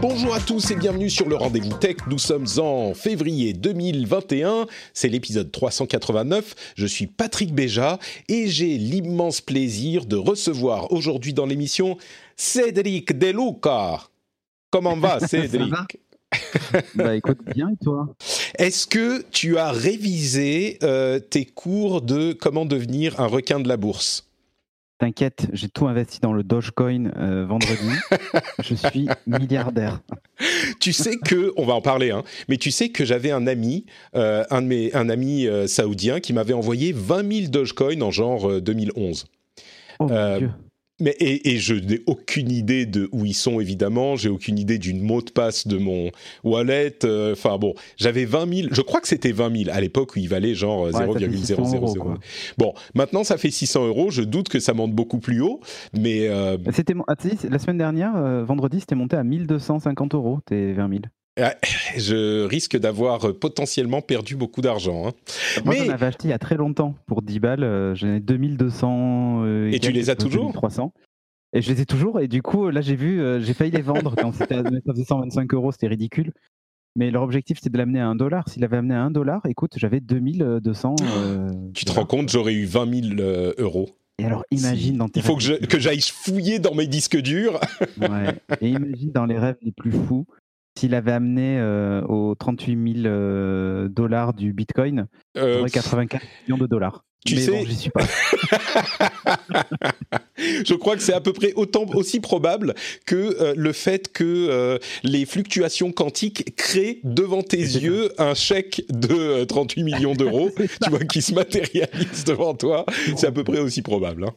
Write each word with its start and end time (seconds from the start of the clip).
Bonjour 0.00 0.34
à 0.34 0.40
tous 0.40 0.70
et 0.70 0.76
bienvenue 0.76 1.10
sur 1.10 1.28
le 1.28 1.36
Rendez-vous 1.36 1.76
Tech. 1.76 1.96
Nous 2.08 2.18
sommes 2.18 2.46
en 2.56 2.94
février 2.94 3.52
2021. 3.52 4.66
C'est 4.94 5.08
l'épisode 5.08 5.52
389. 5.52 6.72
Je 6.74 6.86
suis 6.86 7.06
Patrick 7.06 7.54
Béja 7.54 7.98
et 8.28 8.48
j'ai 8.48 8.78
l'immense 8.78 9.42
plaisir 9.42 10.06
de 10.06 10.16
recevoir 10.16 10.90
aujourd'hui 10.90 11.34
dans 11.34 11.44
l'émission 11.44 11.98
Cédric 12.36 13.18
Deluca. 13.18 14.08
Comment 14.70 14.96
va 14.96 15.20
Cédric? 15.26 15.74
Bah 16.94 17.14
écoute, 17.14 17.38
bien 17.54 17.68
et 17.68 17.84
toi? 17.84 18.08
Est-ce 18.56 18.86
que 18.86 19.22
tu 19.30 19.58
as 19.58 19.70
révisé 19.70 20.78
euh, 20.82 21.18
tes 21.18 21.44
cours 21.44 22.00
de 22.00 22.32
comment 22.32 22.64
devenir 22.64 23.20
un 23.20 23.26
requin 23.26 23.60
de 23.60 23.68
la 23.68 23.76
bourse? 23.76 24.29
T'inquiète, 25.00 25.46
j'ai 25.54 25.70
tout 25.70 25.88
investi 25.88 26.20
dans 26.20 26.34
le 26.34 26.42
Dogecoin 26.42 27.10
euh, 27.16 27.46
vendredi. 27.46 27.88
je 28.62 28.74
suis 28.74 29.08
milliardaire. 29.26 30.02
Tu 30.78 30.92
sais 30.92 31.16
que, 31.16 31.54
on 31.56 31.64
va 31.64 31.72
en 31.72 31.80
parler, 31.80 32.10
hein, 32.10 32.22
mais 32.50 32.58
tu 32.58 32.70
sais 32.70 32.90
que 32.90 33.06
j'avais 33.06 33.30
un 33.30 33.46
ami, 33.46 33.86
euh, 34.14 34.44
un 34.50 34.60
de 34.60 34.66
mes, 34.66 34.94
un 34.94 35.08
ami 35.08 35.46
euh, 35.46 35.66
saoudien, 35.66 36.20
qui 36.20 36.34
m'avait 36.34 36.52
envoyé 36.52 36.92
20 36.92 37.32
000 37.32 37.50
Dogecoin 37.50 38.02
en 38.02 38.10
genre 38.10 38.60
2011. 38.60 39.24
Oh 40.00 40.06
mon 40.06 40.36
Dieu. 40.36 40.50
Mais 41.00 41.16
et, 41.20 41.50
et 41.52 41.58
je 41.58 41.74
n'ai 41.74 42.02
aucune 42.06 42.50
idée 42.50 42.86
de 42.86 43.08
où 43.12 43.24
ils 43.24 43.34
sont 43.34 43.60
évidemment. 43.60 44.16
J'ai 44.16 44.28
aucune 44.28 44.58
idée 44.58 44.78
d'une 44.78 45.00
mot 45.00 45.22
de 45.22 45.30
passe 45.30 45.66
de 45.66 45.78
mon 45.78 46.10
wallet. 46.44 46.98
Enfin 47.32 47.58
bon, 47.58 47.74
j'avais 47.96 48.24
20 48.24 48.54
000. 48.54 48.68
Je 48.72 48.82
crois 48.82 49.00
que 49.00 49.08
c'était 49.08 49.32
20 49.32 49.64
000 49.64 49.70
à 49.76 49.80
l'époque 49.80 50.16
où 50.16 50.18
il 50.18 50.28
valait 50.28 50.54
genre 50.54 50.80
Ouais, 50.80 50.92
600 50.92 51.74
euros, 51.74 51.86
0,000. 51.86 51.94
quoi. 51.98 52.18
Bon, 52.58 52.74
maintenant 52.94 53.24
ça 53.24 53.36
fait 53.36 53.50
600 53.50 53.86
euros. 53.86 54.10
Je 54.10 54.22
doute 54.22 54.48
que 54.48 54.60
ça 54.60 54.74
monte 54.74 54.92
beaucoup 54.92 55.18
plus 55.18 55.40
haut, 55.40 55.60
mais 55.98 56.28
euh, 56.28 56.56
C'était 56.72 56.94
ah, 57.08 57.14
la 57.48 57.58
semaine 57.58 57.78
dernière, 57.78 58.16
euh, 58.16 58.44
vendredi, 58.44 58.80
c'était 58.80 58.94
monté 58.94 59.16
à 59.16 59.24
1250 59.24 60.14
euros, 60.14 60.40
tes 60.44 60.72
20 60.72 60.88
000. 60.88 61.00
Ouais, 61.42 61.56
je 61.98 62.44
risque 62.44 62.76
d'avoir 62.76 63.24
euh, 63.28 63.32
potentiellement 63.32 64.00
perdu 64.02 64.36
beaucoup 64.36 64.60
d'argent. 64.60 65.08
hein. 65.08 65.12
Moi, 65.64 65.74
Mais- 65.78 65.86
j'en 65.86 65.92
avais 65.92 66.06
acheté 66.06 66.28
il 66.28 66.30
y 66.30 66.34
a 66.34 66.38
très 66.38 66.56
longtemps 66.56 66.94
pour 67.06 67.22
10 67.22 67.40
balles. 67.40 67.64
euh, 67.64 67.94
J'en 67.94 68.08
ai 68.14 68.20
2200. 68.20 69.42
euh, 69.44 69.68
Et 69.68 69.72
tu 69.74 69.80
quelques, 69.80 69.94
les 69.94 70.10
as 70.10 70.16
toujours? 70.16 70.44
2300. 70.46 70.92
Et 71.52 71.62
je 71.62 71.72
les 71.72 71.80
ai 71.80 71.86
toujours. 71.86 72.20
Et 72.20 72.28
du 72.28 72.42
coup, 72.42 72.70
là, 72.70 72.80
j'ai 72.80 72.94
vu, 72.96 73.20
euh, 73.20 73.40
j'ai 73.40 73.54
failli 73.54 73.72
les 73.72 73.82
vendre 73.82 74.14
quand 74.16 74.32
c'était 74.32 74.54
à 74.54 74.62
ça 74.62 74.92
faisait 74.92 75.04
125 75.04 75.52
euros, 75.54 75.72
c'était 75.72 75.88
ridicule. 75.88 76.32
Mais 76.96 77.10
leur 77.10 77.22
objectif, 77.22 77.58
c'était 77.58 77.70
de 77.70 77.78
l'amener 77.78 78.00
à 78.00 78.06
1 78.08 78.14
dollar. 78.16 78.48
S'il 78.48 78.64
avait 78.64 78.76
amené 78.76 78.94
à 78.94 79.02
1 79.02 79.10
dollar, 79.10 79.40
écoute, 79.46 79.72
j'avais 79.76 80.00
2200. 80.00 80.96
euh, 81.02 81.48
Tu 81.74 81.84
te 81.84 81.92
rends 81.92 82.04
compte, 82.06 82.28
j'aurais 82.30 82.54
eu 82.54 82.64
20 82.66 83.02
000 83.16 83.20
euh, 83.20 83.52
euros. 83.58 83.88
Et 84.18 84.24
alors, 84.24 84.44
imagine 84.50 84.96
dans 84.98 85.08
tes 85.08 85.20
Il 85.20 85.22
faut 85.26 85.34
que 85.36 85.42
je- 85.42 85.52
rêves- 85.54 85.66
que 85.66 85.78
j'aille 85.78 86.00
fouiller 86.02 86.58
dans 86.58 86.74
mes 86.74 86.86
disques 86.86 87.16
durs. 87.16 87.58
Ouais. 88.00 88.34
Et 88.60 88.68
imagine 88.68 89.12
dans 89.12 89.24
les 89.24 89.38
rêves 89.38 89.56
les 89.62 89.72
plus 89.72 89.92
fous, 89.92 90.26
s'il 90.78 90.94
avait 90.94 91.12
amené 91.12 91.58
euh, 91.58 92.02
aux 92.06 92.34
38 92.34 92.94
000 93.02 93.06
euh, 93.06 93.88
dollars 93.88 94.34
du 94.34 94.52
Bitcoin, 94.52 95.06
Euh, 95.36 95.58
j'aurais 95.58 95.70
84 95.70 96.24
millions 96.46 96.58
de 96.58 96.66
dollars. 96.66 97.04
Tu 97.26 97.34
Mais 97.34 97.40
sais- 97.42 97.50
bon, 97.50 97.64
j'y 97.66 97.76
suis 97.76 97.90
pas. 97.90 98.06
Je 100.64 100.72
crois 100.74 100.96
que 100.96 101.02
c'est 101.02 101.12
à 101.12 101.20
peu 101.20 101.32
près 101.34 101.52
autant 101.54 101.84
aussi 101.94 102.18
probable 102.20 102.74
que 103.04 103.14
euh, 103.40 103.52
le 103.56 103.72
fait 103.72 104.10
que 104.10 104.24
euh, 104.24 104.78
les 105.02 105.26
fluctuations 105.26 105.92
quantiques 105.92 106.56
créent 106.56 107.00
devant 107.04 107.42
tes 107.42 107.66
ça. 107.66 107.78
yeux 107.78 108.12
un 108.18 108.34
chèque 108.34 108.82
de 108.88 109.12
euh, 109.14 109.44
38 109.44 109.82
millions 109.82 110.14
d'euros, 110.14 110.50
tu 110.82 110.90
vois, 110.90 111.00
qui 111.00 111.20
se 111.20 111.34
matérialise 111.34 112.24
devant 112.26 112.54
toi. 112.54 112.86
C'est 113.16 113.26
à 113.26 113.32
peu 113.32 113.44
près 113.44 113.58
aussi 113.60 113.82
probable. 113.82 114.24
hein. 114.24 114.34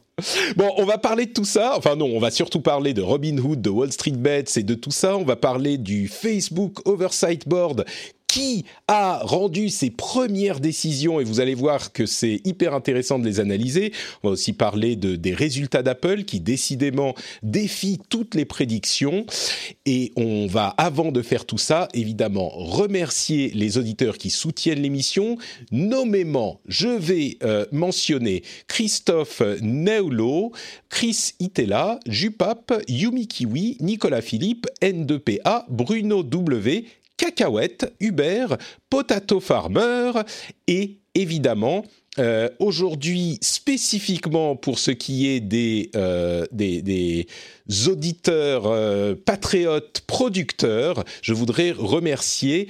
Bon, 0.56 0.70
on 0.76 0.84
va 0.84 0.98
parler 0.98 1.24
de 1.26 1.32
tout 1.32 1.44
ça. 1.46 1.74
Enfin 1.78 1.96
non, 1.96 2.06
on 2.14 2.18
va 2.20 2.30
surtout 2.30 2.60
parler 2.60 2.92
de 2.92 3.00
Robinhood, 3.02 3.62
de 3.62 3.70
Wall 3.70 3.92
Street 3.92 4.12
Bets 4.12 4.44
et 4.56 4.62
de 4.62 4.74
tout 4.74 4.90
ça. 4.90 5.16
On 5.16 5.24
va 5.24 5.36
parler 5.36 5.78
du 5.78 6.06
Facebook 6.08 6.86
Oversight 6.86 7.48
Board 7.48 7.84
qui 8.34 8.64
a 8.88 9.20
rendu 9.22 9.68
ses 9.68 9.90
premières 9.90 10.58
décisions 10.58 11.20
et 11.20 11.24
vous 11.24 11.38
allez 11.38 11.54
voir 11.54 11.92
que 11.92 12.04
c'est 12.04 12.40
hyper 12.44 12.74
intéressant 12.74 13.20
de 13.20 13.24
les 13.24 13.38
analyser. 13.38 13.92
On 14.24 14.28
va 14.28 14.32
aussi 14.32 14.52
parler 14.52 14.96
de, 14.96 15.14
des 15.14 15.32
résultats 15.32 15.84
d'Apple 15.84 16.24
qui 16.24 16.40
décidément 16.40 17.14
défient 17.44 18.00
toutes 18.08 18.34
les 18.34 18.44
prédictions 18.44 19.24
et 19.86 20.10
on 20.16 20.48
va, 20.48 20.74
avant 20.78 21.12
de 21.12 21.22
faire 21.22 21.44
tout 21.44 21.58
ça, 21.58 21.86
évidemment 21.94 22.48
remercier 22.48 23.52
les 23.54 23.78
auditeurs 23.78 24.18
qui 24.18 24.30
soutiennent 24.30 24.82
l'émission. 24.82 25.38
Nommément, 25.70 26.60
je 26.66 26.88
vais 26.88 27.38
euh, 27.44 27.66
mentionner 27.70 28.42
Christophe 28.66 29.42
Neulo, 29.62 30.50
Chris 30.88 31.34
Itela, 31.38 32.00
Jupap, 32.08 32.82
Yumi 32.88 33.28
Kiwi, 33.28 33.76
Nicolas 33.78 34.22
Philippe, 34.22 34.66
N2PA, 34.82 35.66
Bruno 35.68 36.24
W, 36.24 36.84
Cacahuète, 37.16 37.92
Hubert, 38.00 38.56
Potato 38.90 39.40
Farmer 39.40 40.12
et 40.66 40.98
évidemment 41.14 41.84
euh, 42.20 42.48
aujourd'hui 42.60 43.38
spécifiquement 43.40 44.54
pour 44.54 44.78
ce 44.78 44.92
qui 44.92 45.28
est 45.28 45.40
des, 45.40 45.90
euh, 45.96 46.46
auditeurs 47.88 48.66
euh, 48.66 49.14
patriotes 49.16 50.02
producteurs, 50.06 51.02
je 51.22 51.32
voudrais 51.32 51.72
remercier 51.72 52.68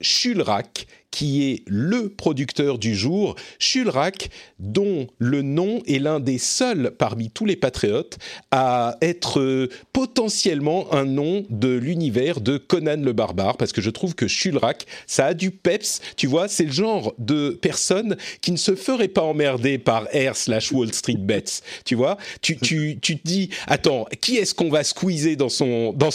Shulrak 0.00 0.86
qui 1.12 1.44
est 1.50 1.62
le 1.68 2.08
producteur 2.08 2.78
du 2.78 2.96
jour, 2.96 3.36
Shulrak, 3.60 4.30
dont 4.58 5.06
le 5.18 5.42
nom 5.42 5.80
est 5.86 6.00
l'un 6.00 6.18
des 6.18 6.38
seuls 6.38 6.92
parmi 6.98 7.30
tous 7.30 7.44
les 7.46 7.54
patriotes 7.54 8.18
à 8.50 8.96
être 9.02 9.38
euh, 9.38 9.68
potentiellement 9.92 10.92
un 10.92 11.04
nom 11.04 11.44
de 11.50 11.68
l'univers 11.68 12.40
de 12.40 12.56
Conan 12.56 12.96
le 13.00 13.12
barbare, 13.12 13.56
parce 13.56 13.72
que 13.72 13.80
je 13.80 13.90
trouve 13.90 14.14
que 14.14 14.26
Shulrak, 14.26 14.86
ça 15.06 15.26
a 15.26 15.34
du 15.34 15.50
peps, 15.52 16.00
tu 16.16 16.26
vois, 16.26 16.48
c'est 16.48 16.64
le 16.64 16.72
genre 16.72 17.14
de 17.18 17.50
personne 17.50 18.16
qui 18.40 18.50
ne 18.50 18.56
se 18.56 18.74
ferait 18.74 19.08
pas 19.08 19.22
emmerder 19.22 19.78
par 19.78 20.04
R 20.14 20.34
slash 20.34 20.72
Wall 20.72 20.92
Street 20.92 21.18
Bets, 21.18 21.60
tu 21.84 21.94
vois, 21.94 22.16
tu, 22.40 22.56
tu, 22.56 22.98
tu 23.00 23.18
te 23.18 23.26
dis, 23.28 23.50
attends, 23.66 24.06
qui 24.20 24.38
est-ce 24.38 24.54
qu'on 24.54 24.70
va 24.70 24.82
squeezer 24.82 25.36
dans 25.36 25.48
son, 25.48 25.92
dans, 25.92 26.08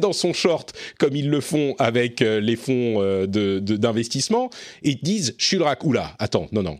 dans 0.00 0.12
son 0.12 0.32
short, 0.32 0.72
comme 0.98 1.16
ils 1.16 1.30
le 1.30 1.40
font 1.40 1.74
avec 1.78 2.20
euh, 2.20 2.40
les 2.40 2.56
fonds 2.56 3.00
euh, 3.00 3.26
de- 3.26 3.60
de- 3.60 3.76
et 4.82 4.90
ils 4.90 5.00
disent, 5.02 5.34
Shulrak, 5.38 5.84
oula, 5.84 6.14
attends, 6.18 6.48
non, 6.52 6.62
non, 6.62 6.78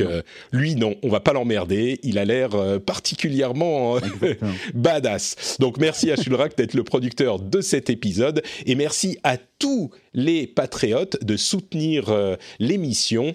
euh, 0.00 0.22
lui, 0.52 0.74
non, 0.74 0.94
on 1.02 1.08
va 1.08 1.20
pas 1.20 1.32
l'emmerder, 1.32 1.98
il 2.02 2.18
a 2.18 2.24
l'air 2.24 2.54
euh, 2.54 2.78
particulièrement... 2.78 3.96
euh, 3.96 4.34
badass. 4.74 5.56
Donc 5.58 5.78
merci 5.78 6.10
à 6.10 6.16
Shulrak 6.16 6.56
d'être 6.56 6.74
le 6.74 6.84
producteur 6.84 7.38
de 7.38 7.60
cet 7.60 7.90
épisode 7.90 8.42
et 8.66 8.74
merci 8.74 9.18
à 9.22 9.36
tous 9.36 9.90
les 10.14 10.46
patriotes 10.46 11.22
de 11.24 11.36
soutenir 11.36 12.14
l'émission. 12.58 13.34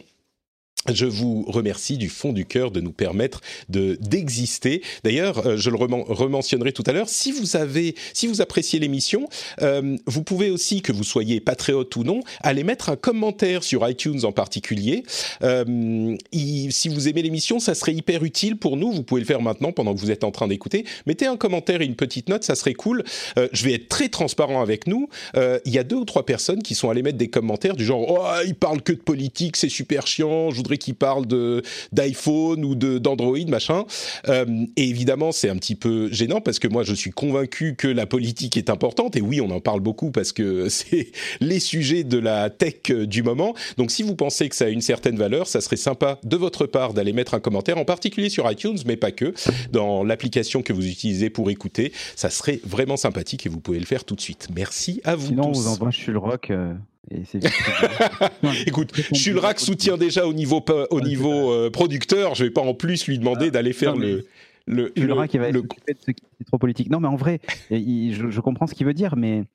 Je 0.94 1.06
vous 1.06 1.44
remercie 1.48 1.98
du 1.98 2.10
fond 2.10 2.34
du 2.34 2.46
cœur 2.46 2.72
de 2.72 2.82
nous 2.82 2.92
permettre 2.92 3.42
de 3.70 3.98
d'exister. 4.02 4.82
D'ailleurs, 5.04 5.46
euh, 5.46 5.58
je 5.58 5.70
le 5.70 5.76
rementionnerai 5.78 6.72
tout 6.72 6.84
à 6.86 6.94
l'heure. 6.94 7.10
Si 7.10 7.32
vous 7.32 7.56
avez, 7.56 7.96
si 8.14 8.28
vous 8.28 8.42
appréciez 8.42 8.80
l'émission, 8.80 9.28
euh, 9.62 9.98
vous 10.06 10.24
pouvez 10.24 10.50
aussi, 10.50 10.82
que 10.82 10.92
vous 10.92 11.04
soyez 11.04 11.40
patriote 11.40 11.96
ou 11.96 12.04
non, 12.04 12.22
aller 12.42 12.64
mettre 12.64 12.90
un 12.90 12.96
commentaire 12.96 13.64
sur 13.64 13.88
iTunes 13.88 14.24
en 14.24 14.32
particulier. 14.32 15.04
Euh, 15.44 16.16
si 16.32 16.90
vous 16.90 17.08
aimez 17.08 17.22
l'émission, 17.22 17.60
ça 17.60 17.76
serait 17.76 17.94
hyper 17.94 18.24
utile 18.24 18.58
pour 18.58 18.78
nous. 18.78 18.92
Vous 18.92 19.04
pouvez 19.04 19.22
le 19.22 19.28
faire 19.28 19.42
maintenant 19.42 19.72
pendant 19.72 19.94
que 19.94 20.00
vous 20.00 20.12
êtes 20.12 20.24
en 20.24 20.32
train 20.32 20.48
d'écouter. 20.48 20.86
Mettez 21.06 21.26
un 21.26 21.38
commentaire 21.38 21.82
et 21.82 21.86
une 21.86 21.96
petite 21.96 22.30
note, 22.30 22.44
ça 22.44 22.56
serait 22.56 22.74
cool. 22.74 23.04
je 23.36 23.64
vais 23.66 23.74
être 23.74 23.90
très 23.90 24.10
transparent 24.10 24.62
avec 24.62 24.88
nous. 24.88 25.10
Il 25.36 25.74
y 25.74 25.78
a 25.78 25.84
deux 25.84 25.96
ou 25.98 26.06
trois 26.06 26.26
personnes 26.26 26.62
qui 26.62 26.76
sont 26.76 26.90
allées 26.90 27.04
mettre 27.04 27.18
des 27.18 27.30
commentaires 27.30 27.76
du 27.76 27.86
genre, 27.86 28.06
oh, 28.08 28.42
il 28.46 28.56
parle 28.56 28.82
que 28.82 28.94
de 28.94 29.00
politique, 29.00 29.58
c'est 29.58 29.70
super 29.70 30.08
chiant. 30.08 30.52
Voudrais 30.68 30.78
qui 30.78 30.94
parle 30.94 31.26
de 31.26 31.62
d'iPhone 31.94 32.66
ou 32.66 32.76
de 32.76 32.98
d'Android 32.98 33.38
machin. 33.48 33.86
Euh, 34.28 34.46
et 34.76 34.90
évidemment, 34.90 35.32
c'est 35.32 35.50
un 35.50 35.56
petit 35.56 35.76
peu 35.76 36.12
gênant 36.12 36.42
parce 36.42 36.60
que 36.60 36.68
moi, 36.68 36.84
je 36.84 36.94
suis 36.94 37.12
convaincu 37.12 37.76
que 37.76 37.88
la 37.88 38.06
politique 38.06 38.58
est 38.58 38.70
importante. 38.70 39.16
Et 39.16 39.22
oui, 39.22 39.40
on 39.40 39.50
en 39.52 39.62
parle 39.62 39.80
beaucoup 39.80 40.12
parce 40.12 40.34
que 40.34 40.68
c'est 40.70 41.12
les 41.40 41.60
sujets 41.60 42.04
de 42.04 42.18
la 42.18 42.50
tech 42.50 42.92
du 42.92 43.24
moment. 43.24 43.56
Donc, 43.78 43.92
si 43.92 44.04
vous 44.04 44.16
pensez 44.16 44.50
que 44.50 44.56
ça 44.56 44.66
a 44.66 44.70
une 44.70 44.82
certaine 44.82 45.18
valeur, 45.18 45.48
ça 45.48 45.62
serait 45.62 45.78
sympa 45.78 46.20
de 46.24 46.36
votre 46.36 46.66
part 46.66 46.94
d'aller 46.94 47.14
mettre 47.14 47.34
un 47.34 47.40
commentaire, 47.40 47.78
en 47.78 47.86
particulier 47.86 48.30
sur 48.30 48.50
iTunes, 48.52 48.78
mais 48.86 48.98
pas 48.98 49.12
que, 49.12 49.34
dans 49.72 50.04
l'application 50.04 50.62
que 50.62 50.74
vous 50.74 50.86
utilisez 50.86 51.30
pour 51.30 51.50
écouter. 51.50 51.94
Ça 52.16 52.30
serait 52.30 52.60
vraiment 52.66 52.98
sympathique 52.98 53.46
et 53.46 53.50
vous 53.50 53.60
pouvez 53.60 53.80
le 53.80 53.86
faire 53.86 54.04
tout 54.04 54.16
de 54.16 54.22
suite. 54.22 54.50
Merci 54.54 55.02
à 55.04 55.16
vous 55.16 55.28
Sinon, 55.28 55.52
tous. 55.52 55.62
vous 55.62 55.68
envoie 55.68 55.92
je 55.92 55.98
suis 56.00 56.12
le 56.12 56.18
rock. 56.18 56.52
Euh, 56.52 56.74
Écoute, 58.66 58.94
Shulrak 59.14 59.60
soutient 59.60 59.98
déjà 59.98 60.28
au 60.28 60.34
niveau, 60.34 60.64
au 60.92 61.02
niveau 61.02 61.52
euh, 61.52 61.70
producteur. 61.70 62.36
Je 62.36 62.44
vais 62.46 62.52
pas 62.52 62.62
en 62.62 62.74
plus 62.74 63.08
lui 63.08 63.18
demander 63.18 63.48
ah, 63.48 63.52
d'aller 63.52 63.74
faire 63.74 63.96
le. 63.96 64.26
Le, 64.70 64.92
le, 64.98 65.28
qui 65.28 65.38
va 65.38 65.50
de 65.50 65.64
ce 66.06 66.12
qui 66.12 66.24
est 66.42 66.44
trop 66.44 66.58
politique. 66.58 66.90
Non, 66.90 67.00
mais 67.00 67.08
en 67.08 67.16
vrai, 67.16 67.40
je, 67.72 68.40
comprends 68.42 68.68
ce 68.68 68.76
qu'il 68.76 68.86
veut 68.86 68.94
dire, 68.94 69.16
mais 69.16 69.46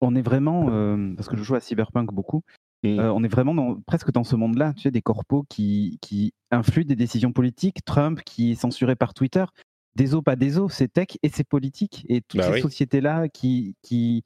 on 0.00 0.16
est 0.16 0.22
vraiment, 0.22 0.66
euh, 0.70 1.14
parce 1.16 1.28
que 1.28 1.36
je 1.36 1.44
joue 1.44 1.54
à 1.54 1.60
Cyberpunk 1.60 2.12
beaucoup, 2.12 2.42
mm. 2.82 2.98
euh, 2.98 3.12
on 3.12 3.22
est 3.22 3.28
vraiment 3.28 3.54
dans, 3.54 3.76
presque 3.86 4.10
dans 4.10 4.24
ce 4.24 4.34
monde-là, 4.34 4.72
tu 4.74 4.82
sais, 4.82 4.90
des 4.90 5.00
corpos 5.00 5.44
qui, 5.48 6.00
qui 6.02 6.34
influent 6.50 6.84
des 6.84 6.96
décisions 6.96 7.30
politiques, 7.30 7.84
Trump 7.84 8.20
qui 8.24 8.50
est 8.50 8.54
censuré 8.56 8.96
par 8.96 9.14
Twitter, 9.14 9.44
des 9.94 10.12
os, 10.12 10.24
pas 10.24 10.34
des 10.34 10.58
os, 10.58 10.72
c'est 10.72 10.92
tech 10.92 11.08
et 11.22 11.28
c'est 11.28 11.46
politique. 11.46 12.04
Et 12.08 12.20
toutes 12.20 12.40
bah 12.40 12.52
ces 12.52 12.62
sociétés-là 12.62 13.28
qui, 13.28 13.76
qui 13.82 14.24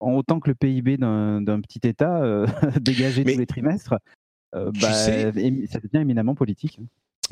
en 0.00 0.14
autant 0.14 0.40
que 0.40 0.48
le 0.48 0.54
PIB 0.54 0.96
d'un 0.96 1.60
petit 1.60 1.86
État 1.86 2.22
euh, 2.22 2.46
dégagé 2.80 3.24
tous 3.24 3.38
les 3.38 3.46
trimestres, 3.46 3.94
euh, 4.54 4.70
bah, 4.80 4.92
ça 4.92 5.30
devient 5.30 6.00
éminemment 6.00 6.34
politique. 6.34 6.80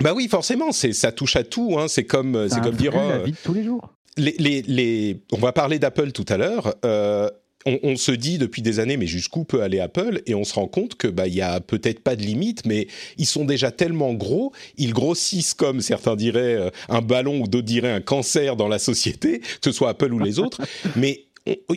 Bah 0.00 0.12
oui, 0.14 0.28
forcément, 0.28 0.70
ça 0.70 1.12
touche 1.12 1.36
à 1.36 1.42
tout. 1.42 1.76
Hein. 1.78 1.86
C'est 1.88 2.04
comme, 2.04 2.48
c'est 2.48 2.60
comme 2.60 2.76
dire. 2.76 2.92
la 2.92 3.16
euh, 3.16 3.24
vie 3.24 3.32
de 3.32 3.36
tous 3.42 3.54
les 3.54 3.64
jours. 3.64 3.94
Les, 4.16 4.34
les, 4.38 4.62
les... 4.62 5.22
On 5.32 5.38
va 5.38 5.52
parler 5.52 5.78
d'Apple 5.78 6.12
tout 6.12 6.26
à 6.28 6.36
l'heure. 6.36 6.74
On, 7.66 7.96
se 7.96 8.12
dit 8.12 8.38
depuis 8.38 8.62
des 8.62 8.80
années, 8.80 8.96
mais 8.96 9.08
jusqu'où 9.08 9.44
peut 9.44 9.62
aller 9.62 9.80
Apple? 9.80 10.22
Et 10.26 10.34
on 10.34 10.44
se 10.44 10.54
rend 10.54 10.68
compte 10.68 10.94
que 10.94 11.08
bah 11.08 11.26
il 11.26 11.34
y 11.34 11.42
a 11.42 11.60
peut-être 11.60 12.00
pas 12.00 12.16
de 12.16 12.22
limite, 12.22 12.64
mais 12.64 12.86
ils 13.18 13.26
sont 13.26 13.44
déjà 13.44 13.70
tellement 13.70 14.14
gros, 14.14 14.52
ils 14.78 14.94
grossissent 14.94 15.52
comme 15.52 15.82
certains 15.82 16.16
diraient 16.16 16.70
un 16.88 17.02
ballon 17.02 17.40
ou 17.40 17.48
d'autres 17.48 17.66
diraient 17.66 17.92
un 17.92 18.00
cancer 18.00 18.56
dans 18.56 18.68
la 18.68 18.78
société, 18.78 19.40
que 19.40 19.46
ce 19.64 19.72
soit 19.72 19.90
Apple 19.90 20.14
ou 20.14 20.18
les 20.18 20.38
autres. 20.38 20.62
mais 20.96 21.24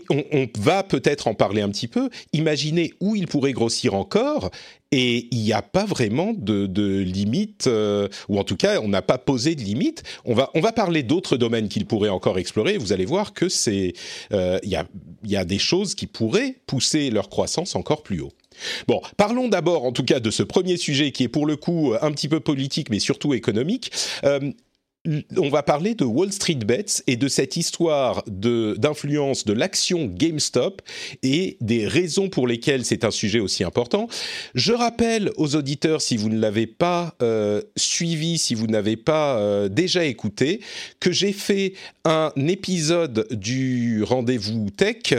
on, 0.10 0.48
va 0.60 0.84
peut-être 0.84 1.28
en 1.28 1.34
parler 1.34 1.62
un 1.62 1.70
petit 1.70 1.88
peu. 1.88 2.10
Imaginez 2.34 2.94
où 3.00 3.16
il 3.16 3.28
pourrait 3.28 3.54
grossir 3.54 3.94
encore. 3.94 4.52
Et 4.94 5.30
il 5.32 5.42
n'y 5.42 5.54
a 5.54 5.62
pas 5.62 5.86
vraiment 5.86 6.34
de, 6.36 7.00
limite, 7.00 7.68
euh, 7.68 8.10
ou 8.28 8.38
en 8.40 8.44
tout 8.44 8.58
cas, 8.58 8.82
on 8.82 8.90
n'a 8.90 9.02
pas 9.02 9.18
posé 9.18 9.56
de 9.56 9.62
limite. 9.62 10.04
On 10.26 10.34
va, 10.34 10.50
on 10.54 10.60
va 10.60 10.74
parler 10.74 11.02
d'autres 11.02 11.38
domaines 11.38 11.70
qu'il 11.70 11.86
pourrait 11.86 12.10
encore 12.10 12.38
explorer. 12.38 12.78
Vous 12.78 12.92
allez 12.92 13.06
voir 13.06 13.34
que 13.34 13.48
c'est, 13.48 13.94
euh, 14.34 14.60
il 14.64 14.70
y, 14.70 14.76
a, 14.76 14.86
y 15.24 15.38
a 15.38 15.46
des 15.46 15.60
choses 15.60 15.96
qui 15.96 16.08
pourraient 16.08 16.58
pousser 16.68 17.10
leur 17.10 17.30
croissance 17.30 17.76
encore 17.78 18.04
plus 18.04 18.20
haut. 18.20 18.34
Bon, 18.88 19.02
parlons 19.18 19.48
d'abord 19.48 19.86
en 19.86 19.92
tout 19.92 20.04
cas 20.04 20.20
de 20.20 20.30
ce 20.30 20.44
premier 20.44 20.78
sujet 20.78 21.12
qui 21.12 21.24
est 21.24 21.30
pour 21.30 21.46
le 21.46 21.56
coup 21.56 21.94
un 22.02 22.12
petit 22.12 22.28
peu 22.28 22.40
politique 22.40 22.90
mais 22.90 23.00
surtout 23.00 23.34
économique. 23.34 23.92
Euh, 24.24 24.52
on 25.38 25.50
va 25.50 25.64
parler 25.64 25.96
de 25.96 26.04
Wall 26.04 26.32
Street 26.32 26.56
Bets 26.56 27.02
et 27.08 27.16
de 27.16 27.28
cette 27.28 27.58
histoire 27.58 28.24
d'influence 28.28 29.46
de, 29.46 29.54
l'action 29.54 30.06
GameStop 30.06 30.82
et 31.24 31.58
des 31.60 31.88
raisons 31.88 32.30
pour 32.30 32.48
lesquelles 32.48 32.86
c'est 32.86 33.04
un 33.04 33.12
sujet 33.12 33.40
aussi 33.40 33.64
important. 33.64 34.08
Je 34.54 34.74
rappelle 34.74 35.32
aux 35.38 35.56
auditeurs, 35.56 36.02
si 36.02 36.18
vous 36.18 36.30
ne 36.30 36.40
l'avez 36.40 36.68
pas 36.68 37.16
euh, 37.22 37.62
suivi, 37.76 38.38
si 38.38 38.54
vous 38.54 38.68
n'avez 38.68 38.96
pas 38.96 39.38
euh, 39.38 39.70
déjà 39.70 40.06
écouté, 40.06 40.62
que 41.00 41.12
j'ai 41.12 41.34
fait 41.34 41.74
un 42.06 42.32
épisode 42.38 43.28
du 43.32 44.04
rendez-vous 44.04 44.70
tech 44.70 45.14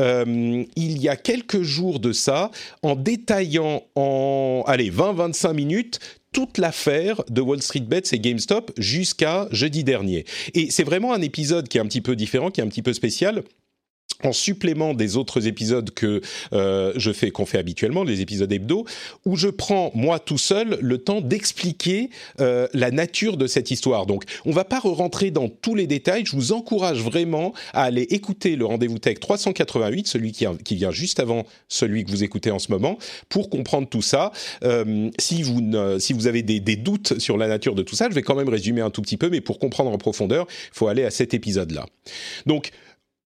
euh, 0.00 0.64
il 0.76 0.98
y 0.98 1.08
a 1.08 1.16
quelques 1.16 1.62
jours 1.62 2.00
de 2.00 2.12
ça, 2.12 2.50
en 2.82 2.96
détaillant 2.96 3.82
en 3.94 4.64
allez 4.66 4.90
20-25 4.90 5.52
minutes 5.52 6.00
toute 6.36 6.58
l'affaire 6.58 7.22
de 7.30 7.40
Wall 7.40 7.62
Street 7.62 7.80
Bets 7.80 8.12
et 8.12 8.18
GameStop 8.18 8.70
jusqu'à 8.76 9.48
jeudi 9.52 9.84
dernier. 9.84 10.26
Et 10.52 10.70
c'est 10.70 10.84
vraiment 10.84 11.14
un 11.14 11.22
épisode 11.22 11.66
qui 11.66 11.78
est 11.78 11.80
un 11.80 11.86
petit 11.86 12.02
peu 12.02 12.14
différent, 12.14 12.50
qui 12.50 12.60
est 12.60 12.64
un 12.64 12.68
petit 12.68 12.82
peu 12.82 12.92
spécial 12.92 13.42
en 14.24 14.32
supplément 14.32 14.94
des 14.94 15.16
autres 15.16 15.46
épisodes 15.46 15.90
que 15.90 16.20
euh, 16.52 16.92
je 16.96 17.12
fais, 17.12 17.30
qu'on 17.30 17.46
fait 17.46 17.58
habituellement, 17.58 18.04
les 18.04 18.20
épisodes 18.20 18.50
hebdo, 18.50 18.86
où 19.24 19.36
je 19.36 19.48
prends 19.48 19.90
moi 19.94 20.18
tout 20.18 20.38
seul 20.38 20.78
le 20.80 20.98
temps 20.98 21.20
d'expliquer 21.20 22.10
euh, 22.40 22.66
la 22.72 22.90
nature 22.90 23.36
de 23.36 23.46
cette 23.46 23.70
histoire. 23.70 24.06
Donc, 24.06 24.24
on 24.44 24.52
va 24.52 24.64
pas 24.64 24.78
rentrer 24.78 25.30
dans 25.30 25.48
tous 25.48 25.74
les 25.74 25.86
détails. 25.86 26.24
Je 26.24 26.34
vous 26.34 26.52
encourage 26.52 27.02
vraiment 27.02 27.52
à 27.72 27.82
aller 27.82 28.02
écouter 28.10 28.56
le 28.56 28.64
rendez-vous 28.64 28.98
tech 28.98 29.20
388, 29.20 30.06
celui 30.06 30.32
qui, 30.32 30.46
vient 30.76 30.90
juste 30.90 31.20
avant 31.20 31.44
celui 31.68 32.04
que 32.04 32.10
vous 32.10 32.24
écoutez 32.24 32.50
en 32.50 32.58
ce 32.58 32.72
moment, 32.72 32.98
pour 33.28 33.50
comprendre 33.50 33.88
tout 33.88 34.02
ça. 34.02 34.32
Euh, 34.64 35.10
si 35.18 35.42
vous 35.42 35.60
ne, 35.60 35.98
si 35.98 36.12
vous 36.12 36.26
avez 36.26 36.42
des, 36.42 36.60
des, 36.60 36.76
doutes 36.76 37.18
sur 37.18 37.36
la 37.36 37.48
nature 37.48 37.74
de 37.74 37.82
tout 37.82 37.96
ça, 37.96 38.08
je 38.08 38.14
vais 38.14 38.22
quand 38.22 38.34
même 38.34 38.48
résumer 38.48 38.80
un 38.80 38.90
tout 38.90 39.02
petit 39.02 39.16
peu, 39.16 39.28
mais 39.28 39.40
pour 39.40 39.58
comprendre 39.58 39.90
en 39.90 39.98
profondeur, 39.98 40.46
il 40.48 40.76
faut 40.76 40.88
aller 40.88 41.04
à 41.04 41.10
cet 41.10 41.34
épisode-là. 41.34 41.86
Donc 42.46 42.70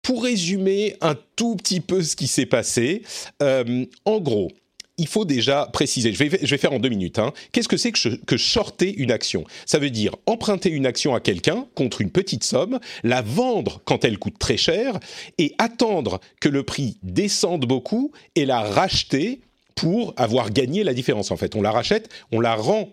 pour 0.04 0.24
résumer 0.24 0.96
un 1.02 1.16
tout 1.36 1.56
petit 1.56 1.80
peu 1.80 2.04
ce 2.04 2.16
qui 2.16 2.28
s'est 2.28 2.46
passé, 2.46 3.02
euh, 3.42 3.86
en 4.06 4.20
gros, 4.20 4.52
il 4.98 5.08
faut 5.08 5.26
déjà 5.26 5.68
préciser, 5.74 6.14
je 6.14 6.24
vais, 6.24 6.58
faire 6.58 6.74
en 6.74 6.78
deux 6.78 6.90
minutes, 6.90 7.18
hein. 7.18 7.34
qu'est-ce 7.52 7.68
que 7.68 7.78
c'est 7.78 7.92
que, 7.92 8.16
que 8.26 8.38
shorter 8.38 8.94
une 8.94 9.12
action? 9.12 9.44
Ça 9.66 9.80
veut 9.80 9.90
dire 9.90 10.16
emprunter 10.28 10.70
une 10.70 10.86
action 10.86 11.16
à 11.16 11.20
quelqu'un 11.20 11.66
contre 11.74 12.02
une 12.02 12.12
petite 12.12 12.44
somme, 12.44 12.80
la 13.04 13.24
vendre 13.24 13.82
quand 13.86 14.06
elle 14.06 14.20
coûte 14.20 14.38
très 14.38 14.58
cher, 14.58 15.00
et 15.40 15.56
attendre 15.58 16.20
que 16.40 16.50
le 16.50 16.62
prix 16.62 16.98
descende 17.02 17.66
beaucoup 17.66 18.12
et 18.36 18.46
la 18.46 18.60
racheter 18.62 19.42
pour 19.74 20.14
avoir 20.18 20.52
gagné 20.52 20.84
la 20.84 20.94
différence. 20.94 21.32
En 21.32 21.38
fait, 21.38 21.56
on 21.56 21.62
la 21.64 21.72
rachète, 21.72 22.10
on 22.32 22.40
la 22.40 22.54
rend 22.54 22.90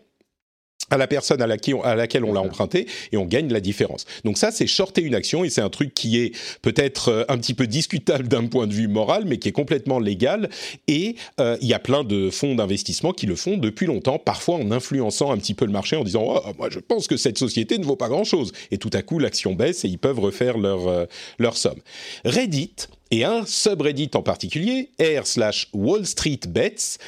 à 0.91 0.97
la 0.97 1.07
personne 1.07 1.41
à 1.43 1.47
laquelle, 1.47 1.77
à 1.85 1.95
laquelle 1.95 2.25
on 2.25 2.33
l'a 2.33 2.41
emprunté 2.41 2.87
et 3.13 3.17
on 3.17 3.25
gagne 3.25 3.53
la 3.53 3.61
différence. 3.61 4.07
Donc 4.25 4.39
ça, 4.39 4.51
c'est 4.51 4.67
shorter 4.67 5.03
une 5.03 5.15
action 5.15 5.45
et 5.45 5.51
c'est 5.51 5.61
un 5.61 5.71
truc 5.71 5.95
qui 5.95 6.19
est 6.19 6.33
peut-être 6.63 7.09
euh, 7.09 7.25
un 7.29 7.39
petit 7.39 7.55
peu 7.55 7.67
discutable 7.67 8.29
d'un 8.29 8.47
point 8.47 8.67
de 8.67 8.73
vue 8.73 8.89
moral, 8.89 9.25
mais 9.27 9.39
qui 9.39 9.49
est 9.49 9.53
complètement 9.53 9.99
légal. 9.99 10.51
Et 10.89 11.17
euh, 11.41 11.57
il 11.61 11.69
y 11.69 11.75
a 11.75 11.79
plein 11.79 12.05
de 12.05 12.31
fonds 12.31 12.55
d'investissement 12.55 13.13
qui 13.13 13.27
le 13.27 13.37
font 13.37 13.57
depuis 13.57 13.87
longtemps, 13.87 14.19
parfois 14.19 14.57
en 14.57 14.71
influençant 14.71 15.31
un 15.31 15.39
petit 15.39 15.55
peu 15.55 15.65
le 15.65 15.73
marché 15.73 15.97
en 15.97 16.05
disant 16.05 16.25
oh, 16.27 16.41
moi 16.59 16.69
je 16.71 16.79
pense 16.79 17.07
que 17.07 17.17
cette 17.17 17.39
société 17.39 17.79
ne 17.79 17.85
vaut 17.85 17.97
pas 17.97 18.09
grand-chose. 18.09 18.53
Et 18.71 18.79
tout 18.79 18.91
à 18.93 19.03
coup, 19.03 19.19
l'action 19.19 19.55
baisse 19.55 19.85
et 19.85 19.89
ils 19.89 19.99
peuvent 19.99 20.21
refaire 20.21 20.59
leur, 20.59 20.89
euh, 20.89 21.07
leur 21.39 21.57
somme. 21.57 21.81
Reddit 22.25 22.75
et 23.11 23.25
un 23.25 23.45
subreddit 23.47 24.11
en 24.15 24.23
particulier, 24.23 24.91
r 25.01 25.27
slash 25.27 25.69
Wall 25.73 26.07
Street 26.07 26.41
Bets, 26.49 26.99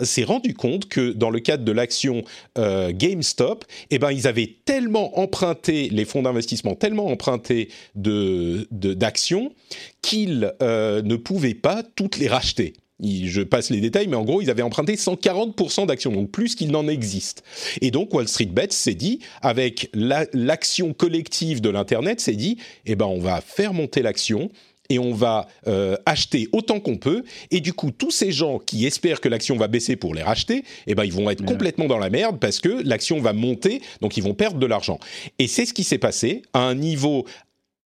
s'est 0.00 0.24
rendu 0.24 0.54
compte 0.54 0.88
que 0.88 1.12
dans 1.12 1.30
le 1.30 1.40
cadre 1.40 1.64
de 1.64 1.72
l'action 1.72 2.24
euh, 2.58 2.92
GameStop, 2.92 3.64
eh 3.90 3.98
ben 3.98 4.10
ils 4.10 4.26
avaient 4.26 4.56
tellement 4.64 5.18
emprunté 5.20 5.88
les 5.88 6.04
fonds 6.04 6.22
d'investissement, 6.22 6.74
tellement 6.74 7.06
emprunté 7.06 7.68
de 7.94 8.66
d'actions 8.70 9.52
qu'ils 10.00 10.52
euh, 10.62 11.02
ne 11.02 11.16
pouvaient 11.16 11.54
pas 11.54 11.82
toutes 11.94 12.18
les 12.18 12.28
racheter. 12.28 12.74
Je 13.02 13.42
passe 13.42 13.70
les 13.70 13.80
détails, 13.80 14.06
mais 14.06 14.16
en 14.16 14.24
gros, 14.24 14.42
ils 14.42 14.50
avaient 14.50 14.62
emprunté 14.62 14.94
140% 14.94 15.86
d'actions, 15.86 16.12
donc 16.12 16.30
plus 16.30 16.54
qu'il 16.54 16.70
n'en 16.70 16.86
existe. 16.86 17.42
Et 17.80 17.90
donc, 17.90 18.14
Wall 18.14 18.28
Street 18.28 18.46
Bets 18.46 18.70
s'est 18.70 18.94
dit, 18.94 19.18
avec 19.40 19.90
l'action 19.92 20.92
collective 20.92 21.60
de 21.60 21.68
l'Internet, 21.68 22.20
s'est 22.20 22.36
dit, 22.36 22.58
eh 22.86 22.94
ben, 22.94 23.06
on 23.06 23.18
va 23.18 23.40
faire 23.40 23.74
monter 23.74 24.02
l'action, 24.02 24.50
et 24.92 24.98
on 24.98 25.14
va 25.14 25.48
euh, 25.66 25.96
acheter 26.04 26.48
autant 26.52 26.78
qu'on 26.78 26.98
peut. 26.98 27.24
Et 27.50 27.60
du 27.60 27.72
coup, 27.72 27.90
tous 27.90 28.10
ces 28.10 28.30
gens 28.30 28.58
qui 28.58 28.86
espèrent 28.86 29.22
que 29.22 29.28
l'action 29.28 29.56
va 29.56 29.66
baisser 29.66 29.96
pour 29.96 30.14
les 30.14 30.22
racheter, 30.22 30.64
eh 30.86 30.94
ben, 30.94 31.04
ils 31.04 31.12
vont 31.12 31.30
être 31.30 31.44
complètement 31.44 31.86
dans 31.86 31.98
la 31.98 32.10
merde 32.10 32.38
parce 32.38 32.60
que 32.60 32.82
l'action 32.84 33.20
va 33.20 33.32
monter, 33.32 33.80
donc 34.02 34.18
ils 34.18 34.22
vont 34.22 34.34
perdre 34.34 34.58
de 34.58 34.66
l'argent. 34.66 34.98
Et 35.38 35.48
c'est 35.48 35.64
ce 35.64 35.72
qui 35.72 35.82
s'est 35.82 35.98
passé 35.98 36.42
à 36.52 36.60
un 36.60 36.74
niveau 36.74 37.24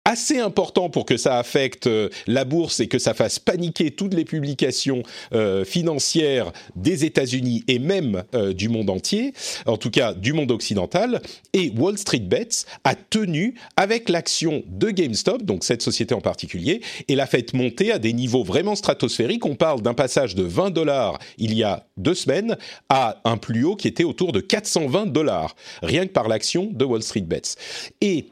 assez 0.06 0.40
important 0.40 0.90
pour 0.90 1.06
que 1.06 1.18
ça 1.18 1.40
affecte 1.40 1.88
euh, 1.88 2.10
la 2.28 2.46
bourse 2.46 2.80
et 2.80 2.88
que 2.88 3.00
ça 3.00 3.16
fasse 3.16 3.40
paniquer 3.40 3.92
toutes 3.92 4.14
les 4.14 4.24
publications 4.24 5.02
euh, 5.34 5.66
financières 5.66 6.54
des 6.76 7.06
États-Unis 7.06 7.64
et 7.68 7.80
même 7.80 8.24
euh, 8.36 8.54
du 8.54 8.70
monde 8.70 8.92
entier, 8.92 9.34
en 9.66 9.78
tout 9.78 9.90
cas 9.90 10.14
du 10.14 10.34
monde 10.34 10.52
occidental. 10.52 11.22
Et 11.54 11.74
Wall 11.76 11.98
Street 11.98 12.20
Bets 12.20 12.66
a 12.84 12.94
tenu 12.96 13.56
avec 13.78 14.08
l'action 14.10 14.64
de 14.68 14.92
GameStop, 14.92 15.42
donc 15.42 15.64
cette 15.64 15.82
société 15.82 16.14
en 16.14 16.22
particulier, 16.22 16.82
et 17.08 17.16
l'a 17.16 17.26
fait 17.26 17.54
monter 17.54 17.92
à 17.92 17.98
des 17.98 18.14
niveaux 18.14 18.44
vraiment 18.44 18.76
stratosphériques. 18.76 19.46
On 19.46 19.56
parle 19.56 19.82
d'un 19.82 19.96
passage 19.96 20.36
de 20.36 20.44
20 20.44 20.70
dollars 20.70 21.18
il 21.38 21.56
y 21.56 21.64
a 21.64 21.88
deux 21.98 22.14
semaines 22.14 22.58
à 22.90 23.22
un 23.26 23.38
plus 23.38 23.64
haut 23.64 23.76
qui 23.76 23.88
était 23.88 24.04
autour 24.04 24.32
de 24.32 24.40
420 24.40 25.08
dollars, 25.08 25.56
rien 25.82 26.06
que 26.06 26.12
par 26.12 26.28
l'action 26.28 26.70
de 26.72 26.86
Wall 26.86 27.02
Street 27.02 27.22
Bets. 27.22 27.56
Et 28.02 28.28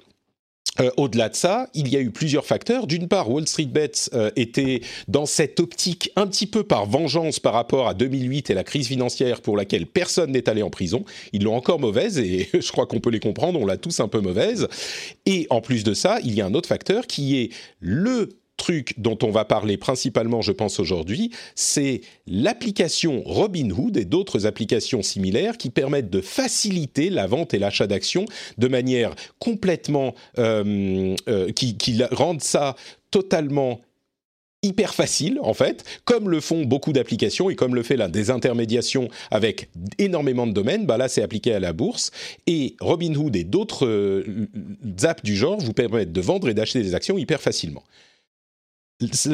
euh, 0.79 0.89
au-delà 0.97 1.29
de 1.29 1.35
ça, 1.35 1.67
il 1.73 1.87
y 1.87 1.97
a 1.97 1.99
eu 1.99 2.09
plusieurs 2.09 2.45
facteurs. 2.45 2.87
D'une 2.87 3.07
part, 3.07 3.29
Wall 3.29 3.47
Street 3.47 3.65
Bets 3.65 4.09
euh, 4.13 4.31
était 4.35 4.81
dans 5.07 5.25
cette 5.25 5.59
optique 5.59 6.11
un 6.15 6.25
petit 6.25 6.47
peu 6.47 6.63
par 6.63 6.87
vengeance 6.87 7.39
par 7.39 7.53
rapport 7.53 7.87
à 7.87 7.93
2008 7.93 8.49
et 8.49 8.53
la 8.53 8.63
crise 8.63 8.87
financière 8.87 9.41
pour 9.41 9.55
laquelle 9.55 9.85
personne 9.85 10.31
n'est 10.31 10.49
allé 10.49 10.63
en 10.63 10.71
prison. 10.71 11.05
Ils 11.31 11.43
l'ont 11.43 11.55
encore 11.55 11.79
mauvaise 11.79 12.17
et 12.17 12.49
je 12.59 12.71
crois 12.71 12.87
qu'on 12.87 12.99
peut 12.99 13.11
les 13.11 13.19
comprendre, 13.19 13.59
on 13.61 13.65
l'a 13.65 13.77
tous 13.77 13.99
un 13.99 14.07
peu 14.07 14.19
mauvaise. 14.19 14.67
Et 15.25 15.45
en 15.51 15.61
plus 15.61 15.83
de 15.83 15.93
ça, 15.93 16.19
il 16.23 16.33
y 16.33 16.41
a 16.41 16.45
un 16.45 16.53
autre 16.55 16.69
facteur 16.69 17.05
qui 17.05 17.37
est 17.37 17.49
le 17.79 18.29
truc 18.57 18.93
dont 18.97 19.17
on 19.23 19.31
va 19.31 19.45
parler 19.45 19.77
principalement, 19.77 20.41
je 20.41 20.51
pense, 20.51 20.79
aujourd'hui, 20.79 21.31
c'est 21.55 22.01
l'application 22.27 23.21
Robinhood 23.25 23.97
et 23.97 24.05
d'autres 24.05 24.45
applications 24.45 25.01
similaires 25.01 25.57
qui 25.57 25.69
permettent 25.69 26.09
de 26.09 26.21
faciliter 26.21 27.09
la 27.09 27.27
vente 27.27 27.53
et 27.53 27.59
l'achat 27.59 27.87
d'actions 27.87 28.25
de 28.57 28.67
manière 28.67 29.13
complètement... 29.39 30.15
Euh, 30.37 31.15
euh, 31.27 31.51
qui, 31.51 31.77
qui 31.77 32.01
rendent 32.11 32.41
ça 32.41 32.75
totalement 33.11 33.79
hyper 34.63 34.95
facile 34.95 35.39
en 35.41 35.53
fait, 35.53 35.83
comme 36.05 36.29
le 36.29 36.39
font 36.39 36.63
beaucoup 36.63 36.93
d'applications 36.93 37.49
et 37.49 37.55
comme 37.55 37.75
le 37.75 37.83
fait 37.83 37.97
la 37.97 38.07
désintermédiation 38.07 39.09
avec 39.29 39.69
énormément 39.99 40.47
de 40.47 40.53
domaines, 40.53 40.85
bah 40.85 40.97
là 40.97 41.09
c'est 41.09 41.21
appliqué 41.21 41.53
à 41.53 41.59
la 41.59 41.73
bourse. 41.73 42.11
Et 42.47 42.75
Robinhood 42.79 43.35
et 43.35 43.43
d'autres 43.43 43.85
euh, 43.85 44.47
apps 45.03 45.23
du 45.23 45.35
genre 45.35 45.59
vous 45.59 45.73
permettent 45.73 46.13
de 46.13 46.21
vendre 46.21 46.49
et 46.49 46.53
d'acheter 46.53 46.81
des 46.81 46.95
actions 46.95 47.17
hyper 47.17 47.41
facilement 47.41 47.83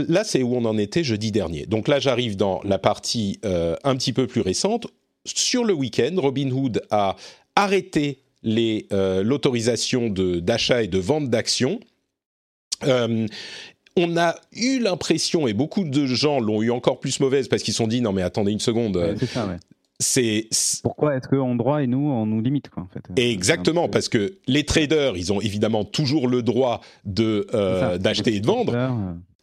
là, 0.07 0.23
c'est 0.23 0.43
où 0.43 0.55
on 0.55 0.65
en 0.65 0.77
était 0.77 1.03
jeudi 1.03 1.31
dernier. 1.31 1.65
Donc 1.65 1.87
là, 1.87 1.99
j'arrive 1.99 2.35
dans 2.35 2.61
la 2.63 2.79
partie 2.79 3.39
euh, 3.45 3.75
un 3.83 3.95
petit 3.95 4.13
peu 4.13 4.27
plus 4.27 4.41
récente. 4.41 4.87
Sur 5.25 5.65
le 5.65 5.73
week-end, 5.73 6.11
Robinhood 6.17 6.81
a 6.91 7.15
arrêté 7.55 8.19
euh, 8.45 9.23
l'autorisation 9.23 10.09
d'achat 10.09 10.83
et 10.83 10.87
de 10.87 10.97
vente 10.97 11.29
d'actions. 11.29 11.79
Euh, 12.85 13.27
on 13.97 14.17
a 14.17 14.35
eu 14.53 14.79
l'impression, 14.79 15.47
et 15.47 15.53
beaucoup 15.53 15.83
de 15.83 16.05
gens 16.05 16.39
l'ont 16.39 16.61
eu 16.61 16.71
encore 16.71 17.01
plus 17.01 17.19
mauvaise 17.19 17.49
parce 17.49 17.63
qu'ils 17.63 17.73
se 17.73 17.79
sont 17.79 17.87
dit 17.87 17.99
non 18.01 18.13
mais 18.13 18.21
attendez 18.21 18.53
une 18.53 18.61
seconde. 18.61 19.17
c'est 19.99 20.47
pourquoi 20.83 21.17
est-ce 21.17 21.27
qu'on 21.27 21.55
droit 21.55 21.83
et 21.83 21.87
nous 21.87 22.09
on 22.09 22.25
nous 22.25 22.39
limite 22.39 22.69
quoi 22.69 22.83
en 22.83 22.87
fait? 22.87 23.01
Exactement 23.21 23.89
parce 23.89 24.07
que 24.07 24.37
les 24.47 24.63
traders 24.63 25.17
ils 25.17 25.33
ont 25.33 25.41
évidemment 25.41 25.83
toujours 25.83 26.29
le 26.29 26.41
droit 26.41 26.79
de 27.03 27.45
d'acheter 27.97 28.35
et 28.35 28.39
de 28.39 28.47
vendre 28.47 28.71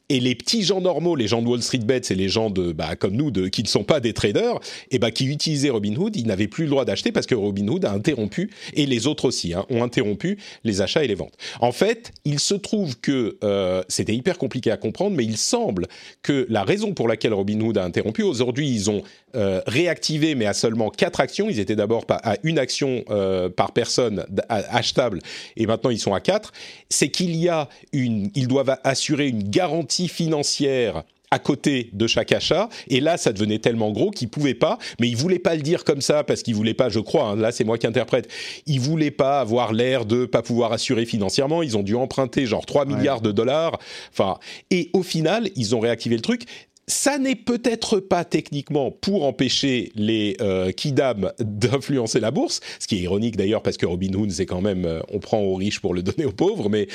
et 0.09 0.21
les 0.21 0.35
petits 0.35 0.63
gens 0.63 0.81
normaux, 0.81 1.17
les 1.17 1.27
gens 1.27 1.43
de 1.43 1.49
Wall 1.49 1.63
Street 1.63 1.79
Bets 1.79 2.03
et 2.11 2.15
les 2.15 2.29
gens 2.29 2.51
de, 2.51 2.73
bah, 2.73 2.97
comme 2.97 3.15
nous, 3.15 3.31
de, 3.31 3.49
qui 3.49 3.63
ne 3.63 3.69
sont 3.69 3.85
pas 3.85 4.01
des 4.01 4.13
traders, 4.13 4.59
et 4.91 4.99
bah, 4.99 5.11
qui 5.11 5.27
utilisaient 5.27 5.71
Robinhood, 5.71 6.17
ils 6.17 6.27
n'avaient 6.27 6.47
plus 6.47 6.65
le 6.65 6.71
droit 6.71 6.85
d'acheter 6.85 7.13
parce 7.13 7.27
que 7.27 7.35
Robinhood 7.35 7.85
a 7.85 7.93
interrompu, 7.93 8.51
et 8.75 8.87
les 8.87 9.07
autres 9.07 9.25
aussi, 9.27 9.53
hein, 9.55 9.67
ont 9.69 9.83
interrompu 9.83 10.39
les 10.65 10.81
achats 10.81 11.03
et 11.03 11.09
les 11.09 11.15
ventes. 11.15 11.35
En 11.61 11.73
fait, 11.73 12.13
il 12.25 12.39
se 12.39 12.55
trouve 12.55 12.99
que 13.01 13.37
euh, 13.43 13.83
c'était 13.89 14.15
hyper 14.15 14.39
compliqué 14.39 14.71
à 14.71 14.77
comprendre, 14.77 15.17
mais 15.17 15.25
il 15.25 15.37
semble 15.37 15.87
que 16.23 16.47
la 16.49 16.63
raison 16.63 16.95
pour 16.95 17.09
laquelle 17.09 17.35
Robinhood 17.35 17.79
a 17.79 17.85
interrompu, 17.85 18.23
aujourd'hui, 18.23 18.71
ils 18.71 18.91
ont 18.91 19.03
euh, 19.37 19.61
réactivé, 19.67 20.35
mais 20.35 20.47
à 20.47 20.55
seulement 20.55 20.91
quatre 20.91 21.21
actions. 21.21 21.49
Ils 21.49 21.61
étaient 21.61 21.77
d'abord 21.77 22.05
à 22.09 22.37
une 22.43 22.59
action 22.59 23.05
euh, 23.11 23.49
par 23.49 23.73
personne 23.73 24.25
achetable, 24.49 25.21
et 25.57 25.67
maintenant 25.67 25.91
ils 25.91 25.99
sont 25.99 26.15
à 26.15 26.21
quatre. 26.21 26.53
C'est 26.89 27.09
qu'il 27.09 27.37
y 27.37 27.49
a 27.49 27.69
une, 27.93 28.31
ils 28.35 28.49
doivent 28.49 28.77
assurer 28.83 29.29
une 29.29 29.43
garantie 29.43 30.09
financière 30.09 31.05
à 31.31 31.39
côté 31.39 31.91
de 31.93 32.07
chaque 32.07 32.33
achat. 32.33 32.69
Et 32.89 33.01
là, 33.01 33.17
ça 33.17 33.33
devenait 33.33 33.59
tellement 33.59 33.91
gros 33.91 34.11
qu'ils 34.11 34.29
pouvaient 34.29 34.55
pas, 34.55 34.79
mais 35.01 35.09
ils 35.09 35.17
voulaient 35.17 35.39
pas 35.39 35.55
le 35.55 35.63
dire 35.63 35.85
comme 35.85 36.01
ça 36.01 36.25
parce 36.25 36.43
qu'ils 36.43 36.55
voulaient 36.55 36.75
pas, 36.75 36.89
je 36.89 37.01
crois, 37.01 37.25
hein, 37.25 37.37
là 37.37 37.53
c'est 37.53 37.65
moi 37.65 37.79
qui 37.79 37.87
interprète, 37.87 38.29
ils 38.67 38.81
voulaient 38.81 39.11
pas 39.11 39.41
avoir 39.41 39.73
l'air 39.73 40.07
de 40.07 40.25
pas 40.25 40.43
pouvoir 40.43 40.73
assurer 40.73 41.05
financièrement. 41.05 41.63
Ils 41.63 41.77
ont 41.77 41.83
dû 41.83 41.95
emprunter 41.95 42.47
genre 42.47 42.65
3 42.65 42.87
milliards 42.87 43.21
de 43.21 43.33
dollars. 43.33 43.79
Enfin, 44.13 44.39
et 44.71 44.91
au 44.93 45.03
final, 45.03 45.51
ils 45.57 45.75
ont 45.75 45.81
réactivé 45.81 46.17
le 46.17 46.23
truc 46.23 46.45
ça 46.89 47.19
n'est 47.19 47.35
peut-être 47.35 47.99
pas 47.99 48.25
techniquement 48.25 48.91
pour 48.91 49.25
empêcher 49.25 49.91
les 49.95 50.37
euh, 50.41 50.71
kidam 50.71 51.33
d'influencer 51.41 52.21
la 52.21 52.31
bourse, 52.31 52.61
ce 52.79 52.87
qui 52.87 52.97
est 52.97 53.01
ironique 53.01 53.37
d'ailleurs 53.37 53.63
parce 53.63 53.77
que 53.77 53.87
Robinhood 53.87 54.31
c'est 54.31 54.47
quand 54.47 54.61
même 54.61 54.85
euh, 54.85 55.01
on 55.13 55.19
prend 55.19 55.41
aux 55.41 55.55
riches 55.55 55.81
pour 55.81 55.95
le 55.95 56.03
donner 56.03 56.25
aux 56.25 56.33
pauvres, 56.33 56.69
mais 56.69 56.87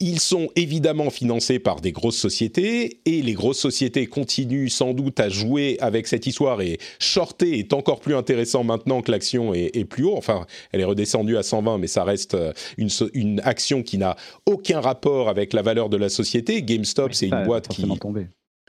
ils 0.00 0.20
sont 0.20 0.48
évidemment 0.54 1.10
financés 1.10 1.58
par 1.58 1.80
des 1.80 1.90
grosses 1.90 2.16
sociétés 2.16 3.00
et 3.04 3.20
les 3.20 3.32
grosses 3.32 3.58
sociétés 3.58 4.06
continuent 4.06 4.68
sans 4.68 4.94
doute 4.94 5.18
à 5.18 5.28
jouer 5.28 5.76
avec 5.80 6.06
cette 6.06 6.24
histoire 6.26 6.60
et 6.60 6.78
shorter 7.00 7.58
est 7.58 7.72
encore 7.72 7.98
plus 7.98 8.14
intéressant 8.14 8.62
maintenant 8.62 9.02
que 9.02 9.10
l'action 9.10 9.54
est, 9.54 9.84
plus 9.84 10.04
haut. 10.04 10.16
Enfin, 10.16 10.46
elle 10.70 10.82
est 10.82 10.84
redescendue 10.84 11.36
à 11.36 11.42
120, 11.42 11.78
mais 11.78 11.88
ça 11.88 12.04
reste 12.04 12.34
euh, 12.34 12.52
une, 12.76 12.90
une 13.12 13.40
action 13.40 13.82
qui 13.82 13.98
n'a 13.98 14.14
aucun 14.46 14.80
rapport 14.80 15.28
avec 15.28 15.52
la 15.52 15.62
valeur 15.62 15.88
de 15.88 15.96
la 15.96 16.08
société. 16.08 16.62
GameStop, 16.62 17.12
c'est 17.12 17.26
une 17.26 17.44
boîte 17.44 17.66
qui... 17.66 17.84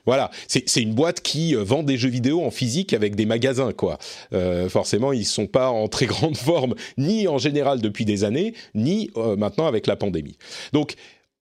Voilà, 0.05 0.31
c'est 0.47 0.81
une 0.81 0.93
boîte 0.93 1.21
qui 1.21 1.55
euh, 1.55 1.63
vend 1.63 1.83
des 1.83 1.97
jeux 1.97 2.09
vidéo 2.09 2.43
en 2.43 2.51
physique 2.51 2.93
avec 2.93 3.15
des 3.15 3.25
magasins, 3.25 3.73
quoi. 3.73 3.97
Euh, 4.33 4.69
forcément, 4.69 5.13
ils 5.13 5.25
sont 5.25 5.47
pas 5.47 5.69
en 5.69 5.87
très 5.87 6.05
grande 6.05 6.37
forme, 6.37 6.75
ni 6.97 7.27
en 7.27 7.37
général 7.37 7.81
depuis 7.81 8.05
des 8.05 8.23
années, 8.23 8.53
ni 8.75 9.11
euh, 9.17 9.35
maintenant 9.35 9.67
avec 9.67 9.87
la 9.87 9.95
pandémie. 9.95 10.37
Donc, 10.73 10.95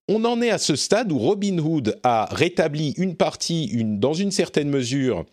on 0.08 0.24
en 0.24 0.40
est 0.40 0.50
à 0.50 0.58
ce 0.58 0.74
stade 0.74 1.12
où 1.12 1.18
Robinhood 1.18 1.98
a 2.02 2.28
rétabli 2.32 2.94
une 2.96 3.14
partie, 3.14 3.70
dans 3.84 4.14
une 4.14 4.30
certaine 4.30 4.70
mesure, 4.70 5.26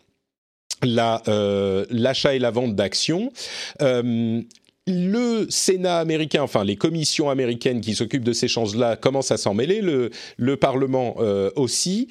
l'achat 0.84 2.36
et 2.36 2.40
la 2.40 2.52
vente 2.52 2.76
d'actions 2.76 3.32
le 4.88 5.48
Sénat 5.50 5.98
américain, 6.00 6.44
enfin 6.44 6.64
les 6.64 6.76
commissions 6.76 7.30
américaines 7.30 7.82
qui 7.82 7.96
s'occupent 7.96 8.24
de 8.24 8.34
ces 8.34 8.48
choses-là 8.48 8.96
commencent 8.96 9.32
à 9.32 9.38
s'en 9.38 9.54
mêler, 9.54 9.82
le, 9.82 10.58
Parlement 10.58 11.16
euh, 11.20 11.52
aussi, 11.56 12.08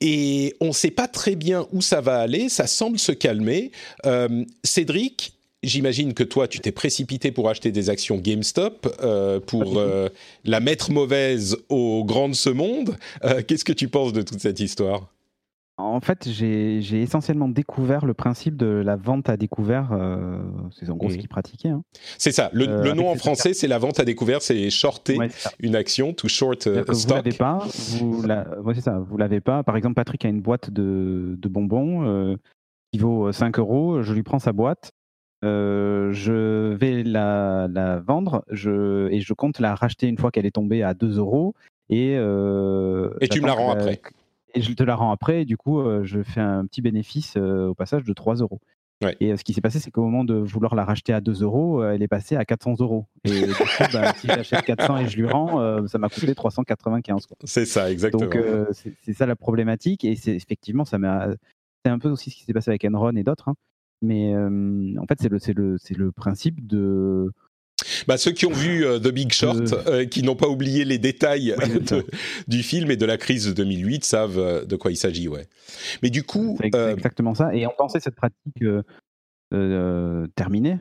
et 0.00 0.54
on 0.60 0.68
ne 0.68 0.72
sait 0.72 0.90
pas 0.90 1.08
très 1.08 1.34
bien 1.34 1.66
où 1.72 1.82
ça 1.82 2.00
va 2.00 2.18
aller, 2.18 2.48
ça 2.48 2.66
semble 2.66 2.98
se 2.98 3.12
calmer. 3.12 3.72
Euh, 4.06 4.44
Cédric, 4.62 5.32
j'imagine 5.62 6.14
que 6.14 6.22
toi, 6.22 6.48
tu 6.48 6.60
t'es 6.60 6.70
précipité 6.70 7.32
pour 7.32 7.48
acheter 7.48 7.72
des 7.72 7.90
actions 7.90 8.16
GameStop, 8.18 8.94
euh, 9.02 9.40
pour 9.40 9.82
la 10.44 10.60
mettre 10.60 10.92
mauvaise 10.92 11.56
au 11.68 12.04
grand 12.04 12.28
de 12.28 12.34
ce 12.34 12.50
monde. 12.50 12.96
Qu'est-ce 13.48 13.64
que 13.64 13.72
tu 13.72 13.88
penses 13.88 14.12
de 14.12 14.22
toute 14.22 14.40
cette 14.40 14.60
histoire? 14.60 15.11
En 15.82 16.00
fait, 16.00 16.28
j'ai 16.28 17.02
essentiellement 17.02 17.48
découvert 17.48 18.06
le 18.06 18.14
principe 18.14 18.56
de 18.56 18.66
la 18.66 18.96
vente 18.96 19.28
à 19.28 19.36
découvert. 19.36 19.90
Euh, 19.92 20.40
c'est 20.70 20.88
en 20.90 20.96
gros 20.96 21.10
ce 21.10 21.16
qu'ils 21.16 21.28
pratiquaient. 21.28 21.68
Hein. 21.68 21.82
C'est 22.18 22.32
ça. 22.32 22.50
Le, 22.52 22.68
euh, 22.68 22.94
nom 22.94 23.08
en 23.08 23.16
français, 23.16 23.52
c'est 23.52 23.68
la 23.68 23.78
vente 23.78 24.00
à 24.00 24.04
découvert. 24.04 24.42
C'est 24.42 24.70
shorter 24.70 25.18
une 25.60 25.76
action, 25.76 26.12
to 26.14 26.28
short 26.28 26.66
a 26.66 26.94
stock. 26.94 26.94
Vous 26.94 27.14
l'avez 27.14 27.32
pas. 27.32 27.66
Vous 27.98 28.24
c'est 28.74 28.80
ça. 28.80 28.98
Vous 28.98 29.16
l'avez 29.16 29.40
pas. 29.40 29.62
Par 29.62 29.76
exemple, 29.76 29.94
Patrick 29.94 30.24
a 30.24 30.28
une 30.28 30.40
boîte 30.40 30.70
de, 30.70 31.36
bonbons 31.48 32.06
euh, 32.06 32.36
qui 32.92 32.98
vaut 32.98 33.32
5 33.32 33.58
euros. 33.58 34.02
Je 34.02 34.14
lui 34.14 34.22
prends 34.22 34.38
sa 34.38 34.52
boîte. 34.52 34.90
je 35.42 36.74
vais 36.74 37.02
la, 37.02 38.00
vendre 38.06 38.44
je, 38.50 39.10
et 39.10 39.20
je 39.20 39.34
compte 39.34 39.58
la 39.58 39.74
racheter 39.74 40.06
une 40.06 40.18
fois 40.18 40.30
qu'elle 40.30 40.46
est 40.46 40.52
tombée 40.52 40.82
à 40.82 40.94
2 40.94 41.18
euros. 41.18 41.54
Et, 41.90 42.12
et 42.12 43.28
tu 43.28 43.40
me 43.40 43.46
la 43.46 43.52
rends 43.52 43.72
après 43.72 44.00
et 44.54 44.62
je 44.62 44.72
te 44.72 44.82
la 44.82 44.94
rends 44.94 45.12
après. 45.12 45.42
Et 45.42 45.44
du 45.44 45.56
coup, 45.56 45.80
euh, 45.80 46.04
je 46.04 46.22
fais 46.22 46.40
un 46.40 46.66
petit 46.66 46.82
bénéfice 46.82 47.34
euh, 47.36 47.68
au 47.68 47.74
passage 47.74 48.04
de 48.04 48.12
3 48.12 48.36
euros. 48.36 48.60
Et 49.18 49.32
euh, 49.32 49.36
ce 49.36 49.42
qui 49.42 49.52
s'est 49.52 49.60
passé, 49.60 49.80
c'est 49.80 49.90
qu'au 49.90 50.04
moment 50.04 50.24
de 50.24 50.34
vouloir 50.34 50.76
la 50.76 50.84
racheter 50.84 51.12
à 51.12 51.20
2 51.20 51.42
euros, 51.42 51.84
elle 51.84 52.02
est 52.02 52.08
passée 52.08 52.36
à 52.36 52.44
400 52.44 52.76
euros. 52.78 53.06
Et 53.24 53.46
du 53.46 53.52
coup, 53.52 53.64
bah, 53.92 54.12
si 54.16 54.28
j'achète 54.28 54.64
400 54.64 54.98
et 54.98 55.08
je 55.08 55.16
lui 55.16 55.26
rends, 55.26 55.86
ça 55.88 55.98
m'a 55.98 56.08
coûté 56.08 56.34
395. 56.34 57.26
C'est 57.44 57.64
ça, 57.64 57.90
exactement. 57.90 58.30
Donc, 58.30 58.38
c'est 59.02 59.12
ça 59.12 59.26
la 59.26 59.34
problématique. 59.34 60.04
Et 60.04 60.14
c'est 60.14 60.34
effectivement, 60.34 60.84
ça 60.84 60.98
m'a. 60.98 61.28
C'est 61.84 61.90
un 61.90 61.98
peu 61.98 62.10
aussi 62.10 62.30
ce 62.30 62.36
qui 62.36 62.44
s'est 62.44 62.52
passé 62.52 62.70
avec 62.70 62.84
Enron 62.84 63.16
et 63.16 63.24
d'autres. 63.24 63.48
Hein. 63.48 63.54
Mais 64.02 64.36
en 64.36 65.06
fait, 65.08 65.18
c'est 65.20 65.28
le, 65.28 65.38
le, 65.52 65.76
le 65.96 66.12
principe 66.12 66.64
de 66.64 67.32
bah, 68.06 68.16
ceux 68.16 68.32
qui 68.32 68.46
ont 68.46 68.52
vu 68.52 68.84
euh, 68.84 68.98
The 68.98 69.08
Big 69.08 69.32
Short, 69.32 69.72
euh. 69.72 69.82
Euh, 69.86 70.04
qui 70.04 70.22
n'ont 70.22 70.36
pas 70.36 70.48
oublié 70.48 70.84
les 70.84 70.98
détails 70.98 71.54
du 72.48 72.62
film 72.62 72.90
et 72.90 72.96
de 72.96 73.06
la 73.06 73.16
crise 73.16 73.46
de 73.46 73.52
2008, 73.52 74.04
savent 74.04 74.66
de 74.66 74.76
quoi 74.76 74.90
il 74.90 74.96
s'agit, 74.96 75.28
ouais. 75.28 75.46
Mais 76.02 76.10
du 76.10 76.22
coup, 76.22 76.58
c'est 76.60 76.90
exactement 76.90 77.34
ça. 77.34 77.54
Et 77.54 77.66
on 77.66 77.72
pensait 77.76 78.00
cette 78.00 78.16
pratique 78.16 78.64
terminée. 80.36 80.78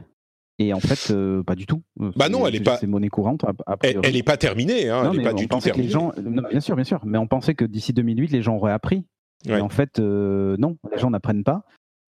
Et 0.59 0.73
en 0.73 0.79
fait, 0.79 1.13
pas 1.45 1.55
du 1.55 1.65
tout. 1.65 1.81
Bah 1.97 2.29
non, 2.29 2.45
elle 2.45 2.55
est 2.55 2.63
pas. 2.63 2.77
C'est 2.77 2.87
monnaie 2.87 3.09
courante. 3.09 3.45
elle 3.81 4.13
n'est 4.13 4.23
pas 4.23 4.37
terminée. 4.37 4.89
Hein, 4.89 5.09
elle 5.11 5.17
n'est 5.17 5.23
pas 5.23 5.33
du 5.33 5.47
tout 5.47 5.59
terminée. 5.59 5.87
Les 5.87 5.91
gens... 5.91 6.11
bien 6.49 6.59
sûr, 6.59 6.75
bien 6.75 6.85
sûr. 6.85 7.01
Mais 7.05 7.17
on 7.17 7.27
pensait 7.27 7.55
que 7.55 7.65
d'ici 7.65 7.93
2008, 7.93 8.31
les 8.31 8.41
gens 8.41 8.55
auraient 8.55 8.71
appris. 8.71 9.05
Et 9.47 9.59
en 9.59 9.69
fait, 9.69 9.99
non, 9.99 10.77
les 10.91 10.99
gens 10.99 11.09
n'apprennent 11.09 11.43
pas. 11.43 11.63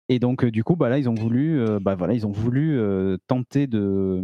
Et 0.09 0.19
donc, 0.19 0.45
du 0.45 0.63
coup, 0.63 0.75
bah 0.75 0.89
là, 0.89 0.99
ils 0.99 1.09
ont 1.09 1.15
voulu, 1.15 1.63
bah 1.81 1.95
voilà, 1.95 2.13
ils 2.13 2.27
ont 2.27 2.31
voulu 2.31 2.79
tenter 3.27 3.67
de 3.67 4.23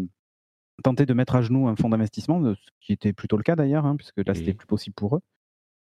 tenter 0.83 1.05
de 1.05 1.13
mettre 1.13 1.35
à 1.35 1.41
genoux 1.41 1.67
un 1.67 1.75
fonds 1.75 1.89
d'investissement, 1.89 2.41
ce 2.43 2.85
qui 2.85 2.93
était 2.93 3.13
plutôt 3.13 3.37
le 3.37 3.43
cas 3.43 3.55
d'ailleurs, 3.55 3.85
hein, 3.85 3.95
puisque 3.95 4.17
là, 4.25 4.33
c'était 4.33 4.53
mmh. 4.53 4.57
plus 4.57 4.67
possible 4.67 4.93
pour 4.95 5.15
eux. 5.15 5.21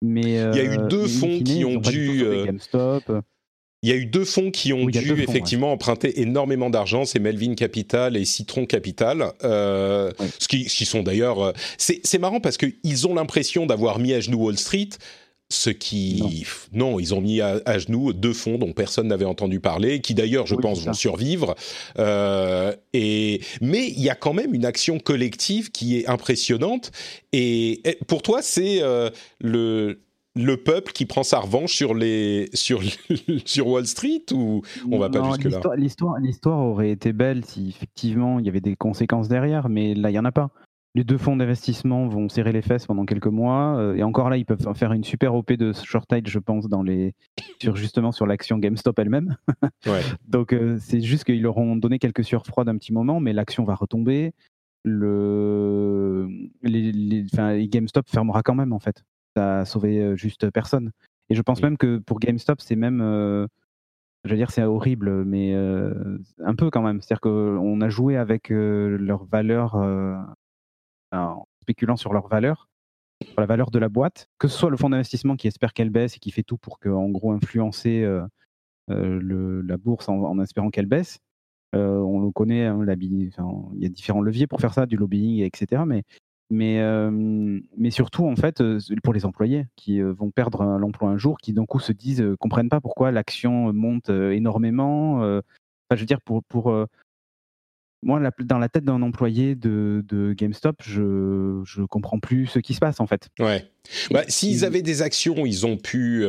Mais 0.01 0.21
il 0.21 0.55
y 0.55 0.59
a 0.59 0.63
eu 0.63 0.77
deux 0.89 1.07
fonds 1.07 1.39
qui 1.39 1.63
ont 1.65 1.77
dû. 1.77 2.23
Il 3.83 3.89
y 3.89 3.91
a 3.91 3.97
eu 3.97 4.05
deux 4.05 4.23
fonds 4.23 4.49
qui 4.49 4.71
ont 4.71 4.85
dû 4.85 5.11
effectivement 5.21 5.73
emprunter 5.73 6.21
énormément 6.21 6.69
d'argent, 6.69 7.03
c'est 7.03 7.19
Melvin 7.19 7.53
Capital 7.53 8.15
et 8.15 8.23
Citron 8.23 8.65
Capital, 8.65 9.33
euh, 9.43 10.13
ce, 10.39 10.47
qui, 10.47 10.65
qui, 10.65 10.85
sont 10.85 11.03
d'ailleurs... 11.03 11.41
Euh, 11.41 11.51
c'est 11.77 12.17
marrant 12.17 12.39
parce 12.39 12.55
qu'ils 12.55 13.07
ont 13.07 13.13
l'impression 13.13 13.65
d'avoir 13.65 13.99
mis 13.99 14.13
à 14.13 14.21
genoux 14.21 14.45
Wall 14.45 14.57
Street, 14.57 14.87
ce 15.49 15.69
qui... 15.69 16.45
Non, 16.73 16.99
ils 16.99 17.13
ont 17.13 17.21
mis 17.21 17.41
à, 17.41 17.77
genoux 17.77 18.13
deux 18.13 18.33
fonds 18.33 18.57
dont 18.57 18.73
personne 18.73 19.07
n'avait 19.07 19.25
entendu 19.25 19.59
parler, 19.59 20.01
qui 20.01 20.13
d'ailleurs, 20.13 20.47
je 20.47 20.55
pense, 20.55 20.85
vont 20.85 20.93
survivre. 20.93 21.55
Euh, 21.99 22.73
et... 22.93 23.41
Mais 23.61 23.87
il 23.87 24.01
y 24.01 24.09
a 24.09 24.15
quand 24.15 24.33
même 24.33 24.53
une 24.53 24.65
action 24.65 24.99
collective 24.99 25.71
qui 25.71 25.99
est 25.99 26.07
impressionnante. 26.07 26.91
Et, 27.33 27.81
pour 28.07 28.21
toi, 28.21 28.41
c'est 28.41 28.81
le 29.39 29.99
le 30.35 30.57
peuple 30.57 30.91
qui 30.93 31.05
prend 31.05 31.23
sa 31.23 31.39
revanche 31.39 31.73
sur 31.73 31.93
les 31.93 32.49
sur 32.53 32.81
sur 33.45 33.67
Wall 33.67 33.85
Street 33.85 34.23
ou 34.33 34.61
on 34.89 34.97
va 34.97 35.09
pas 35.09 35.23
jusque 35.23 35.43
là 35.43 35.59
L'histoire 35.75 36.19
l'histoire 36.19 36.59
aurait 36.59 36.91
été 36.91 37.13
belle 37.13 37.45
si 37.45 37.69
effectivement 37.69 38.39
il 38.39 38.45
y 38.45 38.49
avait 38.49 38.61
des 38.61 38.75
conséquences 38.75 39.27
derrière, 39.27 39.69
mais 39.69 39.93
là 39.93 40.09
il 40.09 40.13
y 40.13 40.19
en 40.19 40.25
a 40.25 40.31
pas. 40.31 40.49
Les 40.95 41.03
deux 41.03 41.17
fonds 41.17 41.35
d'investissement 41.35 42.07
vont 42.07 42.29
serrer 42.29 42.51
les 42.51 42.61
fesses 42.61 42.85
pendant 42.85 43.05
quelques 43.05 43.25
mois 43.25 43.77
euh, 43.77 43.95
et 43.95 44.03
encore 44.03 44.29
là 44.29 44.37
ils 44.37 44.45
peuvent 44.45 44.75
faire 44.75 44.93
une 44.93 45.03
super 45.03 45.33
OP 45.33 45.53
de 45.53 45.73
shortage 45.73 46.27
je 46.27 46.37
pense 46.37 46.69
dans 46.69 46.83
les 46.83 47.15
sur 47.59 47.75
justement 47.75 48.11
sur 48.11 48.27
l'action 48.27 48.59
GameStop 48.59 48.99
elle-même. 48.99 49.35
Donc 50.27 50.53
euh, 50.53 50.77
c'est 50.79 51.01
juste 51.01 51.23
qu'ils 51.23 51.41
leur 51.41 51.57
ont 51.57 51.75
donné 51.75 51.97
quelques 51.97 52.23
surfroides 52.23 52.67
d'un 52.67 52.77
petit 52.77 52.93
moment, 52.93 53.19
mais 53.19 53.33
l'action 53.33 53.63
va 53.63 53.73
retomber. 53.73 54.33
Le 54.83 56.29
les, 56.61 56.91
les, 56.91 57.67
GameStop 57.69 58.07
fermera 58.07 58.43
quand 58.43 58.55
même 58.55 58.73
en 58.73 58.79
fait 58.79 59.03
ça 59.35 59.61
a 59.61 59.65
sauvé 59.65 60.15
juste 60.15 60.51
personne. 60.51 60.91
Et 61.29 61.35
je 61.35 61.41
pense 61.41 61.63
même 61.63 61.77
que 61.77 61.97
pour 61.97 62.19
GameStop, 62.19 62.61
c'est 62.61 62.75
même, 62.75 62.99
je 62.99 64.29
veux 64.29 64.35
dire, 64.35 64.51
c'est 64.51 64.61
horrible, 64.61 65.23
mais 65.23 65.55
un 65.55 66.53
peu 66.53 66.69
quand 66.69 66.83
même. 66.83 67.01
C'est-à-dire 67.01 67.21
qu'on 67.21 67.81
a 67.81 67.89
joué 67.89 68.17
avec 68.17 68.49
leur 68.49 69.23
valeur, 69.23 69.75
en 71.13 71.45
spéculant 71.61 71.95
sur 71.95 72.13
leur 72.13 72.27
valeur, 72.27 72.67
sur 73.25 73.39
la 73.39 73.45
valeur 73.45 73.71
de 73.71 73.79
la 73.79 73.89
boîte, 73.89 74.29
que 74.37 74.47
ce 74.47 74.57
soit 74.57 74.69
le 74.69 74.77
fonds 74.77 74.89
d'investissement 74.89 75.35
qui 75.35 75.47
espère 75.47 75.73
qu'elle 75.73 75.89
baisse 75.89 76.17
et 76.17 76.19
qui 76.19 76.31
fait 76.31 76.43
tout 76.43 76.57
pour 76.57 76.79
que, 76.79 76.89
en 76.89 77.09
gros, 77.09 77.31
influencer 77.31 78.05
le, 78.87 79.61
la 79.61 79.77
bourse 79.77 80.09
en, 80.09 80.39
espérant 80.41 80.69
qu'elle 80.69 80.87
baisse. 80.87 81.19
on 81.73 82.19
le 82.19 82.31
connaît, 82.31 82.65
hein, 82.65 82.79
il 82.85 83.81
y 83.81 83.85
a 83.85 83.89
différents 83.89 84.21
leviers 84.21 84.47
pour 84.47 84.59
faire 84.59 84.73
ça, 84.73 84.85
du 84.85 84.97
lobbying, 84.97 85.41
etc. 85.43 85.83
Mais 86.49 87.91
surtout, 87.91 88.27
en 88.27 88.35
fait, 88.35 88.61
pour 89.03 89.13
les 89.13 89.25
employés 89.25 89.65
qui 89.75 90.01
vont 90.01 90.31
perdre 90.31 90.63
l'emploi 90.77 91.09
un 91.09 91.17
jour, 91.17 91.37
qui 91.37 91.53
d'un 91.53 91.65
coup 91.65 91.79
se 91.79 91.93
disent, 91.93 92.25
comprennent 92.39 92.69
pas 92.69 92.81
pourquoi 92.81 93.11
l'action 93.11 93.71
monte 93.71 94.09
énormément. 94.09 95.21
Je 95.91 95.99
veux 95.99 96.05
dire, 96.05 96.21
pour 96.21 96.43
moi, 98.03 98.21
dans 98.43 98.57
la 98.57 98.69
tête 98.69 98.83
d'un 98.83 99.01
employé 99.01 99.55
de, 99.55 100.03
de, 100.07 100.33
GameStop, 100.33 100.81
je 100.83 101.01
ne 101.01 101.85
comprends 101.85 102.19
plus 102.19 102.47
ce 102.47 102.59
qui 102.59 102.73
se 102.73 102.79
passe, 102.79 102.99
en 102.99 103.07
fait. 103.07 103.29
Ouais. 103.39 103.65
Bah, 104.11 104.23
S'ils 104.27 104.65
avaient 104.65 104.81
des 104.81 105.01
actions, 105.01 105.45
ils 105.45 105.65
ont 105.65 105.77
pu, 105.77 106.25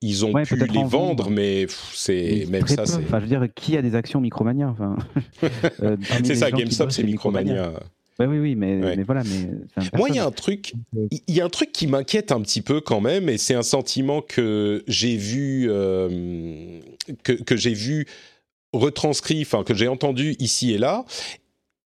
ils 0.00 0.24
ont 0.24 0.32
pu 0.32 0.56
les 0.56 0.84
vendre, 0.84 1.30
mais 1.30 1.66
c'est 1.92 2.46
même 2.48 2.66
ça. 2.66 2.82
Enfin, 2.82 3.18
je 3.18 3.24
veux 3.24 3.26
dire, 3.26 3.46
qui 3.54 3.76
a 3.76 3.82
des 3.82 3.94
actions 3.94 4.20
Micromania 4.20 4.68
enfin, 4.68 4.96
C'est 6.24 6.34
ça, 6.34 6.50
GameStop, 6.50 6.90
c'est 6.90 7.02
Micromania. 7.02 7.72
Bah 8.20 8.26
oui, 8.28 8.38
oui, 8.38 8.54
mais, 8.54 9.02
voilà. 9.04 9.22
Mais 9.24 9.88
Moi, 9.96 10.10
il 10.10 10.16
y 10.16 10.18
a 10.18 10.26
un 10.26 10.30
truc, 10.30 10.74
il 11.10 11.34
y 11.34 11.40
a 11.40 11.44
un 11.46 11.48
truc 11.48 11.72
qui 11.72 11.86
m'inquiète 11.86 12.32
un 12.32 12.42
petit 12.42 12.60
peu 12.60 12.82
quand 12.82 13.00
même, 13.00 13.30
et 13.30 13.38
c'est 13.38 13.54
un 13.54 13.62
sentiment 13.62 14.20
que 14.20 14.84
j'ai 14.86 15.16
vu, 15.16 15.68
euh, 15.70 16.80
que, 17.24 17.56
j'ai 17.56 17.72
vu 17.72 18.06
retranscrit, 18.72 19.42
enfin 19.42 19.64
que 19.64 19.74
j'ai 19.74 19.88
entendu 19.88 20.36
ici 20.38 20.72
et 20.72 20.78
là. 20.78 21.04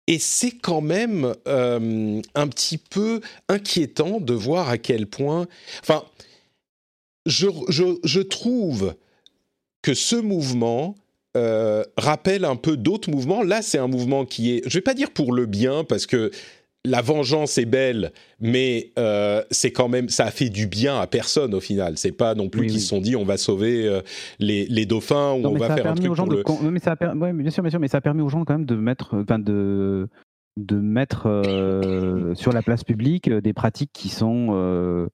Et 0.08 0.20
c'est 0.20 0.52
quand 0.52 0.82
même 0.82 1.34
euh, 1.48 2.22
un 2.34 2.48
petit 2.48 2.78
peu 2.78 3.20
inquiétant 3.50 4.22
de 4.22 4.34
voir 4.34 4.70
à 4.70 4.78
quel 4.78 5.08
point. 5.08 5.48
Enfin, 5.82 6.04
je, 7.26 7.48
je 7.70 8.20
trouve 8.22 8.96
que 9.82 9.94
ce 9.94 10.16
mouvement 10.16 10.96
euh, 11.38 11.84
rappelle 11.98 12.46
un 12.46 12.56
peu 12.56 12.78
d'autres 12.78 13.12
mouvements. 13.12 13.44
Là, 13.44 13.62
c'est 13.62 13.78
un 13.78 13.88
mouvement 13.88 14.26
qui 14.26 14.54
est, 14.54 14.62
je 14.68 14.78
vais 14.78 14.82
pas 14.82 14.96
dire 14.96 15.12
pour 15.12 15.34
le 15.34 15.46
bien, 15.46 15.84
parce 15.84 16.08
que 16.08 16.32
la 16.86 17.02
vengeance 17.02 17.58
est 17.58 17.66
belle, 17.66 18.12
mais 18.40 18.92
euh, 18.98 19.44
c'est 19.52 19.72
quand 19.72 19.90
même, 19.90 20.10
ça 20.10 20.26
a 20.26 20.32
fait 20.32 20.50
du 20.50 20.68
bien 20.68 21.00
à 21.00 21.08
personne 21.08 21.54
au 21.54 21.60
final. 21.60 21.98
C'est 21.98 22.12
pas 22.12 22.36
non 22.36 22.50
plus 22.50 22.68
qu'ils 22.68 22.82
se 22.82 22.88
sont 22.88 23.02
dit 23.02 23.16
on 23.16 23.26
va 23.26 23.38
sauver 23.38 23.88
euh, 23.88 24.02
les, 24.40 24.86
dauphins 24.86 25.34
ou 25.34 25.46
on 25.46 25.58
va 25.58 25.76
faire 25.76 25.88
un 25.88 25.96
truc 25.96 26.14
pour 26.14 26.62
le. 26.62 26.72
Mais 26.72 26.80
ça 26.80 26.96
a 27.00 27.16
bien 27.16 27.50
sûr, 27.50 27.64
bien 27.64 27.72
sûr, 27.72 27.80
mais 27.80 27.88
ça 27.88 27.98
a 27.98 28.02
permis 28.02 28.22
aux 28.22 28.30
gens 28.30 28.46
quand 28.46 28.54
même 28.54 28.66
de 28.66 28.76
mettre, 28.76 29.16
enfin 29.16 29.40
de 29.40 30.08
de 30.58 30.76
mettre 30.76 31.24
sur 32.36 32.52
la 32.52 32.62
place 32.62 32.84
publique 32.84 33.30
des 33.30 33.54
pratiques 33.54 33.92
qui 33.94 34.10
sont 34.10 35.08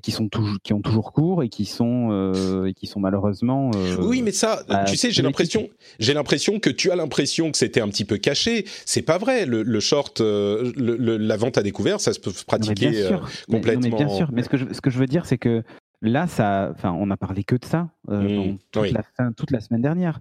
qui 0.00 0.10
sont 0.10 0.28
toujours 0.28 0.56
qui 0.62 0.72
ont 0.72 0.80
toujours 0.80 1.12
cours 1.12 1.42
et 1.42 1.48
qui 1.48 1.66
sont 1.66 2.08
euh, 2.10 2.66
et 2.66 2.74
qui 2.74 2.86
sont 2.86 3.00
malheureusement 3.00 3.70
euh, 3.74 3.96
oui 4.00 4.22
mais 4.22 4.32
ça 4.32 4.62
bah, 4.68 4.84
tu 4.84 4.96
sais 4.96 5.10
j'ai 5.10 5.22
l'impression 5.22 5.68
j'ai 5.98 6.14
l'impression 6.14 6.58
que 6.58 6.70
tu 6.70 6.90
as 6.90 6.96
l'impression 6.96 7.50
que 7.50 7.58
c'était 7.58 7.80
un 7.80 7.88
petit 7.88 8.04
peu 8.04 8.16
caché. 8.16 8.64
C'est 8.86 9.02
pas 9.02 9.18
vrai. 9.18 9.46
Le, 9.46 9.80
short 9.80 10.20
euh, 10.20 10.72
la 10.76 11.36
vente 11.36 11.58
à 11.58 11.62
découvert 11.62 12.00
ça 12.00 12.12
se 12.12 12.20
peut 12.20 12.32
pratiquer 12.46 13.10
complètement 13.50 13.96
mais, 13.98 14.04
bien 14.04 14.08
sûr. 14.08 14.30
Mais 14.32 14.42
ce 14.42 14.48
que 14.48 14.56
je, 14.56 14.72
ce 14.72 14.80
que 14.80 14.90
je 14.90 14.98
veux 14.98 15.06
dire 15.06 15.26
c'est 15.26 15.38
que 15.38 15.62
là 16.00 16.26
ça 16.26 16.70
enfin 16.72 16.94
on 16.98 17.10
a 17.10 17.16
parlé 17.16 17.44
que 17.44 17.56
de 17.56 17.64
ça 17.64 17.88
mmh, 18.08 18.56
toute, 18.70 18.92
la 18.92 19.02
fin, 19.16 19.32
toute 19.32 19.50
la 19.50 19.60
semaine 19.60 19.82
dernière 19.82 20.20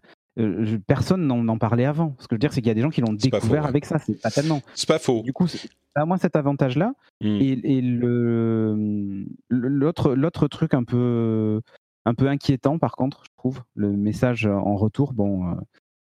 personne 0.87 1.27
n'en 1.27 1.57
parlait 1.57 1.85
avant. 1.85 2.15
Ce 2.19 2.27
que 2.27 2.31
je 2.31 2.35
veux 2.35 2.39
dire, 2.39 2.53
c'est 2.53 2.61
qu'il 2.61 2.69
y 2.69 2.71
a 2.71 2.75
des 2.75 2.81
gens 2.81 2.89
qui 2.89 3.01
l'ont 3.01 3.13
découvert 3.13 3.65
avec 3.65 3.85
ça. 3.85 3.99
C'est 3.99 4.21
pas 4.21 4.31
tellement. 4.31 4.61
C'est 4.75 4.87
pas 4.87 4.99
faux. 4.99 5.21
Du 5.23 5.33
coup, 5.33 5.47
à 5.95 6.05
moins 6.05 6.17
cet 6.17 6.35
avantage-là. 6.35 6.93
Mmh. 7.21 7.37
Et, 7.41 7.81
le, 7.81 9.25
l'autre, 9.49 10.15
l'autre 10.15 10.47
truc 10.47 10.73
un 10.73 10.83
peu, 10.83 11.61
un 12.05 12.13
peu 12.13 12.27
inquiétant, 12.27 12.79
par 12.79 12.95
contre, 12.95 13.23
je 13.25 13.31
trouve, 13.37 13.63
le 13.75 13.91
message 13.91 14.45
en 14.45 14.75
retour, 14.75 15.13
bon, 15.13 15.49
euh, 15.49 15.55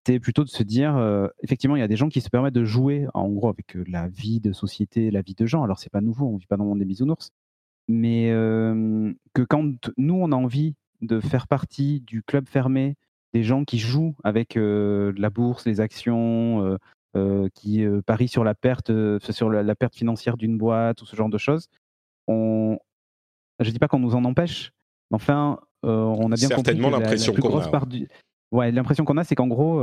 c'est 0.05 0.19
plutôt 0.19 0.43
de 0.43 0.49
se 0.49 0.63
dire, 0.63 0.95
euh, 0.97 1.27
effectivement, 1.43 1.75
il 1.75 1.79
y 1.79 1.83
a 1.83 1.87
des 1.87 1.95
gens 1.95 2.09
qui 2.09 2.21
se 2.21 2.29
permettent 2.29 2.53
de 2.53 2.65
jouer, 2.65 3.07
en 3.13 3.29
gros, 3.29 3.49
avec 3.49 3.75
euh, 3.75 3.83
la 3.87 4.07
vie 4.07 4.39
de 4.39 4.51
société, 4.51 5.11
la 5.11 5.21
vie 5.21 5.35
de 5.35 5.45
gens. 5.45 5.63
Alors, 5.63 5.79
c'est 5.79 5.91
pas 5.91 6.01
nouveau, 6.01 6.27
on 6.27 6.37
vit 6.37 6.47
pas 6.47 6.57
dans 6.57 6.63
le 6.63 6.69
monde 6.69 6.79
des 6.79 6.85
bisounours. 6.85 7.29
Mais 7.91 8.29
que 9.33 9.41
quand 9.41 9.91
nous, 9.97 10.13
on 10.13 10.31
a 10.31 10.35
envie 10.35 10.75
de 11.01 11.19
faire 11.19 11.47
partie 11.47 12.01
du 12.01 12.21
club 12.21 12.47
fermé, 12.47 12.93
des 13.33 13.43
gens 13.43 13.63
qui 13.63 13.77
jouent 13.77 14.15
avec 14.23 14.55
la 14.55 15.29
bourse, 15.29 15.65
les 15.65 15.81
actions, 15.81 16.77
euh, 17.15 17.49
qui 17.55 17.83
euh, 17.83 18.03
parie 18.03 18.27
sur 18.27 18.43
la 18.43 18.53
perte, 18.53 18.91
euh, 18.91 19.17
sur 19.31 19.49
la, 19.49 19.73
perte 19.73 19.95
financière 19.95 20.37
d'une 20.37 20.59
boîte 20.59 21.01
ou 21.01 21.07
ce 21.07 21.15
genre 21.15 21.29
de 21.29 21.39
choses. 21.39 21.67
On... 22.27 22.77
Je 23.59 23.71
dis 23.71 23.79
pas 23.79 23.87
qu'on 23.87 23.97
nous 23.97 24.13
en 24.13 24.23
empêche, 24.25 24.73
mais 25.09 25.15
enfin, 25.15 25.59
on 25.81 26.31
a 26.31 26.35
bien 26.35 26.47
certainement 26.49 26.91
l'impression 26.91 27.33
qu'on 27.33 27.59
a. 27.59 27.85
Du... 27.87 28.07
Ouais, 28.51 28.71
l'impression 28.71 29.05
qu'on 29.05 29.17
a, 29.17 29.23
c'est 29.23 29.33
qu'en 29.33 29.47
gros, 29.47 29.81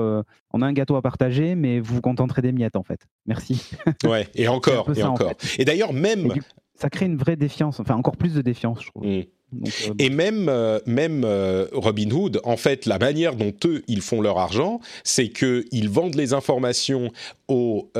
on 0.52 0.62
a 0.62 0.66
un 0.66 0.72
gâteau 0.72 0.94
à 0.94 1.02
partager, 1.02 1.56
mais 1.56 1.80
vous 1.80 1.96
vous 1.96 2.00
contenterez 2.00 2.42
des 2.42 2.52
miettes, 2.52 2.76
en 2.76 2.84
fait. 2.84 3.00
Merci. 3.26 3.72
ouais, 4.04 4.28
et 4.36 4.46
encore, 4.46 4.96
et 4.96 5.02
encore. 5.02 5.32
Et 5.58 5.64
d'ailleurs, 5.64 5.92
même. 5.92 6.32
ça 6.74 6.90
crée 6.90 7.06
une 7.06 7.16
vraie 7.16 7.36
défiance, 7.36 7.80
enfin, 7.80 7.96
encore 7.96 8.16
plus 8.16 8.34
de 8.34 8.40
défiance, 8.40 8.84
je 8.84 8.88
trouve. 8.90 9.04
Mmh. 9.04 9.24
Euh, 9.54 9.94
et 9.98 10.10
même, 10.10 10.48
euh, 10.48 10.80
même 10.86 11.22
euh, 11.24 11.66
Robinhood, 11.72 12.40
en 12.44 12.56
fait, 12.56 12.86
la 12.86 12.98
manière 12.98 13.36
dont 13.36 13.54
eux, 13.64 13.82
ils 13.86 14.00
font 14.00 14.20
leur 14.20 14.38
argent, 14.38 14.80
c'est 15.04 15.28
qu'ils 15.28 15.88
vendent 15.88 16.16
les 16.16 16.32
informations 16.32 17.12
aux 17.48 17.90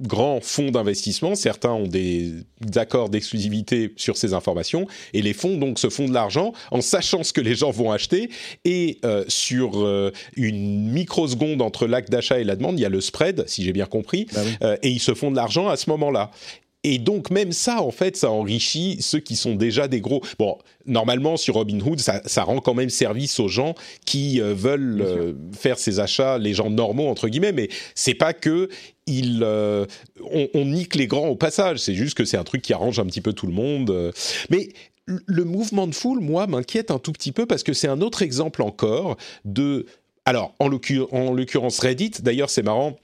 grands 0.00 0.40
fonds 0.40 0.72
d'investissement. 0.72 1.36
Certains 1.36 1.70
ont 1.70 1.86
des 1.86 2.32
accords 2.74 3.08
d'exclusivité 3.08 3.92
sur 3.96 4.16
ces 4.16 4.34
informations. 4.34 4.88
Et 5.12 5.22
les 5.22 5.34
fonds, 5.34 5.56
donc, 5.56 5.78
se 5.78 5.88
font 5.88 6.08
de 6.08 6.12
l'argent 6.12 6.52
en 6.72 6.80
sachant 6.80 7.22
ce 7.22 7.32
que 7.32 7.40
les 7.40 7.54
gens 7.54 7.70
vont 7.70 7.92
acheter. 7.92 8.28
Et 8.64 9.00
sur 9.28 9.86
une 10.34 10.90
microseconde 10.90 11.62
entre 11.62 11.86
l'acte 11.86 12.10
d'achat 12.10 12.40
et 12.40 12.44
la 12.44 12.56
demande, 12.56 12.78
il 12.78 12.82
y 12.82 12.86
a 12.86 12.88
le 12.88 13.00
spread, 13.00 13.44
si 13.46 13.62
j'ai 13.62 13.72
bien 13.72 13.86
compris. 13.86 14.26
Bah 14.32 14.76
et 14.82 14.88
ils 14.90 14.98
se 14.98 15.14
font 15.14 15.30
de 15.30 15.36
l'argent 15.36 15.68
à 15.68 15.76
ce 15.76 15.88
moment-là. 15.90 16.32
Et 16.82 16.98
donc 16.98 17.30
même 17.30 17.52
ça, 17.52 17.82
en 17.82 17.90
fait, 17.90 18.16
ça 18.16 18.30
enrichit 18.30 18.98
ceux 19.00 19.20
qui 19.20 19.36
sont 19.36 19.54
déjà 19.54 19.86
des 19.86 20.00
gros. 20.00 20.22
Bon, 20.38 20.56
normalement 20.86 21.36
sur 21.36 21.54
Robinhood, 21.54 22.00
ça, 22.00 22.22
ça 22.24 22.42
rend 22.42 22.60
quand 22.60 22.72
même 22.72 22.88
service 22.88 23.38
aux 23.38 23.48
gens 23.48 23.74
qui 24.06 24.40
euh, 24.40 24.54
veulent 24.54 25.02
euh, 25.02 25.32
faire 25.52 25.78
ces 25.78 26.00
achats, 26.00 26.38
les 26.38 26.54
gens 26.54 26.70
normaux 26.70 27.08
entre 27.08 27.28
guillemets. 27.28 27.52
Mais 27.52 27.68
c'est 27.94 28.14
pas 28.14 28.32
que 28.32 28.70
il, 29.06 29.40
euh, 29.42 29.84
on, 30.32 30.48
on, 30.54 30.64
nique 30.64 30.94
les 30.94 31.06
grands 31.06 31.28
au 31.28 31.36
passage. 31.36 31.78
C'est 31.78 31.94
juste 31.94 32.16
que 32.16 32.24
c'est 32.24 32.38
un 32.38 32.44
truc 32.44 32.62
qui 32.62 32.72
arrange 32.72 32.98
un 32.98 33.06
petit 33.06 33.20
peu 33.20 33.34
tout 33.34 33.46
le 33.46 33.52
monde. 33.52 34.12
Mais 34.48 34.70
le 35.06 35.44
mouvement 35.44 35.86
de 35.86 35.94
foule, 35.94 36.20
moi, 36.20 36.46
m'inquiète 36.46 36.90
un 36.90 36.98
tout 36.98 37.12
petit 37.12 37.32
peu 37.32 37.44
parce 37.44 37.62
que 37.62 37.72
c'est 37.72 37.88
un 37.88 38.00
autre 38.00 38.22
exemple 38.22 38.62
encore 38.62 39.16
de. 39.44 39.86
Alors, 40.24 40.54
en 40.60 40.68
l'occurrence 40.68 41.80
Reddit, 41.80 42.12
d'ailleurs, 42.22 42.50
c'est 42.50 42.62
marrant 42.62 42.96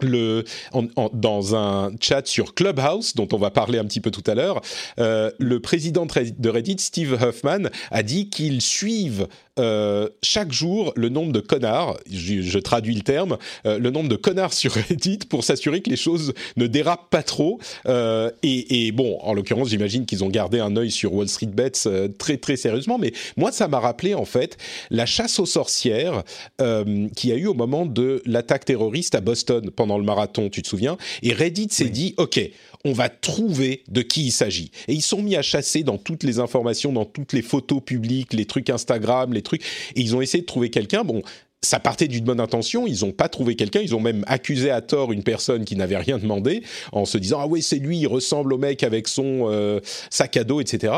le, 0.00 0.44
en, 0.72 0.86
en, 0.96 1.10
dans 1.12 1.56
un 1.56 1.92
chat 2.00 2.26
sur 2.26 2.54
Clubhouse, 2.54 3.14
dont 3.14 3.28
on 3.32 3.38
va 3.38 3.50
parler 3.50 3.78
un 3.78 3.84
petit 3.84 4.00
peu 4.00 4.10
tout 4.10 4.24
à 4.26 4.34
l'heure, 4.34 4.60
euh, 4.98 5.30
le 5.38 5.60
président 5.60 6.06
de 6.06 6.48
Reddit, 6.48 6.78
Steve 6.78 7.18
Huffman, 7.22 7.70
a 7.90 8.02
dit 8.02 8.28
qu'ils 8.30 8.62
suivent 8.62 9.28
euh, 9.58 10.08
chaque 10.22 10.52
jour 10.52 10.92
le 10.96 11.08
nombre 11.08 11.32
de 11.32 11.40
connards, 11.40 11.98
je, 12.10 12.40
je 12.40 12.58
traduis 12.58 12.94
le 12.94 13.02
terme, 13.02 13.38
euh, 13.66 13.78
le 13.78 13.90
nombre 13.90 14.08
de 14.08 14.16
connards 14.16 14.52
sur 14.52 14.72
Reddit 14.72 15.20
pour 15.28 15.44
s'assurer 15.44 15.80
que 15.80 15.90
les 15.90 15.96
choses 15.96 16.32
ne 16.56 16.66
dérapent 16.66 17.10
pas 17.10 17.22
trop. 17.22 17.58
Euh, 17.86 18.30
et, 18.42 18.86
et, 18.86 18.92
bon, 18.92 19.18
en 19.20 19.34
l'occurrence, 19.34 19.68
j'imagine 19.70 20.06
qu'ils 20.06 20.22
ont 20.24 20.28
gardé 20.28 20.60
un 20.60 20.76
œil 20.76 20.90
sur 20.90 21.12
Wall 21.12 21.28
Street 21.28 21.46
Bets 21.46 21.72
euh, 21.86 22.08
très 22.08 22.36
très 22.36 22.56
sérieusement. 22.56 22.98
Mais 22.98 23.12
moi, 23.36 23.52
ça 23.52 23.68
m'a 23.68 23.80
rappelé 23.80 24.14
en 24.14 24.24
fait 24.24 24.56
la 24.90 25.06
chasse 25.06 25.38
aux 25.38 25.46
sorcières 25.46 26.22
euh, 26.60 27.08
qu'il 27.16 27.30
y 27.30 27.32
a 27.32 27.36
eu 27.36 27.46
au 27.46 27.54
moment 27.54 27.86
de 27.86 28.22
l'attaque 28.26 28.64
terroriste 28.64 29.14
à 29.14 29.20
Boston 29.20 29.70
pendant 29.78 29.96
le 29.96 30.04
marathon, 30.04 30.50
tu 30.50 30.60
te 30.60 30.68
souviens? 30.68 30.98
Et 31.22 31.32
Reddit 31.32 31.68
s'est 31.70 31.84
oui. 31.84 31.90
dit, 31.90 32.14
ok, 32.16 32.40
on 32.84 32.92
va 32.92 33.08
trouver 33.08 33.84
de 33.86 34.02
qui 34.02 34.26
il 34.26 34.32
s'agit. 34.32 34.72
Et 34.88 34.92
ils 34.92 35.02
sont 35.02 35.22
mis 35.22 35.36
à 35.36 35.42
chasser 35.42 35.84
dans 35.84 35.98
toutes 35.98 36.24
les 36.24 36.40
informations, 36.40 36.92
dans 36.92 37.04
toutes 37.04 37.32
les 37.32 37.42
photos 37.42 37.80
publiques, 37.80 38.32
les 38.32 38.44
trucs 38.44 38.70
Instagram, 38.70 39.32
les 39.32 39.42
trucs. 39.42 39.62
Et 39.94 40.00
ils 40.00 40.16
ont 40.16 40.20
essayé 40.20 40.42
de 40.42 40.46
trouver 40.46 40.70
quelqu'un. 40.70 41.04
Bon, 41.04 41.22
ça 41.62 41.78
partait 41.78 42.08
d'une 42.08 42.24
bonne 42.24 42.40
intention, 42.40 42.88
ils 42.88 43.04
n'ont 43.04 43.12
pas 43.12 43.28
trouvé 43.28 43.54
quelqu'un, 43.54 43.80
ils 43.80 43.94
ont 43.94 44.00
même 44.00 44.24
accusé 44.26 44.70
à 44.70 44.80
tort 44.80 45.12
une 45.12 45.22
personne 45.22 45.64
qui 45.64 45.76
n'avait 45.76 45.96
rien 45.96 46.18
demandé 46.18 46.64
en 46.90 47.04
se 47.04 47.18
disant 47.18 47.38
ah 47.40 47.46
oui 47.46 47.62
c'est 47.62 47.78
lui, 47.78 47.98
il 47.98 48.06
ressemble 48.06 48.52
au 48.52 48.58
mec 48.58 48.82
avec 48.82 49.06
son 49.06 49.48
euh, 49.48 49.80
sac 50.10 50.36
à 50.36 50.44
dos, 50.44 50.60
etc. 50.60 50.92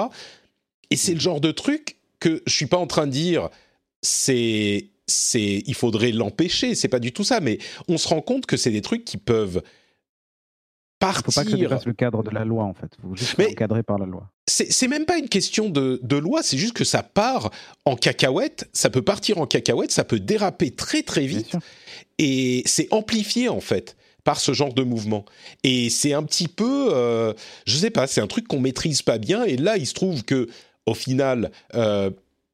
Et 0.90 0.96
c'est 0.96 1.14
le 1.14 1.20
genre 1.20 1.40
de 1.40 1.50
truc 1.50 1.96
que 2.18 2.42
je 2.46 2.54
suis 2.54 2.66
pas 2.66 2.78
en 2.78 2.86
train 2.86 3.06
de 3.06 3.12
dire 3.12 3.48
c'est 4.02 4.88
c'est 5.10 5.62
il 5.66 5.74
faudrait 5.74 6.12
l'empêcher, 6.12 6.74
c'est 6.74 6.88
pas 6.88 7.00
du 7.00 7.12
tout 7.12 7.24
ça, 7.24 7.40
mais 7.40 7.58
on 7.88 7.98
se 7.98 8.08
rend 8.08 8.20
compte 8.20 8.46
que 8.46 8.56
c'est 8.56 8.70
des 8.70 8.82
trucs 8.82 9.04
qui 9.04 9.16
peuvent 9.16 9.62
partir. 10.98 11.22
Il 11.26 11.32
faut 11.32 11.40
pas 11.40 11.44
que 11.44 11.50
ça 11.50 11.56
dépasse 11.56 11.86
le 11.86 11.92
cadre 11.92 12.22
de 12.22 12.30
la 12.30 12.44
loi, 12.44 12.64
en 12.64 12.74
fait. 12.74 12.92
Faut 13.02 13.16
juste 13.16 13.36
Mais 13.38 13.48
encadré 13.48 13.82
par 13.82 13.98
la 13.98 14.06
loi. 14.06 14.30
C'est 14.46 14.88
même 14.88 15.06
pas 15.06 15.18
une 15.18 15.28
question 15.28 15.70
de, 15.70 16.00
de 16.02 16.16
loi, 16.16 16.42
c'est 16.42 16.58
juste 16.58 16.74
que 16.74 16.84
ça 16.84 17.02
part 17.02 17.50
en 17.84 17.94
cacahuète, 17.94 18.68
ça 18.72 18.90
peut 18.90 19.02
partir 19.02 19.38
en 19.38 19.46
cacahuète, 19.46 19.92
ça 19.92 20.02
peut 20.02 20.18
déraper 20.18 20.72
très 20.72 21.02
très 21.02 21.24
vite, 21.24 21.56
et 22.18 22.62
c'est 22.66 22.88
amplifié 22.90 23.48
en 23.48 23.60
fait 23.60 23.96
par 24.24 24.40
ce 24.40 24.52
genre 24.52 24.74
de 24.74 24.82
mouvement. 24.82 25.24
Et 25.62 25.88
c'est 25.88 26.12
un 26.14 26.24
petit 26.24 26.48
peu, 26.48 26.88
euh, 26.92 27.32
je 27.64 27.76
sais 27.76 27.90
pas, 27.90 28.08
c'est 28.08 28.20
un 28.20 28.26
truc 28.26 28.48
qu'on 28.48 28.58
maîtrise 28.58 29.02
pas 29.02 29.18
bien, 29.18 29.44
et 29.44 29.56
là 29.56 29.76
il 29.76 29.86
se 29.86 29.94
trouve 29.94 30.24
que 30.24 30.48
au 30.86 30.94
final, 30.94 31.52
euh, 31.74 32.10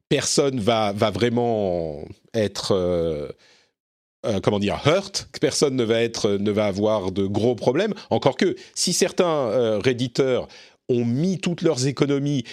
personne 0.09 0.61
va, 0.61 0.92
va 0.92 1.11
vraiment 1.11 2.05
être... 2.35 2.73
Euh, 2.73 3.29
euh, 4.25 4.40
comment 4.40 4.59
dire 4.59 4.81
hurt, 4.87 5.29
personne 5.40 5.77
ne 5.77 5.85
va 5.85 6.03
être 6.03 6.31
ne 6.31 6.51
va 6.51 6.66
avoir 6.66 7.12
de 7.12 7.27
gros 7.27 7.55
problèmes. 7.55 7.95
Encore 8.11 8.37
que 8.37 8.57
si 8.75 8.92
certains 8.92 9.25
euh, 9.25 9.79
redditeurs 9.79 10.49
ont 10.88 11.05
mis 11.05 11.38
toutes 11.38 11.62
leurs 11.62 11.87
économies 11.87 12.45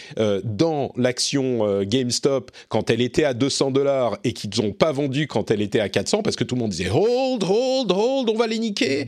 dans 0.44 0.92
l'action 0.98 1.84
GameStop 1.84 2.50
quand 2.68 2.90
elle 2.90 3.02
était 3.02 3.26
à 3.26 3.36
200 3.36 3.70
dollars 3.70 4.18
et 4.24 4.34
qu'ils 4.34 4.50
n'ont 4.60 4.72
pas 4.72 4.92
vendu 4.92 5.28
quand 5.28 5.52
elle 5.52 5.62
était 5.62 5.80
à 5.80 5.88
400 5.88 6.24
parce 6.24 6.36
que 6.36 6.44
tout 6.44 6.56
le 6.56 6.62
monde 6.62 6.72
disait 6.72 6.90
hold, 6.90 7.44
hold, 7.44 7.92
hold, 7.92 8.30
on 8.30 8.36
va 8.36 8.48
les 8.48 8.58
niquer. 8.58 9.06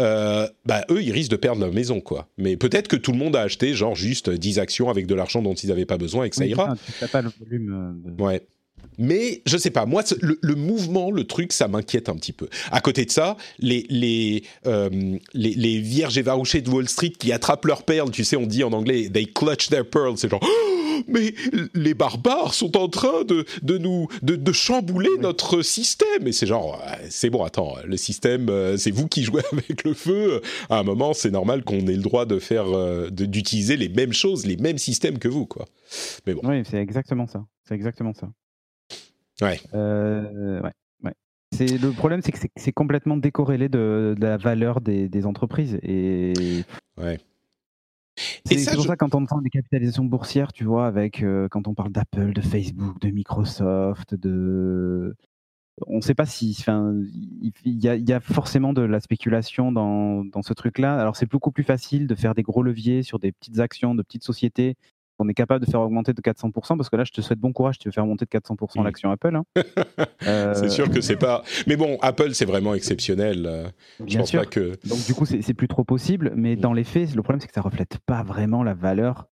Euh, 0.00 0.48
bah 0.66 0.84
eux 0.90 1.02
ils 1.02 1.12
risquent 1.12 1.30
de 1.30 1.36
perdre 1.36 1.60
leur 1.60 1.72
maison 1.72 2.00
quoi. 2.00 2.28
Mais 2.36 2.56
peut-être 2.56 2.88
que 2.88 2.96
tout 2.96 3.12
le 3.12 3.18
monde 3.18 3.36
a 3.36 3.42
acheté 3.42 3.74
genre 3.74 3.94
juste 3.94 4.28
10 4.28 4.58
actions 4.58 4.90
avec 4.90 5.06
de 5.06 5.14
l'argent 5.14 5.40
dont 5.40 5.54
ils 5.54 5.68
n'avaient 5.68 5.86
pas 5.86 5.98
besoin 5.98 6.24
et 6.24 6.30
que 6.30 6.36
ça 6.36 6.46
ira. 6.46 6.74
Tu 6.98 7.08
pas 7.08 7.22
le 7.22 7.30
volume. 7.40 8.02
De... 8.04 8.22
Ouais. 8.22 8.42
Mais 8.98 9.42
je 9.46 9.56
sais 9.56 9.70
pas, 9.70 9.86
moi, 9.86 10.02
le, 10.20 10.38
le 10.40 10.54
mouvement, 10.54 11.10
le 11.10 11.24
truc, 11.24 11.52
ça 11.52 11.68
m'inquiète 11.68 12.08
un 12.08 12.14
petit 12.14 12.32
peu. 12.32 12.48
À 12.70 12.80
côté 12.80 13.04
de 13.04 13.10
ça, 13.10 13.36
les, 13.58 13.86
les, 13.88 14.44
euh, 14.66 14.88
les, 15.32 15.54
les, 15.54 15.78
vierges 15.78 16.16
évarouchées 16.16 16.60
de 16.60 16.70
Wall 16.70 16.88
Street 16.88 17.10
qui 17.10 17.32
attrapent 17.32 17.64
leurs 17.64 17.82
perles, 17.82 18.10
tu 18.10 18.24
sais, 18.24 18.36
on 18.36 18.46
dit 18.46 18.62
en 18.62 18.72
anglais, 18.72 19.08
they 19.12 19.26
clutch 19.26 19.68
their 19.68 19.88
pearls, 19.88 20.18
c'est 20.18 20.30
genre, 20.30 20.40
oh, 20.44 20.83
mais 21.08 21.34
les 21.74 21.94
barbares 21.94 22.54
sont 22.54 22.76
en 22.76 22.88
train 22.88 23.24
de, 23.24 23.44
de 23.62 23.78
nous, 23.78 24.08
de, 24.22 24.36
de 24.36 24.52
chambouler 24.52 25.10
oui. 25.10 25.20
notre 25.20 25.62
système. 25.62 26.26
Et 26.26 26.32
c'est 26.32 26.46
genre, 26.46 26.82
c'est 27.10 27.30
bon, 27.30 27.44
attends, 27.44 27.76
le 27.84 27.96
système, 27.96 28.48
euh, 28.48 28.76
c'est 28.76 28.90
vous 28.90 29.08
qui 29.08 29.22
jouez 29.22 29.42
avec 29.52 29.84
le 29.84 29.94
feu. 29.94 30.40
À 30.70 30.78
un 30.78 30.82
moment, 30.82 31.12
c'est 31.12 31.30
normal 31.30 31.64
qu'on 31.64 31.86
ait 31.86 31.96
le 31.96 32.02
droit 32.02 32.26
de 32.26 32.38
faire, 32.38 32.66
euh, 32.68 33.10
d'utiliser 33.10 33.76
les 33.76 33.88
mêmes 33.88 34.12
choses, 34.12 34.46
les 34.46 34.56
mêmes 34.56 34.78
systèmes 34.78 35.18
que 35.18 35.28
vous, 35.28 35.46
quoi. 35.46 35.66
Mais 36.26 36.34
bon. 36.34 36.40
Oui, 36.44 36.62
c'est 36.64 36.78
exactement 36.78 37.26
ça. 37.26 37.44
C'est 37.64 37.74
exactement 37.74 38.12
ça. 38.14 38.28
Ouais. 39.40 39.60
Euh, 39.74 40.60
ouais, 40.60 40.70
le 41.60 41.90
problème, 41.90 42.20
c'est 42.22 42.32
que 42.32 42.38
c'est 42.56 42.72
complètement 42.72 43.16
décorrélé 43.16 43.68
de, 43.68 44.14
de, 44.18 44.26
la 44.26 44.36
valeur 44.36 44.80
des, 44.80 45.08
des 45.08 45.26
entreprises 45.26 45.78
et. 45.82 46.32
Ouais. 46.96 47.18
C'est 48.44 48.74
pour 48.74 48.82
je... 48.82 48.88
ça 48.88 48.96
quand 48.96 49.14
on 49.14 49.22
entend 49.22 49.40
des 49.40 49.50
capitalisations 49.50 50.04
boursières, 50.04 50.52
tu 50.52 50.64
vois, 50.64 50.86
avec 50.86 51.22
euh, 51.22 51.48
quand 51.48 51.66
on 51.66 51.74
parle 51.74 51.92
d'Apple, 51.92 52.32
de 52.32 52.40
Facebook, 52.40 53.00
de 53.00 53.08
Microsoft, 53.10 54.14
de, 54.14 55.16
on 55.86 55.96
ne 55.96 56.00
sait 56.00 56.14
pas 56.14 56.26
si, 56.26 56.56
enfin, 56.60 56.94
il 57.64 57.82
y, 57.82 57.88
a, 57.88 57.96
y, 57.96 58.12
a 58.12 58.20
forcément 58.20 58.72
de 58.72 58.82
la 58.82 59.00
spéculation 59.00 59.72
dans, 59.72 60.24
dans 60.24 60.42
ce 60.42 60.52
truc-là. 60.52 60.98
Alors 61.00 61.16
c'est 61.16 61.28
beaucoup 61.28 61.50
plus 61.50 61.64
facile 61.64 62.06
de 62.06 62.14
faire 62.14 62.34
des 62.34 62.42
gros 62.42 62.62
leviers 62.62 63.02
sur 63.02 63.18
des 63.18 63.32
petites 63.32 63.58
actions 63.58 63.94
de 63.94 64.02
petites 64.02 64.24
sociétés 64.24 64.76
on 65.18 65.28
est 65.28 65.34
capable 65.34 65.64
de 65.64 65.70
faire 65.70 65.80
augmenter 65.80 66.12
de 66.12 66.20
400%, 66.20 66.76
parce 66.76 66.88
que 66.88 66.96
là, 66.96 67.04
je 67.04 67.12
te 67.12 67.20
souhaite 67.20 67.38
bon 67.38 67.52
courage, 67.52 67.78
tu 67.78 67.88
veux 67.88 67.92
faire 67.92 68.06
monter 68.06 68.24
de 68.24 68.30
400% 68.30 68.80
mmh. 68.80 68.84
l'action 68.84 69.10
Apple. 69.10 69.36
Hein. 69.36 69.44
euh... 70.26 70.54
C'est 70.64 70.68
sûr 70.68 70.90
que 70.90 71.00
c'est 71.00 71.16
pas. 71.16 71.42
Mais 71.66 71.76
bon, 71.76 71.98
Apple, 72.00 72.34
c'est 72.34 72.44
vraiment 72.44 72.74
exceptionnel. 72.74 73.46
Euh, 73.46 73.68
je 74.00 74.04
Bien 74.04 74.20
pense 74.20 74.30
sûr. 74.30 74.40
pas 74.40 74.46
que. 74.46 74.72
Donc, 74.84 75.04
du 75.06 75.14
coup, 75.14 75.26
c'est 75.26 75.54
plus 75.54 75.68
trop 75.68 75.84
possible, 75.84 76.32
mais 76.34 76.56
mmh. 76.56 76.60
dans 76.60 76.72
les 76.72 76.84
faits, 76.84 77.14
le 77.14 77.22
problème, 77.22 77.40
c'est 77.40 77.48
que 77.48 77.54
ça 77.54 77.60
reflète 77.60 77.98
pas 78.06 78.22
vraiment 78.22 78.62
la 78.62 78.74
valeur 78.74 79.26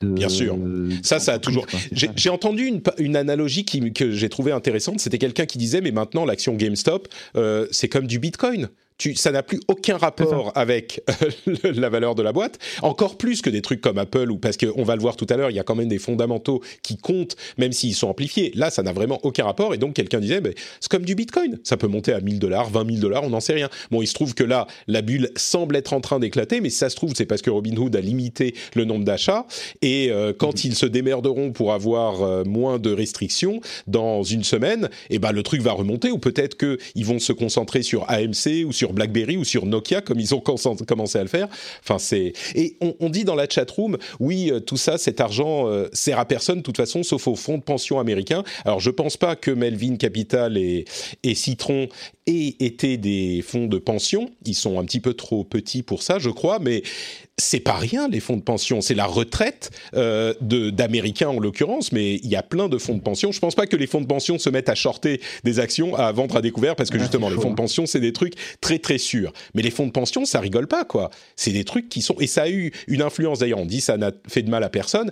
de... 0.00 0.08
Bien 0.08 0.28
sûr. 0.28 0.56
Ça, 1.02 1.18
ça 1.18 1.34
a 1.34 1.38
toujours. 1.38 1.66
J'ai 1.92 2.30
entendu 2.30 2.64
une, 2.64 2.82
une 2.98 3.16
analogie 3.16 3.64
qui, 3.64 3.92
que 3.92 4.10
j'ai 4.10 4.28
trouvée 4.28 4.52
intéressante. 4.52 5.00
C'était 5.00 5.18
quelqu'un 5.18 5.46
qui 5.46 5.58
disait, 5.58 5.80
mais 5.80 5.92
maintenant, 5.92 6.24
l'action 6.24 6.54
GameStop, 6.54 7.08
euh, 7.36 7.66
c'est 7.70 7.88
comme 7.88 8.06
du 8.06 8.18
Bitcoin 8.18 8.68
tu, 8.98 9.14
ça 9.14 9.30
n'a 9.30 9.42
plus 9.42 9.60
aucun 9.68 9.96
rapport 9.96 10.52
avec 10.54 11.02
euh, 11.22 11.72
la 11.74 11.88
valeur 11.88 12.14
de 12.14 12.22
la 12.22 12.32
boîte, 12.32 12.58
encore 12.82 13.16
plus 13.16 13.42
que 13.42 13.50
des 13.50 13.62
trucs 13.62 13.80
comme 13.80 13.98
Apple, 13.98 14.30
ou 14.30 14.38
parce 14.38 14.56
qu'on 14.56 14.82
va 14.84 14.96
le 14.96 15.02
voir 15.02 15.16
tout 15.16 15.26
à 15.28 15.36
l'heure, 15.36 15.50
il 15.50 15.56
y 15.56 15.58
a 15.58 15.64
quand 15.64 15.74
même 15.74 15.88
des 15.88 15.98
fondamentaux 15.98 16.62
qui 16.82 16.96
comptent, 16.96 17.36
même 17.58 17.72
s'ils 17.72 17.94
sont 17.94 18.08
amplifiés. 18.08 18.52
Là, 18.54 18.70
ça 18.70 18.82
n'a 18.82 18.92
vraiment 18.92 19.20
aucun 19.22 19.44
rapport, 19.44 19.74
et 19.74 19.78
donc 19.78 19.94
quelqu'un 19.94 20.20
disait, 20.20 20.40
bah, 20.40 20.50
c'est 20.80 20.90
comme 20.90 21.04
du 21.04 21.14
Bitcoin, 21.14 21.58
ça 21.62 21.76
peut 21.76 21.88
monter 21.88 22.12
à 22.12 22.20
1000 22.20 22.38
dollars, 22.38 22.70
20 22.70 22.86
000 22.86 23.00
dollars, 23.00 23.24
on 23.24 23.30
n'en 23.30 23.40
sait 23.40 23.52
rien. 23.52 23.68
Bon, 23.90 24.00
il 24.00 24.06
se 24.06 24.14
trouve 24.14 24.34
que 24.34 24.44
là, 24.44 24.66
la 24.86 25.02
bulle 25.02 25.30
semble 25.36 25.76
être 25.76 25.92
en 25.92 26.00
train 26.00 26.18
d'éclater, 26.18 26.60
mais 26.60 26.70
si 26.70 26.78
ça 26.78 26.88
se 26.88 26.96
trouve, 26.96 27.12
c'est 27.14 27.26
parce 27.26 27.42
que 27.42 27.50
Robinhood 27.50 27.94
a 27.94 28.00
limité 28.00 28.54
le 28.74 28.84
nombre 28.84 29.04
d'achats, 29.04 29.46
et 29.82 30.08
euh, 30.10 30.32
quand 30.36 30.64
mmh. 30.64 30.68
ils 30.68 30.74
se 30.74 30.86
démerderont 30.86 31.52
pour 31.52 31.72
avoir 31.72 32.22
euh, 32.22 32.44
moins 32.44 32.78
de 32.78 32.92
restrictions 32.92 33.60
dans 33.86 34.22
une 34.22 34.44
semaine, 34.44 34.88
et 35.10 35.16
eh 35.16 35.18
ben 35.18 35.32
le 35.32 35.42
truc 35.42 35.60
va 35.60 35.72
remonter, 35.72 36.10
ou 36.10 36.18
peut-être 36.18 36.56
qu'ils 36.56 37.04
vont 37.04 37.18
se 37.18 37.32
concentrer 37.32 37.82
sur 37.82 38.10
AMC 38.10 38.64
ou 38.64 38.72
sur 38.72 38.85
sur 38.86 38.92
BlackBerry 38.92 39.36
ou 39.36 39.44
sur 39.44 39.66
Nokia 39.66 40.00
comme 40.00 40.20
ils 40.20 40.34
ont 40.34 40.40
commencé 40.40 41.18
à 41.18 41.22
le 41.22 41.28
faire. 41.28 41.48
Enfin, 41.82 41.98
c'est 41.98 42.32
et 42.54 42.76
on, 43.00 43.08
dit 43.08 43.24
dans 43.24 43.34
la 43.34 43.48
chat 43.48 43.68
room, 43.70 43.98
oui, 44.20 44.50
euh, 44.50 44.60
tout 44.60 44.76
ça, 44.76 44.96
cet 44.96 45.20
argent 45.20 45.68
euh, 45.68 45.88
sert 45.92 46.18
à 46.18 46.24
personne, 46.24 46.58
de 46.58 46.62
toute 46.62 46.76
façon, 46.76 47.02
sauf 47.02 47.26
aux 47.26 47.34
fonds 47.34 47.58
de 47.58 47.62
pension 47.62 47.98
américains. 47.98 48.44
Alors, 48.64 48.80
je 48.80 48.90
pense 48.90 49.16
pas 49.16 49.34
que 49.34 49.50
Melvin 49.50 49.96
Capital 49.96 50.56
et 50.56 50.84
Citron 51.34 51.88
aient 52.26 52.56
été 52.60 52.96
des 52.96 53.42
fonds 53.42 53.66
de 53.66 53.78
pension. 53.78 54.30
Ils 54.44 54.54
sont 54.54 54.78
un 54.78 54.84
petit 54.84 55.00
peu 55.00 55.14
trop 55.14 55.44
petits 55.44 55.82
pour 55.82 56.02
ça, 56.02 56.18
je 56.18 56.30
crois, 56.30 56.58
mais 56.58 56.82
c'est 57.38 57.60
pas 57.60 57.74
rien 57.74 58.08
les 58.08 58.20
fonds 58.20 58.36
de 58.36 58.42
pension, 58.42 58.80
c'est 58.80 58.94
la 58.94 59.04
retraite 59.04 59.70
euh, 59.94 60.32
d'Américains 60.40 61.28
en 61.28 61.38
l'occurrence, 61.38 61.92
mais 61.92 62.14
il 62.14 62.28
y 62.28 62.36
a 62.36 62.42
plein 62.42 62.68
de 62.68 62.78
fonds 62.78 62.94
de 62.94 63.02
pension. 63.02 63.30
Je 63.30 63.40
pense 63.40 63.54
pas 63.54 63.66
que 63.66 63.76
les 63.76 63.86
fonds 63.86 64.00
de 64.00 64.06
pension 64.06 64.38
se 64.38 64.48
mettent 64.48 64.70
à 64.70 64.74
shorter 64.74 65.20
des 65.44 65.60
actions, 65.60 65.94
à 65.94 66.10
vendre 66.12 66.36
à 66.36 66.40
découvert, 66.40 66.76
parce 66.76 66.88
que 66.90 66.96
ah, 66.96 67.00
justement 67.00 67.28
les 67.28 67.36
fonds 67.36 67.50
de 67.50 67.56
pension 67.56 67.84
c'est 67.84 68.00
des 68.00 68.12
trucs 68.12 68.34
très 68.60 68.78
très 68.78 68.98
sûrs. 68.98 69.32
Mais 69.54 69.62
les 69.62 69.70
fonds 69.70 69.86
de 69.86 69.92
pension 69.92 70.24
ça 70.24 70.40
rigole 70.40 70.66
pas 70.66 70.84
quoi. 70.84 71.10
C'est 71.36 71.52
des 71.52 71.64
trucs 71.64 71.88
qui 71.88 72.00
sont 72.00 72.16
et 72.20 72.26
ça 72.26 72.44
a 72.44 72.48
eu 72.48 72.72
une 72.88 73.02
influence 73.02 73.40
d'ailleurs. 73.40 73.60
On 73.60 73.66
dit 73.66 73.80
ça 73.80 73.98
n'a 73.98 74.12
fait 74.28 74.42
de 74.42 74.50
mal 74.50 74.64
à 74.64 74.70
personne 74.70 75.10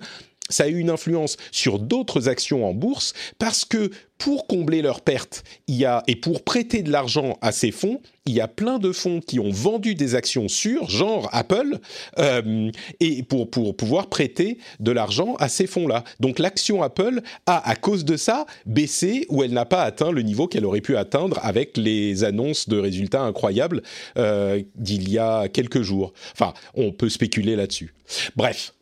ça 0.51 0.65
a 0.65 0.69
eu 0.69 0.79
une 0.79 0.91
influence 0.91 1.37
sur 1.53 1.79
d'autres 1.79 2.29
actions 2.29 2.69
en 2.69 2.75
bourse 2.75 3.15
parce 3.39 3.65
que 3.65 3.91
pour 4.19 4.47
combler 4.47 4.81
leurs 4.81 5.01
pertes, 5.01 5.43
il 5.67 5.75
y 5.77 5.85
a 5.85 6.03
et 6.07 6.17
pour 6.17 6.45
prêter 6.45 6.83
de 6.83 6.91
l'argent 6.91 7.37
à 7.41 7.51
ces 7.51 7.73
fonds, 7.73 8.01
il 8.27 8.35
y 8.35 8.41
a 8.41 8.49
plein 8.49 8.79
de 8.79 8.93
fonds 8.93 9.21
qui 9.21 9.41
ont 9.41 9.51
vendu 9.51 9.95
des 9.95 10.15
actions 10.15 10.49
sûres, 10.49 10.89
genre 10.89 11.29
Apple, 11.33 11.79
euh, 12.19 12.71
et 13.01 13.23
pour 13.23 13.51
pour 13.51 13.77
pouvoir 13.77 14.09
prêter 14.09 14.59
de 14.81 14.93
l'argent 14.93 15.35
à 15.37 15.49
ces 15.49 15.67
fonds-là. 15.67 16.05
Donc 16.21 16.39
l'action 16.39 16.83
Apple 16.83 17.23
a, 17.47 17.69
à 17.69 17.75
cause 17.75 18.05
de 18.05 18.17
ça, 18.17 18.47
baissé 18.67 19.27
ou 19.31 19.43
elle 19.43 19.53
n'a 19.53 19.67
pas 19.67 19.83
atteint 19.83 20.13
le 20.13 20.23
niveau 20.23 20.47
qu'elle 20.47 20.65
aurait 20.65 20.81
pu 20.81 20.97
atteindre 20.97 21.41
avec 21.43 21.77
les 21.77 22.23
annonces 22.23 22.69
de 22.69 22.79
résultats 22.79 23.23
incroyables 23.23 23.83
euh, 24.17 24.63
d'il 24.77 25.11
y 25.11 25.19
a 25.19 25.49
quelques 25.49 25.83
jours. 25.83 26.13
Enfin, 26.33 26.55
on 26.75 26.93
peut 26.93 27.09
spéculer 27.09 27.57
là-dessus. 27.57 27.95
Bref, 28.37 28.75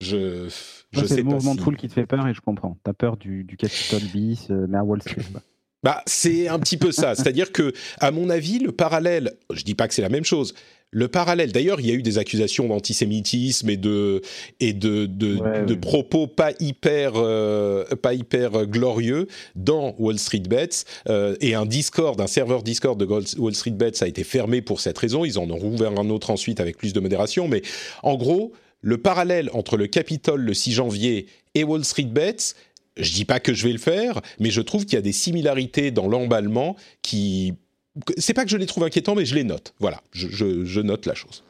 je 0.00 0.48
c'est 0.92 1.16
le 1.16 1.22
mouvement 1.24 1.54
de 1.54 1.60
foule 1.60 1.76
qui 1.76 1.88
te 1.88 1.92
fait 1.92 2.06
peur 2.06 2.26
et 2.26 2.34
je 2.34 2.40
comprends. 2.40 2.78
T'as 2.82 2.92
peur 2.92 3.16
du, 3.16 3.44
du 3.44 3.56
Capitol 3.56 4.00
bis, 4.12 4.48
euh, 4.50 4.66
mais 4.68 4.78
à 4.78 4.84
Wall 4.84 5.02
Street. 5.02 5.22
Bah, 5.84 6.02
c'est 6.06 6.48
un 6.48 6.58
petit 6.58 6.76
peu 6.76 6.90
ça. 6.90 7.14
C'est-à-dire 7.14 7.52
que, 7.52 7.72
à 8.00 8.10
mon 8.10 8.30
avis, 8.30 8.58
le 8.58 8.72
parallèle, 8.72 9.34
je 9.52 9.62
dis 9.62 9.74
pas 9.74 9.86
que 9.86 9.94
c'est 9.94 10.02
la 10.02 10.08
même 10.08 10.24
chose. 10.24 10.54
Le 10.90 11.06
parallèle, 11.06 11.52
d'ailleurs, 11.52 11.80
il 11.80 11.86
y 11.86 11.90
a 11.90 11.94
eu 11.94 12.02
des 12.02 12.16
accusations 12.16 12.66
d'antisémitisme 12.66 13.68
et 13.68 13.76
de 13.76 14.22
et 14.58 14.72
de 14.72 15.04
de, 15.04 15.74
propos 15.74 16.26
pas 16.26 16.52
hyper 16.60 17.12
euh, 17.16 17.84
pas 18.00 18.14
hyper 18.14 18.66
glorieux 18.66 19.28
dans 19.54 19.94
Wall 19.98 20.18
Street 20.18 20.42
Bets 20.48 20.84
euh, 21.10 21.36
et 21.42 21.54
un 21.54 21.66
Discord, 21.66 22.18
un 22.20 22.26
serveur 22.26 22.62
Discord 22.62 22.98
de 22.98 23.04
Wall 23.04 23.54
Street 23.54 23.72
Bets 23.72 24.00
a 24.02 24.06
été 24.06 24.24
fermé 24.24 24.62
pour 24.62 24.80
cette 24.80 24.96
raison. 24.96 25.26
Ils 25.26 25.38
en 25.38 25.50
ont 25.50 25.58
rouvert 25.58 25.92
un 25.98 26.08
autre 26.08 26.30
ensuite 26.30 26.58
avec 26.58 26.78
plus 26.78 26.94
de 26.94 27.00
modération, 27.00 27.48
mais 27.48 27.60
en 28.02 28.16
gros, 28.16 28.54
le 28.80 28.98
parallèle 28.98 29.50
entre 29.52 29.76
le 29.76 29.86
Capitole 29.86 30.42
le 30.42 30.54
6 30.54 30.72
janvier 30.72 31.26
et 31.54 31.64
Wall 31.64 31.84
Street 31.84 32.04
Bets, 32.04 32.54
je 32.98 33.12
dis 33.12 33.24
pas 33.24 33.40
que 33.40 33.54
je 33.54 33.66
vais 33.66 33.72
le 33.72 33.78
faire, 33.78 34.20
mais 34.38 34.50
je 34.50 34.60
trouve 34.60 34.84
qu'il 34.84 34.94
y 34.94 34.98
a 34.98 35.02
des 35.02 35.12
similarités 35.12 35.90
dans 35.90 36.08
l'emballement 36.08 36.76
qui. 37.02 37.54
C'est 38.16 38.34
pas 38.34 38.44
que 38.44 38.50
je 38.50 38.56
les 38.56 38.66
trouve 38.66 38.84
inquiétants, 38.84 39.14
mais 39.14 39.24
je 39.24 39.34
les 39.34 39.44
note. 39.44 39.74
Voilà, 39.80 40.02
je, 40.12 40.80
note 40.80 41.06
la 41.06 41.14
chose. 41.14 41.42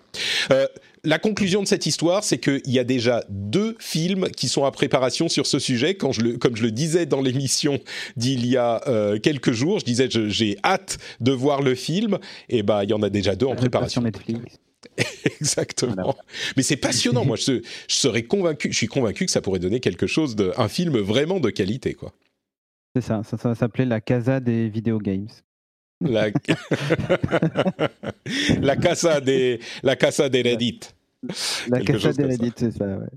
Euh, 0.51 0.67
la 1.05 1.19
conclusion 1.19 1.63
de 1.63 1.69
cette 1.69 1.85
histoire, 1.85 2.25
c'est 2.25 2.39
qu'il 2.39 2.63
y 2.67 2.79
a 2.79 2.85
déjà 2.85 3.23
deux 3.29 3.77
films 3.79 4.31
qui 4.31 4.49
sont 4.49 4.63
en 4.63 4.71
préparation 4.71 5.29
sur 5.29 5.47
ce 5.47 5.59
sujet. 5.59 5.95
Quand 5.95 6.13
je 6.13 6.23
le, 6.23 6.39
comme 6.39 6.57
je 6.57 6.63
le 6.63 6.71
disais 6.71 7.05
dans 7.05 7.21
l'émission 7.21 7.79
d'il 8.17 8.47
y 8.47 8.57
a 8.57 8.83
euh, 8.89 9.19
quelques 9.19 9.53
jours, 9.53 9.79
je 9.79 9.85
disais 9.85 10.09
j'ai 10.11 10.57
hâte 10.65 10.99
de 11.21 11.33
voir 11.33 11.61
le 11.61 11.75
film. 11.75 12.19
Et 12.49 12.63
ben, 12.63 12.83
il 12.83 12.91
y 12.91 12.95
en 12.95 13.03
a 13.03 13.11
déjà 13.11 13.37
deux 13.37 13.47
en 13.47 13.55
préparation. 13.55 14.01
Netflix. 14.01 14.59
Exactement. 15.41 16.17
Mais 16.57 16.63
c'est 16.63 16.77
passionnant. 16.77 17.25
Moi, 17.25 17.37
je, 17.37 17.63
serais 17.89 18.23
convaincu, 18.23 18.73
je 18.73 18.77
suis 18.77 18.87
convaincu 18.87 19.27
que 19.27 19.31
ça 19.31 19.41
pourrait 19.41 19.59
donner 19.59 19.81
quelque 19.81 20.07
chose 20.07 20.37
de, 20.37 20.53
un 20.57 20.69
film 20.69 20.99
vraiment 20.99 21.41
de 21.41 21.51
qualité, 21.51 21.95
quoi. 21.95 22.13
C'est 22.95 23.03
ça. 23.03 23.23
Ça, 23.23 23.37
ça 23.37 23.55
s'appelait 23.55 23.85
la 23.85 24.01
Casa 24.01 24.41
des 24.41 24.69
Video 24.69 24.99
Games. 24.99 25.29
La, 26.01 26.29
la 28.61 28.77
Casa 28.77 29.21
des, 29.21 29.61
la 29.83 29.97
Casa 29.97 30.29
des 30.29 30.43
Reddit. 30.43 30.81
La 31.69 31.81
Casa 31.81 32.13
des 32.13 32.25
Reddit, 32.25 32.53
c'est 32.57 32.71
ça, 32.71 32.87
ouais. 32.87 33.09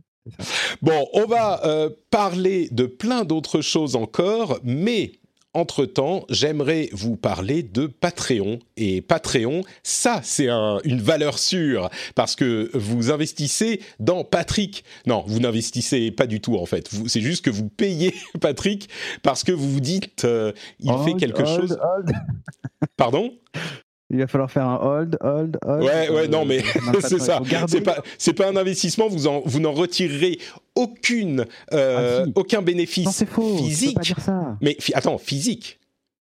Bon, 0.81 1.07
on 1.13 1.25
va 1.25 1.65
euh, 1.65 1.89
parler 2.09 2.69
de 2.71 2.85
plein 2.85 3.23
d'autres 3.23 3.61
choses 3.61 3.95
encore, 3.95 4.59
mais 4.63 5.13
entre-temps, 5.53 6.25
j'aimerais 6.29 6.89
vous 6.93 7.17
parler 7.17 7.63
de 7.63 7.87
Patreon. 7.87 8.59
Et 8.77 9.01
Patreon, 9.01 9.63
ça, 9.83 10.21
c'est 10.23 10.49
une 10.49 11.01
valeur 11.01 11.39
sûre, 11.39 11.89
parce 12.15 12.35
que 12.35 12.69
vous 12.73 13.11
investissez 13.11 13.81
dans 13.99 14.23
Patrick. 14.23 14.83
Non, 15.05 15.23
vous 15.27 15.39
n'investissez 15.39 16.11
pas 16.11 16.27
du 16.27 16.41
tout, 16.41 16.57
en 16.57 16.65
fait. 16.65 16.89
C'est 17.07 17.21
juste 17.21 17.43
que 17.43 17.49
vous 17.49 17.69
payez 17.69 18.13
Patrick 18.41 18.89
parce 19.23 19.43
que 19.43 19.51
vous 19.51 19.69
vous 19.69 19.79
dites, 19.79 20.25
euh, 20.25 20.51
il 20.79 20.93
fait 21.05 21.13
quelque 21.13 21.45
chose. 21.45 21.77
Pardon? 22.97 23.33
Il 24.11 24.19
va 24.19 24.27
falloir 24.27 24.51
faire 24.51 24.67
un 24.67 24.77
hold, 24.77 25.17
hold, 25.21 25.57
hold. 25.65 25.83
Ouais, 25.83 26.09
ouais, 26.09 26.27
non, 26.27 26.45
mais 26.45 26.61
c'est 27.01 27.19
ça. 27.19 27.41
C'est 27.67 27.81
pas, 27.81 28.03
c'est 28.17 28.33
pas 28.33 28.49
un 28.49 28.55
investissement. 28.57 29.07
Vous 29.07 29.27
en, 29.27 29.41
vous 29.45 29.59
n'en 29.59 29.71
retirerez 29.71 30.37
aucune, 30.75 31.45
euh, 31.73 32.25
ah, 32.25 32.29
aucun 32.35 32.61
bénéfice 32.61 33.21
non, 33.21 33.27
faux, 33.27 33.57
physique. 33.57 33.95
Pas 33.95 34.01
dire 34.01 34.19
ça. 34.19 34.57
Mais 34.61 34.77
attends, 34.93 35.17
physique. 35.17 35.79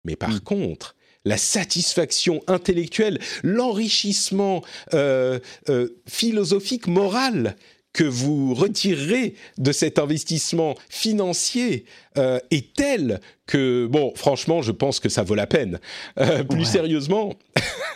Mais 0.04 0.16
par 0.16 0.30
hmm. 0.30 0.40
contre, 0.40 0.96
la 1.24 1.36
satisfaction 1.38 2.42
intellectuelle, 2.46 3.18
l'enrichissement 3.42 4.62
euh, 4.92 5.38
euh, 5.68 5.88
philosophique, 6.06 6.86
moral 6.88 7.56
que 7.92 8.04
vous 8.04 8.54
retirerez 8.54 9.34
de 9.58 9.72
cet 9.72 9.98
investissement 9.98 10.76
financier 10.88 11.84
est 12.16 12.74
tel 12.74 13.20
que, 13.46 13.86
bon, 13.86 14.12
franchement, 14.14 14.62
je 14.62 14.72
pense 14.72 15.00
que 15.00 15.08
ça 15.08 15.22
vaut 15.22 15.34
la 15.34 15.46
peine. 15.46 15.80
Euh, 16.18 16.44
plus 16.44 16.64
sérieusement, 16.64 17.34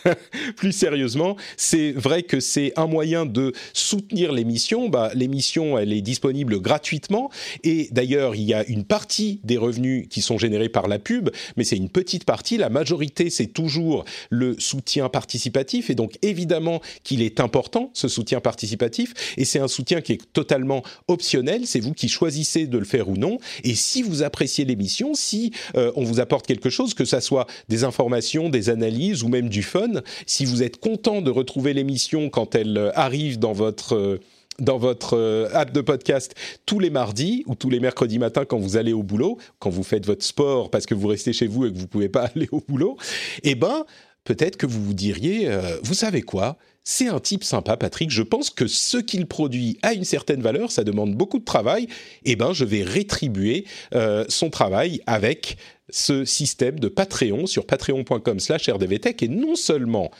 plus 0.56 0.72
sérieusement, 0.72 1.36
c'est 1.56 1.92
vrai 1.92 2.24
que 2.24 2.40
c'est 2.40 2.72
un 2.76 2.86
moyen 2.86 3.26
de 3.26 3.52
soutenir 3.72 4.32
l'émission. 4.32 4.88
Bah, 4.88 5.10
l'émission, 5.14 5.78
elle 5.78 5.92
est 5.92 6.02
disponible 6.02 6.60
gratuitement. 6.60 7.30
Et 7.64 7.88
d'ailleurs, 7.92 8.34
il 8.34 8.42
y 8.42 8.54
a 8.54 8.64
une 8.66 8.84
partie 8.84 9.40
des 9.44 9.56
revenus 9.56 10.08
qui 10.10 10.20
sont 10.20 10.36
générés 10.36 10.68
par 10.68 10.88
la 10.88 10.98
pub, 10.98 11.30
mais 11.56 11.64
c'est 11.64 11.76
une 11.76 11.90
petite 11.90 12.24
partie. 12.24 12.56
La 12.56 12.68
majorité, 12.68 13.30
c'est 13.30 13.46
toujours 13.46 14.04
le 14.30 14.56
soutien 14.58 15.08
participatif. 15.08 15.90
Et 15.90 15.94
donc, 15.94 16.18
évidemment 16.22 16.80
qu'il 17.04 17.22
est 17.22 17.40
important, 17.40 17.90
ce 17.94 18.08
soutien 18.08 18.40
participatif. 18.40 19.14
Et 19.36 19.44
c'est 19.44 19.60
un 19.60 19.68
soutien 19.68 20.00
qui 20.00 20.12
est 20.12 20.32
totalement 20.32 20.82
optionnel. 21.08 21.66
C'est 21.66 21.80
vous 21.80 21.94
qui 21.94 22.08
choisissez 22.08 22.66
de 22.66 22.78
le 22.78 22.84
faire 22.84 23.08
ou 23.08 23.16
non. 23.16 23.38
Et 23.64 23.74
si 23.74 24.02
vous 24.06 24.22
appréciez 24.22 24.64
l'émission, 24.64 25.14
si 25.14 25.52
euh, 25.76 25.92
on 25.96 26.04
vous 26.04 26.20
apporte 26.20 26.46
quelque 26.46 26.70
chose, 26.70 26.94
que 26.94 27.04
ça 27.04 27.20
soit 27.20 27.46
des 27.68 27.84
informations, 27.84 28.48
des 28.48 28.70
analyses 28.70 29.22
ou 29.22 29.28
même 29.28 29.48
du 29.48 29.62
fun. 29.62 30.02
Si 30.26 30.44
vous 30.44 30.62
êtes 30.62 30.78
content 30.78 31.22
de 31.22 31.30
retrouver 31.30 31.72
l'émission 31.72 32.30
quand 32.30 32.54
elle 32.54 32.76
euh, 32.76 32.90
arrive 32.94 33.38
dans 33.38 33.52
votre 33.52 33.94
euh, 33.94 34.20
dans 34.58 34.78
votre 34.78 35.50
app 35.52 35.70
de 35.70 35.82
podcast 35.82 36.34
tous 36.64 36.78
les 36.78 36.88
mardis 36.88 37.44
ou 37.46 37.54
tous 37.54 37.68
les 37.68 37.78
mercredis 37.78 38.18
matins 38.18 38.46
quand 38.46 38.56
vous 38.58 38.78
allez 38.78 38.94
au 38.94 39.02
boulot, 39.02 39.36
quand 39.58 39.68
vous 39.68 39.82
faites 39.82 40.06
votre 40.06 40.24
sport 40.24 40.70
parce 40.70 40.86
que 40.86 40.94
vous 40.94 41.08
restez 41.08 41.34
chez 41.34 41.46
vous 41.46 41.66
et 41.66 41.72
que 41.72 41.76
vous 41.76 41.86
pouvez 41.86 42.08
pas 42.08 42.22
aller 42.34 42.48
au 42.52 42.62
boulot, 42.66 42.96
eh 43.42 43.54
ben 43.54 43.84
peut-être 44.26 44.56
que 44.56 44.66
vous 44.66 44.82
vous 44.82 44.94
diriez, 44.94 45.48
vous 45.82 45.94
savez 45.94 46.20
quoi? 46.20 46.58
C'est 46.88 47.08
un 47.08 47.18
type 47.18 47.42
sympa, 47.42 47.76
Patrick. 47.76 48.12
Je 48.12 48.22
pense 48.22 48.48
que 48.48 48.68
ce 48.68 48.98
qu'il 48.98 49.26
produit 49.26 49.76
a 49.82 49.92
une 49.92 50.04
certaine 50.04 50.40
valeur, 50.40 50.70
ça 50.70 50.84
demande 50.84 51.16
beaucoup 51.16 51.40
de 51.40 51.44
travail. 51.44 51.88
Eh 52.24 52.36
ben, 52.36 52.52
je 52.52 52.64
vais 52.64 52.84
rétribuer 52.84 53.64
euh, 53.92 54.24
son 54.28 54.50
travail 54.50 55.00
avec 55.04 55.56
ce 55.90 56.24
système 56.24 56.78
de 56.78 56.86
Patreon 56.86 57.46
sur 57.46 57.66
patreon.com/rdvtech. 57.66 59.20
Et 59.24 59.28
non 59.28 59.56
seulement 59.56 60.12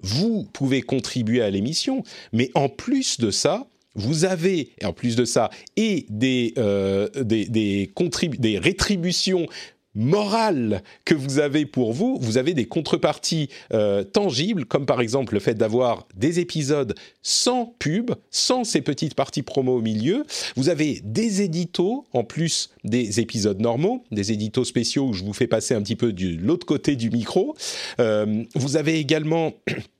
vous 0.00 0.48
pouvez 0.50 0.80
contribuer 0.80 1.42
à 1.42 1.50
l'émission, 1.50 2.04
mais 2.32 2.50
en 2.54 2.70
plus 2.70 3.20
de 3.20 3.30
ça, 3.30 3.66
vous 3.94 4.24
avez, 4.24 4.70
en 4.82 4.94
plus 4.94 5.16
de 5.16 5.26
ça, 5.26 5.50
et 5.76 6.06
des, 6.08 6.54
euh, 6.56 7.08
des 7.22 8.58
rétributions 8.58 9.46
morale 9.94 10.82
que 11.04 11.14
vous 11.14 11.38
avez 11.38 11.66
pour 11.66 11.92
vous, 11.92 12.18
vous 12.20 12.38
avez 12.38 12.54
des 12.54 12.66
contreparties 12.66 13.48
euh, 13.72 14.04
tangibles, 14.04 14.64
comme 14.64 14.86
par 14.86 15.00
exemple 15.00 15.34
le 15.34 15.40
fait 15.40 15.54
d'avoir 15.54 16.06
des 16.16 16.40
épisodes 16.40 16.94
sans 17.22 17.74
pub, 17.78 18.12
sans 18.30 18.64
ces 18.64 18.80
petites 18.80 19.14
parties 19.14 19.42
promo 19.42 19.76
au 19.76 19.82
milieu. 19.82 20.24
Vous 20.56 20.68
avez 20.68 21.00
des 21.04 21.42
éditos 21.42 22.04
en 22.12 22.24
plus 22.24 22.70
des 22.84 23.20
épisodes 23.20 23.60
normaux, 23.60 24.04
des 24.10 24.32
éditos 24.32 24.64
spéciaux 24.64 25.08
où 25.08 25.12
je 25.12 25.24
vous 25.24 25.32
fais 25.32 25.46
passer 25.46 25.74
un 25.74 25.82
petit 25.82 25.96
peu 25.96 26.12
de 26.12 26.36
l'autre 26.36 26.66
côté 26.66 26.96
du 26.96 27.10
micro. 27.10 27.54
Euh, 28.00 28.44
vous 28.54 28.76
avez 28.76 28.98
également 28.98 29.52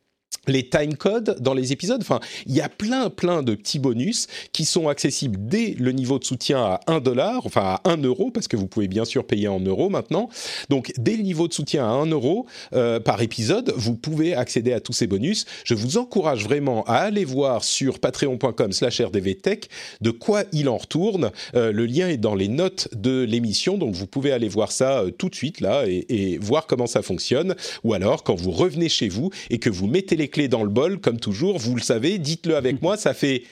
les 0.46 0.68
time 0.68 0.94
codes 0.94 1.36
dans 1.40 1.54
les 1.54 1.72
épisodes. 1.72 2.00
Enfin, 2.00 2.20
il 2.46 2.54
y 2.54 2.60
a 2.60 2.68
plein, 2.68 3.10
plein 3.10 3.42
de 3.42 3.54
petits 3.54 3.78
bonus 3.78 4.26
qui 4.52 4.64
sont 4.64 4.88
accessibles 4.88 5.38
dès 5.40 5.74
le 5.78 5.92
niveau 5.92 6.18
de 6.18 6.24
soutien 6.24 6.58
à 6.62 6.80
1 6.86 7.00
dollar, 7.00 7.46
enfin 7.46 7.62
à 7.62 7.80
1 7.84 7.98
euro, 8.02 8.30
parce 8.30 8.48
que 8.48 8.56
vous 8.56 8.66
pouvez 8.66 8.88
bien 8.88 9.04
sûr 9.04 9.24
payer 9.26 9.48
en 9.48 9.60
euros 9.60 9.88
maintenant. 9.88 10.28
Donc, 10.68 10.92
dès 10.98 11.16
le 11.16 11.22
niveau 11.22 11.48
de 11.48 11.52
soutien 11.52 11.84
à 11.84 11.90
1 11.90 12.06
euro 12.06 12.46
euh, 12.74 13.00
par 13.00 13.22
épisode, 13.22 13.72
vous 13.76 13.94
pouvez 13.94 14.34
accéder 14.34 14.72
à 14.72 14.80
tous 14.80 14.92
ces 14.92 15.06
bonus. 15.06 15.46
Je 15.64 15.74
vous 15.74 15.98
encourage 15.98 16.44
vraiment 16.44 16.84
à 16.84 16.96
aller 16.96 17.24
voir 17.24 17.64
sur 17.64 17.98
patreon.com 17.98 18.72
slash 18.72 19.00
rdvtech 19.00 19.68
de 20.00 20.10
quoi 20.10 20.44
il 20.52 20.68
en 20.68 20.76
retourne. 20.76 21.30
Euh, 21.54 21.72
le 21.72 21.86
lien 21.86 22.08
est 22.08 22.16
dans 22.16 22.34
les 22.34 22.48
notes 22.48 22.88
de 22.94 23.22
l'émission, 23.22 23.78
donc 23.78 23.94
vous 23.94 24.06
pouvez 24.06 24.32
aller 24.32 24.48
voir 24.48 24.72
ça 24.72 25.00
euh, 25.00 25.10
tout 25.10 25.28
de 25.28 25.34
suite 25.34 25.60
là 25.60 25.86
et, 25.86 26.04
et 26.08 26.38
voir 26.38 26.66
comment 26.66 26.86
ça 26.86 27.02
fonctionne. 27.02 27.54
Ou 27.82 27.94
alors, 27.94 28.24
quand 28.24 28.34
vous 28.34 28.50
revenez 28.50 28.88
chez 28.88 29.08
vous 29.08 29.30
et 29.50 29.58
que 29.58 29.70
vous 29.70 29.86
mettez 29.86 30.16
les 30.16 30.28
clés 30.34 30.48
dans 30.48 30.64
le 30.64 30.68
bol, 30.68 31.00
comme 31.00 31.20
toujours. 31.20 31.58
Vous 31.58 31.76
le 31.76 31.80
savez, 31.80 32.18
dites-le 32.18 32.56
avec 32.56 32.82
moi, 32.82 32.96
ça 32.96 33.14
fait 33.14 33.44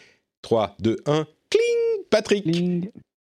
3, 0.43 0.77
2, 0.81 0.99
1, 1.07 1.27
cling, 1.49 2.05
Patrick. 2.11 2.45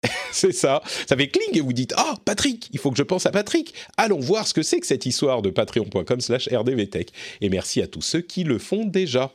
c'est 0.32 0.52
ça. 0.52 0.82
Ça 1.06 1.14
fait 1.14 1.28
cling 1.28 1.58
et 1.58 1.60
vous 1.60 1.74
dites 1.74 1.92
Ah, 1.96 2.14
Patrick, 2.24 2.68
il 2.72 2.78
faut 2.78 2.90
que 2.90 2.96
je 2.96 3.02
pense 3.02 3.26
à 3.26 3.30
Patrick. 3.30 3.74
Allons 3.98 4.18
voir 4.18 4.48
ce 4.48 4.54
que 4.54 4.62
c'est 4.62 4.80
que 4.80 4.86
cette 4.86 5.04
histoire 5.04 5.42
de 5.42 5.50
patreon.com 5.50 6.20
slash 6.20 6.48
rdvtech. 6.48 7.10
Et 7.42 7.50
merci 7.50 7.82
à 7.82 7.86
tous 7.86 8.00
ceux 8.00 8.22
qui 8.22 8.44
le 8.44 8.58
font 8.58 8.86
déjà. 8.86 9.30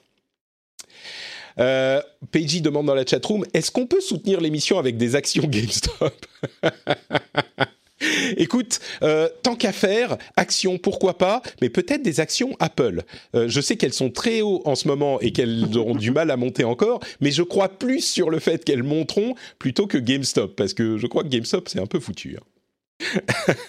Euh, 1.59 2.01
Peiji 2.31 2.61
demande 2.61 2.87
dans 2.87 2.95
la 2.95 3.05
chatroom 3.05 3.45
est-ce 3.53 3.71
qu'on 3.71 3.85
peut 3.85 4.01
soutenir 4.01 4.41
l'émission 4.41 4.79
avec 4.79 4.97
des 4.97 5.15
actions 5.15 5.43
GameStop? 5.47 6.25
Écoute, 8.37 8.79
euh, 9.03 9.29
tant 9.43 9.55
qu'à 9.55 9.71
faire, 9.71 10.17
actions, 10.35 10.77
pourquoi 10.77 11.17
pas, 11.17 11.41
mais 11.61 11.69
peut-être 11.69 12.01
des 12.01 12.19
actions 12.19 12.55
Apple. 12.59 13.03
Euh, 13.35 13.47
je 13.47 13.61
sais 13.61 13.77
qu'elles 13.77 13.93
sont 13.93 14.09
très 14.09 14.41
haut 14.41 14.61
en 14.65 14.75
ce 14.75 14.87
moment 14.87 15.19
et 15.21 15.31
qu'elles 15.31 15.65
auront 15.77 15.95
du 15.95 16.11
mal 16.11 16.31
à 16.31 16.37
monter 16.37 16.63
encore, 16.63 16.99
mais 17.21 17.31
je 17.31 17.43
crois 17.43 17.69
plus 17.69 18.01
sur 18.01 18.29
le 18.29 18.39
fait 18.39 18.63
qu'elles 18.63 18.83
monteront 18.83 19.35
plutôt 19.59 19.87
que 19.87 19.97
GameStop, 19.97 20.55
parce 20.55 20.73
que 20.73 20.97
je 20.97 21.07
crois 21.07 21.23
que 21.23 21.29
GameStop, 21.29 21.69
c'est 21.69 21.79
un 21.79 21.87
peu 21.87 21.99
foutu. 21.99 22.37
Hein. 22.37 22.43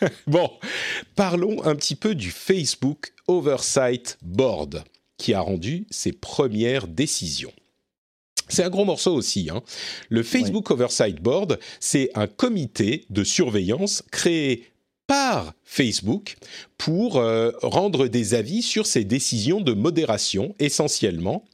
bon, 0.26 0.50
parlons 1.14 1.64
un 1.64 1.74
petit 1.74 1.96
peu 1.96 2.14
du 2.14 2.30
Facebook 2.30 3.12
Oversight 3.28 4.18
Board, 4.22 4.84
qui 5.18 5.34
a 5.34 5.40
rendu 5.40 5.86
ses 5.90 6.12
premières 6.12 6.86
décisions. 6.86 7.52
C'est 8.48 8.62
un 8.62 8.70
gros 8.70 8.85
morceau 8.85 9.14
aussi. 9.14 9.48
Hein. 9.50 9.62
Le 10.09 10.22
Facebook 10.22 10.70
Oversight 10.70 11.20
Board, 11.20 11.59
c'est 11.80 12.11
un 12.14 12.26
comité 12.26 13.06
de 13.11 13.24
surveillance 13.24 14.02
créé 14.11 14.64
par 15.06 15.54
Facebook 15.64 16.37
pour 16.78 17.16
euh, 17.16 17.52
rendre 17.62 18.09
des 18.09 18.35
avis 18.35 18.62
sur 18.62 18.87
ses 18.87 19.04
décisions 19.04 19.61
de 19.61 19.72
modération 19.72 20.54
essentiellement. 20.59 21.44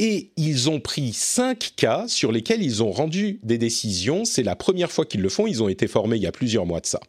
Et 0.00 0.30
ils 0.36 0.68
ont 0.68 0.80
pris 0.80 1.12
cinq 1.12 1.72
cas 1.76 2.06
sur 2.08 2.32
lesquels 2.32 2.62
ils 2.62 2.82
ont 2.82 2.90
rendu 2.90 3.38
des 3.44 3.58
décisions. 3.58 4.24
C'est 4.24 4.42
la 4.42 4.56
première 4.56 4.90
fois 4.90 5.04
qu'ils 5.04 5.20
le 5.20 5.28
font. 5.28 5.46
Ils 5.46 5.62
ont 5.62 5.68
été 5.68 5.86
formés 5.86 6.16
il 6.16 6.22
y 6.22 6.26
a 6.26 6.32
plusieurs 6.32 6.66
mois 6.66 6.80
de 6.80 6.86
ça. 6.86 7.00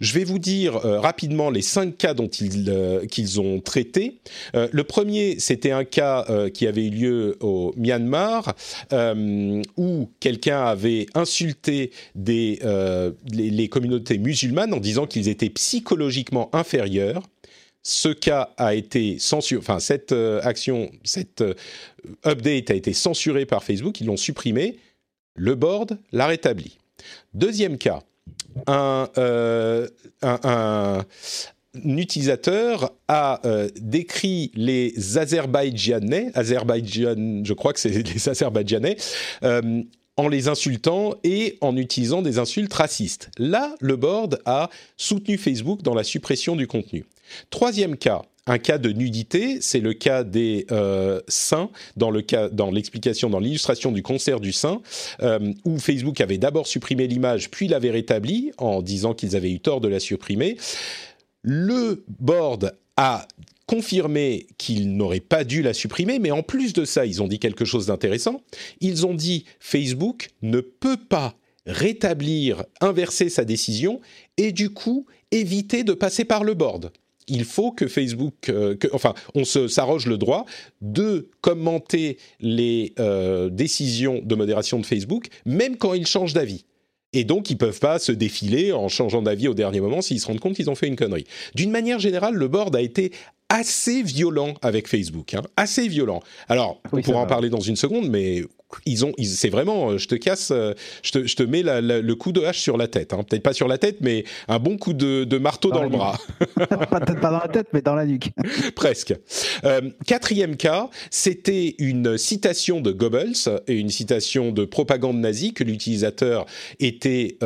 Je 0.00 0.12
vais 0.12 0.24
vous 0.24 0.38
dire 0.38 0.84
euh, 0.84 1.00
rapidement 1.00 1.50
les 1.50 1.62
cinq 1.62 1.96
cas 1.96 2.14
dont 2.14 2.28
ils 2.28 2.66
euh, 2.68 3.06
qu'ils 3.06 3.40
ont 3.40 3.60
traités. 3.60 4.18
Euh, 4.54 4.68
le 4.70 4.84
premier, 4.84 5.40
c'était 5.40 5.70
un 5.70 5.84
cas 5.84 6.26
qui 6.52 6.66
avait 6.66 6.86
eu 6.86 6.90
lieu 6.90 7.36
au 7.40 7.72
Myanmar 7.76 8.54
où 9.76 10.10
quelqu'un 10.20 10.64
avait 10.64 11.06
insulté 11.14 11.92
les 12.14 13.68
communautés 13.70 14.18
musulmanes 14.18 14.74
en 14.74 14.80
disant 14.80 15.06
qu'ils 15.06 15.28
étaient 15.28 15.50
psychologiquement 15.50 16.50
inférieurs 16.52 17.22
ce 17.82 18.08
cas 18.08 18.50
a 18.56 18.74
été 18.74 19.18
censuré, 19.18 19.60
enfin 19.60 19.78
cette 19.78 20.12
action, 20.42 20.90
cette 21.04 21.42
update 22.26 22.70
a 22.70 22.74
été 22.74 22.92
censurée 22.92 23.46
par 23.46 23.62
Facebook, 23.64 24.00
ils 24.00 24.06
l'ont 24.06 24.16
supprimé. 24.16 24.78
Le 25.34 25.54
board 25.54 25.98
l'a 26.12 26.26
rétabli. 26.26 26.78
Deuxième 27.32 27.78
cas, 27.78 28.02
euh, 28.68 29.86
un, 30.22 31.04
utilisateur 31.84 32.92
a 33.06 33.40
euh, 33.46 33.68
décrit 33.80 34.50
les 34.54 35.18
Azerbaïdjanais, 35.18 36.32
Azerbaïdjan, 36.34 37.44
je 37.44 37.52
crois 37.52 37.72
que 37.72 37.80
c'est 37.80 38.02
les 38.14 38.28
Azerbaïdjanais, 38.28 38.96
euh, 39.44 39.82
en 40.16 40.26
les 40.26 40.48
insultant 40.48 41.14
et 41.22 41.56
en 41.60 41.76
utilisant 41.76 42.22
des 42.22 42.38
insultes 42.38 42.74
racistes. 42.74 43.30
Là, 43.38 43.76
le 43.80 43.94
board 43.94 44.40
a 44.44 44.68
soutenu 44.96 45.38
Facebook 45.38 45.82
dans 45.82 45.94
la 45.94 46.02
suppression 46.02 46.56
du 46.56 46.66
contenu. 46.66 47.04
Troisième 47.50 47.96
cas, 47.96 48.22
un 48.48 48.58
cas 48.58 48.78
de 48.78 48.90
nudité, 48.90 49.58
c'est 49.60 49.80
le 49.80 49.92
cas 49.92 50.24
des 50.24 50.66
euh, 50.70 51.20
seins, 51.28 51.70
dans 51.96 52.10
l'explication, 52.70 53.28
dans 53.28 53.40
l'illustration 53.40 53.92
du 53.92 54.02
concert 54.02 54.40
du 54.40 54.52
sein, 54.52 54.80
euh, 55.20 55.52
où 55.64 55.78
Facebook 55.78 56.20
avait 56.20 56.38
d'abord 56.38 56.66
supprimé 56.66 57.06
l'image, 57.06 57.50
puis 57.50 57.68
l'avait 57.68 57.90
rétablie 57.90 58.52
en 58.56 58.80
disant 58.80 59.12
qu'ils 59.12 59.36
avaient 59.36 59.52
eu 59.52 59.60
tort 59.60 59.80
de 59.80 59.88
la 59.88 60.00
supprimer. 60.00 60.56
Le 61.42 62.04
board 62.20 62.72
a 62.96 63.28
confirmé 63.66 64.46
qu'ils 64.56 64.96
n'auraient 64.96 65.20
pas 65.20 65.44
dû 65.44 65.60
la 65.62 65.74
supprimer, 65.74 66.18
mais 66.18 66.30
en 66.30 66.42
plus 66.42 66.72
de 66.72 66.86
ça, 66.86 67.04
ils 67.04 67.22
ont 67.22 67.28
dit 67.28 67.38
quelque 67.38 67.66
chose 67.66 67.86
d'intéressant. 67.86 68.40
Ils 68.80 69.04
ont 69.04 69.14
dit 69.14 69.44
Facebook 69.60 70.30
ne 70.40 70.60
peut 70.60 70.96
pas 70.96 71.34
rétablir, 71.66 72.64
inverser 72.80 73.28
sa 73.28 73.44
décision 73.44 74.00
et 74.38 74.52
du 74.52 74.70
coup 74.70 75.04
éviter 75.30 75.84
de 75.84 75.92
passer 75.92 76.24
par 76.24 76.44
le 76.44 76.54
board 76.54 76.90
il 77.28 77.44
faut 77.44 77.72
que 77.72 77.86
Facebook, 77.86 78.48
euh, 78.48 78.76
enfin, 78.92 79.14
on 79.34 79.44
s'arroge 79.44 80.06
le 80.06 80.18
droit 80.18 80.44
de 80.80 81.30
commenter 81.40 82.18
les 82.40 82.94
euh, 82.98 83.50
décisions 83.50 84.20
de 84.24 84.34
modération 84.34 84.78
de 84.78 84.86
Facebook, 84.86 85.28
même 85.46 85.76
quand 85.76 85.94
ils 85.94 86.06
changent 86.06 86.34
d'avis. 86.34 86.64
Et 87.14 87.24
donc, 87.24 87.48
ils 87.50 87.56
peuvent 87.56 87.80
pas 87.80 87.98
se 87.98 88.12
défiler 88.12 88.72
en 88.72 88.88
changeant 88.88 89.22
d'avis 89.22 89.48
au 89.48 89.54
dernier 89.54 89.80
moment 89.80 90.02
s'ils 90.02 90.20
se 90.20 90.26
rendent 90.26 90.40
compte 90.40 90.54
qu'ils 90.54 90.68
ont 90.68 90.74
fait 90.74 90.88
une 90.88 90.96
connerie. 90.96 91.24
D'une 91.54 91.70
manière 91.70 91.98
générale, 91.98 92.34
le 92.34 92.48
board 92.48 92.76
a 92.76 92.82
été 92.82 93.12
assez 93.48 94.02
violent 94.02 94.54
avec 94.62 94.88
Facebook, 94.88 95.34
hein, 95.34 95.42
assez 95.56 95.88
violent. 95.88 96.20
Alors, 96.48 96.80
on 96.92 97.00
pourra 97.00 97.20
en 97.20 97.26
parler 97.26 97.48
dans 97.48 97.60
une 97.60 97.76
seconde, 97.76 98.08
mais 98.08 98.44
ils 98.84 99.04
ont, 99.04 99.12
c'est 99.22 99.48
vraiment, 99.48 99.90
euh, 99.90 99.98
je 99.98 100.08
te 100.08 100.14
casse, 100.14 100.50
euh, 100.50 100.74
je 101.02 101.12
te, 101.12 101.26
je 101.26 101.36
te 101.36 101.42
mets 101.42 101.62
le 101.62 102.14
coup 102.14 102.32
de 102.32 102.42
hache 102.42 102.60
sur 102.60 102.76
la 102.76 102.88
tête. 102.88 103.12
Hein. 103.12 103.22
Peut-être 103.22 103.42
pas 103.42 103.54
sur 103.54 103.68
la 103.68 103.78
tête, 103.78 103.98
mais 104.00 104.24
un 104.48 104.58
bon 104.58 104.76
coup 104.76 104.92
de, 104.92 105.38
marteau 105.38 105.70
dans, 105.70 105.82
le 105.82 105.88
bras. 105.88 106.18
Peut-être 106.54 107.20
pas 107.20 107.30
dans 107.30 107.38
la 107.38 107.48
tête, 107.48 107.68
mais 107.72 107.80
dans 107.80 107.94
la 107.94 108.04
nuque. 108.04 108.30
Presque. 108.74 109.14
Euh, 109.64 109.80
quatrième 110.06 110.56
cas, 110.56 110.90
c'était 111.10 111.74
une 111.78 112.18
citation 112.18 112.80
de 112.80 112.92
Goebbels 112.92 113.62
et 113.66 113.74
une 113.74 113.90
citation 113.90 114.52
de 114.52 114.64
propagande 114.64 115.18
nazie 115.18 115.54
que 115.54 115.64
l'utilisateur 115.64 116.46
était 116.80 117.38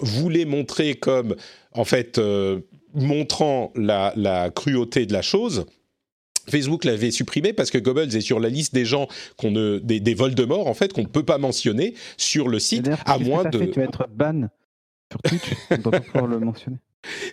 voulait 0.00 0.44
montrer 0.44 0.94
comme 0.94 1.36
en 1.72 1.84
fait 1.84 2.20
montrant 2.94 3.72
la, 3.76 4.12
la 4.16 4.50
cruauté 4.50 5.06
de 5.06 5.12
la 5.12 5.22
chose. 5.22 5.66
Facebook 6.48 6.84
l'avait 6.84 7.10
supprimé 7.10 7.52
parce 7.52 7.70
que 7.70 7.78
Goebbels 7.78 8.14
est 8.16 8.20
sur 8.20 8.38
la 8.38 8.48
liste 8.48 8.74
des 8.74 8.84
gens 8.84 9.08
qu'on 9.36 9.50
ne, 9.50 9.78
des, 9.78 10.00
des 10.00 10.14
Voldemort 10.14 10.66
en 10.66 10.74
fait 10.74 10.92
qu'on 10.92 11.02
ne 11.02 11.06
peut 11.06 11.22
pas 11.22 11.38
mentionner 11.38 11.94
sur 12.16 12.48
le 12.48 12.58
site 12.58 12.90
à 13.06 13.18
moins 13.18 13.44
de. 13.44 13.64
tu 13.64 13.80
vas 13.80 13.84
être 13.84 14.06
ban 14.14 14.48
sur 15.10 15.22
Twitch, 15.22 15.42
on 15.70 15.76
ne 15.76 15.82
peut 15.82 15.90
pas 15.90 16.00
pouvoir 16.00 16.26
le 16.26 16.40
mentionner? 16.40 16.76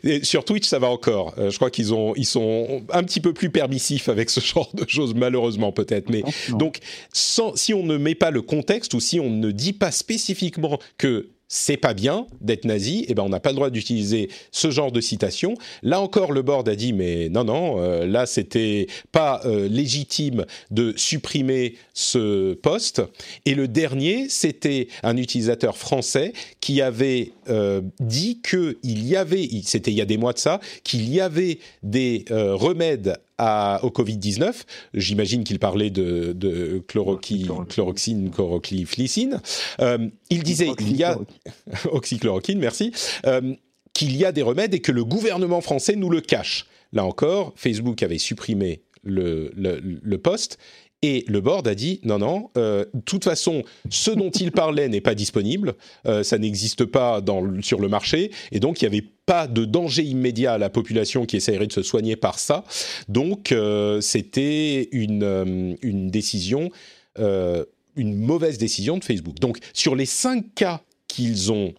Et 0.04 0.24
sur 0.24 0.43
Twitch, 0.43 0.67
ça 0.67 0.80
va 0.80 0.89
encore. 0.89 1.34
Euh, 1.38 1.50
je 1.50 1.56
crois 1.56 1.69
qu'ils 1.69 1.93
ont, 1.93 2.13
ils 2.15 2.26
sont 2.26 2.84
un 2.91 3.04
petit 3.04 3.21
peu 3.21 3.34
plus 3.34 3.50
permissifs 3.50 4.10
avec 4.10 4.30
ce 4.30 4.39
genre 4.45 4.71
de 4.74 4.86
choses, 4.88 5.13
malheureusement 5.13 5.71
peut-être. 5.71 6.10
Mais 6.10 6.24
donc, 6.50 6.80
sans, 7.13 7.56
si 7.56 7.74
on 7.74 7.84
ne 7.84 7.97
met 7.97 8.15
pas 8.15 8.32
le 8.32 8.41
contexte 8.41 8.93
ou 8.93 9.00
si 9.00 9.19
on 9.19 9.30
ne 9.30 9.52
dit 9.52 9.74
pas 9.74 9.91
spécifiquement 9.91 10.80
que 10.97 11.30
c'est 11.54 11.76
pas 11.76 11.94
bien 11.94 12.28
d'être 12.40 12.64
nazi, 12.64 13.02
et 13.02 13.08
eh 13.10 13.14
ben 13.14 13.24
on 13.24 13.30
n'a 13.30 13.42
pas 13.42 13.50
le 13.50 13.56
droit 13.56 13.70
d'utiliser 13.70 14.30
ce 14.52 14.72
genre 14.72 14.90
de 14.90 15.02
citation. 15.02 15.56
Là 15.84 16.00
encore, 16.00 16.32
le 16.32 16.44
board 16.44 16.68
a 16.70 16.78
dit 16.78 16.94
mais 16.94 17.28
non 17.28 17.44
non, 17.44 17.76
euh, 17.82 18.06
là 18.06 18.26
c'était 18.26 18.88
pas 19.12 19.42
euh, 19.44 19.68
légitime 19.68 20.46
de 20.72 20.94
supprimer 20.96 21.76
ce 21.94 22.54
poste. 22.54 23.02
Et 23.46 23.54
le 23.54 23.68
dernier, 23.68 24.30
c'était 24.30 24.88
un 25.04 25.18
utilisateur 25.18 25.78
français 25.78 26.32
qui 26.62 26.82
avait 26.82 27.34
euh, 27.50 27.82
dit 28.00 28.40
que 28.42 28.78
il 28.82 29.06
y 29.06 29.18
avait, 29.18 29.50
c'était 29.64 29.92
il 29.92 29.98
y 29.98 30.02
a 30.02 30.06
des 30.06 30.18
mois 30.18 30.32
de 30.32 30.40
ça, 30.40 30.62
qu'il 30.86 31.10
y 31.10 31.20
avait 31.20 31.60
des 31.84 32.24
remèdes 32.30 33.18
au 33.39 33.89
Covid-19. 33.89 34.54
J'imagine 34.94 35.44
qu'il 35.44 35.60
parlait 35.60 35.89
de, 35.89 36.34
de 36.34 36.84
chloroxine, 36.88 38.30
chlorocliflicine. 38.32 39.41
Euh, 39.80 40.10
il 40.30 40.44
disait 40.44 40.70
il 40.80 40.96
y 40.96 41.04
a 41.04 41.17
oxychloroquine, 41.91 42.60
merci, 42.60 42.91
euh, 43.26 43.54
qu'il 43.94 44.15
y 44.15 44.26
a 44.26 44.32
des 44.32 44.41
remèdes 44.41 44.74
et 44.74 44.80
que 44.80 44.91
le 44.91 45.04
gouvernement 45.04 45.62
français 45.62 45.96
nous 45.96 46.10
le 46.10 46.22
cache. 46.22 46.67
Là 46.94 47.06
encore, 47.06 47.54
Facebook 47.56 48.04
avait 48.04 48.17
supprimé 48.17 48.84
le, 49.04 49.52
le, 49.56 49.80
le 49.82 50.17
poste 50.17 50.60
et 51.02 51.26
le 51.28 51.42
board 51.42 51.68
a 51.68 51.76
dit 51.76 52.00
non, 52.04 52.20
non, 52.20 52.52
euh, 52.58 52.86
de 52.94 53.02
toute 53.02 53.24
façon, 53.24 53.64
ce 53.90 54.12
dont 54.12 54.30
il 54.30 54.52
parlait 54.52 54.88
n'est 54.88 55.02
pas 55.02 55.16
disponible, 55.16 55.76
euh, 56.06 56.24
ça 56.24 56.38
n'existe 56.38 56.86
pas 56.86 57.24
sur 57.62 57.80
le 57.80 57.88
marché, 57.88 58.32
et 58.52 58.60
donc 58.60 58.82
il 58.82 58.86
n'y 58.90 58.96
avait 58.96 59.08
pas 59.26 59.48
de 59.48 59.66
danger 59.66 60.04
immédiat 60.04 60.54
à 60.54 60.58
la 60.58 60.70
population 60.70 61.26
qui 61.26 61.38
essaierait 61.38 61.68
de 61.68 61.74
se 61.74 61.82
soigner 61.82 62.16
par 62.16 62.38
ça. 62.38 62.64
Donc 63.08 63.52
euh, 63.52 64.00
c'était 64.02 64.90
une, 64.92 65.78
une 65.82 66.10
décision, 66.10 66.70
une 67.18 68.16
mauvaise 68.16 68.58
décision 68.58 68.98
de 68.98 69.04
Facebook. 69.04 69.40
Donc 69.40 69.58
sur 69.74 69.96
les 69.96 70.06
cinq 70.06 70.54
cas 70.54 70.82
qu'ils 71.08 71.52
ont 71.52 71.74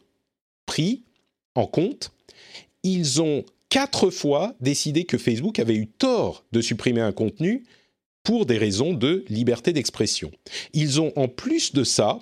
pris 0.66 1.04
en 1.54 1.66
compte, 1.66 2.12
ils 2.82 3.22
ont 3.22 3.44
quatre 3.68 4.10
fois 4.10 4.54
décidé 4.60 5.04
que 5.04 5.16
Facebook 5.16 5.58
avait 5.58 5.76
eu 5.76 5.86
tort 5.86 6.44
de 6.52 6.60
supprimer 6.60 7.00
un 7.00 7.12
contenu 7.12 7.64
pour 8.22 8.46
des 8.46 8.58
raisons 8.58 8.94
de 8.94 9.24
liberté 9.28 9.72
d'expression. 9.72 10.30
Ils 10.72 11.00
ont 11.00 11.12
en 11.16 11.28
plus 11.28 11.72
de 11.72 11.84
ça 11.84 12.20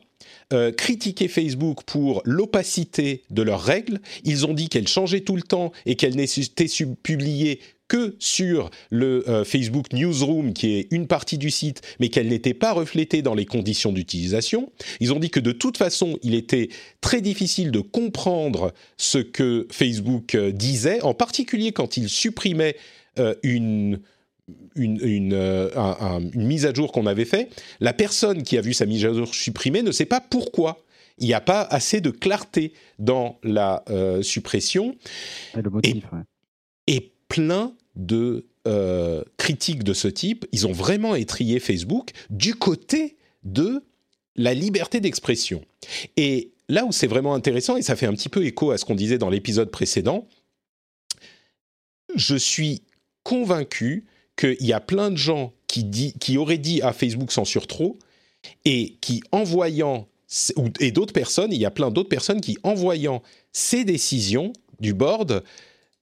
euh, 0.53 0.73
critiqué 0.73 1.29
Facebook 1.29 1.85
pour 1.85 2.23
l'opacité 2.25 3.23
de 3.31 3.43
leurs 3.43 3.63
règles. 3.63 4.01
Ils 4.25 4.47
ont 4.47 4.55
dit 4.55 4.69
qu'elles 4.69 4.89
changeaient 4.89 5.21
tout 5.21 5.37
le 5.37 5.43
temps 5.43 5.71
et 5.87 5.95
qu'elles 5.95 6.17
n'étaient 6.17 6.67
publiées 7.03 7.61
que 7.87 8.17
sur 8.19 8.71
le 8.91 9.29
euh, 9.29 9.45
Facebook 9.45 9.93
Newsroom, 9.93 10.53
qui 10.53 10.75
est 10.75 10.89
une 10.91 11.07
partie 11.07 11.39
du 11.39 11.51
site, 11.51 11.83
mais 12.01 12.09
qu'elles 12.09 12.29
n'étaient 12.29 12.55
pas 12.55 12.73
reflétées 12.73 13.23
dans 13.23 13.35
les 13.35 13.47
conditions 13.47 13.93
d'utilisation. 13.93 14.73
Ils 14.99 15.13
ont 15.13 15.21
dit 15.21 15.31
que 15.31 15.41
de 15.41 15.53
toute 15.53 15.77
façon, 15.77 16.19
il 16.23 16.35
était 16.35 16.69
très 17.01 17.21
difficile 17.21 17.71
de 17.71 17.81
comprendre 17.81 18.73
ce 18.97 19.19
que 19.19 19.69
Facebook 19.71 20.35
euh, 20.35 20.51
disait, 20.51 21.01
en 21.03 21.15
particulier 21.15 21.73
quand 21.73 21.97
il 21.97 22.09
supprimait 22.09 22.77
une 23.43 24.01
une, 24.75 24.99
une, 25.03 26.31
mise 26.35 26.67
à 26.67 26.73
jour 26.73 26.93
qu'on 26.93 27.07
avait 27.07 27.25
fait, 27.25 27.51
la 27.81 27.93
personne 27.93 28.43
qui 28.43 28.57
a 28.59 28.61
vu 28.61 28.75
sa 28.75 28.87
mise 28.87 29.05
à 29.05 29.13
jour 29.13 29.35
supprimée 29.35 29.83
ne 29.83 29.93
sait 29.93 30.07
pas 30.07 30.21
pourquoi. 30.21 30.85
Il 31.19 31.27
n'y 31.27 31.35
a 31.35 31.41
pas 31.41 31.63
assez 31.63 32.01
de 32.01 32.11
clarté 32.11 32.73
dans 32.99 33.39
la 33.43 33.85
suppression. 34.23 34.97
Et, 35.57 35.63
le 35.63 35.71
motif, 35.71 36.05
et 36.87 37.13
plein 37.29 37.75
de 37.97 38.47
critiques 39.37 39.85
de 39.85 39.93
ce 39.93 40.09
type, 40.09 40.47
ils 40.53 40.67
ont 40.67 40.73
vraiment 40.73 41.15
étrié 41.15 41.61
Facebook 41.61 42.13
du 42.31 42.55
côté 42.55 43.17
de 43.43 43.83
la 44.37 44.55
liberté 44.55 45.01
d'expression. 45.01 45.63
Et 46.17 46.53
là 46.69 46.85
où 46.85 46.93
c'est 46.93 47.07
vraiment 47.07 47.35
intéressant, 47.35 47.77
et 47.77 47.83
ça 47.83 47.97
fait 47.97 48.07
un 48.07 48.15
petit 48.15 48.29
peu 48.29 48.45
écho 48.45 48.71
à 48.71 48.79
ce 48.79 48.85
qu'on 48.85 48.95
disait 48.95 49.19
dans 49.19 49.31
l'épisode 49.31 49.71
précédent, 49.71 50.27
je 52.15 52.37
suis 52.37 52.83
convaincu 53.23 54.05
qu'il 54.41 54.67
y 54.67 54.73
a 54.73 54.81
plein 54.81 55.11
de 55.11 55.17
gens 55.17 55.53
qui, 55.67 55.85
dit, 55.85 56.15
qui 56.19 56.39
auraient 56.39 56.59
dit 56.59 56.81
à 56.83 56.93
Facebook 56.93 57.31
censure 57.31 57.67
trop, 57.67 57.99
et 58.65 58.97
qui 59.01 59.23
envoyant, 59.33 60.09
et 60.81 60.93
d'autres 60.93 61.13
personnes, 61.13 61.53
il 61.53 61.61
y 61.61 61.67
a 61.67 61.71
plein 61.71 61.91
d'autres 61.91 62.09
personnes 62.09 62.41
qui 62.41 62.57
envoyant 62.63 63.23
ces 63.53 63.85
décisions 63.85 64.53
du 64.81 64.95
board 64.95 65.45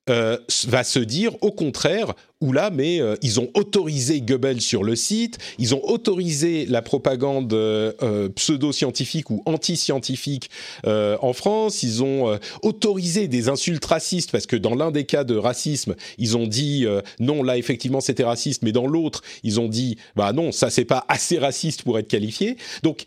euh, 0.08 0.38
va 0.68 0.84
se 0.84 1.00
dire 1.00 1.36
au 1.42 1.50
contraire, 1.50 2.14
ou 2.40 2.52
là, 2.52 2.70
mais 2.70 3.00
euh, 3.00 3.16
ils 3.22 3.40
ont 3.40 3.48
autorisé 3.54 4.20
Goebbels 4.20 4.60
sur 4.60 4.84
le 4.84 4.96
site, 4.96 5.38
ils 5.58 5.74
ont 5.74 5.82
autorisé 5.84 6.66
la 6.66 6.82
propagande 6.82 7.52
euh, 7.52 8.28
pseudo-scientifique 8.28 9.30
ou 9.30 9.42
anti-scientifique 9.46 10.50
en 10.84 11.32
France, 11.32 11.82
ils 11.82 12.02
ont 12.02 12.38
autorisé 12.62 13.28
des 13.28 13.48
insultes 13.48 13.84
racistes, 13.84 14.30
parce 14.30 14.46
que 14.46 14.56
dans 14.56 14.74
l'un 14.74 14.90
des 14.90 15.04
cas 15.04 15.24
de 15.24 15.36
racisme, 15.36 15.94
ils 16.18 16.36
ont 16.36 16.46
dit 16.46 16.86
non, 17.20 17.42
là 17.42 17.56
effectivement 17.56 18.00
c'était 18.00 18.24
raciste, 18.24 18.62
mais 18.62 18.72
dans 18.72 18.86
l'autre, 18.86 19.22
ils 19.42 19.60
ont 19.60 19.68
dit 19.68 19.96
bah 20.16 20.32
non, 20.32 20.52
ça 20.52 20.70
c'est 20.70 20.84
pas 20.84 21.04
assez 21.08 21.38
raciste 21.38 21.82
pour 21.82 21.98
être 21.98 22.08
qualifié. 22.08 22.56
Donc 22.82 23.04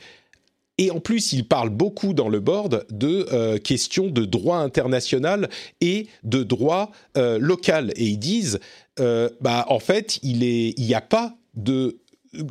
et 0.81 0.89
en 0.89 0.99
plus, 0.99 1.33
il 1.33 1.45
parle 1.45 1.69
beaucoup 1.69 2.15
dans 2.15 2.27
le 2.27 2.39
board 2.39 2.87
de 2.89 3.27
euh, 3.31 3.59
questions 3.59 4.07
de 4.07 4.25
droit 4.25 4.57
international 4.57 5.47
et 5.79 6.07
de 6.23 6.41
droit 6.41 6.91
euh, 7.17 7.37
local. 7.37 7.91
Et 7.97 8.05
ils 8.05 8.17
disent, 8.17 8.59
euh, 9.01 9.29
bah, 9.41 9.65
en 9.69 9.79
fait, 9.79 10.19
il 10.23 10.39
n'y 10.39 10.93
a 10.93 11.01
pas 11.01 11.35
de 11.55 11.97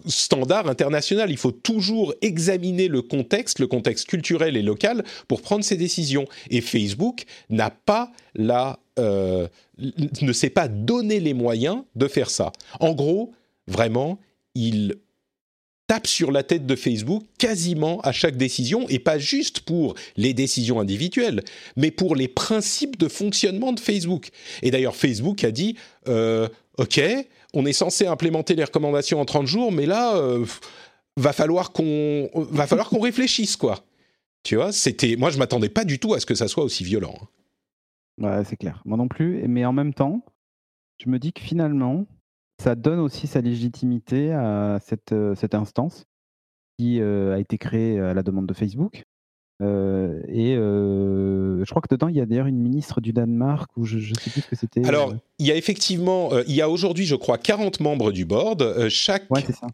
standard 0.07 0.69
international. 0.69 1.31
Il 1.31 1.39
faut 1.39 1.53
toujours 1.53 2.13
examiner 2.21 2.89
le 2.89 3.01
contexte, 3.01 3.61
le 3.61 3.67
contexte 3.67 4.09
culturel 4.09 4.57
et 4.57 4.63
local 4.63 5.05
pour 5.27 5.41
prendre 5.41 5.65
ses 5.65 5.77
décisions. 5.77 6.27
Et 6.51 6.61
Facebook 6.61 7.25
n'a 7.49 7.71
pas 7.71 8.13
la, 8.35 8.79
ne 8.99 10.33
s'est 10.33 10.51
pas 10.51 10.69
donné 10.69 11.19
les 11.21 11.33
moyens 11.33 11.83
de 11.97 12.09
faire 12.09 12.29
ça. 12.29 12.53
En 12.79 12.93
gros, 12.93 13.33
vraiment, 13.67 14.19
il 14.55 14.97
tape 15.91 16.07
sur 16.07 16.31
la 16.31 16.45
tête 16.45 16.67
de 16.67 16.77
Facebook 16.77 17.25
quasiment 17.37 18.01
à 18.03 18.13
chaque 18.13 18.37
décision, 18.37 18.89
et 18.89 19.01
pas 19.01 19.19
juste 19.19 19.59
pour 19.59 19.97
les 20.17 20.35
décisions 20.35 20.79
individuelles, 20.79 21.43
mais 21.75 21.91
pour 21.91 22.15
les 22.15 22.29
principes 22.29 22.97
de 22.97 23.09
fonctionnement 23.09 23.73
de 23.73 23.81
Facebook. 23.81 24.29
Et 24.63 24.71
d'ailleurs, 24.71 24.95
Facebook 24.95 25.43
a 25.43 25.51
dit, 25.51 25.77
euh, 26.07 26.47
OK, 26.79 27.01
on 27.55 27.67
est 27.67 27.73
censé 27.73 28.07
implémenter 28.07 28.55
les 28.55 28.63
recommandations 28.63 29.21
en 29.21 29.25
30 29.25 29.49
jours, 29.49 29.73
mais 29.73 29.85
là, 29.85 30.15
euh, 30.15 30.47
va 31.17 31.33
falloir 31.33 31.73
qu'on 31.73 32.31
va 32.35 32.69
réfléchisse, 33.03 33.57
quoi. 33.57 33.85
Tu 34.45 34.55
vois, 34.55 34.71
c'était, 34.71 35.17
moi, 35.17 35.31
je 35.31 35.39
m'attendais 35.39 35.71
pas 35.71 35.85
du 35.85 35.99
tout 35.99 36.15
à 36.15 36.21
ce 36.21 36.27
que 36.27 36.37
ça 36.37 36.47
soit 36.47 36.63
aussi 36.63 36.85
violent. 36.85 37.17
Hein. 38.23 38.45
C'est 38.45 38.57
clair. 38.57 38.81
Moi 38.85 38.97
non 38.97 39.09
plus. 39.09 39.43
Mais 39.49 39.65
en 39.65 39.73
même 39.73 39.93
temps, 39.93 40.25
je 40.99 41.11
me 41.11 41.19
dis 41.19 41.33
que 41.33 41.41
finalement, 41.41 42.07
ça 42.61 42.75
donne 42.75 43.01
aussi 43.01 43.27
sa 43.27 43.41
légitimité 43.41 44.33
à 44.35 44.79
cette, 44.83 45.13
euh, 45.13 45.35
instance 45.53 46.05
qui 46.79 47.01
euh, 47.01 47.35
a 47.35 47.39
été 47.39 47.57
créée 47.57 47.99
à 47.99 48.13
la 48.13 48.23
demande 48.23 48.47
de 48.47 48.53
Facebook 48.53 49.05
euh, 49.61 50.21
et 50.29 50.57
euh, 50.57 51.63
je 51.65 51.71
crois 51.71 51.83
que 51.83 51.93
dedans, 51.95 52.09
il 52.09 52.17
y 52.17 52.21
a 52.21 52.27
d'ailleurs 52.27 52.47
une 52.47 52.59
ministre 52.59 53.01
du 53.01 53.13
Danemark, 53.13 53.71
ou 53.77 53.85
je 53.85 53.99
ne 53.99 54.15
sais 54.15 54.31
plus 54.31 54.41
ce 54.41 54.47
que 54.47 54.57
c'était. 54.57 54.87
Alors, 54.87 55.13
il 55.39 55.47
y 55.47 55.53
a 55.53 55.57
effectivement, 55.57 56.31
il 56.47 56.55
y 56.55 56.63
a 56.63 56.69
aujourd'hui, 56.69 57.07
je 57.07 57.15
crois, 57.15 57.39
40 57.39 57.81
membres 57.81 58.13
du 58.13 58.25
board. 58.25 58.89
chaque 58.89 59.25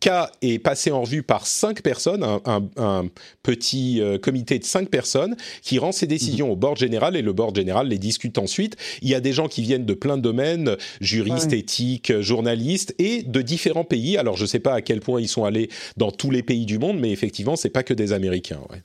cas 0.01 0.30
est 0.43 0.59
passé 0.59 0.91
en 0.91 1.03
revue 1.03 1.22
par 1.22 1.47
5 1.47 1.82
personnes, 1.82 2.24
un, 2.24 3.07
petit 3.43 4.01
comité 4.22 4.59
de 4.59 4.64
5 4.64 4.89
personnes 4.89 5.37
qui 5.62 5.78
rend 5.78 5.93
ses 5.93 6.07
décisions 6.07 6.47
mhm. 6.47 6.53
au 6.53 6.57
board 6.57 6.76
général 6.76 7.16
et 7.16 7.22
le 7.22 7.32
board 7.32 7.57
général 7.57 7.89
les 7.89 7.99
discute 7.99 8.39
ensuite. 8.39 8.76
Il 9.03 9.09
y 9.09 9.14
a 9.14 9.20
des 9.20 9.32
gens 9.32 9.49
qui 9.49 9.62
viennent 9.62 9.87
de 9.87 9.95
plein 9.95 10.16
de 10.16 10.22
domaines, 10.22 10.76
juristes, 11.01 11.53
éthiques, 11.53 12.20
journalistes 12.20 12.95
et 12.99 13.22
de 13.22 13.43
différents 13.43 13.84
pays. 13.84 14.16
Alors, 14.16 14.37
je 14.37 14.43
ne 14.43 14.49
sais 14.49 14.61
pas 14.61 14.74
à 14.74 14.82
quel 14.82 15.01
point 15.01 15.20
ils 15.20 15.28
sont 15.28 15.45
allés 15.45 15.68
dans 15.97 16.11
tous 16.11 16.30
les 16.30 16.43
pays 16.43 16.66
du 16.66 16.78
monde, 16.78 16.99
mais 16.99 17.11
effectivement, 17.11 17.57
c'est 17.57 17.70
pas 17.70 17.82
que 17.82 17.95
des 17.95 18.12
Américains. 18.12 18.61
Ouais. 18.70 18.82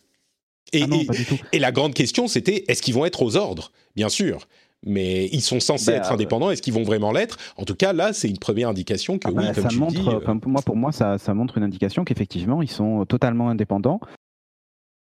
Et, 0.73 0.83
ah 0.83 1.13
et, 1.51 1.59
la 1.59 1.71
grande 1.71 1.93
question, 1.93 2.27
c'était 2.27 2.63
est-ce 2.67 2.81
qu'ils 2.81 2.93
vont 2.93 3.05
être 3.05 3.21
aux 3.21 3.35
ordres? 3.35 3.71
Bien 3.95 4.09
sûr. 4.09 4.47
Mais 4.85 5.27
ils 5.27 5.41
sont 5.41 5.59
censés 5.59 5.91
ben, 5.91 5.97
être 5.97 6.11
indépendants. 6.11 6.49
Est-ce 6.49 6.61
qu'ils 6.61 6.73
vont 6.73 6.83
vraiment 6.83 7.11
l'être? 7.11 7.37
En 7.57 7.65
tout 7.65 7.75
cas, 7.75 7.93
là, 7.93 8.13
c'est 8.13 8.29
une 8.29 8.39
première 8.39 8.69
indication 8.69 9.19
que 9.19 9.27
ah 9.27 9.31
oui, 9.31 9.45
ben, 9.45 9.53
comme 9.53 9.63
ça 9.63 9.69
tu 9.69 9.77
montre, 9.77 9.93
dis, 9.93 10.09
euh, 10.09 10.35
moi, 10.45 10.61
pour 10.61 10.75
moi, 10.75 10.91
ça, 10.91 11.17
ça 11.17 11.33
montre 11.33 11.57
une 11.57 11.63
indication 11.63 12.03
qu'effectivement, 12.03 12.61
ils 12.61 12.71
sont 12.71 13.05
totalement 13.05 13.49
indépendants. 13.49 13.99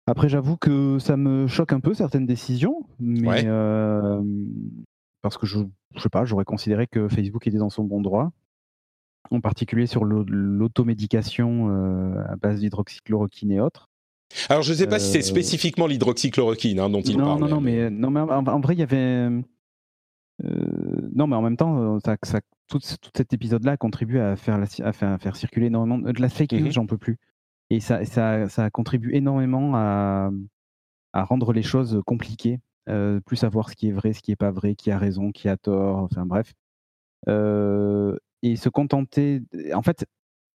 Après, 0.07 0.29
j'avoue 0.29 0.57
que 0.57 0.99
ça 0.99 1.17
me 1.17 1.47
choque 1.49 1.73
un 1.73 1.81
peu 1.81 1.93
certaines 1.93 2.27
décisions, 2.27 2.87
mais 3.01 3.43
euh, 3.45 4.23
parce 5.21 5.37
que 5.37 5.47
je, 5.47 5.59
je 5.97 6.01
sais 6.01 6.09
pas, 6.09 6.25
j'aurais 6.25 6.45
considéré 6.45 6.87
que 6.87 7.09
Facebook 7.09 7.47
était 7.47 7.59
dans 7.59 7.71
son 7.71 7.83
bon 7.83 8.01
droit, 8.01 8.31
en 9.33 9.41
particulier 9.41 9.87
sur 9.87 10.05
l'automédication 10.05 11.71
euh, 11.71 12.23
à 12.29 12.37
base 12.37 12.61
d'hydroxychloroquine 12.61 13.51
et 13.51 13.61
autres. 13.61 13.89
Alors, 14.49 14.63
je 14.63 14.73
ne 14.73 14.77
sais 14.77 14.87
pas 14.87 14.99
si 14.99 15.11
c'est 15.11 15.19
euh, 15.19 15.23
spécifiquement 15.23 15.87
l'hydroxychloroquine 15.87 16.81
hein, 16.81 16.91
dont 16.91 17.01
il 17.01 17.17
parle. 17.17 17.41
Non, 17.41 17.49
non, 17.49 17.61
mais, 17.61 17.91
non, 17.91 18.11
mais 18.11 18.21
en, 18.21 18.61
vrai, 18.61 18.75
il 18.75 18.81
y 18.81 18.83
avait. 18.83 19.29
Euh, 20.45 21.11
non, 21.15 21.27
mais 21.27 21.37
en 21.37 21.43
même 21.43 21.57
temps, 21.57 21.99
ça, 22.05 22.17
ça, 22.23 22.41
tout, 22.69 22.81
cet 22.81 23.33
épisode-là 23.33 23.77
contribue 23.77 24.19
à 24.19 24.37
faire, 24.37 24.63
à 24.83 24.93
faire, 25.19 25.37
circuler 25.37 25.67
énormément 25.67 25.99
de 25.99 26.21
la 26.21 26.29
fake 26.29 26.53
news, 26.53 26.67
mmh 26.67 26.73
j'en 26.73 26.87
peux 26.87 26.99
plus. 26.99 27.19
Et 27.71 27.81
ça, 27.81 28.05
ça, 28.05 28.49
ça 28.49 28.71
contribue 28.71 29.15
énormément 29.15 29.75
à, 29.75 30.31
à 31.13 31.25
rendre 31.25 31.53
les 31.53 31.63
choses 31.63 32.01
compliquées, 32.07 32.61
euh, 32.89 33.21
plus 33.21 33.37
savoir 33.37 33.71
ce 33.71 33.77
qui 33.77 33.89
est 33.89 33.93
vrai, 33.93 34.13
ce 34.13 34.21
qui 34.21 34.31
n'est 34.31 34.37
pas 34.37 34.51
vrai, 34.51 34.75
qui 34.75 34.91
a 34.91 34.99
raison, 34.99 35.33
qui 35.33 35.49
a 35.49 35.57
tort, 35.57 35.99
enfin 35.99 36.27
bref. 36.27 36.53
et 37.27 38.57
se 38.57 38.69
contenter. 38.69 39.41
En 39.73 39.83
fait, 39.83 40.05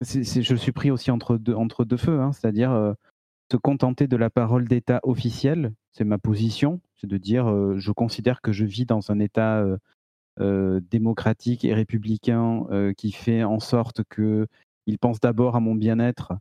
je 0.01 0.55
suis 0.55 0.71
pris 0.71 0.91
aussi 0.91 1.11
entre 1.11 1.37
deux, 1.37 1.53
entre 1.55 1.83
deux 1.83 1.97
feux, 1.97 2.19
hein, 2.19 2.31
c'est-à-dire 2.31 2.95
se 3.51 3.57
contenter 3.57 4.07
de 4.07 4.15
la 4.15 4.29
parole 4.29 4.67
d'État 4.67 5.01
officielle, 5.03 5.73
c'est 5.91 6.05
ma 6.05 6.17
position, 6.17 6.79
c'est 6.95 7.07
de 7.07 7.17
dire 7.17 7.49
euh, 7.49 7.75
je 7.77 7.91
considère 7.91 8.41
que 8.41 8.53
je 8.53 8.63
vis 8.63 8.85
dans 8.85 9.11
un 9.11 9.19
État 9.19 9.59
euh, 9.59 9.77
euh, 10.39 10.79
démocratique 10.89 11.65
et 11.65 11.73
républicain 11.73 12.65
qui 12.97 13.11
fait 13.11 13.43
en 13.43 13.59
sorte 13.59 14.01
qu'il 14.13 14.97
pense 14.99 15.19
d'abord 15.19 15.55
à 15.55 15.59
mon 15.59 15.75
bien-être 15.75 16.33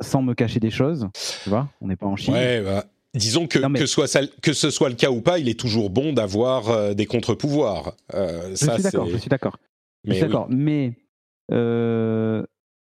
sans 0.00 0.22
me 0.22 0.34
cacher 0.34 0.60
des 0.60 0.70
choses. 0.70 1.08
Tu 1.42 1.50
vois, 1.50 1.68
on 1.80 1.88
n'est 1.88 1.96
pas 1.96 2.06
en 2.06 2.16
Chine. 2.16 2.34
Ouais, 2.34 2.62
bah, 2.62 2.84
disons 3.14 3.46
que, 3.48 3.58
que, 3.76 3.86
soit 3.86 4.06
que 4.40 4.52
ce 4.52 4.70
soit 4.70 4.88
le 4.88 4.94
cas 4.94 5.10
ou 5.10 5.20
pas, 5.20 5.38
il 5.38 5.48
est 5.48 5.58
toujours 5.58 5.90
bon 5.90 6.12
d'avoir 6.12 6.94
des 6.94 7.06
contre-pouvoirs. 7.06 7.94
je, 8.12 8.54
suis 8.54 8.82
d'accord, 8.82 9.06
je 9.06 9.16
suis 9.16 9.28
d'accord. 9.28 9.58
Mais, 10.04 10.20
d'accord. 10.20 10.48
Mais 10.50 10.94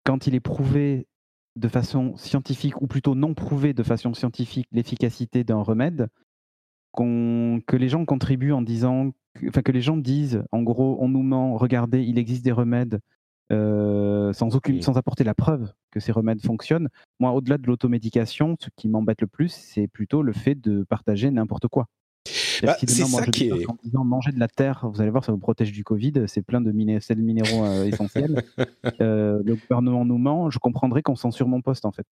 quand 0.04 0.26
il 0.26 0.34
est 0.34 0.40
prouvé 0.40 1.06
de 1.56 1.68
façon 1.68 2.16
scientifique, 2.16 2.80
ou 2.82 2.86
plutôt 2.86 3.14
non 3.14 3.34
prouver 3.34 3.74
de 3.74 3.82
façon 3.82 4.14
scientifique 4.14 4.66
l'efficacité 4.72 5.44
d'un 5.44 5.62
remède, 5.62 6.08
que 6.96 7.76
les 7.76 7.88
gens 7.88 8.04
contribuent 8.04 8.52
en 8.52 8.62
disant, 8.62 9.12
enfin 9.48 9.62
que 9.62 9.72
les 9.72 9.80
gens 9.80 9.96
disent, 9.96 10.44
en 10.52 10.62
gros, 10.62 10.96
on 11.00 11.08
nous 11.08 11.22
ment, 11.22 11.56
regardez, 11.56 12.02
il 12.02 12.18
existe 12.18 12.44
des 12.44 12.52
remèdes 12.52 13.00
euh, 13.52 14.32
sans, 14.32 14.56
aucune, 14.56 14.80
sans 14.80 14.96
apporter 14.96 15.24
la 15.24 15.34
preuve 15.34 15.72
que 15.90 16.00
ces 16.00 16.12
remèdes 16.12 16.40
fonctionnent. 16.40 16.88
Moi, 17.20 17.32
au-delà 17.32 17.58
de 17.58 17.66
l'automédication, 17.66 18.56
ce 18.60 18.68
qui 18.76 18.88
m'embête 18.88 19.20
le 19.20 19.26
plus, 19.26 19.50
c'est 19.50 19.86
plutôt 19.86 20.22
le 20.22 20.32
fait 20.32 20.54
de 20.54 20.84
partager 20.84 21.30
n'importe 21.30 21.68
quoi. 21.68 21.86
Bah, 22.62 22.76
c'est 22.80 22.88
ça 22.88 23.26
qui 23.26 23.48
est. 23.48 23.68
En 23.68 23.76
disant 23.82 24.04
manger 24.04 24.32
de 24.32 24.38
la 24.38 24.48
terre, 24.48 24.86
vous 24.92 25.00
allez 25.00 25.10
voir, 25.10 25.24
ça 25.24 25.32
vous 25.32 25.38
protège 25.38 25.72
du 25.72 25.84
Covid. 25.84 26.12
C'est 26.26 26.42
plein 26.42 26.60
de 26.60 26.72
sels 27.00 27.18
minéraux 27.18 27.64
euh, 27.64 27.84
essentiels. 27.84 28.42
Euh, 29.00 29.42
le 29.44 29.56
gouvernement 29.56 30.04
nous 30.04 30.18
ment. 30.18 30.50
Je 30.50 30.58
comprendrais 30.58 31.02
qu'on 31.02 31.16
censure 31.16 31.48
mon 31.48 31.60
poste, 31.62 31.84
en 31.84 31.92
fait. 31.92 32.06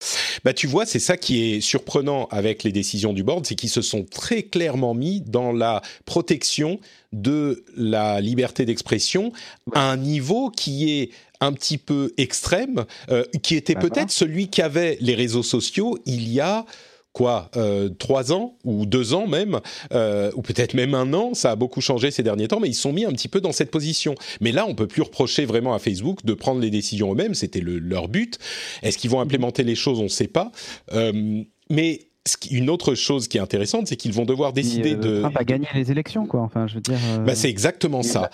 Bah, 0.44 0.54
tu 0.54 0.68
vois, 0.68 0.86
c'est 0.86 1.00
ça 1.00 1.18
qui 1.18 1.44
est 1.44 1.62
surprenant 1.62 2.28
avec 2.32 2.64
les 2.64 2.72
décisions 2.72 3.14
du 3.14 3.24
board, 3.24 3.46
c'est 3.46 3.56
qu'ils 3.56 3.70
se 3.70 3.82
sont 3.82 4.04
très 4.04 4.44
clairement 4.44 4.94
mis 4.94 5.22
dans 5.22 5.52
la 5.52 5.82
protection 6.06 6.80
de 7.14 7.64
la 7.76 8.22
liberté 8.22 8.66
d'expression 8.66 9.32
à 9.74 9.92
un 9.92 9.98
niveau 9.98 10.50
qui 10.50 10.92
est 10.92 11.12
un 11.42 11.52
petit 11.54 11.78
peu 11.78 12.14
extrême, 12.18 12.86
euh, 13.10 13.24
qui 13.42 13.56
était 13.56 13.76
peut-être 13.76 14.12
celui 14.12 14.48
qu'avaient 14.48 14.98
les 15.02 15.16
réseaux 15.16 15.44
sociaux 15.44 15.98
il 16.06 16.30
y 16.30 16.40
a 16.40 16.66
quoi, 17.14 17.50
euh, 17.56 17.90
trois 17.90 18.32
ans 18.32 18.58
ou 18.64 18.86
deux 18.86 19.14
ans 19.14 19.28
même, 19.28 19.60
euh, 19.94 20.32
ou 20.36 20.42
peut-être 20.42 20.74
même 20.74 20.94
un 20.94 21.14
an. 21.14 21.34
Ça 21.34 21.52
a 21.52 21.56
beaucoup 21.56 21.82
changé 21.82 22.12
ces 22.12 22.24
derniers 22.24 22.48
temps, 22.48 22.60
mais 22.60 22.70
ils 22.70 22.74
sont 22.76 22.94
mis 22.94 23.06
un 23.06 23.12
petit 23.12 23.28
peu 23.28 23.42
dans 23.42 23.52
cette 23.52 23.72
position. 23.72 24.16
Mais 24.40 24.52
là, 24.52 24.66
on 24.68 24.76
peut 24.76 24.88
plus 24.88 25.02
reprocher 25.02 25.46
vraiment 25.46 25.74
à 25.74 25.80
Facebook 25.80 26.26
de 26.26 26.34
prendre 26.34 26.62
les 26.62 26.70
décisions 26.70 27.12
eux-mêmes. 27.12 27.34
C'était 27.34 27.62
leur 27.62 28.08
but. 28.08 28.38
Est-ce 28.82 28.98
qu'ils 28.98 29.10
vont 29.10 29.22
implémenter 29.22 29.64
les 29.64 29.76
choses? 29.76 30.00
On 30.00 30.04
ne 30.04 30.10
sait 30.10 30.28
pas. 30.28 30.52
Euh, 30.94 31.44
mais 31.70 32.08
une 32.52 32.70
autre 32.70 32.94
chose 32.94 33.28
qui 33.28 33.38
est 33.38 33.42
intéressante, 33.42 33.88
c'est 33.88 33.96
qu'ils 33.96 34.14
vont 34.14 34.26
devoir 34.26 34.54
décider 34.54 34.96
de. 34.96 35.22
Trump 35.22 35.38
a 35.38 35.44
gagné 35.44 35.68
les 35.74 35.92
élections, 35.92 36.28
quoi. 36.28 36.42
Enfin, 36.42 36.68
je 36.68 36.76
veux 36.76 36.82
dire. 36.82 36.98
Bah, 37.26 37.36
c'est 37.36 37.50
exactement 37.50 38.04
ça 38.04 38.30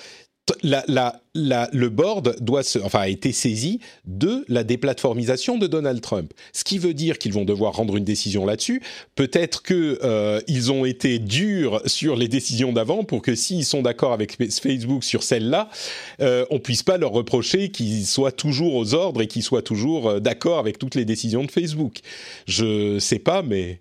le 0.64 1.88
board 1.88 2.36
doit 2.40 2.64
se, 2.64 2.80
enfin, 2.80 3.00
a 3.00 3.08
été 3.08 3.32
saisi 3.32 3.80
de 4.06 4.46
la 4.48 4.64
déplatformisation 4.64 5.58
de 5.58 5.68
Donald 5.68 6.02
Trump. 6.02 6.34
Ce 6.54 6.64
qui 6.64 6.78
veut 6.78 6.94
dire 6.94 7.18
qu'ils 7.18 7.34
vont 7.34 7.46
devoir 7.46 7.74
rendre 7.74 7.98
une 7.98 8.04
décision 8.04 8.46
là-dessus. 8.46 8.82
Peut-être 9.16 9.64
qu'ils 9.64 9.98
euh, 10.04 10.70
ont 10.70 10.86
été 10.86 11.20
durs 11.20 11.82
sur 11.86 12.16
les 12.16 12.28
décisions 12.28 12.74
d'avant 12.74 13.04
pour 13.04 13.22
que 13.22 13.36
s'ils 13.36 13.66
sont 13.66 13.82
d'accord 13.82 14.14
avec 14.14 14.38
Facebook 14.38 15.04
sur 15.04 15.24
celle-là, 15.24 15.70
euh, 16.22 16.46
on 16.50 16.60
puisse 16.60 16.84
pas 16.84 16.98
leur 16.98 17.12
reprocher 17.12 17.70
qu'ils 17.70 18.06
soient 18.06 18.32
toujours 18.32 18.76
aux 18.76 18.94
ordres 18.94 19.22
et 19.22 19.28
qu'ils 19.28 19.44
soient 19.44 19.62
toujours 19.62 20.10
euh, 20.10 20.20
d'accord 20.20 20.60
avec 20.60 20.80
toutes 20.80 20.96
les 20.96 21.06
décisions 21.06 21.44
de 21.44 21.52
Facebook. 21.52 22.00
Je 22.48 23.00
sais 23.00 23.20
pas, 23.20 23.42
mais 23.42 23.80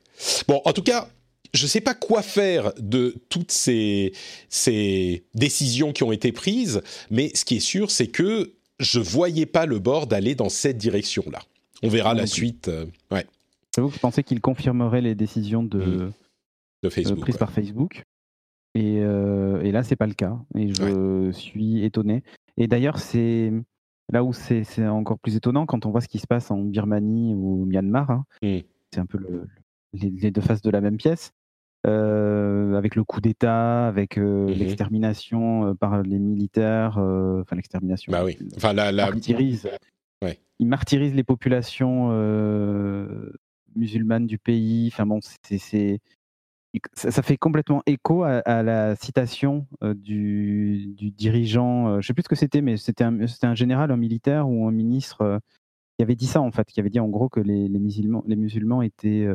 bon, 0.49 0.61
en 0.65 0.73
tout 0.73 0.83
cas, 0.83 1.09
je 1.57 1.65
ne 1.65 1.69
sais 1.69 1.81
pas 1.81 1.95
quoi 1.95 2.23
faire 2.23 2.73
de 2.79 3.15
toutes 3.29 3.51
ces, 3.51 4.13
décisions 5.35 5.93
qui 5.93 6.05
ont 6.05 6.13
été 6.13 6.33
prises, 6.33 6.83
mais 7.11 7.31
ce 7.35 7.45
qui 7.45 7.57
est 7.57 7.61
sûr, 7.61 7.91
c'est 7.91 8.09
que 8.09 8.55
je 8.79 9.01
voyais 9.01 9.47
pas 9.47 9.67
le 9.67 9.79
board 9.79 10.13
aller 10.13 10.35
dans 10.35 10.51
cette 10.51 10.77
direction-là. 10.77 11.41
On 11.83 11.89
verra 11.89 12.15
la 12.15 12.27
suite. 12.27 12.69
Euh, 12.69 12.87
ouais. 13.11 13.27
Vous 13.79 13.91
pensez 13.91 14.23
qu'il 14.23 14.41
confirmerait 14.41 15.01
les 15.01 15.15
décisions 15.15 15.63
de, 15.63 15.79
mmh. 15.79 16.13
de 16.83 16.89
Facebook, 16.89 17.21
prises 17.21 17.37
par 17.37 17.53
Facebook 17.53 18.03
et, 18.75 19.01
euh, 19.01 19.63
et, 19.63 19.73
là, 19.73 19.83
c'est 19.83 19.97
pas 19.97 20.07
le 20.07 20.15
cas. 20.15 20.39
Et 20.55 20.69
je 20.69 21.31
suis 21.33 21.85
étonné. 21.85 22.23
Et 22.59 22.67
d'ailleurs, 22.67 22.99
c'est 22.99 23.51
là 24.13 24.23
où 24.23 24.33
c'est 24.33 24.87
encore 24.87 25.19
plus 25.19 25.37
étonnant 25.37 25.67
quand 25.67 25.87
on 25.87 25.91
voit 25.91 26.03
ce 26.03 26.09
qui 26.09 26.19
se 26.19 26.27
passe 26.27 26.51
en 26.51 26.59
Birmanie 26.59 27.35
ou 27.35 27.63
au 27.63 27.65
Myanmar. 27.65 28.11
Hein. 28.11 28.25
Mmh. 28.43 28.59
C'est 28.93 29.01
un 29.01 29.07
peu 29.07 29.19
les, 29.95 30.31
deux 30.31 30.41
faces 30.41 30.63
de 30.63 30.71
la 30.71 30.81
même 30.81 30.97
pièce. 30.97 31.33
Euh, 31.87 32.75
avec 32.75 32.97
le 32.97 33.05
coup 33.05 33.21
d'État, 33.21 33.87
avec 33.87 34.19
euh, 34.19 34.47
mmh 34.47 34.55
l'extermination 34.55 35.69
euh, 35.69 35.75
par 35.75 36.03
les 36.03 36.19
militaires, 36.19 36.99
enfin 36.99 37.55
l'extermination. 37.55 38.11
Bah 38.11 38.25
oui. 38.25 38.37
Enfin 38.57 38.73
la, 38.73 38.91
la... 38.91 39.11
Martyrise. 39.11 39.69
Ouais. 40.21 40.41
Ils 40.59 40.67
martyrisent 40.67 41.15
les 41.15 41.23
populations 41.23 42.11
musulmanes 43.77 44.27
du 44.27 44.39
pays. 44.39 44.91
Enfin 44.93 45.07
bon, 45.07 45.21
c'est 45.21 46.01
ça, 46.95 47.23
fait 47.23 47.37
complètement 47.37 47.83
écho 47.87 48.25
à, 48.25 48.63
la 48.63 48.97
citation 48.97 49.67
du, 49.83 50.89
du, 50.89 51.11
dirigeant, 51.11 51.93
je 51.93 51.97
ne 51.97 52.03
sais 52.03 52.15
plus 52.15 52.25
ce 52.25 52.29
que 52.29 52.35
c'était, 52.35 52.61
mais 52.61 52.77
c'était 52.77 53.05
un, 53.05 53.19
un, 53.43 53.55
général, 53.55 53.91
un 53.91 53.97
militaire 53.97 54.49
ou 54.49 54.67
un 54.67 54.73
ministre 54.73 55.41
qui 55.97 56.03
avait 56.03 56.17
dit 56.17 56.27
ça 56.27 56.41
en 56.43 56.51
fait, 56.51 56.67
qui 56.67 56.81
avait 56.81 56.91
dit 56.91 57.01
en 57.01 57.09
gros 57.09 57.29
que 57.29 57.41
les, 57.41 57.69
les 57.69 57.79
musulmans, 57.79 58.25
les 58.27 58.37
musulmans 58.37 58.83
étaient 58.83 59.27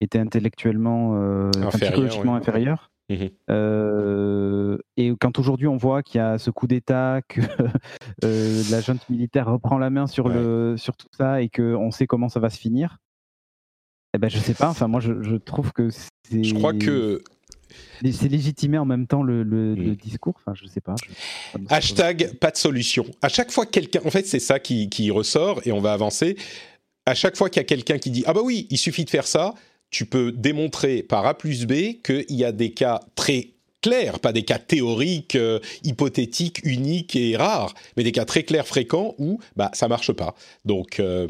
était 0.00 0.18
intellectuellement, 0.18 1.12
euh, 1.14 1.50
psychologiquement 1.72 2.34
inférieur. 2.34 2.90
Mmh 3.08 3.26
euh, 3.50 4.78
et 4.96 5.12
quand 5.20 5.40
aujourd'hui 5.40 5.66
on 5.66 5.76
voit 5.76 6.04
qu'il 6.04 6.18
y 6.18 6.22
a 6.22 6.38
ce 6.38 6.50
coup 6.50 6.68
d'État, 6.68 7.22
que 7.26 7.40
euh, 8.24 8.62
la 8.70 8.80
junte 8.80 9.08
militaire 9.10 9.50
reprend 9.50 9.78
la 9.78 9.90
main 9.90 10.06
sur, 10.06 10.28
le, 10.28 10.76
sur 10.76 10.96
tout 10.96 11.08
ça 11.18 11.42
et 11.42 11.48
qu'on 11.48 11.90
sait 11.90 12.06
comment 12.06 12.28
ça 12.28 12.38
va 12.38 12.50
se 12.50 12.58
finir, 12.58 12.98
eh 14.14 14.18
ben, 14.18 14.30
je 14.30 14.38
sais 14.38 14.54
pas, 14.54 14.68
enfin 14.68 14.86
moi 14.86 15.00
je, 15.00 15.22
je 15.22 15.34
trouve 15.34 15.72
que 15.72 15.88
c'est... 15.90 16.44
Je 16.44 16.54
crois 16.54 16.72
que 16.72 17.20
c'est 18.12 18.28
légitimé 18.28 18.78
en 18.78 18.84
même 18.84 19.06
temps 19.06 19.22
le, 19.22 19.42
le, 19.42 19.74
mmh. 19.74 19.96
discours. 19.96 20.34
Enfin, 20.38 20.54
je 20.54 20.66
sais 20.66 20.80
pas. 20.80 20.94
Hashtag 21.68 22.34
pas 22.38 22.50
de 22.50 22.56
solution. 22.56 23.04
À 23.22 23.28
chaque 23.28 23.50
fois 23.50 23.66
quelqu'un, 23.66 24.00
en 24.04 24.10
fait, 24.10 24.26
c'est 24.26 24.40
ça 24.40 24.58
qui, 24.58 24.88
qui, 24.88 25.10
ressort 25.10 25.60
et 25.64 25.72
on 25.72 25.80
va 25.80 25.92
avancer. 25.92 26.36
À 27.06 27.14
chaque 27.14 27.36
fois 27.36 27.48
qu'il 27.50 27.60
y 27.60 27.64
a 27.64 27.64
quelqu'un 27.64 27.98
qui 27.98 28.10
dit 28.10 28.24
ah 28.26 28.32
bah 28.32 28.40
oui, 28.44 28.66
il 28.70 28.78
suffit 28.78 29.04
de 29.04 29.10
faire 29.10 29.26
ça, 29.26 29.54
tu 29.90 30.06
peux 30.06 30.32
démontrer 30.32 31.02
par 31.02 31.26
A 31.26 31.36
plus 31.36 31.66
B 31.66 32.00
qu'il 32.02 32.24
y 32.28 32.44
a 32.44 32.52
des 32.52 32.72
cas 32.72 33.00
très 33.14 33.50
clairs, 33.80 34.20
pas 34.20 34.32
des 34.32 34.42
cas 34.42 34.58
théoriques, 34.58 35.36
euh, 35.36 35.58
hypothétiques, 35.82 36.60
uniques 36.64 37.16
et 37.16 37.36
rares, 37.36 37.74
mais 37.96 38.04
des 38.04 38.12
cas 38.12 38.24
très 38.24 38.42
clairs, 38.42 38.66
fréquents 38.66 39.14
où 39.18 39.40
bah, 39.56 39.70
ça 39.74 39.88
marche 39.88 40.12
pas. 40.12 40.34
Donc, 40.64 41.00
euh, 41.00 41.28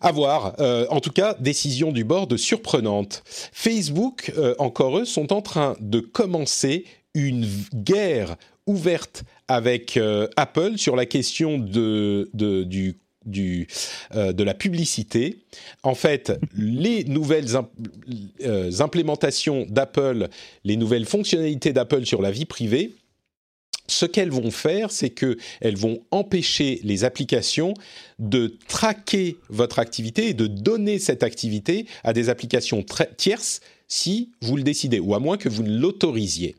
à 0.00 0.12
voir. 0.12 0.54
Euh, 0.60 0.86
en 0.90 1.00
tout 1.00 1.10
cas, 1.10 1.34
décision 1.40 1.90
du 1.90 2.04
board 2.04 2.36
surprenante. 2.36 3.22
Facebook, 3.52 4.32
encore 4.58 4.98
eux, 4.98 5.04
sont 5.04 5.32
en 5.32 5.40
train 5.40 5.76
de 5.80 6.00
commencer 6.00 6.84
une 7.14 7.48
guerre 7.72 8.36
ouverte 8.66 9.24
avec 9.48 9.98
Apple 10.36 10.76
sur 10.76 10.96
la 10.96 11.06
question 11.06 11.58
de, 11.58 12.28
du 12.34 12.98
du, 13.26 13.66
euh, 14.14 14.32
de 14.32 14.44
la 14.44 14.54
publicité. 14.54 15.38
En 15.82 15.94
fait, 15.94 16.32
les 16.56 17.04
nouvelles 17.04 17.56
euh, 18.44 18.70
implémentations 18.80 19.66
d'Apple, 19.68 20.28
les 20.64 20.76
nouvelles 20.76 21.06
fonctionnalités 21.06 21.72
d'Apple 21.72 22.04
sur 22.06 22.22
la 22.22 22.30
vie 22.30 22.44
privée, 22.44 22.92
ce 23.86 24.06
qu'elles 24.06 24.30
vont 24.30 24.50
faire, 24.50 24.90
c'est 24.90 25.10
qu'elles 25.10 25.76
vont 25.76 26.00
empêcher 26.10 26.80
les 26.84 27.04
applications 27.04 27.74
de 28.18 28.56
traquer 28.66 29.36
votre 29.50 29.78
activité 29.78 30.28
et 30.28 30.34
de 30.34 30.46
donner 30.46 30.98
cette 30.98 31.22
activité 31.22 31.86
à 32.02 32.12
des 32.12 32.30
applications 32.30 32.84
tierces 33.16 33.60
si 33.86 34.30
vous 34.40 34.56
le 34.56 34.62
décidez, 34.62 35.00
ou 35.00 35.14
à 35.14 35.18
moins 35.18 35.36
que 35.36 35.50
vous 35.50 35.62
ne 35.62 35.78
l'autorisiez. 35.78 36.56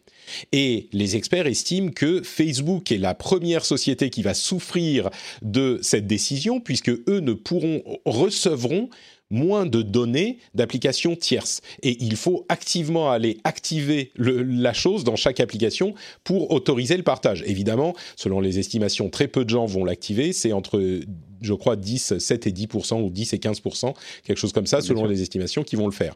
Et 0.51 0.87
les 0.91 1.15
experts 1.15 1.47
estiment 1.47 1.91
que 1.91 2.21
Facebook 2.23 2.91
est 2.91 2.97
la 2.97 3.13
première 3.13 3.65
société 3.65 4.09
qui 4.09 4.21
va 4.21 4.33
souffrir 4.33 5.09
de 5.41 5.79
cette 5.81 6.07
décision, 6.07 6.59
puisque 6.59 6.89
eux 6.89 7.19
ne 7.19 7.33
pourront, 7.33 7.83
recevront 8.05 8.89
moins 9.29 9.65
de 9.65 9.81
données 9.81 10.37
d'applications 10.53 11.15
tierces. 11.15 11.61
Et 11.81 11.97
il 12.03 12.15
faut 12.15 12.45
activement 12.49 13.11
aller 13.11 13.37
activer 13.43 14.11
la 14.17 14.73
chose 14.73 15.03
dans 15.03 15.15
chaque 15.15 15.39
application 15.39 15.93
pour 16.23 16.51
autoriser 16.51 16.97
le 16.97 17.03
partage. 17.03 17.43
Évidemment, 17.45 17.95
selon 18.15 18.39
les 18.39 18.59
estimations, 18.59 19.09
très 19.09 19.27
peu 19.27 19.43
de 19.43 19.49
gens 19.49 19.65
vont 19.65 19.83
l'activer. 19.83 20.31
C'est 20.31 20.53
entre, 20.53 21.01
je 21.41 21.53
crois, 21.53 21.75
10, 21.75 22.19
7 22.19 22.47
et 22.47 22.51
10 22.51 22.67
ou 22.91 23.09
10 23.09 23.33
et 23.33 23.37
15% 23.37 23.93
quelque 24.23 24.37
chose 24.37 24.53
comme 24.53 24.67
ça, 24.67 24.81
selon 24.81 25.05
les 25.05 25.21
estimations, 25.21 25.63
qui 25.63 25.75
vont 25.75 25.87
le 25.87 25.93
faire. 25.93 26.15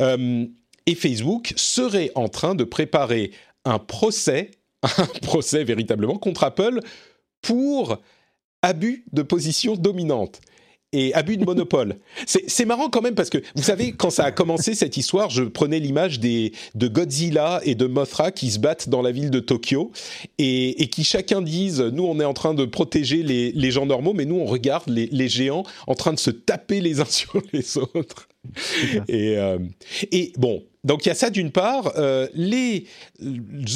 Euh, 0.00 0.46
et 0.86 0.94
Facebook 0.94 1.52
serait 1.56 2.10
en 2.14 2.28
train 2.28 2.54
de 2.54 2.64
préparer 2.64 3.32
un 3.64 3.78
procès, 3.78 4.52
un 4.82 5.06
procès 5.22 5.64
véritablement 5.64 6.18
contre 6.18 6.44
Apple 6.44 6.80
pour 7.42 7.98
abus 8.62 9.04
de 9.12 9.22
position 9.22 9.76
dominante 9.76 10.40
et 10.92 11.12
abus 11.14 11.36
de 11.36 11.44
monopole. 11.44 11.96
C'est 12.26 12.64
marrant 12.64 12.88
quand 12.88 13.02
même 13.02 13.14
parce 13.14 13.30
que, 13.30 13.38
vous 13.54 13.62
savez, 13.62 13.92
quand 13.92 14.10
ça 14.10 14.24
a 14.24 14.32
commencé 14.32 14.74
cette 14.74 14.96
histoire, 14.96 15.30
je 15.30 15.42
prenais 15.42 15.78
l'image 15.78 16.20
de 16.20 16.88
Godzilla 16.88 17.60
et 17.64 17.74
de 17.74 17.86
Mothra 17.86 18.30
qui 18.30 18.50
se 18.50 18.58
battent 18.58 18.88
dans 18.88 19.02
la 19.02 19.10
ville 19.10 19.30
de 19.30 19.40
Tokyo 19.40 19.92
et, 20.38 20.88
qui 20.90 21.04
chacun 21.04 21.42
disent, 21.42 21.80
nous 21.80 22.04
on 22.04 22.18
est 22.20 22.24
en 22.24 22.34
train 22.34 22.54
de 22.54 22.64
protéger 22.64 23.22
les, 23.22 23.70
gens 23.70 23.86
normaux, 23.86 24.14
mais 24.14 24.24
nous 24.24 24.36
on 24.36 24.46
regarde 24.46 24.88
les, 24.88 25.28
géants 25.28 25.64
en 25.86 25.94
train 25.94 26.12
de 26.12 26.18
se 26.18 26.30
taper 26.30 26.80
les 26.80 27.00
uns 27.00 27.04
sur 27.10 27.42
les 27.52 27.76
autres. 27.76 28.28
Et, 29.08 29.36
euh, 29.36 29.58
et 30.12 30.32
bon, 30.38 30.62
donc 30.86 31.04
il 31.04 31.08
y 31.08 31.12
a 31.12 31.16
ça 31.16 31.30
d'une 31.30 31.50
part. 31.50 31.92
Euh, 31.96 32.28
les 32.32 32.86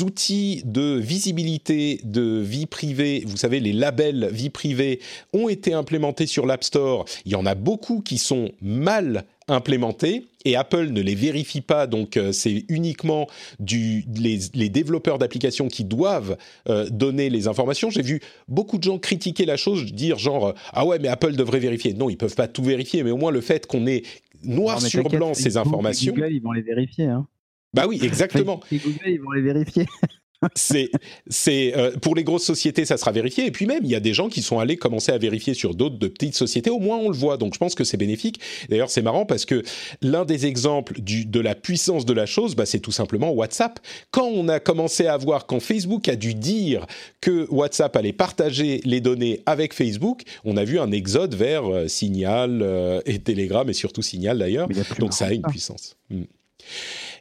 outils 0.03 0.63
de 0.65 0.95
visibilité 0.97 2.01
de 2.05 2.41
vie 2.41 2.67
privée, 2.67 3.25
vous 3.27 3.37
savez, 3.37 3.59
les 3.59 3.73
labels 3.73 4.31
vie 4.33 4.49
privée, 4.49 5.01
ont 5.33 5.49
été 5.49 5.75
implémentés 5.75 6.27
sur 6.27 6.47
l'App 6.47 6.63
Store. 6.63 7.05
Il 7.27 7.33
y 7.33 7.35
en 7.35 7.47
a 7.47 7.57
beaucoup 7.57 8.01
qui 8.01 8.17
sont 8.17 8.53
mal 8.63 9.25
implémentés 9.49 10.27
et 10.45 10.57
Apple 10.57 10.91
ne 10.91 11.01
les 11.01 11.15
vérifie 11.17 11.61
pas, 11.61 11.87
donc 11.87 12.17
euh, 12.17 12.33
c'est 12.33 12.65
uniquement 12.69 13.27
les, 13.69 14.69
développeurs 14.69 15.19
d'applications 15.19 15.69
qui 15.69 15.85
doivent 15.85 16.37
euh, 16.69 16.89
donner 16.89 17.29
les 17.29 17.49
informations. 17.49 17.91
J'ai 17.91 18.03
vu 18.03 18.21
beaucoup 18.49 18.79
de 18.79 18.85
gens 18.85 18.99
critiquer 18.99 19.45
la 19.45 19.57
chose, 19.57 19.93
dire 19.93 20.19
genre 20.19 20.55
ah 20.73 20.87
ouais 20.87 20.99
mais 21.01 21.09
Apple 21.09 21.35
devrait 21.35 21.59
vérifier. 21.59 21.93
Non, 21.93 22.09
ils 22.09 22.17
peuvent 22.17 22.37
pas 22.37 22.49
tout 22.49 22.63
vérifier, 22.63 23.03
mais 23.03 23.11
au 23.11 23.17
moins 23.17 23.33
le 23.33 23.41
fait 23.41 23.67
qu'on 23.67 23.87
ait 23.87 24.03
noir 24.45 24.81
sur 24.81 25.09
blanc 25.09 25.35
ces 25.35 25.57
informations. 25.57 26.13
Google, 26.13 26.33
ils 26.33 26.43
vont 26.43 26.53
les 26.53 26.63
vérifier. 26.63 27.07
Hein. 27.07 27.27
Bah 27.75 27.87
oui, 27.87 28.01
exactement. 28.03 28.61
Google, 28.71 28.99
ils 29.07 29.21
vont 29.21 29.33
les 29.33 29.43
vérifier. 29.43 29.87
c'est, 30.55 30.91
c'est 31.29 31.77
euh, 31.77 31.93
pour 31.99 32.15
les 32.15 32.25
grosses 32.25 32.45
sociétés, 32.45 32.85
ça 32.85 32.97
sera 32.97 33.13
vérifié. 33.13 33.47
Et 33.47 33.51
puis 33.51 33.67
même, 33.67 33.85
il 33.85 33.91
y 33.91 33.95
a 33.95 34.01
des 34.01 34.15
gens 34.15 34.29
qui 34.29 34.43
sont 34.43 34.59
allés 34.59 34.77
commencer 34.77 35.13
à 35.13 35.19
vérifier 35.19 35.55
sur 35.55 35.75
d'autres 35.75 35.99
de 35.99 36.09
petites 36.09 36.35
sociétés. 36.35 36.71
Au 36.71 36.79
moins, 36.79 36.97
on 36.97 37.09
le 37.09 37.17
voit. 37.17 37.37
Donc, 37.37 37.55
je 37.55 37.59
pense 37.59 37.75
que 37.75 37.85
c'est 37.85 37.97
bénéfique. 37.97 38.41
D'ailleurs, 38.69 38.91
c'est 38.91 39.03
marrant 39.03 39.27
parce 39.27 39.45
que 39.45 39.63
l'un 40.01 40.25
des 40.25 40.47
exemples 40.47 41.01
du, 41.01 41.27
de 41.27 41.41
la 41.41 41.55
puissance 41.55 42.07
de 42.07 42.13
la 42.13 42.27
chose, 42.27 42.55
bah, 42.55 42.67
c'est 42.67 42.81
tout 42.81 42.93
simplement 42.93 43.31
WhatsApp. 43.33 43.81
Quand 44.11 44.27
on 44.27 44.49
a 44.49 44.61
commencé 44.61 45.07
à 45.07 45.17
voir, 45.17 45.47
quand 45.47 45.61
Facebook 45.61 46.09
a 46.09 46.17
dû 46.17 46.35
dire 46.35 46.87
que 47.21 47.47
WhatsApp 47.51 47.95
allait 47.97 48.13
partager 48.13 48.81
les 48.85 49.01
données 49.01 49.43
avec 49.47 49.75
Facebook, 49.75 50.23
on 50.45 50.57
a 50.57 50.65
vu 50.65 50.79
un 50.79 50.91
exode 50.91 51.35
vers 51.35 51.67
euh, 51.67 51.89
Signal 51.89 52.61
euh, 52.63 53.01
et 53.05 53.19
Telegram 53.19 53.69
et 53.69 53.75
surtout 53.75 54.03
Signal 54.03 54.39
d'ailleurs. 54.39 54.69
Donc, 54.99 55.13
ça 55.13 55.27
a 55.27 55.33
une 55.33 55.43
puissance. 55.43 55.97
Hmm. 56.09 56.25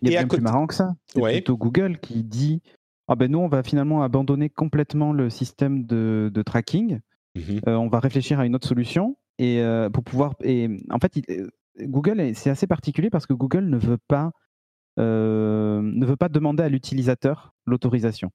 Il 0.02 0.12
y 0.12 0.16
a 0.16 0.20
bien 0.20 0.28
plus 0.28 0.42
marrant 0.42 0.68
que 0.68 0.74
ça. 0.74 0.96
C'est 1.08 1.22
plutôt 1.22 1.58
Google 1.58 1.98
qui 2.00 2.24
dit 2.24 2.62
ah 3.12 3.16
ben 3.16 3.32
nous, 3.32 3.40
on 3.40 3.48
va 3.48 3.64
finalement 3.64 4.04
abandonner 4.04 4.50
complètement 4.50 5.14
le 5.14 5.32
système 5.32 5.86
de, 5.86 6.32
tracking. 6.46 7.00
Mmh 7.36 7.42
euh, 7.68 7.76
on 7.76 7.88
va 7.88 8.00
réfléchir 8.00 8.40
à 8.40 8.46
une 8.46 8.56
autre 8.56 8.68
solution 8.68 9.18
et 9.40 9.62
euh, 9.62 9.90
pour 9.90 10.04
pouvoir. 10.04 10.36
Et 10.44 10.70
en 10.92 11.00
fait, 11.00 11.20
euh, 11.30 11.50
Google, 11.82 12.36
c'est 12.36 12.52
assez 12.52 12.68
particulier 12.68 13.10
parce 13.10 13.26
que 13.26 13.34
Google 13.34 13.66
ne 13.66 13.78
veut 13.78 13.98
pas 14.08 14.32
ne 14.98 16.06
veut 16.06 16.18
pas 16.18 16.28
demander 16.28 16.62
à 16.62 16.70
l'utilisateur 16.70 17.54
l'autorisation. 17.66 18.32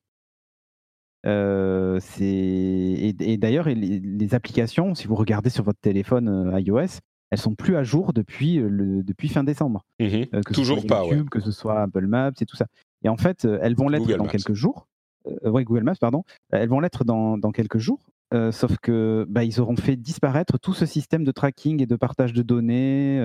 et, 1.25 3.37
d'ailleurs, 3.39 3.69
les, 3.69 4.35
applications, 4.35 4.95
si 4.95 5.07
vous 5.07 5.15
regardez 5.15 5.51
sur 5.51 5.63
votre 5.63 5.81
téléphone 5.81 6.51
iOS, 6.59 7.01
elles 7.31 7.39
sont 7.39 7.55
plus 7.55 7.77
à 7.77 7.83
jour 7.83 8.15
depuis, 8.15 8.57
le, 8.57 9.03
depuis 9.03 9.29
fin 9.29 9.45
décembre. 9.45 9.85
Mmh 10.01 10.25
que 10.45 10.55
Toujours 10.55 10.81
ce 10.81 10.89
soit 10.89 10.97
pas, 10.97 11.05
YouTube, 11.05 11.29
que 11.29 11.41
ce 11.41 11.53
soit 11.53 11.83
Apple 11.83 12.07
Maps 12.07 12.33
et 12.41 12.47
tout 12.47 12.57
ça. 12.57 12.67
Et 13.05 13.09
en 13.09 13.17
fait, 13.17 13.45
euh, 13.45 13.59
elles 13.63 13.77
vont 13.77 13.89
l'être 13.89 14.17
dans 14.17 14.27
quelques 14.27 14.55
jours. 14.55 14.89
Euh, 15.27 15.51
oui, 15.51 15.65
Google 15.65 15.85
Maps, 15.85 15.95
pardon. 16.01 16.25
Elles 16.51 16.69
vont 16.69 16.81
l'être 16.81 17.05
dans, 17.05 17.39
dans, 17.39 17.53
quelques 17.53 17.79
jours. 17.79 18.01
Euh, 18.33 18.51
sauf 18.51 18.79
que 18.79 19.27
bah, 19.29 19.45
ils 19.45 19.61
auront 19.61 19.77
fait 19.77 19.97
disparaître 19.97 20.59
tout 20.59 20.75
ce 20.75 20.87
système 20.87 21.25
de 21.25 21.31
tracking 21.31 21.83
et 21.83 21.87
de 21.87 21.97
partage 21.97 22.33
de 22.33 22.43
données 22.43 23.23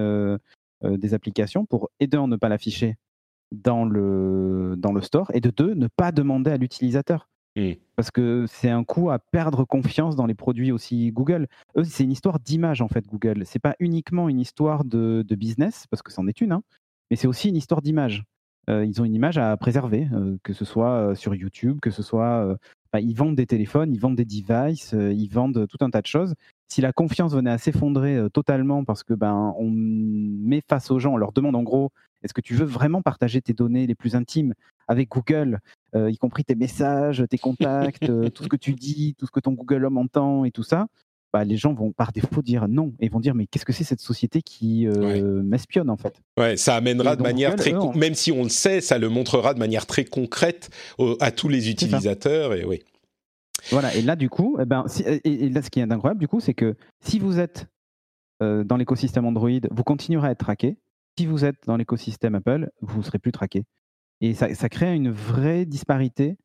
des 0.81 1.13
applications 1.13 1.65
pour, 1.65 1.89
et 1.99 2.07
d'un, 2.07 2.27
ne 2.27 2.37
pas 2.37 2.47
l'afficher 2.47 2.95
dans 3.51 3.83
le, 3.83 4.75
dans 4.77 4.93
le 4.93 5.01
store, 5.01 5.29
et 5.33 5.41
de 5.41 5.49
deux, 5.49 5.73
ne 5.73 5.87
pas 5.87 6.11
demander 6.11 6.51
à 6.51 6.57
l'utilisateur. 6.57 7.27
Parce 7.97 8.11
que 8.11 8.45
c'est 8.47 8.69
un 8.69 8.85
coup 8.85 9.09
à 9.09 9.19
perdre 9.19 9.65
confiance 9.65 10.15
dans 10.15 10.25
les 10.25 10.35
produits 10.35 10.71
aussi 10.71 11.11
Google. 11.11 11.47
Eux, 11.75 11.83
c'est 11.83 12.05
une 12.05 12.11
histoire 12.11 12.39
d'image 12.39 12.81
en 12.81 12.87
fait, 12.87 13.05
Google. 13.05 13.45
C'est 13.45 13.59
pas 13.59 13.75
uniquement 13.79 14.29
une 14.29 14.39
histoire 14.39 14.85
de, 14.85 15.25
de 15.27 15.35
business, 15.35 15.85
parce 15.89 16.01
que 16.01 16.11
c'en 16.11 16.27
est 16.27 16.39
une, 16.39 16.53
hein, 16.53 16.63
mais 17.11 17.17
c'est 17.17 17.27
aussi 17.27 17.49
une 17.49 17.57
histoire 17.57 17.81
d'image. 17.81 18.23
Ils 18.67 19.01
ont 19.01 19.05
une 19.05 19.15
image 19.15 19.37
à 19.39 19.57
préserver, 19.57 20.07
que 20.43 20.53
ce 20.53 20.63
soit 20.63 21.15
sur 21.15 21.33
YouTube, 21.33 21.79
que 21.81 21.89
ce 21.89 22.03
soit. 22.03 22.55
ils 22.93 23.15
vendent 23.15 23.35
des 23.35 23.47
téléphones, 23.47 23.91
ils 23.91 23.99
vendent 23.99 24.15
des 24.15 24.25
devices, 24.25 24.93
ils 24.93 25.27
vendent 25.27 25.65
tout 25.67 25.77
un 25.81 25.89
tas 25.89 26.01
de 26.01 26.07
choses. 26.07 26.35
Si 26.67 26.81
la 26.81 26.93
confiance 26.93 27.33
venait 27.33 27.49
à 27.49 27.57
s'effondrer 27.57 28.21
totalement 28.31 28.83
parce 28.83 29.03
que 29.03 29.15
ben 29.15 29.55
on 29.57 29.71
met 29.71 30.61
face 30.69 30.91
aux 30.91 30.99
gens, 30.99 31.13
on 31.13 31.17
leur 31.17 31.31
demande 31.31 31.55
en 31.55 31.63
gros, 31.63 31.91
est-ce 32.21 32.33
que 32.33 32.41
tu 32.41 32.53
veux 32.53 32.65
vraiment 32.65 33.01
partager 33.01 33.41
tes 33.41 33.53
données 33.53 33.87
les 33.87 33.95
plus 33.95 34.15
intimes 34.15 34.53
avec 34.87 35.09
Google, 35.09 35.59
y 35.95 36.17
compris 36.17 36.43
tes 36.43 36.55
messages, 36.55 37.23
tes 37.27 37.39
contacts, 37.39 38.05
tout 38.33 38.43
ce 38.43 38.49
que 38.49 38.55
tu 38.55 38.73
dis, 38.75 39.15
tout 39.17 39.25
ce 39.25 39.31
que 39.31 39.39
ton 39.39 39.53
Google 39.53 39.85
Home 39.85 39.97
entend 39.97 40.45
et 40.45 40.51
tout 40.51 40.63
ça? 40.63 40.85
Bah, 41.31 41.43
les 41.43 41.57
gens 41.57 41.73
vont 41.73 41.91
par 41.91 42.11
défaut 42.11 42.41
dire 42.41 42.67
non 42.67 42.93
et 42.99 43.09
vont 43.09 43.19
dire 43.19 43.35
mais 43.35 43.45
qu'est-ce 43.45 43.65
que 43.65 43.73
c'est 43.73 43.83
cette 43.83 44.01
société 44.01 44.41
qui 44.41 44.87
euh, 44.87 45.43
m'espionne 45.43 45.89
en 45.89 45.97
fait? 45.97 46.21
Ouais, 46.37 46.57
ça 46.57 46.75
amènera 46.75 47.15
de 47.15 47.21
manière 47.21 47.55
très, 47.55 47.73
même 47.95 48.15
si 48.15 48.31
on 48.31 48.43
le 48.43 48.49
sait, 48.49 48.81
ça 48.81 48.97
le 48.97 49.09
montrera 49.09 49.53
de 49.53 49.59
manière 49.59 49.85
très 49.85 50.05
concrète 50.05 50.69
à 51.19 51.31
tous 51.31 51.49
les 51.49 51.69
utilisateurs 51.69 52.53
et 52.53 52.65
oui. 52.65 52.83
Voilà 53.71 53.93
et 53.93 54.01
là 54.01 54.15
du 54.15 54.29
coup, 54.29 54.57
eh 54.59 54.65
ben, 54.65 54.85
et, 55.23 55.49
là 55.49 55.61
ce 55.61 55.69
qui 55.69 55.79
est 55.79 55.91
incroyable 55.91 56.19
du 56.19 56.27
coup, 56.27 56.39
c'est 56.39 56.53
que 56.53 56.75
si 57.01 57.19
vous 57.19 57.39
êtes 57.39 57.67
euh, 58.41 58.63
dans 58.63 58.77
l'écosystème 58.77 59.25
Android, 59.25 59.49
vous 59.69 59.83
continuerez 59.83 60.29
à 60.29 60.31
être 60.31 60.39
traqué. 60.39 60.77
Si 61.17 61.25
vous 61.25 61.43
êtes 61.43 61.57
dans 61.67 61.75
l'écosystème 61.75 62.35
Apple, 62.35 62.69
vous 62.81 62.99
ne 62.99 63.03
serez 63.03 63.19
plus 63.19 63.33
traqué. 63.33 63.65
Et 64.21 64.33
ça, 64.33 64.53
ça 64.55 64.69
crée 64.69 64.93
une 64.93 65.11
vraie 65.11 65.65
disparité 65.65 66.37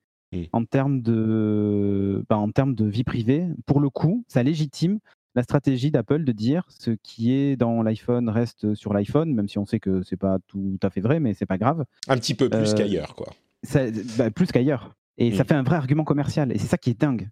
en 0.52 0.64
termes 0.64 1.00
de, 1.00 2.24
bah, 2.28 2.36
en 2.36 2.50
termes 2.50 2.74
de 2.74 2.84
vie 2.84 3.04
privée. 3.04 3.46
Pour 3.66 3.80
le 3.80 3.90
coup, 3.90 4.24
ça 4.28 4.42
légitime 4.42 4.98
la 5.34 5.42
stratégie 5.42 5.90
d'Apple 5.90 6.24
de 6.24 6.32
dire 6.32 6.64
ce 6.68 6.92
qui 7.02 7.32
est 7.32 7.56
dans 7.56 7.82
l'iPhone 7.82 8.28
reste 8.28 8.74
sur 8.74 8.92
l'iPhone, 8.92 9.34
même 9.34 9.48
si 9.48 9.58
on 9.58 9.66
sait 9.66 9.80
que 9.80 10.02
c'est 10.02 10.16
pas 10.16 10.38
tout 10.46 10.78
à 10.82 10.90
fait 10.90 11.00
vrai, 11.00 11.20
mais 11.20 11.34
c'est 11.34 11.46
pas 11.46 11.58
grave. 11.58 11.84
Un 12.08 12.16
petit 12.16 12.34
peu 12.34 12.48
plus 12.48 12.72
euh, 12.72 12.74
qu'ailleurs, 12.74 13.14
quoi. 13.14 13.32
Bah, 14.16 14.30
plus 14.30 14.52
qu'ailleurs. 14.52 14.94
Et 15.18 15.32
ça 15.32 15.42
mmh. 15.42 15.46
fait 15.46 15.54
un 15.54 15.62
vrai 15.62 15.76
argument 15.76 16.04
commercial. 16.04 16.52
Et 16.52 16.58
c'est 16.58 16.66
ça 16.66 16.78
qui 16.78 16.90
est 16.90 17.00
dingue. 17.00 17.28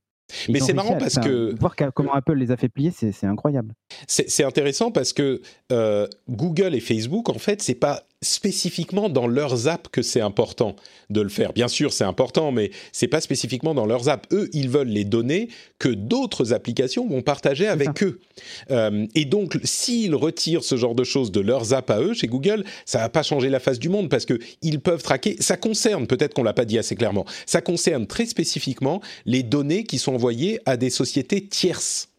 Mais 0.49 0.61
c'est 0.61 0.73
marrant 0.73 0.97
parce 0.97 1.19
que 1.19 1.55
voir 1.59 1.77
comment 1.95 2.13
Apple 2.13 2.35
les 2.35 2.51
a 2.51 2.57
fait 2.57 2.69
plier, 2.69 2.91
c'est 2.91 3.27
incroyable. 3.27 3.75
C'est 4.07 4.45
intéressant 4.45 4.91
parce 4.91 5.13
que 5.13 5.43
euh, 5.71 6.07
Google 6.29 6.75
et 6.75 6.81
Facebook, 6.81 7.29
en 7.29 7.39
fait, 7.39 7.63
c'est 7.63 7.75
pas 7.75 8.05
spécifiquement 8.23 9.09
dans 9.09 9.27
leurs 9.27 9.69
apps 9.69 9.91
que 9.91 10.03
c'est 10.03 10.21
important 10.21 10.77
de 11.11 11.21
le 11.21 11.29
faire. 11.29 11.53
Bien 11.53 11.69
sûr, 11.69 11.93
c'est 11.93 12.05
important, 12.05 12.53
mais 12.53 12.71
c'est 12.93 13.09
pas 13.09 13.21
spécifiquement 13.21 13.75
dans 13.75 13.87
leurs 13.87 14.09
apps. 14.09 14.29
Eux, 14.33 14.49
ils 14.53 14.69
veulent 14.69 14.89
les 14.89 15.05
données 15.05 15.49
que 15.79 15.89
d'autres 15.89 16.53
applications 16.53 17.07
vont 17.09 17.23
partager 17.23 17.67
avec 17.67 18.03
eux. 18.03 18.21
Euh, 18.71 19.07
et 19.15 19.25
donc, 19.25 19.59
s'ils 19.65 20.15
retirent 20.15 20.65
ce 20.65 20.77
genre 20.77 20.95
de 20.95 21.05
choses 21.05 21.33
de 21.33 21.41
leurs 21.41 21.75
apps 21.75 21.91
à 21.91 22.01
eux, 22.01 22.15
chez 22.15 22.29
Google, 22.29 22.65
ça 22.87 22.99
va 22.99 23.09
pas 23.09 23.23
changer 23.23 23.51
la 23.51 23.61
face 23.61 23.79
du 23.79 23.89
monde 23.89 24.09
parce 24.09 24.25
que 24.25 24.39
ils 24.63 24.81
peuvent 24.81 25.03
traquer. 25.03 25.37
Ça 25.41 25.57
concerne, 25.57 26.07
peut-être 26.07 26.35
qu'on 26.35 26.45
l'a 26.45 26.55
pas 26.55 26.65
dit 26.65 26.79
assez 26.79 26.95
clairement, 26.95 27.27
ça 27.47 27.61
concerne 27.61 28.07
très 28.07 28.27
spécifiquement 28.27 29.01
les 29.27 29.43
données 29.43 29.85
qui 29.85 29.99
sont 29.99 30.15
envoyées 30.15 30.61
à 30.65 30.77
des 30.77 30.91
sociétés 30.91 31.47
tierces 31.47 32.12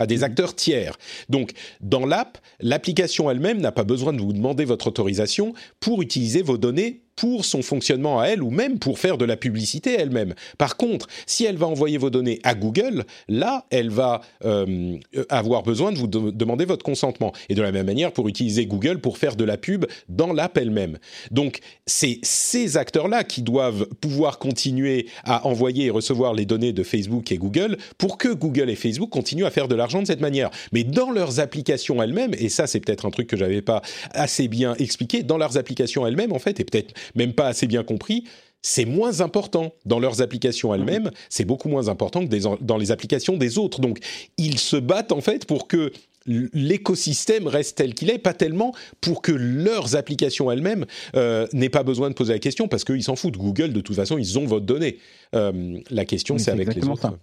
à 0.00 0.06
des 0.06 0.24
acteurs 0.24 0.56
tiers. 0.56 0.98
Donc, 1.28 1.52
dans 1.80 2.04
l'app, 2.04 2.38
l'application 2.58 3.30
elle-même 3.30 3.60
n'a 3.60 3.70
pas 3.70 3.84
besoin 3.84 4.12
de 4.12 4.20
vous 4.20 4.32
demander 4.32 4.64
votre 4.64 4.88
autorisation 4.88 5.54
pour 5.78 6.02
utiliser 6.02 6.42
vos 6.42 6.58
données 6.58 7.02
pour 7.20 7.44
son 7.44 7.60
fonctionnement 7.60 8.18
à 8.18 8.28
elle 8.28 8.42
ou 8.42 8.48
même 8.48 8.78
pour 8.78 8.98
faire 8.98 9.18
de 9.18 9.26
la 9.26 9.36
publicité 9.36 9.94
elle-même. 9.98 10.34
Par 10.56 10.78
contre, 10.78 11.06
si 11.26 11.44
elle 11.44 11.58
va 11.58 11.66
envoyer 11.66 11.98
vos 11.98 12.08
données 12.08 12.38
à 12.44 12.54
Google, 12.54 13.04
là, 13.28 13.66
elle 13.68 13.90
va 13.90 14.22
euh, 14.46 14.96
avoir 15.28 15.62
besoin 15.62 15.92
de 15.92 15.98
vous 15.98 16.06
demander 16.06 16.64
votre 16.64 16.82
consentement. 16.82 17.34
Et 17.50 17.54
de 17.54 17.60
la 17.60 17.72
même 17.72 17.84
manière, 17.84 18.12
pour 18.12 18.26
utiliser 18.26 18.64
Google 18.64 19.00
pour 19.02 19.18
faire 19.18 19.36
de 19.36 19.44
la 19.44 19.58
pub 19.58 19.84
dans 20.08 20.32
l'app 20.32 20.56
elle-même. 20.56 20.96
Donc, 21.30 21.60
c'est 21.86 22.20
ces 22.22 22.78
acteurs-là 22.78 23.22
qui 23.22 23.42
doivent 23.42 23.86
pouvoir 24.00 24.38
continuer 24.38 25.06
à 25.22 25.46
envoyer 25.46 25.86
et 25.86 25.90
recevoir 25.90 26.32
les 26.32 26.46
données 26.46 26.72
de 26.72 26.82
Facebook 26.82 27.30
et 27.32 27.36
Google 27.36 27.76
pour 27.98 28.16
que 28.16 28.28
Google 28.28 28.70
et 28.70 28.76
Facebook 28.76 29.10
continuent 29.10 29.44
à 29.44 29.50
faire 29.50 29.68
de 29.68 29.74
l'argent 29.74 30.00
de 30.00 30.06
cette 30.06 30.22
manière. 30.22 30.48
Mais 30.72 30.84
dans 30.84 31.10
leurs 31.10 31.38
applications 31.38 32.02
elles-mêmes, 32.02 32.32
et 32.38 32.48
ça, 32.48 32.66
c'est 32.66 32.80
peut-être 32.80 33.04
un 33.04 33.10
truc 33.10 33.26
que 33.26 33.36
j'avais 33.36 33.60
pas 33.60 33.82
assez 34.12 34.48
bien 34.48 34.74
expliqué, 34.78 35.22
dans 35.22 35.36
leurs 35.36 35.58
applications 35.58 36.06
elles-mêmes, 36.06 36.32
en 36.32 36.38
fait, 36.38 36.60
et 36.60 36.64
peut-être 36.64 36.94
même 37.14 37.32
pas 37.32 37.46
assez 37.46 37.66
bien 37.66 37.82
compris, 37.82 38.24
c'est 38.62 38.84
moins 38.84 39.20
important 39.20 39.72
dans 39.86 39.98
leurs 39.98 40.20
applications 40.20 40.74
elles-mêmes, 40.74 41.10
c'est 41.28 41.44
beaucoup 41.44 41.68
moins 41.68 41.88
important 41.88 42.26
que 42.26 42.62
dans 42.62 42.76
les 42.76 42.90
applications 42.90 43.36
des 43.36 43.58
autres. 43.58 43.80
Donc, 43.80 43.98
ils 44.36 44.58
se 44.58 44.76
battent 44.76 45.12
en 45.12 45.20
fait 45.20 45.46
pour 45.46 45.66
que 45.66 45.92
l'écosystème 46.26 47.46
reste 47.46 47.78
tel 47.78 47.94
qu'il 47.94 48.10
est, 48.10 48.18
pas 48.18 48.34
tellement 48.34 48.74
pour 49.00 49.22
que 49.22 49.32
leurs 49.32 49.96
applications 49.96 50.50
elles-mêmes 50.50 50.84
euh, 51.16 51.46
n'aient 51.52 51.70
pas 51.70 51.82
besoin 51.82 52.10
de 52.10 52.14
poser 52.14 52.34
la 52.34 52.38
question, 52.38 52.68
parce 52.68 52.84
qu'ils 52.84 53.02
s'en 53.02 53.16
foutent. 53.16 53.38
Google, 53.38 53.72
de 53.72 53.80
toute 53.80 53.96
façon, 53.96 54.18
ils 54.18 54.38
ont 54.38 54.44
votre 54.44 54.66
donnée. 54.66 54.98
Euh, 55.34 55.78
la 55.90 56.04
question, 56.04 56.36
c'est 56.38 56.50
avec 56.50 56.74
les 56.74 56.86
autres. 56.86 57.16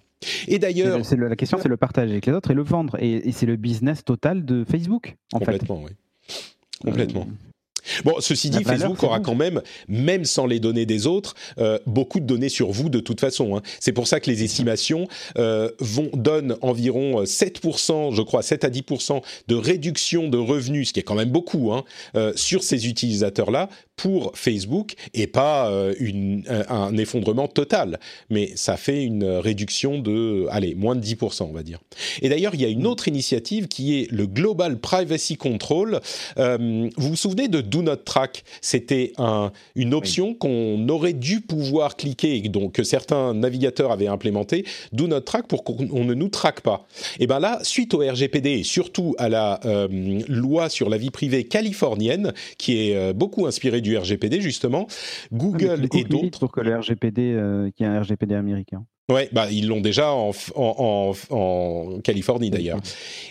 Et 0.47 0.57
d'ailleurs, 0.57 0.99
la 1.11 1.35
question, 1.35 1.59
c'est 1.61 1.69
le 1.69 1.77
partager 1.77 2.11
avec 2.11 2.25
les 2.25 2.33
autres 2.33 2.51
et 2.51 2.55
le 2.55 2.63
vendre. 2.63 2.97
Et, 2.99 3.31
c'est 3.31 3.45
le 3.45 3.55
business 3.55 4.03
total 4.03 4.45
de 4.45 4.65
Facebook, 4.69 5.15
en 5.31 5.39
complètement, 5.39 5.83
oui. 5.83 5.91
Complètement. 6.83 7.27
Euh, 7.29 7.46
Bon, 8.03 8.15
ceci 8.19 8.49
dit, 8.49 8.63
Facebook 8.63 9.03
aura 9.03 9.19
quand 9.19 9.35
même, 9.35 9.61
même 9.87 10.25
sans 10.25 10.45
les 10.45 10.59
données 10.59 10.85
des 10.85 11.07
autres, 11.07 11.35
euh, 11.59 11.79
beaucoup 11.85 12.19
de 12.19 12.25
données 12.25 12.49
sur 12.49 12.71
vous 12.71 12.89
de 12.89 12.99
toute 12.99 13.19
façon. 13.19 13.57
Hein. 13.57 13.61
C'est 13.79 13.93
pour 13.93 14.07
ça 14.07 14.19
que 14.19 14.29
les 14.29 14.43
estimations 14.43 15.07
euh, 15.37 15.69
vont, 15.79 16.09
donnent 16.13 16.57
environ 16.61 17.23
7%, 17.23 18.11
euh, 18.11 18.15
je 18.15 18.21
crois, 18.21 18.41
7 18.41 18.63
à 18.63 18.69
10% 18.69 19.21
de 19.47 19.55
réduction 19.55 20.29
de 20.29 20.37
revenus, 20.37 20.89
ce 20.89 20.93
qui 20.93 20.99
est 20.99 21.03
quand 21.03 21.15
même 21.15 21.29
beaucoup, 21.29 21.71
hein, 21.73 21.83
sur 22.35 22.63
ces 22.63 22.87
utilisateurs-là 22.87 23.69
pour 23.97 24.31
Facebook 24.35 24.93
et 25.13 25.27
pas 25.27 25.69
une, 25.99 26.43
un 26.69 26.95
effondrement 26.97 27.47
total. 27.47 27.99
Mais 28.29 28.51
ça 28.55 28.77
fait 28.77 29.03
une 29.03 29.25
réduction 29.25 29.99
de, 29.99 30.45
allez, 30.49 30.75
moins 30.75 30.95
de 30.95 31.01
10%, 31.01 31.43
on 31.43 31.51
va 31.51 31.63
dire. 31.63 31.79
Et 32.21 32.29
d'ailleurs, 32.29 32.55
il 32.55 32.61
y 32.61 32.65
a 32.65 32.69
une 32.69 32.87
autre 32.87 33.07
initiative 33.07 33.67
qui 33.67 33.99
est 33.99 34.11
le 34.11 34.25
Global 34.27 34.77
Privacy 34.79 35.35
Control. 35.35 35.99
vous 36.37 36.89
vous 36.97 37.15
souvenez 37.15 37.47
de 37.47 37.61
Do 37.61 37.81
Not 37.81 37.97
Track, 37.97 38.43
c'était 38.61 39.13
une 39.75 39.93
option 39.93 40.33
qu'on 40.33 40.87
aurait 40.89 41.13
dû 41.13 41.41
pouvoir 41.41 41.95
cliquer, 41.95 42.39
donc 42.41 42.73
que 42.73 42.83
certains 42.83 43.33
navigateurs 43.33 43.91
avaient 43.91 44.07
implémenté, 44.07 44.65
Do 44.93 45.07
Not 45.07 45.21
Track 45.21 45.47
pour 45.47 45.63
qu'on 45.63 46.03
ne 46.03 46.13
nous 46.13 46.29
traque 46.29 46.61
pas. 46.61 46.87
Et 47.19 47.27
bien 47.27 47.39
là, 47.39 47.59
suite 47.63 47.93
au 47.93 47.99
RGPD 47.99 48.51
et 48.51 48.63
surtout 48.63 49.15
à 49.17 49.29
la 49.29 49.59
euh, 49.65 49.87
loi 50.27 50.69
sur 50.69 50.89
la 50.89 50.97
vie 50.97 51.09
privée 51.09 51.43
californienne, 51.43 52.33
qui 52.57 52.89
est 52.89 52.95
euh, 52.95 53.13
beaucoup 53.13 53.45
inspirée 53.45 53.81
du 53.81 53.86
du 53.87 53.97
RGPD 53.97 54.41
justement. 54.41 54.87
Ah, 54.89 54.93
Google 55.31 55.87
et 55.93 56.03
d'autres. 56.03 56.39
Pour 56.39 56.51
que 56.51 56.61
le 56.61 56.77
RGPD, 56.77 57.33
euh, 57.33 57.69
qui 57.75 57.83
est 57.83 57.87
un 57.87 57.99
RGPD 58.01 58.35
américain. 58.35 58.83
Ouais, 59.09 59.29
bah 59.31 59.49
ils 59.49 59.69
l'ont 59.69 59.79
déjà 59.79 60.11
en, 60.11 60.31
en, 60.55 61.13
en, 61.29 61.99
Californie 62.03 62.49
d'ailleurs. 62.49 62.81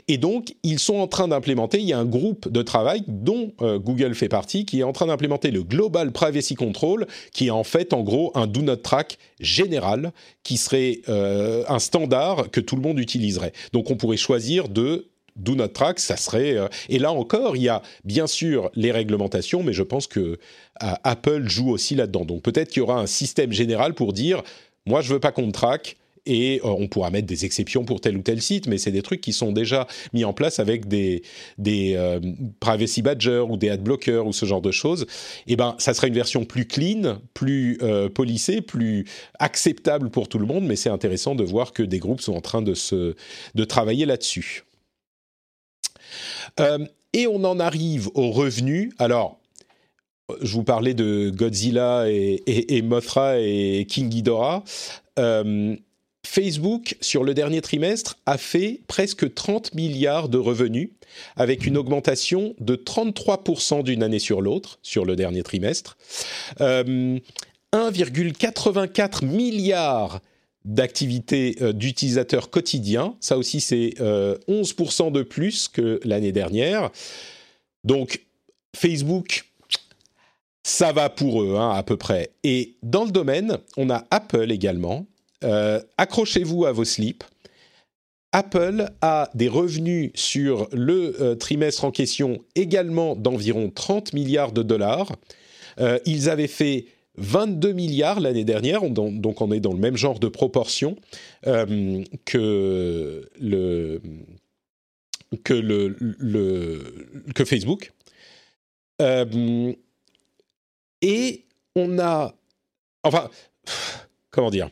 Et 0.08 0.16
donc 0.16 0.54
ils 0.62 0.78
sont 0.78 0.96
en 0.96 1.06
train 1.06 1.28
d'implémenter. 1.28 1.78
Il 1.80 1.86
y 1.86 1.92
a 1.92 1.98
un 1.98 2.06
groupe 2.06 2.50
de 2.50 2.62
travail 2.62 3.02
dont 3.08 3.52
euh, 3.60 3.78
Google 3.78 4.14
fait 4.14 4.30
partie 4.30 4.64
qui 4.64 4.80
est 4.80 4.84
en 4.84 4.92
train 4.92 5.06
d'implémenter 5.06 5.50
le 5.50 5.62
Global 5.62 6.12
Privacy 6.12 6.54
Control, 6.54 7.06
qui 7.30 7.48
est 7.48 7.50
en 7.50 7.64
fait 7.64 7.92
en 7.92 8.02
gros 8.02 8.32
un 8.34 8.46
Do 8.46 8.62
Not 8.62 8.76
Track 8.76 9.18
général, 9.38 10.12
qui 10.44 10.56
serait 10.56 11.02
euh, 11.10 11.64
un 11.68 11.78
standard 11.78 12.50
que 12.50 12.60
tout 12.60 12.76
le 12.76 12.82
monde 12.82 12.98
utiliserait. 12.98 13.52
Donc 13.74 13.90
on 13.90 13.96
pourrait 13.96 14.16
choisir 14.16 14.70
de 14.70 15.10
Do 15.36 15.54
Not 15.54 15.68
Track, 15.68 15.98
ça 15.98 16.16
serait. 16.16 16.56
Euh, 16.56 16.68
et 16.88 16.98
là 16.98 17.12
encore, 17.12 17.56
il 17.56 17.62
y 17.62 17.68
a 17.68 17.82
bien 18.04 18.26
sûr 18.26 18.70
les 18.74 18.92
réglementations, 18.92 19.62
mais 19.62 19.72
je 19.72 19.82
pense 19.82 20.06
que 20.06 20.38
Apple 20.78 21.48
joue 21.48 21.70
aussi 21.70 21.94
là-dedans. 21.94 22.24
Donc 22.24 22.42
peut-être 22.42 22.68
qu'il 22.68 22.80
y 22.80 22.82
aura 22.82 23.00
un 23.00 23.06
système 23.06 23.52
général 23.52 23.94
pour 23.94 24.12
dire 24.12 24.42
moi, 24.86 25.00
je 25.00 25.12
veux 25.12 25.20
pas 25.20 25.32
qu'on 25.32 25.46
me 25.46 25.52
traque. 25.52 25.96
Et 26.28 26.60
euh, 26.64 26.68
on 26.68 26.88
pourra 26.88 27.10
mettre 27.10 27.28
des 27.28 27.44
exceptions 27.44 27.84
pour 27.84 28.00
tel 28.00 28.16
ou 28.16 28.22
tel 28.22 28.42
site, 28.42 28.66
mais 28.66 28.78
c'est 28.78 28.90
des 28.90 29.02
trucs 29.02 29.20
qui 29.20 29.32
sont 29.32 29.52
déjà 29.52 29.86
mis 30.12 30.24
en 30.24 30.32
place 30.32 30.58
avec 30.58 30.88
des, 30.88 31.22
euh, 31.66 32.20
privacy 32.58 33.00
badgers 33.00 33.44
ou 33.48 33.56
des 33.56 33.70
ad 33.70 33.80
blockers 33.80 34.26
ou 34.26 34.32
ce 34.32 34.44
genre 34.44 34.60
de 34.60 34.72
choses. 34.72 35.02
Et 35.46 35.52
eh 35.52 35.56
ben, 35.56 35.76
ça 35.78 35.94
serait 35.94 36.08
une 36.08 36.14
version 36.14 36.44
plus 36.44 36.66
clean, 36.66 37.18
plus 37.32 37.78
euh, 37.82 38.08
polissée, 38.08 38.60
plus 38.60 39.04
acceptable 39.38 40.10
pour 40.10 40.28
tout 40.28 40.40
le 40.40 40.46
monde. 40.46 40.64
Mais 40.64 40.74
c'est 40.74 40.90
intéressant 40.90 41.36
de 41.36 41.44
voir 41.44 41.72
que 41.72 41.84
des 41.84 42.00
groupes 42.00 42.20
sont 42.20 42.34
en 42.34 42.40
train 42.40 42.62
de 42.62 42.74
se 42.74 43.14
de 43.54 43.64
travailler 43.64 44.04
là-dessus. 44.04 44.65
Et 47.12 47.26
on 47.26 47.44
en 47.44 47.58
arrive 47.60 48.08
aux 48.14 48.30
revenus. 48.30 48.92
Alors, 48.98 49.38
je 50.42 50.52
vous 50.52 50.64
parlais 50.64 50.94
de 50.94 51.30
Godzilla 51.30 52.06
et, 52.08 52.82
Mothra 52.82 53.38
et 53.38 53.86
King 53.88 54.08
Ghidorah. 54.08 54.64
Euh, 55.18 55.76
Facebook, 56.26 56.96
sur 57.00 57.24
le 57.24 57.32
dernier 57.34 57.60
trimestre, 57.60 58.18
a 58.26 58.36
fait 58.36 58.80
presque 58.88 59.32
30 59.32 59.74
milliards 59.74 60.28
de 60.28 60.38
revenus, 60.38 60.90
avec 61.36 61.66
une 61.66 61.76
augmentation 61.78 62.54
de 62.58 62.74
33% 62.74 63.84
d'une 63.84 64.02
année 64.02 64.18
sur 64.18 64.42
l'autre, 64.42 64.80
sur 64.82 65.04
le 65.04 65.14
dernier 65.14 65.44
trimestre. 65.44 65.96
1,84 66.58 67.20
euh, 69.24 70.18
d'activités 70.66 71.56
euh, 71.62 71.72
d'utilisateurs 71.72 72.50
quotidiens. 72.50 73.16
Ça 73.20 73.38
aussi, 73.38 73.60
c'est 73.60 73.94
11% 73.98 75.10
de 75.10 75.22
plus 75.22 75.68
que 75.68 76.00
l'année 76.04 76.32
dernière. 76.32 76.90
Donc, 77.84 78.26
Facebook 78.76 79.46
ça 80.66 80.92
va 80.92 81.08
pour 81.08 81.44
eux, 81.44 81.54
hein, 81.56 81.70
à 81.70 81.84
peu 81.84 81.96
près. 81.96 82.30
Et 82.42 82.74
dans 82.82 83.04
le 83.04 83.12
domaine, 83.12 83.58
on 83.76 83.88
a 83.88 84.04
Apple 84.10 84.50
également. 84.50 85.06
Euh, 85.44 85.80
accrochez-vous 85.96 86.66
à 86.66 86.72
vos 86.72 86.84
slips. 86.84 87.22
Apple 88.32 88.90
a 89.00 89.30
des 89.34 89.46
revenus 89.46 90.10
sur 90.16 90.68
le 90.72 91.22
euh, 91.22 91.36
trimestre 91.36 91.84
en 91.84 91.92
question 91.92 92.40
également 92.56 93.14
d'environ 93.14 93.70
30 93.70 94.12
milliards 94.12 94.50
de 94.50 94.64
dollars. 94.64 95.12
Euh, 95.78 96.00
ils 96.04 96.28
avaient 96.28 96.48
fait 96.48 96.86
22 97.18 97.72
milliards 97.72 98.20
l'année 98.20 98.44
dernière, 98.44 98.88
donc 98.90 99.40
on 99.40 99.52
est 99.52 99.60
dans 99.60 99.72
le 99.72 99.78
même 99.78 99.96
genre 99.96 100.18
de 100.18 100.28
proportion 100.28 100.96
que 101.44 103.30
le 103.40 104.00
que 105.44 105.54
le, 105.54 105.96
que 107.34 107.44
Facebook. 107.44 107.92
Et 111.02 111.44
on 111.74 111.98
a... 111.98 112.34
Enfin, 113.02 113.30
comment 114.30 114.50
dire? 114.50 114.70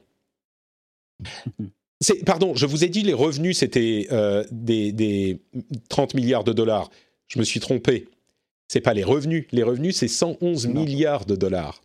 Pardon, 2.26 2.54
je 2.54 2.66
vous 2.66 2.84
ai 2.84 2.88
dit 2.88 3.02
les 3.02 3.12
revenus, 3.12 3.58
c'était 3.58 4.08
euh, 4.10 4.44
des, 4.50 5.40
30 5.88 6.14
milliards 6.14 6.44
de 6.44 6.52
dollars. 6.52 6.90
Je 7.28 7.38
me 7.38 7.44
suis 7.44 7.60
trompé. 7.60 8.08
C'est 8.68 8.80
pas 8.80 8.94
les 8.94 9.04
revenus. 9.04 9.46
Les 9.52 9.62
revenus, 9.62 9.96
c'est 9.96 10.08
111 10.08 10.66
milliards 10.66 11.24
de 11.24 11.36
dollars. 11.36 11.83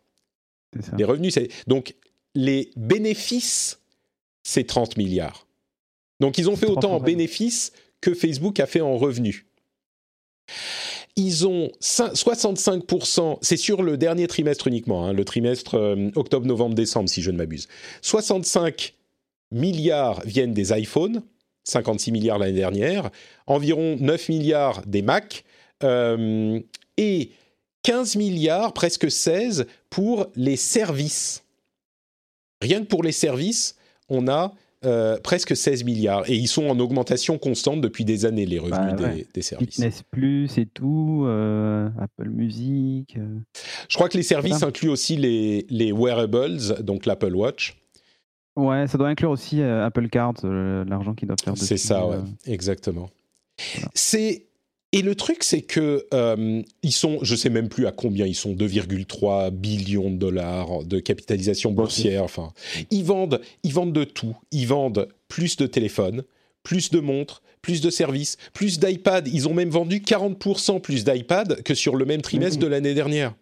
Les 0.97 1.03
revenus, 1.03 1.33
c'est... 1.33 1.49
Donc, 1.67 1.95
les 2.35 2.71
bénéfices, 2.75 3.79
c'est 4.43 4.65
30 4.65 4.97
milliards. 4.97 5.47
Donc, 6.19 6.37
ils 6.37 6.49
ont 6.49 6.55
fait 6.55 6.67
autant 6.67 6.93
en 6.93 6.99
bénéfices 6.99 7.71
que 8.01 8.13
Facebook 8.13 8.59
a 8.59 8.65
fait 8.65 8.81
en 8.81 8.97
revenus 8.97 9.45
ils 11.19 11.47
ont 11.47 11.69
65%, 11.81 13.37
c'est 13.41 13.57
sur 13.57 13.83
le 13.83 13.97
dernier 13.97 14.27
trimestre 14.27 14.67
uniquement, 14.67 15.05
hein, 15.05 15.13
le 15.13 15.25
trimestre 15.25 15.75
euh, 15.75 16.09
octobre, 16.15 16.45
novembre, 16.45 16.75
décembre, 16.75 17.09
si 17.09 17.21
je 17.21 17.31
ne 17.31 17.37
m'abuse. 17.37 17.67
65 18.01 18.93
milliards 19.51 20.21
viennent 20.25 20.53
des 20.53 20.71
iPhones, 20.77 21.21
56 21.65 22.11
milliards 22.11 22.39
l'année 22.39 22.53
dernière, 22.53 23.09
environ 23.47 23.97
9 23.99 24.29
milliards 24.29 24.81
des 24.85 25.01
Mac, 25.01 25.43
euh, 25.83 26.59
et 26.97 27.31
15 27.83 28.15
milliards, 28.15 28.73
presque 28.73 29.11
16, 29.11 29.67
pour 29.89 30.27
les 30.35 30.55
services. 30.55 31.43
Rien 32.61 32.81
que 32.81 32.87
pour 32.87 33.03
les 33.03 33.11
services, 33.11 33.75
on 34.09 34.27
a 34.27 34.53
euh, 34.85 35.17
presque 35.21 35.57
16 35.57 35.83
milliards. 35.83 36.29
Et 36.29 36.35
ils 36.35 36.47
sont 36.47 36.67
en 36.67 36.79
augmentation 36.79 37.37
constante 37.37 37.81
depuis 37.81 38.05
des 38.05 38.25
années, 38.25 38.45
les 38.45 38.59
revenus 38.59 38.95
bah 38.97 39.09
des, 39.33 39.41
services. 39.41 39.75
Fitness 39.75 40.03
Plus 40.09 40.57
et 40.57 40.65
tout, 40.65 41.25
euh, 41.25 41.89
Apple 41.99 42.29
Music. 42.29 43.17
Euh. 43.17 43.39
Je 43.89 43.95
crois 43.95 44.07
que 44.07 44.15
les 44.15 44.23
services 44.23 44.63
incluent 44.63 44.89
aussi 44.89 45.17
les, 45.17 45.65
les 45.69 45.91
wearables, 45.91 46.81
donc 46.81 47.05
l'Apple 47.05 47.35
Watch. 47.35 47.77
Ouais, 48.55 48.87
ça 48.87 48.97
doit 48.97 49.09
inclure 49.09 49.31
aussi 49.31 49.61
Apple 49.61 50.07
Card, 50.07 50.33
l'argent 50.43 51.13
qu'ils 51.13 51.27
doivent 51.27 51.39
faire 51.43 51.53
dessus. 51.53 51.65
C'est 51.65 51.77
ça, 51.77 52.07
ouais, 52.07 52.17
exactement. 52.45 53.09
C'est 53.93 54.48
et 54.91 55.03
le 55.03 55.13
truc, 55.13 55.43
c'est 55.43 55.61
que 55.61 56.07
euh, 56.13 56.63
ils 56.81 56.91
sont, 56.91 57.19
je 57.21 57.35
sais 57.35 57.49
même 57.49 57.69
plus 57.69 57.85
à 57.85 57.91
combien 57.91 58.25
ils 58.25 58.35
sont, 58.35 58.53
2,3 58.53 59.51
billions 59.51 60.09
de 60.09 60.17
dollars 60.17 60.83
de 60.83 60.99
capitalisation 60.99 61.71
boursière. 61.71 62.23
Enfin, 62.23 62.53
ils 62.89 63.03
vendent, 63.03 63.39
ils 63.63 63.73
vendent 63.73 63.93
de 63.93 64.03
tout. 64.03 64.35
Ils 64.51 64.65
vendent 64.65 65.07
plus 65.27 65.57
de 65.57 65.67
téléphones, 65.67 66.23
plus 66.63 66.89
de 66.89 66.99
montres, 66.99 67.43
plus 67.61 67.81
de 67.81 67.91
services, 67.91 68.37
plus 68.53 68.79
d'iPad. 68.79 69.27
Ils 69.27 69.47
ont 69.47 69.53
même 69.53 69.69
vendu 69.69 69.99
40% 69.99 70.81
plus 70.81 71.03
d'iPad 71.03 71.61
que 71.61 71.75
sur 71.75 71.95
le 71.95 72.05
même 72.05 72.23
trimestre 72.23 72.59
de 72.59 72.67
l'année 72.67 72.95
dernière. 72.95 73.35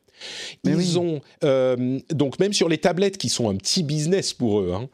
ils 0.65 0.99
ont 0.99 1.21
euh, 1.45 1.99
donc 2.09 2.39
même 2.39 2.51
sur 2.51 2.67
les 2.67 2.79
tablettes 2.79 3.17
qui 3.17 3.29
sont 3.29 3.49
un 3.49 3.55
petit 3.55 3.83
business 3.83 4.33
pour 4.33 4.59
eux. 4.59 4.73
Hein, 4.73 4.89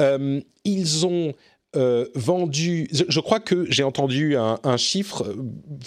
euh, 0.00 0.40
ils 0.64 1.04
ont 1.04 1.34
euh, 1.78 2.06
vendu, 2.14 2.88
je, 2.90 3.20
crois 3.20 3.40
que 3.40 3.70
j'ai 3.70 3.84
entendu 3.84 4.36
un, 4.36 4.76
chiffre, 4.76 5.34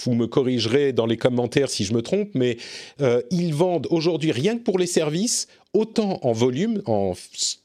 vous 0.03 0.13
me 0.13 0.25
corrigerez 0.25 0.93
dans 0.93 1.05
les 1.05 1.17
commentaires 1.17 1.69
si 1.69 1.83
je 1.83 1.93
me 1.93 2.01
trompe, 2.01 2.29
mais 2.33 2.57
euh, 3.01 3.21
ils 3.29 3.53
vendent 3.53 3.87
aujourd'hui 3.89 4.31
rien 4.31 4.57
que 4.57 4.63
pour 4.63 4.79
les 4.79 4.87
services, 4.87 5.47
autant 5.73 6.19
en 6.23 6.31
volume, 6.31 6.81
en 6.85 7.13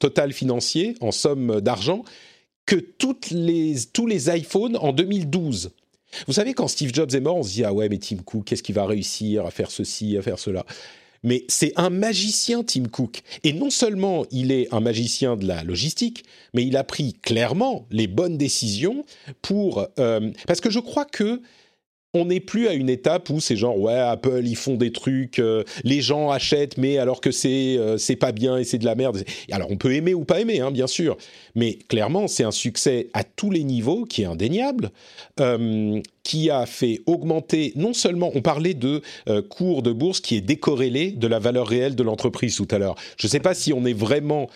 total 0.00 0.32
financier, 0.32 0.96
en 1.00 1.12
somme 1.12 1.60
d'argent, 1.60 2.04
que 2.66 2.84
les, 3.30 3.76
tous 3.92 4.06
les 4.06 4.36
iPhones 4.36 4.76
en 4.76 4.92
2012. 4.92 5.70
Vous 6.26 6.32
savez, 6.32 6.52
quand 6.52 6.66
Steve 6.66 6.92
Jobs 6.92 7.14
est 7.14 7.20
mort, 7.20 7.36
on 7.36 7.42
se 7.44 7.52
dit, 7.52 7.64
ah 7.64 7.72
ouais, 7.72 7.88
mais 7.88 7.98
Tim 7.98 8.16
Cook, 8.24 8.44
qu'est-ce 8.44 8.62
qu'il 8.62 8.74
va 8.74 8.86
réussir 8.86 9.46
à 9.46 9.50
faire 9.50 9.70
ceci, 9.70 10.16
à 10.16 10.22
faire 10.22 10.38
cela? 10.38 10.66
Mais 11.26 11.44
c'est 11.48 11.72
un 11.76 11.90
magicien, 11.90 12.62
Tim 12.62 12.84
Cook. 12.84 13.22
Et 13.44 13.52
non 13.52 13.68
seulement 13.68 14.24
il 14.30 14.52
est 14.52 14.72
un 14.72 14.80
magicien 14.80 15.36
de 15.36 15.46
la 15.46 15.64
logistique, 15.64 16.24
mais 16.54 16.64
il 16.64 16.76
a 16.76 16.84
pris 16.84 17.14
clairement 17.20 17.84
les 17.90 18.06
bonnes 18.06 18.38
décisions 18.38 19.04
pour... 19.42 19.86
Euh, 19.98 20.30
parce 20.46 20.60
que 20.60 20.70
je 20.70 20.78
crois 20.78 21.04
que 21.04 21.42
on 22.16 22.26
n'est 22.26 22.40
plus 22.40 22.68
à 22.68 22.72
une 22.72 22.88
étape 22.88 23.30
où 23.30 23.40
c'est 23.40 23.56
genre 23.56 23.78
ouais 23.78 23.94
Apple 23.94 24.42
ils 24.44 24.56
font 24.56 24.74
des 24.74 24.92
trucs, 24.92 25.38
euh, 25.38 25.64
les 25.84 26.00
gens 26.00 26.30
achètent 26.30 26.78
mais 26.78 26.98
alors 26.98 27.20
que 27.20 27.30
c'est 27.30 27.76
euh, 27.78 27.98
c'est 27.98 28.16
pas 28.16 28.32
bien 28.32 28.56
et 28.56 28.64
c'est 28.64 28.78
de 28.78 28.84
la 28.84 28.94
merde. 28.94 29.22
Alors 29.50 29.70
on 29.70 29.76
peut 29.76 29.94
aimer 29.94 30.14
ou 30.14 30.24
pas 30.24 30.40
aimer 30.40 30.60
hein, 30.60 30.70
bien 30.70 30.86
sûr, 30.86 31.16
mais 31.54 31.78
clairement 31.88 32.28
c'est 32.28 32.44
un 32.44 32.50
succès 32.50 33.08
à 33.12 33.24
tous 33.24 33.50
les 33.50 33.64
niveaux 33.64 34.04
qui 34.04 34.22
est 34.22 34.26
indéniable, 34.26 34.90
euh, 35.40 36.00
qui 36.22 36.50
a 36.50 36.66
fait 36.66 37.00
augmenter 37.06 37.72
non 37.76 37.92
seulement 37.92 38.30
on 38.34 38.42
parlait 38.42 38.74
de 38.74 39.02
cours 39.48 39.82
de 39.82 39.92
bourse 39.92 40.20
qui 40.20 40.36
est 40.36 40.40
décorrélé 40.40 41.12
de 41.12 41.26
la 41.26 41.38
valeur 41.38 41.68
réelle 41.68 41.94
de 41.94 42.02
l'entreprise 42.02 42.56
tout 42.56 42.66
à 42.70 42.78
l'heure. 42.78 42.96
Je 43.16 43.26
ne 43.26 43.30
sais 43.30 43.40
pas 43.40 43.54
si 43.54 43.72
on 43.72 43.84
est 43.84 43.92
vraiment 43.92 44.48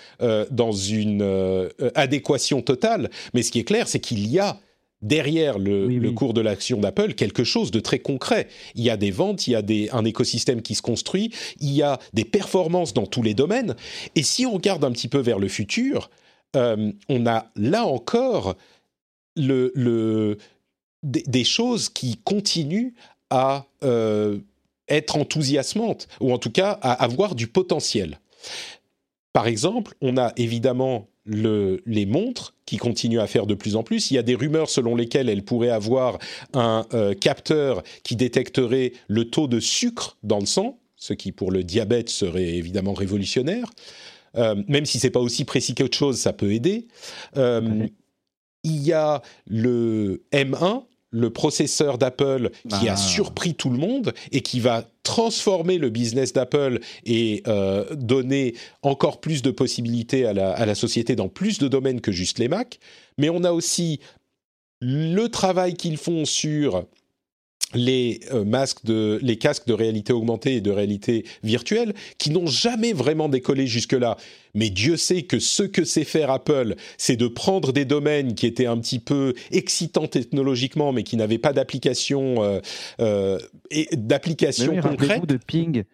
dans 0.51 0.73
une 0.73 1.69
adéquation 1.95 2.63
totale, 2.63 3.11
mais 3.35 3.43
ce 3.43 3.53
qui 3.53 3.61
est 3.61 3.65
clair 3.65 3.87
c'est 3.87 4.01
qu'il 4.01 4.27
y 4.27 4.39
a 4.41 4.59
derrière 5.03 5.59
le, 5.59 6.11
cours 6.11 6.35
de 6.35 6.41
l'action 6.41 6.79
d'Apple 6.79 7.15
quelque 7.15 7.45
chose 7.45 7.71
de 7.71 7.81
très 7.81 7.99
concret. 7.99 8.49
Il 8.75 8.83
y 8.83 8.91
a 8.91 8.97
des 8.97 9.11
ventes, 9.11 9.47
il 9.47 9.53
y 9.53 9.55
a 9.55 9.63
des, 9.63 9.89
un 9.91 10.05
écosystème 10.05 10.63
qui 10.63 10.75
se 10.75 10.83
construit, 10.83 11.33
il 11.61 11.73
y 11.73 11.83
a 11.83 11.99
des 12.13 12.25
performances 12.25 12.95
dans 12.95 13.07
tous 13.07 13.23
les 13.23 13.35
domaines. 13.35 13.77
Et 14.15 14.23
si 14.23 14.47
on 14.47 14.55
regarde 14.55 14.85
un 14.85 14.93
petit 14.93 15.09
peu 15.09 15.19
vers 15.19 15.39
le 15.39 15.49
futur, 15.49 16.11
euh, 16.57 16.93
on 17.09 17.27
a 17.27 17.51
là 17.57 17.87
encore 17.87 18.57
le, 19.37 20.37
des, 21.03 21.45
choses 21.45 21.89
qui 21.89 22.17
continuent 22.17 22.93
à 23.31 23.67
euh, 23.85 24.39
être 24.89 25.17
enthousiasmante, 25.17 26.09
ou 26.21 26.33
en 26.33 26.39
tout 26.39 26.51
cas 26.51 26.79
à 26.83 26.93
avoir 26.93 27.35
du 27.35 27.47
potentiel. 27.47 28.19
Par 29.33 29.47
exemple, 29.47 29.95
on 30.01 30.17
a 30.17 30.33
évidemment 30.37 31.07
les 31.27 32.07
montres 32.07 32.55
qui 32.67 32.77
continuent 32.77 33.21
à 33.21 33.27
faire 33.27 33.47
de 33.47 33.55
plus 33.55 33.77
en 33.77 33.83
plus. 33.83 34.11
Il 34.11 34.15
y 34.15 34.19
a 34.19 34.23
des 34.23 34.35
rumeurs 34.35 34.71
selon 34.71 34.97
lesquelles 34.97 35.29
elles 35.29 35.45
pourraient 35.45 35.71
avoir 35.71 36.19
un 36.55 36.87
euh, 36.95 37.15
capteur 37.15 37.83
qui 38.03 38.17
détecterait 38.17 38.93
le 39.09 39.25
taux 39.27 39.47
de 39.47 39.61
sucre 39.61 40.17
dans 40.23 40.39
le 40.39 40.47
sang, 40.47 40.79
ce 40.97 41.13
qui 41.13 41.33
pour 41.33 41.51
le 41.51 41.63
diabète 41.63 42.09
serait 42.09 42.55
évidemment 42.55 42.95
révolutionnaire. 42.95 43.71
Euh, 44.37 44.63
même 44.69 44.87
si 44.87 44.99
c'est 44.99 45.11
pas 45.11 45.21
aussi 45.21 45.45
précis 45.45 45.75
qu'autre 45.75 45.97
chose, 45.97 46.19
ça 46.19 46.33
peut 46.33 46.53
aider. 46.53 46.87
Euh, 47.37 47.87
il 48.63 48.83
y 48.83 48.93
a 48.93 49.23
le 49.47 50.23
M1 50.33 50.85
le 51.11 51.31
processeur 51.31 51.99
d'Apple 51.99 52.51
qui 52.69 52.89
a 52.89 52.93
ah. 52.93 52.97
surpris 52.97 53.55
tout 53.55 53.71
le 53.71 53.79
monde 53.79 54.13
et 54.33 54.43
qui 54.43 54.61
va 54.61 54.85
transformer 55.03 55.79
le 55.79 55.91
business 55.91 56.33
d'Apple 56.33 56.81
et 57.05 57.43
euh, 57.49 57.85
donner 57.97 58.55
encore 58.83 59.21
plus 59.21 59.43
de 59.43 59.51
possibilités 59.51 60.25
à 60.25 60.33
la, 60.33 60.53
à 60.53 60.67
la, 60.67 60.75
société 60.75 61.17
dans 61.17 61.29
plus 61.29 61.59
de 61.59 61.69
domaines 61.69 62.01
que 62.01 62.13
juste 62.13 62.39
les 62.39 62.49
Mac. 62.49 62.79
Mais 63.19 63.29
on 63.29 63.43
a 63.45 63.53
aussi 63.53 64.01
le 64.81 65.27
travail 65.29 65.75
qu'ils 65.75 65.99
font 65.99 66.25
sur 66.25 66.87
les 67.75 68.21
euh, 68.33 68.45
masques 68.45 68.85
de 68.85 69.19
les 69.23 69.37
casques 69.37 69.67
de 69.67 69.73
réalité 69.73 70.13
augmentée 70.13 70.57
et 70.57 70.61
de 70.61 70.71
réalité 70.71 71.25
virtuelle 71.43 71.95
qui 72.19 72.31
n'ont 72.31 72.47
jamais 72.47 72.93
vraiment 72.93 73.29
décollé 73.29 73.67
jusque-là. 73.67 74.17
Mais 74.55 74.71
Dieu 74.71 74.97
sait 74.97 75.23
que 75.23 75.39
ce 75.39 75.63
que 75.63 75.85
sait 75.85 76.05
faire 76.05 76.31
Apple, 76.31 76.75
c'est 76.99 77.17
de 77.17 77.29
prendre 77.29 77.73
des 77.73 77.85
domaines 77.85 78.35
qui 78.35 78.47
étaient 78.47 78.67
un 78.67 78.79
petit 78.79 78.99
peu 78.99 79.35
excitants 79.53 80.09
technologiquement, 80.09 80.93
mais 80.93 81.05
qui 81.05 81.17
n'avaient 81.17 81.39
pas 81.39 81.53
d'application 81.53 82.43
euh, 82.43 82.61
euh, 83.01 83.39
et 83.71 83.89
d'application 83.93 84.81
concrète. 84.81 85.25
de 85.27 85.37
Ping, 85.37 85.85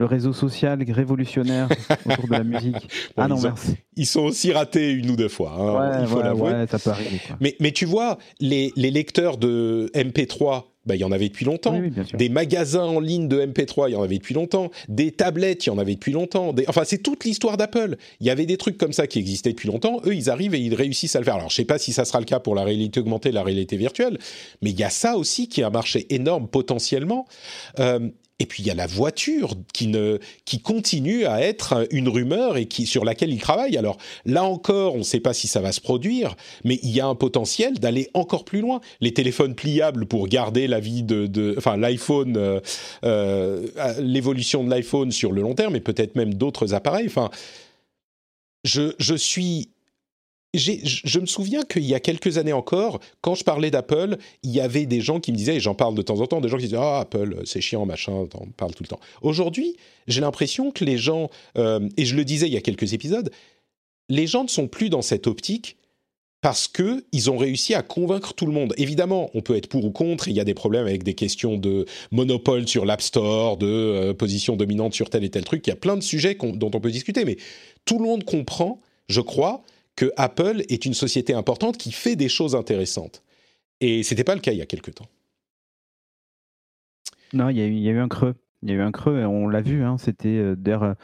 le 0.00 0.06
réseau 0.06 0.32
social 0.32 0.82
révolutionnaire 0.88 1.68
autour 2.06 2.26
de 2.26 2.32
la 2.32 2.42
musique. 2.42 2.88
ah 3.16 3.28
non, 3.28 3.40
merci. 3.40 3.76
ils 3.96 4.06
sont 4.06 4.22
aussi 4.22 4.50
ratés 4.50 4.90
une 4.90 5.10
ou 5.10 5.16
deux 5.16 5.28
fois, 5.28 5.52
hein, 5.52 6.00
il 6.02 6.08
faut 6.08 6.22
l'avouer. 6.22 6.66
ça 6.68 6.80
peut 6.80 6.90
arriver. 6.90 7.20
Mais, 7.38 7.54
mais 7.60 7.70
tu 7.70 7.84
vois, 7.84 8.18
les, 8.40 8.72
les 8.74 8.90
lecteurs 8.90 9.36
de 9.36 9.90
MP3 9.94 10.64
bah, 10.90 10.96
il 10.96 11.00
y 11.00 11.04
en 11.04 11.12
avait 11.12 11.28
depuis 11.28 11.44
longtemps. 11.44 11.80
des 12.14 12.28
magasins 12.28 12.82
en 12.82 12.98
ligne 12.98 13.28
de 13.28 13.40
MP3, 13.40 13.88
il 13.88 13.92
y 13.92 13.94
en 13.94 14.02
avait 14.02 14.18
depuis 14.18 14.34
longtemps. 14.34 14.72
Des 14.88 15.12
tablettes, 15.12 15.66
il 15.66 15.68
y 15.68 15.72
en 15.72 15.78
avait 15.78 15.94
depuis 15.94 16.10
longtemps. 16.10 16.52
Enfin, 16.66 16.82
c'est 16.84 16.98
toute 16.98 17.24
l'histoire 17.24 17.56
d'Apple. 17.56 17.96
Il 18.20 18.26
y 18.26 18.30
avait 18.30 18.44
des 18.44 18.56
trucs 18.56 18.76
comme 18.76 18.92
ça 18.92 19.06
qui 19.06 19.20
existaient 19.20 19.50
depuis 19.50 19.68
longtemps. 19.68 20.00
Eux, 20.04 20.16
ils 20.16 20.30
arrivent 20.30 20.56
et 20.56 20.58
ils 20.58 20.74
réussissent 20.74 21.14
à 21.14 21.20
le 21.20 21.24
faire. 21.24 21.36
Alors, 21.36 21.48
je 21.48 21.54
sais 21.54 21.64
pas 21.64 21.78
si 21.78 21.92
ça 21.92 22.04
sera 22.04 22.18
le 22.18 22.24
cas 22.24 22.40
pour 22.40 22.56
la 22.56 22.64
réalité 22.64 22.98
augmentée, 22.98 23.30
la 23.30 23.44
réalité 23.44 23.76
virtuelle, 23.76 24.18
mais 24.62 24.70
il 24.70 24.80
y 24.80 24.82
a 24.82 24.90
ça 24.90 25.16
aussi 25.16 25.48
qui 25.48 25.62
a 25.62 25.68
un 25.68 25.70
marché 25.70 26.12
énorme 26.12 26.48
potentiellement. 26.48 27.24
Euh, 27.78 28.08
et 28.40 28.46
puis 28.46 28.62
il 28.62 28.66
y 28.66 28.70
a 28.70 28.74
la 28.74 28.86
voiture 28.86 29.54
qui 29.72 30.62
continue 30.62 31.26
à 31.26 31.42
être 31.42 31.86
une 31.90 32.08
rumeur 32.08 32.56
et 32.56 32.66
sur 32.86 33.04
laquelle 33.04 33.30
il 33.30 33.40
travaille. 33.40 33.76
Alors 33.76 33.98
là 34.24 34.44
encore, 34.44 34.94
on 34.94 34.98
ne 34.98 35.02
sait 35.02 35.20
pas 35.20 35.34
si 35.34 35.46
ça 35.46 35.60
va 35.60 35.72
se 35.72 35.80
produire, 35.80 36.34
mais 36.64 36.80
il 36.82 36.90
y 36.90 37.00
a 37.00 37.06
un 37.06 37.14
potentiel 37.14 37.78
d'aller 37.78 38.08
encore 38.14 38.46
plus 38.46 38.62
loin. 38.62 38.80
Les 39.02 39.12
téléphones 39.12 39.54
pliables 39.54 40.06
pour 40.06 40.26
garder 40.26 40.66
l'iPhone, 40.66 42.36
euh, 42.38 42.60
euh, 43.04 43.66
l'évolution 44.00 44.64
de 44.64 44.70
l'iPhone 44.70 45.12
sur 45.12 45.32
le 45.32 45.42
long 45.42 45.54
terme, 45.54 45.76
et 45.76 45.80
peut-être 45.80 46.16
même 46.16 46.32
d'autres 46.32 46.72
appareils. 46.72 47.06
Enfin, 47.06 47.28
je 48.64 49.14
suis 49.16 49.68
je 50.54 51.20
me 51.20 51.26
souviens 51.26 51.62
qu'il 51.62 51.84
y 51.84 51.94
a 51.94 52.00
quelques 52.00 52.38
années 52.38 52.52
encore, 52.52 53.00
quand 53.20 53.34
je 53.34 53.44
parlais 53.44 53.70
d'Apple, 53.70 54.16
il 54.42 54.50
y 54.50 54.60
avait 54.60 54.86
des 54.86 55.00
gens 55.00 55.20
qui 55.20 55.30
me 55.32 55.36
disaient, 55.36 55.56
et 55.56 55.60
j'en 55.60 55.74
parle 55.74 55.94
de 55.94 56.02
temps 56.02 56.20
en 56.20 56.26
temps, 56.26 56.40
des 56.40 56.48
gens 56.48 56.56
qui 56.56 56.64
disaient 56.64 56.76
Ah, 56.76 57.00
Apple, 57.00 57.42
c'est 57.44 57.60
chiant, 57.60 57.86
machin, 57.86 58.12
on 58.34 58.46
parle 58.56 58.74
tout 58.74 58.82
le 58.82 58.88
temps. 58.88 59.00
Aujourd'hui, 59.22 59.76
j'ai 60.08 60.20
l'impression 60.20 60.70
que 60.72 60.84
les 60.84 60.98
gens, 60.98 61.30
euh, 61.56 61.88
et 61.96 62.04
je 62.04 62.16
le 62.16 62.24
disais 62.24 62.46
il 62.46 62.52
y 62.52 62.56
a 62.56 62.60
quelques 62.60 62.92
épisodes, 62.92 63.30
les 64.08 64.26
gens 64.26 64.42
ne 64.42 64.48
sont 64.48 64.66
plus 64.66 64.90
dans 64.90 65.02
cette 65.02 65.26
optique 65.26 65.76
parce 66.40 66.68
qu'ils 66.68 67.30
ont 67.30 67.36
réussi 67.36 67.74
à 67.74 67.82
convaincre 67.82 68.32
tout 68.32 68.46
le 68.46 68.52
monde. 68.52 68.72
Évidemment, 68.78 69.30
on 69.34 69.42
peut 69.42 69.56
être 69.56 69.68
pour 69.68 69.84
ou 69.84 69.90
contre, 69.90 70.28
il 70.28 70.34
y 70.34 70.40
a 70.40 70.44
des 70.44 70.54
problèmes 70.54 70.86
avec 70.86 71.02
des 71.02 71.14
questions 71.14 71.56
de 71.56 71.84
monopole 72.10 72.66
sur 72.66 72.86
l'App 72.86 73.02
Store, 73.02 73.56
de 73.56 73.66
euh, 73.66 74.14
position 74.14 74.56
dominante 74.56 74.94
sur 74.94 75.10
tel 75.10 75.22
et 75.22 75.30
tel 75.30 75.44
truc, 75.44 75.66
il 75.66 75.70
y 75.70 75.72
a 75.72 75.76
plein 75.76 75.96
de 75.96 76.02
sujets 76.02 76.36
dont 76.40 76.70
on 76.74 76.80
peut 76.80 76.90
discuter, 76.90 77.24
mais 77.24 77.36
tout 77.84 77.98
le 77.98 78.04
monde 78.04 78.24
comprend, 78.24 78.80
je 79.08 79.20
crois, 79.20 79.62
que 79.96 80.10
Apple 80.16 80.62
est 80.68 80.86
une 80.86 80.94
société 80.94 81.34
importante 81.34 81.76
qui 81.76 81.92
fait 81.92 82.16
des 82.16 82.28
choses 82.28 82.54
intéressantes. 82.54 83.22
Et 83.80 84.02
ce 84.02 84.14
n'était 84.14 84.24
pas 84.24 84.34
le 84.34 84.40
cas 84.40 84.52
il 84.52 84.58
y 84.58 84.62
a 84.62 84.66
quelques 84.66 84.94
temps. 84.94 85.08
Non, 87.32 87.48
il 87.48 87.58
y, 87.58 87.88
a 87.88 87.92
eu, 87.92 87.98
un 87.98 88.08
creux. 88.08 88.34
Il 88.62 88.70
y 88.70 88.72
a 88.72 88.76
eu 88.76 88.80
un 88.80 88.90
creux, 88.90 89.24
on 89.24 89.48
l'a 89.48 89.60
vu, 89.60 89.84
hein, 89.84 89.98
c'était 89.98 90.38
euh, 90.38 90.56
euh, 90.66 90.94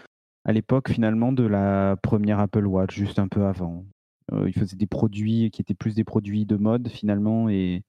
à 0.45 0.53
l'époque 0.53 0.91
finalement 0.91 1.33
de 1.33 1.45
la 1.45 1.97
première 2.03 2.41
Apple 2.41 2.67
Watch, 2.67 2.97
juste 2.97 3.19
un 3.19 3.29
peu 3.29 3.45
avant. 3.45 3.87
Euh, 4.33 4.49
il 4.49 4.53
faisait 4.53 4.77
des 4.77 4.87
produits 4.87 5.51
qui 5.53 5.63
étaient 5.63 5.75
plus 5.75 5.95
des 5.95 6.03
produits 6.03 6.45
de 6.45 6.57
mode 6.57 6.89
finalement 6.89 7.49
et, 7.49 7.83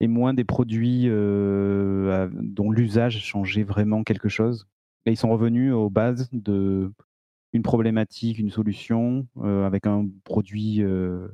et 0.00 0.08
moins 0.08 0.34
des 0.34 0.44
produits 0.44 1.04
dont 1.06 2.70
l'usage 2.72 3.20
changeait 3.20 3.62
vraiment 3.62 4.02
quelque 4.02 4.28
chose. 4.28 4.66
Et 5.06 5.12
ils 5.12 5.16
sont 5.16 5.30
revenus 5.30 5.72
aux 5.72 5.90
bases 5.90 6.28
de 6.32 6.90
une 7.54 7.62
problématique, 7.62 8.38
une 8.38 8.50
solution 8.50 9.26
euh, 9.38 9.64
avec 9.64 9.86
un 9.86 10.08
produit 10.24 10.82
euh, 10.82 11.28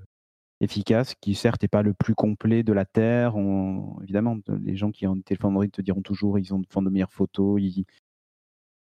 efficace 0.60 1.14
qui 1.18 1.34
certes 1.34 1.62
n'est 1.62 1.68
pas 1.68 1.82
le 1.82 1.94
plus 1.94 2.14
complet 2.14 2.62
de 2.62 2.74
la 2.74 2.84
Terre. 2.84 3.34
évidemment, 4.02 4.38
les 4.62 4.76
gens 4.76 4.92
qui 4.92 5.06
ont 5.06 5.14
un 5.14 5.20
téléphone 5.20 5.52
Android 5.52 5.66
te 5.66 5.80
diront 5.80 6.02
toujours 6.02 6.38
ils 6.38 6.52
ont, 6.52 6.62
font 6.68 6.82
de 6.82 6.90
meilleures 6.90 7.14
photos. 7.14 7.58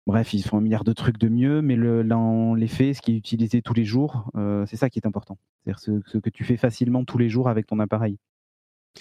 bref, 0.07 0.33
ils 0.33 0.43
font 0.43 0.57
un 0.57 0.61
milliard 0.63 0.83
de 0.83 0.95
trucs 0.95 1.19
de 1.19 1.29
mieux, 1.29 1.61
mais 1.61 1.77
le, 1.77 2.03
dans 2.03 2.55
les 2.55 2.69
faits, 2.69 2.97
ce 2.97 3.03
qui 3.03 3.13
est 3.13 3.17
utilisé 3.17 3.61
tous 3.61 3.75
les 3.75 3.85
jours, 3.85 4.31
euh, 4.35 4.65
c'est 4.65 4.77
ça 4.77 4.89
qui 4.89 4.99
est 4.99 5.07
important. 5.07 5.39
C'est-à-dire 5.63 5.79
ce, 5.79 6.17
que 6.17 6.31
tu 6.31 6.43
fais 6.43 6.57
facilement 6.57 7.05
tous 7.05 7.19
les 7.19 7.29
jours 7.29 7.51
avec 7.51 7.67
ton 7.67 7.79
appareil. 7.81 8.17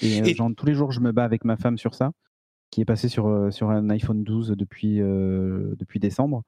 Et, 0.02 0.36
Genre, 0.36 0.52
tous 0.58 0.66
les 0.66 0.74
jours, 0.74 0.92
je 0.92 1.00
me 1.00 1.14
bats 1.14 1.24
avec 1.24 1.46
ma 1.46 1.56
femme 1.56 1.78
sur 1.78 1.96
ça, 1.96 2.12
qui 2.70 2.82
est 2.82 2.86
passée 2.86 3.08
sur, 3.08 3.54
sur 3.54 3.70
un 3.70 3.90
iPhone 3.90 4.26
12 4.26 4.56
depuis, 4.58 4.98
depuis 4.98 6.02
décembre. 6.02 6.44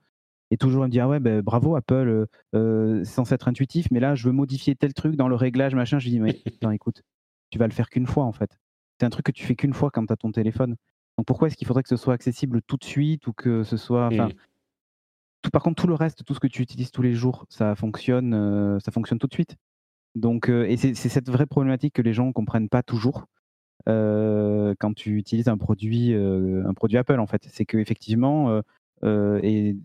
Et 0.52 0.58
toujours, 0.58 0.84
me 0.84 0.90
dit 0.90 1.00
Ah 1.00 1.08
ouais, 1.08 1.20
ben, 1.20 1.42
bravo 1.42 1.76
Apple, 1.76 1.94
euh, 1.94 2.26
euh, 2.56 3.04
c'est 3.04 3.14
censé 3.14 3.34
être 3.36 3.48
intuitif, 3.48 3.88
mais 3.92 4.00
là, 4.00 4.16
je 4.16 4.26
veux 4.26 4.32
modifier 4.32 4.76
tel 4.76 4.94
truc 4.94 5.16
dans 5.16 5.28
le 5.28 5.36
réglage, 5.36 5.76
machin. 5.76 6.00
Je 6.00 6.10
dis 6.10 6.20
Mais 6.20 6.42
attends, 6.62 6.72
écoute, 6.72 7.04
tu 7.50 7.58
vas 7.60 7.68
le 7.68 7.74
faire 7.74 7.90
qu'une 7.90 8.08
fois 8.08 8.24
en 8.24 8.32
fait. 8.32 8.58
C'est 9.00 9.06
un 9.06 9.10
truc 9.10 9.26
que 9.26 9.32
tu 9.32 9.46
fais 9.46 9.56
qu'une 9.56 9.74
fois 9.74 9.92
quand 9.92 10.06
tu 10.06 10.14
as 10.14 10.18
ton 10.18 10.32
téléphone. 10.32 10.76
Donc 11.18 11.26
pourquoi 11.26 11.48
est-ce 11.48 11.58
qu'il 11.58 11.68
faudrait 11.68 11.84
que 11.84 11.90
ce 11.90 11.98
soit 11.98 12.14
accessible 12.14 12.62
tout 12.62 12.78
de 12.78 12.84
suite 12.84 13.28
ou 13.28 13.34
que 13.34 13.64
ce 13.64 13.78
soit. 13.78 14.10
Tout, 15.44 15.52
par 15.52 15.62
contre, 15.62 15.82
tout 15.82 15.88
le 15.88 15.94
reste, 15.94 16.26
tout 16.26 16.34
ce 16.34 16.40
que 16.40 16.48
tu 16.48 16.64
utilises 16.64 16.90
tous 16.90 17.04
les 17.04 17.14
jours, 17.14 17.46
ça 17.50 17.76
fonctionne, 17.76 18.34
euh, 18.34 18.80
ça 18.80 18.92
fonctionne 18.92 19.20
tout 19.20 19.28
de 19.28 19.34
suite. 19.34 19.56
Donc, 20.16 20.50
et 20.50 20.78
c'est 20.78 20.96
cette 20.96 21.30
vraie 21.30 21.46
problématique 21.46 21.94
que 21.94 22.02
les 22.02 22.12
gens 22.12 22.26
ne 22.26 22.32
comprennent 22.32 22.70
pas 22.70 22.82
toujours. 22.82 23.26
quand 23.86 24.94
tu 24.96 25.18
utilises 25.18 25.48
un 25.48 25.58
produit, 25.58 26.14
un 26.14 26.74
produit 26.74 26.98
Apple 26.98 27.20
en 27.20 27.28
fait, 27.28 27.48
c'est 27.52 27.66
que 27.66 27.78
effectivement, 27.78 28.50
euh, 28.50 28.62
et 29.04 29.78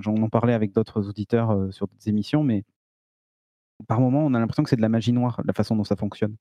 j'en 0.00 0.14
en 0.16 0.28
parlais 0.28 0.54
avec 0.54 0.72
d'autres 0.72 1.08
auditeurs 1.08 1.50
euh, 1.50 1.70
sur 1.70 1.86
d'autres 1.86 2.08
émissions, 2.08 2.44
mais 2.44 2.64
par 3.88 4.00
moment, 4.00 4.24
on 4.24 4.34
a 4.34 4.38
l'impression 4.38 4.62
que 4.62 4.70
c'est 4.70 4.76
de 4.76 4.82
la 4.82 4.88
magie 4.88 5.12
noire, 5.12 5.40
la 5.44 5.52
façon 5.52 5.76
dont 5.76 5.84
ça 5.84 5.96
fonctionne. 5.96 6.36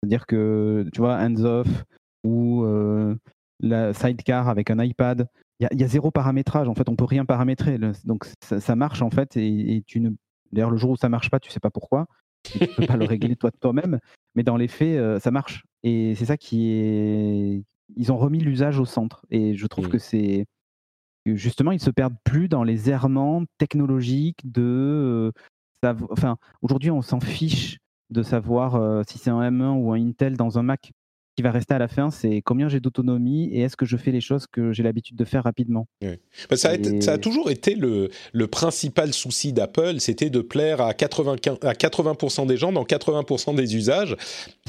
C'est-à-dire 0.00 0.26
que, 0.26 0.88
tu 0.92 1.00
vois, 1.00 1.16
hands-off 1.18 1.68
ou 2.24 2.64
euh, 2.64 3.14
la 3.60 3.92
sidecar 3.92 4.48
avec 4.48 4.70
un 4.70 4.82
iPad, 4.82 5.28
il 5.60 5.68
y, 5.78 5.84
a 5.84 5.88
zéro 5.88 6.10
paramétrage. 6.10 6.68
En 6.68 6.74
fait, 6.74 6.88
on 6.88 6.96
peut 6.96 7.04
rien 7.04 7.24
paramétrer. 7.24 7.78
Donc, 8.04 8.26
ça, 8.40 8.74
marche, 8.74 9.02
en 9.02 9.10
fait, 9.10 9.36
et, 9.36 9.84
tu 9.86 10.00
ne... 10.00 10.10
D'ailleurs, 10.50 10.70
le 10.70 10.76
jour 10.76 10.90
où 10.90 10.96
ça 10.96 11.08
marche 11.08 11.30
pas, 11.30 11.38
tu 11.38 11.50
sais 11.50 11.60
pas 11.60 11.70
pourquoi. 11.70 12.06
Tu 12.42 12.58
ne 12.58 12.66
peux 12.66 12.86
pas 12.86 12.96
le 12.96 13.04
régler 13.04 13.36
toi 13.36 13.52
toi-même. 13.60 14.00
Mais 14.34 14.42
dans 14.42 14.56
les 14.56 14.66
faits, 14.66 15.20
ça 15.20 15.30
marche. 15.30 15.64
Et 15.84 16.16
c'est 16.16 16.24
ça 16.24 16.36
qui 16.36 16.72
est... 16.72 17.62
Ils 17.94 18.10
ont 18.10 18.16
remis 18.16 18.40
l'usage 18.40 18.80
au 18.80 18.84
centre. 18.84 19.24
Et 19.30 19.54
je 19.54 19.66
trouve 19.68 19.86
mmh. 19.86 19.90
que 19.90 19.98
c'est 19.98 20.46
justement, 21.26 21.72
ils 21.72 21.80
se 21.80 21.90
perdent 21.90 22.16
plus 22.24 22.48
dans 22.48 22.64
les 22.64 22.90
errements 22.90 23.44
technologiques 23.58 24.40
de. 24.44 25.32
Euh, 25.84 25.94
enfin, 26.10 26.36
aujourd'hui, 26.62 26.90
on 26.90 27.02
s'en 27.02 27.20
fiche 27.20 27.78
de 28.10 28.22
savoir 28.22 28.76
euh, 28.76 29.02
si 29.08 29.18
c'est 29.18 29.30
un 29.30 29.40
M1 29.50 29.76
ou 29.78 29.92
un 29.92 29.96
Intel 29.96 30.36
dans 30.36 30.58
un 30.58 30.62
Mac. 30.62 30.90
Ce 31.32 31.36
qui 31.36 31.42
va 31.42 31.50
rester 31.50 31.72
à 31.72 31.78
la 31.78 31.88
fin, 31.88 32.10
c'est 32.10 32.42
combien 32.44 32.68
j'ai 32.68 32.78
d'autonomie 32.78 33.48
et 33.54 33.60
est-ce 33.60 33.74
que 33.74 33.86
je 33.86 33.96
fais 33.96 34.10
les 34.10 34.20
choses 34.20 34.46
que 34.46 34.74
j'ai 34.74 34.82
l'habitude 34.82 35.16
de 35.16 35.24
faire 35.24 35.44
rapidement. 35.44 35.86
Bah, 36.02 36.58
ça, 36.58 36.72
a 36.72 37.18
toujours 37.18 37.50
été 37.50 37.74
le, 37.74 38.10
le 38.34 38.46
principal 38.48 39.14
souci 39.14 39.54
d'Apple, 39.54 39.98
c'était 39.98 40.28
de 40.28 40.42
plaire 40.42 40.82
à 40.82 40.92
80, 40.92 41.36
à 41.62 41.72
80% 41.72 42.46
des 42.46 42.58
gens 42.58 42.70
dans 42.70 42.84
80% 42.84 43.54
des 43.54 43.76
usages. 43.76 44.14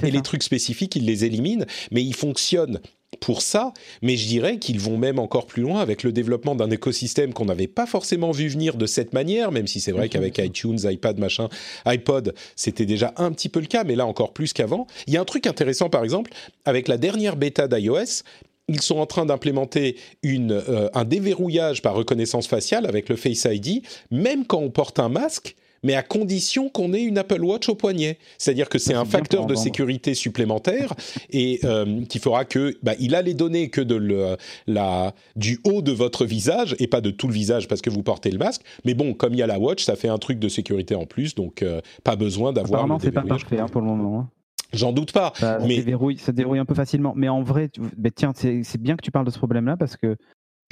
Et 0.04 0.10
les 0.10 0.22
trucs 0.22 0.41
spécifiques, 0.41 0.95
ils 0.95 1.06
les 1.06 1.26
éliminent, 1.26 1.66
mais 1.91 2.01
ils 2.01 2.16
fonctionnent 2.16 2.80
pour 3.18 3.41
ça, 3.41 3.74
mais 4.01 4.16
je 4.16 4.28
dirais 4.28 4.57
qu'ils 4.57 4.80
vont 4.80 4.97
même 4.97 5.20
encore 5.20 5.45
plus 5.45 5.64
loin 5.64 5.82
avec 5.82 6.03
le 6.03 6.11
développement 6.11 6.55
d'un 6.55 6.70
écosystème 6.70 7.34
qu'on 7.34 7.45
n'avait 7.45 7.68
pas 7.68 7.86
forcément 7.86 8.32
vu 8.32 8.47
venir 8.47 8.76
de 8.76 8.86
cette 8.86 9.14
manière, 9.14 9.51
même 9.51 9.68
si 9.68 9.80
c'est 9.80 9.91
vrai 9.91 10.09
qu'avec 10.09 10.38
iTunes, 10.38 10.80
iPad, 10.84 11.18
machin, 11.20 11.49
iPod, 11.86 12.34
c'était 12.55 12.86
déjà 12.86 13.14
un 13.18 13.32
petit 13.32 13.49
peu 13.49 13.59
le 13.59 13.68
cas, 13.68 13.84
mais 13.84 13.95
là 13.95 14.05
encore 14.05 14.34
plus 14.34 14.53
qu'avant. 14.53 14.88
Il 15.07 15.14
y 15.14 15.18
a 15.18 15.22
un 15.22 15.26
truc 15.26 15.47
intéressant, 15.47 15.89
par 15.89 16.03
exemple, 16.03 16.32
avec 16.66 16.88
la 16.88 16.97
dernière 16.97 17.36
bêta 17.36 17.68
d'iOS, 17.68 18.24
ils 18.70 18.82
sont 18.82 18.97
en 18.97 19.05
train 19.05 19.26
d'implémenter 19.26 19.97
un 20.24 21.03
déverrouillage 21.03 21.82
par 21.82 21.95
reconnaissance 21.95 22.47
faciale 22.47 22.86
avec 22.86 23.09
le 23.09 23.18
Face 23.18 23.45
ID, 23.49 23.84
même 24.09 24.45
quand 24.45 24.59
on 24.59 24.70
porte 24.70 24.99
un 24.99 25.09
masque 25.09 25.55
mais 25.84 25.96
à 25.96 26.04
condition 26.04 26.70
qu'on 26.70 26.94
ait 26.94 27.04
une 27.04 27.18
Apple 27.18 27.44
Watch 27.44 27.70
au 27.70 27.76
poignet. 27.76 28.18
C'est-à-dire 28.38 28.70
que 28.70 28.80
c'est 28.80 28.94
un 28.94 29.06
facteur 29.06 29.46
de 29.46 29.56
sécurité 29.56 30.14
supplémentaire 30.14 30.94
et 31.30 31.60
euh, 31.64 32.04
qui 32.06 32.20
fera 32.20 32.46
que 32.46 32.76
bah, 32.82 32.94
il 33.00 33.16
a 33.16 33.22
les 33.22 33.34
données 33.34 33.70
que 33.70 33.82
de 33.82 33.96
le, 33.96 34.38
la, 34.68 35.14
du 35.36 35.60
haut 35.64 35.82
de 35.82 35.92
votre 35.92 36.26
visage 36.26 36.76
et 36.80 36.88
pas 36.88 37.02
de 37.02 37.12
tout 37.12 37.28
le 37.28 37.34
visage 37.34 37.68
parce 37.68 37.82
que 37.82 37.90
vous 37.90 38.04
portez 38.04 38.32
le 38.32 38.38
masque. 38.38 38.62
Mais 38.86 38.94
bon, 38.94 39.14
comme 39.14 39.34
il 39.34 39.40
y 39.40 39.44
a 39.44 39.48
la 39.48 39.60
Watch, 39.60 39.84
ça 39.84 39.96
fait 39.96 40.10
un 40.10 40.18
truc 40.18 40.40
de 40.40 40.50
sécurité 40.50 40.96
en 40.96 41.06
plus, 41.06 41.36
donc 41.36 41.62
euh, 41.62 41.82
pas 42.04 42.16
besoin 42.16 42.54
d'avoir. 42.54 42.82
Apparemment, 42.82 43.00
c'est 43.00 43.12
pas 43.12 43.22
parfait 43.22 43.60
hein, 43.60 43.68
pour 43.68 43.82
le 43.82 43.88
moment. 43.88 44.20
Hein. 44.20 44.30
J'en 44.74 44.92
doute 44.92 45.12
pas. 45.12 45.34
Ça, 45.36 45.60
mais... 45.62 45.76
déverrouille, 45.76 46.18
ça 46.18 46.32
déverrouille 46.32 46.60
un 46.60 46.66
peu 46.66 46.74
facilement. 46.74 47.14
Mais 47.16 47.30
en 47.30 47.44
vrai, 47.44 47.70
tiens, 48.16 48.32
c'est 48.34 48.82
bien 48.82 48.96
que 48.96 49.04
tu 49.04 49.12
parles 49.12 49.26
de 49.26 49.32
ce 49.32 49.38
problème-là 49.38 49.78
parce 49.78 49.96
que 49.96 50.18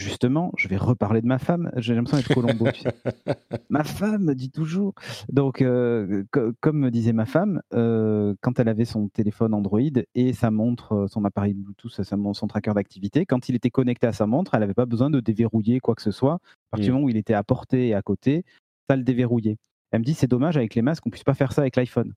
justement, 0.02 0.52
je 0.58 0.68
vais 0.68 0.78
reparler 0.78 1.22
de 1.22 1.28
ma 1.28 1.40
femme. 1.40 1.72
J'ai 1.78 1.96
l'impression 1.96 2.18
d'être 2.18 2.34
Colombo. 2.34 2.66
ma 3.70 3.84
femme 3.84 4.26
me 4.26 4.36
dit 4.36 4.50
toujours. 4.50 4.94
Donc, 5.30 5.62
euh, 5.62 6.24
comme 6.60 6.80
me 6.80 6.92
disait 6.92 7.14
ma 7.14 7.26
femme, 7.26 7.62
euh, 7.74 8.34
quand 8.42 8.60
elle 8.60 8.68
avait 8.68 8.86
son 8.86 9.08
téléphone 9.08 9.54
Android 9.54 9.80
et 10.16 10.34
sa 10.34 10.52
montre, 10.52 10.94
euh, 10.94 11.08
son 11.08 11.24
appareil 11.26 11.54
Bluetooth, 11.54 12.02
son 12.34 12.48
tracker 12.48 12.74
d'activité, 12.74 13.26
quand 13.26 13.50
il 13.50 13.56
était 13.56 13.70
connecté 13.70 14.08
à 14.08 14.14
sa 14.14 14.26
montre, 14.26 14.54
elle 14.56 14.62
n'avait 14.62 14.74
pas 14.74 14.86
besoin 14.86 15.10
de 15.10 15.20
déverrouiller 15.20 15.80
quoi 15.80 15.96
que 15.96 16.02
ce 16.02 16.12
soit. 16.12 16.36
À 16.36 16.72
partir 16.72 16.86
du 16.86 16.92
mmh. 16.92 16.94
moment 16.94 17.06
où 17.06 17.10
il 17.10 17.18
était 17.18 17.34
à 17.34 17.44
portée 17.44 17.90
et 17.90 17.94
à 17.94 18.02
côté, 18.02 18.44
ça 18.90 18.96
le 18.96 19.04
déverrouillait. 19.04 19.58
Elle 19.92 20.00
me 20.00 20.06
dit 20.06 20.14
c'est 20.14 20.28
dommage 20.28 20.58
avec 20.58 20.76
les 20.76 20.82
masques, 20.82 21.06
on 21.06 21.10
puisse 21.10 21.24
pas 21.24 21.34
faire 21.34 21.54
ça 21.54 21.62
avec 21.62 21.76
l'iPhone. 21.76 22.14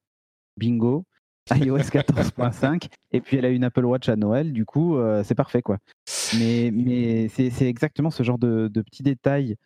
Bingo 0.57 1.05
iOS 1.51 1.79
14.5 1.79 2.89
et 3.13 3.21
puis 3.21 3.37
elle 3.37 3.45
a 3.45 3.51
une 3.51 3.65
Apple 3.65 3.85
Watch 3.85 4.09
à 4.09 4.17
Noël, 4.17 4.53
du 4.53 4.65
coup 4.65 4.97
euh, 4.97 5.23
c'est 5.25 5.35
parfait 5.35 5.63
quoi. 5.63 5.79
Mais, 6.39 6.71
mais 6.73 7.29
c'est 7.29 7.69
exactement 7.69 8.11
ce 8.11 8.23
genre 8.23 8.39
de, 8.39 8.69
petits 8.69 9.03
détails 9.03 9.57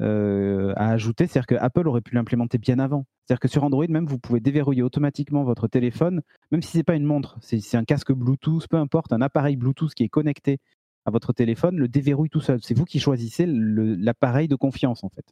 euh, 0.00 0.72
à 0.76 0.90
ajouter, 0.90 1.26
c'est-à-dire 1.26 1.46
que 1.46 1.54
Apple 1.56 1.88
aurait 1.88 2.00
pu 2.00 2.14
l'implémenter 2.14 2.58
bien 2.58 2.78
avant. 2.78 3.04
C'est-à-dire 3.24 3.40
que 3.40 3.48
sur 3.48 3.64
Android 3.64 3.86
même 3.88 4.06
vous 4.06 4.18
pouvez 4.18 4.40
déverrouiller 4.40 4.82
automatiquement 4.82 5.44
votre 5.44 5.68
téléphone, 5.68 6.22
même 6.50 6.62
si 6.62 6.72
c'est 6.72 6.84
pas 6.84 6.94
une 6.94 7.04
montre, 7.04 7.36
c'est 7.40 7.76
un 7.76 7.84
casque 7.84 8.12
Bluetooth, 8.12 8.66
peu 8.68 8.76
importe, 8.76 9.12
un 9.12 9.22
appareil 9.22 9.56
Bluetooth 9.56 9.94
qui 9.94 10.04
est 10.04 10.08
connecté 10.08 10.58
à 11.04 11.10
votre 11.10 11.32
téléphone 11.32 11.76
le 11.76 11.88
déverrouille 11.88 12.30
tout 12.30 12.40
seul. 12.40 12.60
C'est 12.62 12.76
vous 12.76 12.84
qui 12.84 13.00
choisissez 13.00 13.46
l'appareil 13.46 14.48
de 14.48 14.56
confiance 14.56 15.04
en 15.04 15.08
fait 15.08 15.24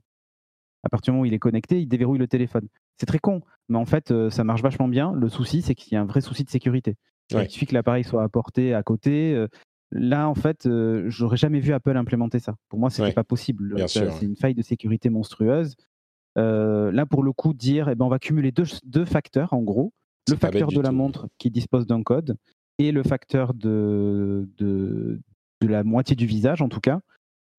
à 0.87 0.89
partir 0.89 1.13
du 1.13 1.17
moment 1.17 1.23
où 1.23 1.27
il 1.27 1.35
est 1.35 1.41
connecté, 1.41 1.81
il 1.81 1.87
déverrouille 1.89 2.19
le 2.19 2.29
téléphone. 2.29 2.69
C'est 2.97 3.07
très 3.07 3.19
con, 3.19 3.43
mais 3.69 3.77
en 3.77 3.85
fait, 3.85 4.13
euh, 4.13 4.31
ça 4.31 4.45
marche 4.45 4.63
vachement 4.63 4.87
bien. 4.87 5.13
Le 5.13 5.29
souci, 5.29 5.61
c'est 5.61 5.75
qu'il 5.75 5.93
y 5.95 5.97
a 5.97 6.01
un 6.01 6.05
vrai 6.05 6.21
souci 6.21 6.45
de 6.45 6.49
sécurité. 6.49 6.95
Il 7.33 7.51
suffit 7.51 7.67
que 7.67 7.75
l'appareil 7.75 8.05
soit 8.05 8.23
apporté 8.23 8.73
à 8.73 8.85
côté. 8.85 9.35
Euh, 9.35 9.49
là, 9.91 10.29
en 10.29 10.37
fait, 10.37 10.67
euh, 10.67 11.05
j'aurais 11.09 11.37
jamais 11.37 11.59
vu 11.59 11.73
Apple 11.73 11.97
implémenter 11.97 12.39
ça. 12.39 12.55
Pour 12.69 12.79
moi, 12.79 12.89
ce 12.89 13.03
n'était 13.03 13.15
pas 13.15 13.25
possible. 13.25 13.75
C'est 13.89 14.23
une 14.23 14.37
faille 14.37 14.55
de 14.55 14.63
sécurité 14.63 15.11
monstrueuse. 15.11 15.75
là, 16.37 17.07
pour 17.07 17.25
le 17.25 17.33
coup, 17.33 17.53
dire, 17.53 17.89
eh 17.89 17.97
ben, 17.97 18.05
on 18.05 18.11
va 18.11 18.21
cumuler 18.21 18.53
deux, 18.53 19.05
facteurs, 19.05 19.53
en 19.53 19.63
gros. 19.63 19.93
Le 20.29 20.37
facteur 20.37 20.69
de 20.69 20.81
la 20.81 20.93
montre 20.93 21.29
qui 21.39 21.51
dispose 21.51 21.87
d'un 21.87 22.03
code 22.03 22.37
et 22.79 22.93
le 22.93 23.03
facteur 23.03 23.55
de, 23.55 24.49
de, 24.59 25.21
la 25.63 25.83
moitié 25.83 26.15
du 26.15 26.27
visage, 26.27 26.63
en 26.63 26.69
tout 26.69 26.81
cas. 26.81 27.01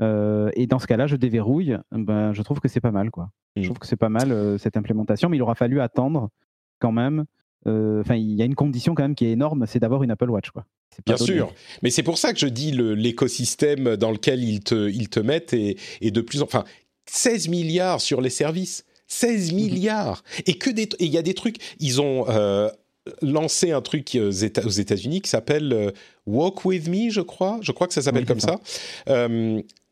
Euh, 0.02 0.50
et 0.56 0.68
dans 0.68 0.80
ce 0.80 0.88
cas-là, 0.88 1.08
je 1.08 1.16
déverrouille. 1.16 1.78
Ben, 1.92 2.34
je 2.34 2.42
trouve 2.42 2.60
que 2.60 2.68
c'est 2.68 2.82
pas 2.82 2.92
mal, 2.92 3.12
quoi. 3.12 3.30
Je 3.56 3.62
mmh. 3.62 3.66
trouve 3.66 3.80
que 3.80 3.88
c'est 3.88 3.96
pas 3.96 4.10
mal 4.10 4.32
euh, 4.32 4.58
cette 4.58 4.78
implémentation, 4.78 5.30
mais 5.30 5.38
il 5.38 5.42
aura 5.42 5.56
fallu 5.56 5.82
attendre 5.82 6.30
quand 6.80 6.92
même. 6.92 7.26
Euh, 7.66 8.02
enfin, 8.02 8.16
il 8.16 8.34
y 8.34 8.42
a 8.42 8.46
une 8.46 8.56
condition 8.56 8.94
quand 8.94 9.04
même 9.04 9.16
qui 9.16 9.26
est 9.26 9.32
énorme, 9.32 9.66
c'est 9.68 9.80
d'avoir 9.80 10.04
une 10.04 10.12
Apple 10.12 10.30
Watch, 10.30 10.52
quoi. 10.52 10.66
Bien 11.06 11.18
sûr, 11.18 11.54
mais 11.84 11.92
c'est 11.92 12.02
pour 12.02 12.18
ça 12.18 12.34
que 12.34 12.40
je 12.40 12.48
dis 12.48 12.72
l'écosystème 12.72 13.98
dans 13.98 14.10
lequel 14.10 14.44
ils 14.44 14.62
te, 14.62 14.90
ils 14.90 15.10
te 15.10 15.20
mettent 15.20 15.54
et, 15.54 15.76
de 16.02 16.22
plus 16.22 16.42
en 16.42 16.46
enfin 16.46 16.64
16 17.06 17.50
milliards 17.50 18.02
sur 18.02 18.22
les 18.22 18.30
services. 18.30 18.84
16 19.08 19.52
mmh. 19.52 19.56
milliards 19.56 20.24
Et 20.48 20.58
que 20.58 20.70
il 21.00 21.10
y 21.10 21.18
a 21.18 21.22
des 21.22 21.34
trucs, 21.34 21.58
ils 21.80 22.02
ont 22.02 22.26
lancé 23.22 23.72
un 23.72 23.82
truc 23.82 24.18
aux 24.20 24.30
États-Unis 24.32 25.22
qui 25.22 25.30
s'appelle 25.30 25.94
Walk 26.26 26.66
with 26.66 26.88
Me, 26.88 27.10
je 27.10 27.22
crois. 27.22 27.60
Je 27.62 27.72
crois 27.72 27.88
que 27.88 27.94
ça 27.94 28.02
s'appelle 28.02 28.26
comme 28.26 28.40
ça 28.40 28.60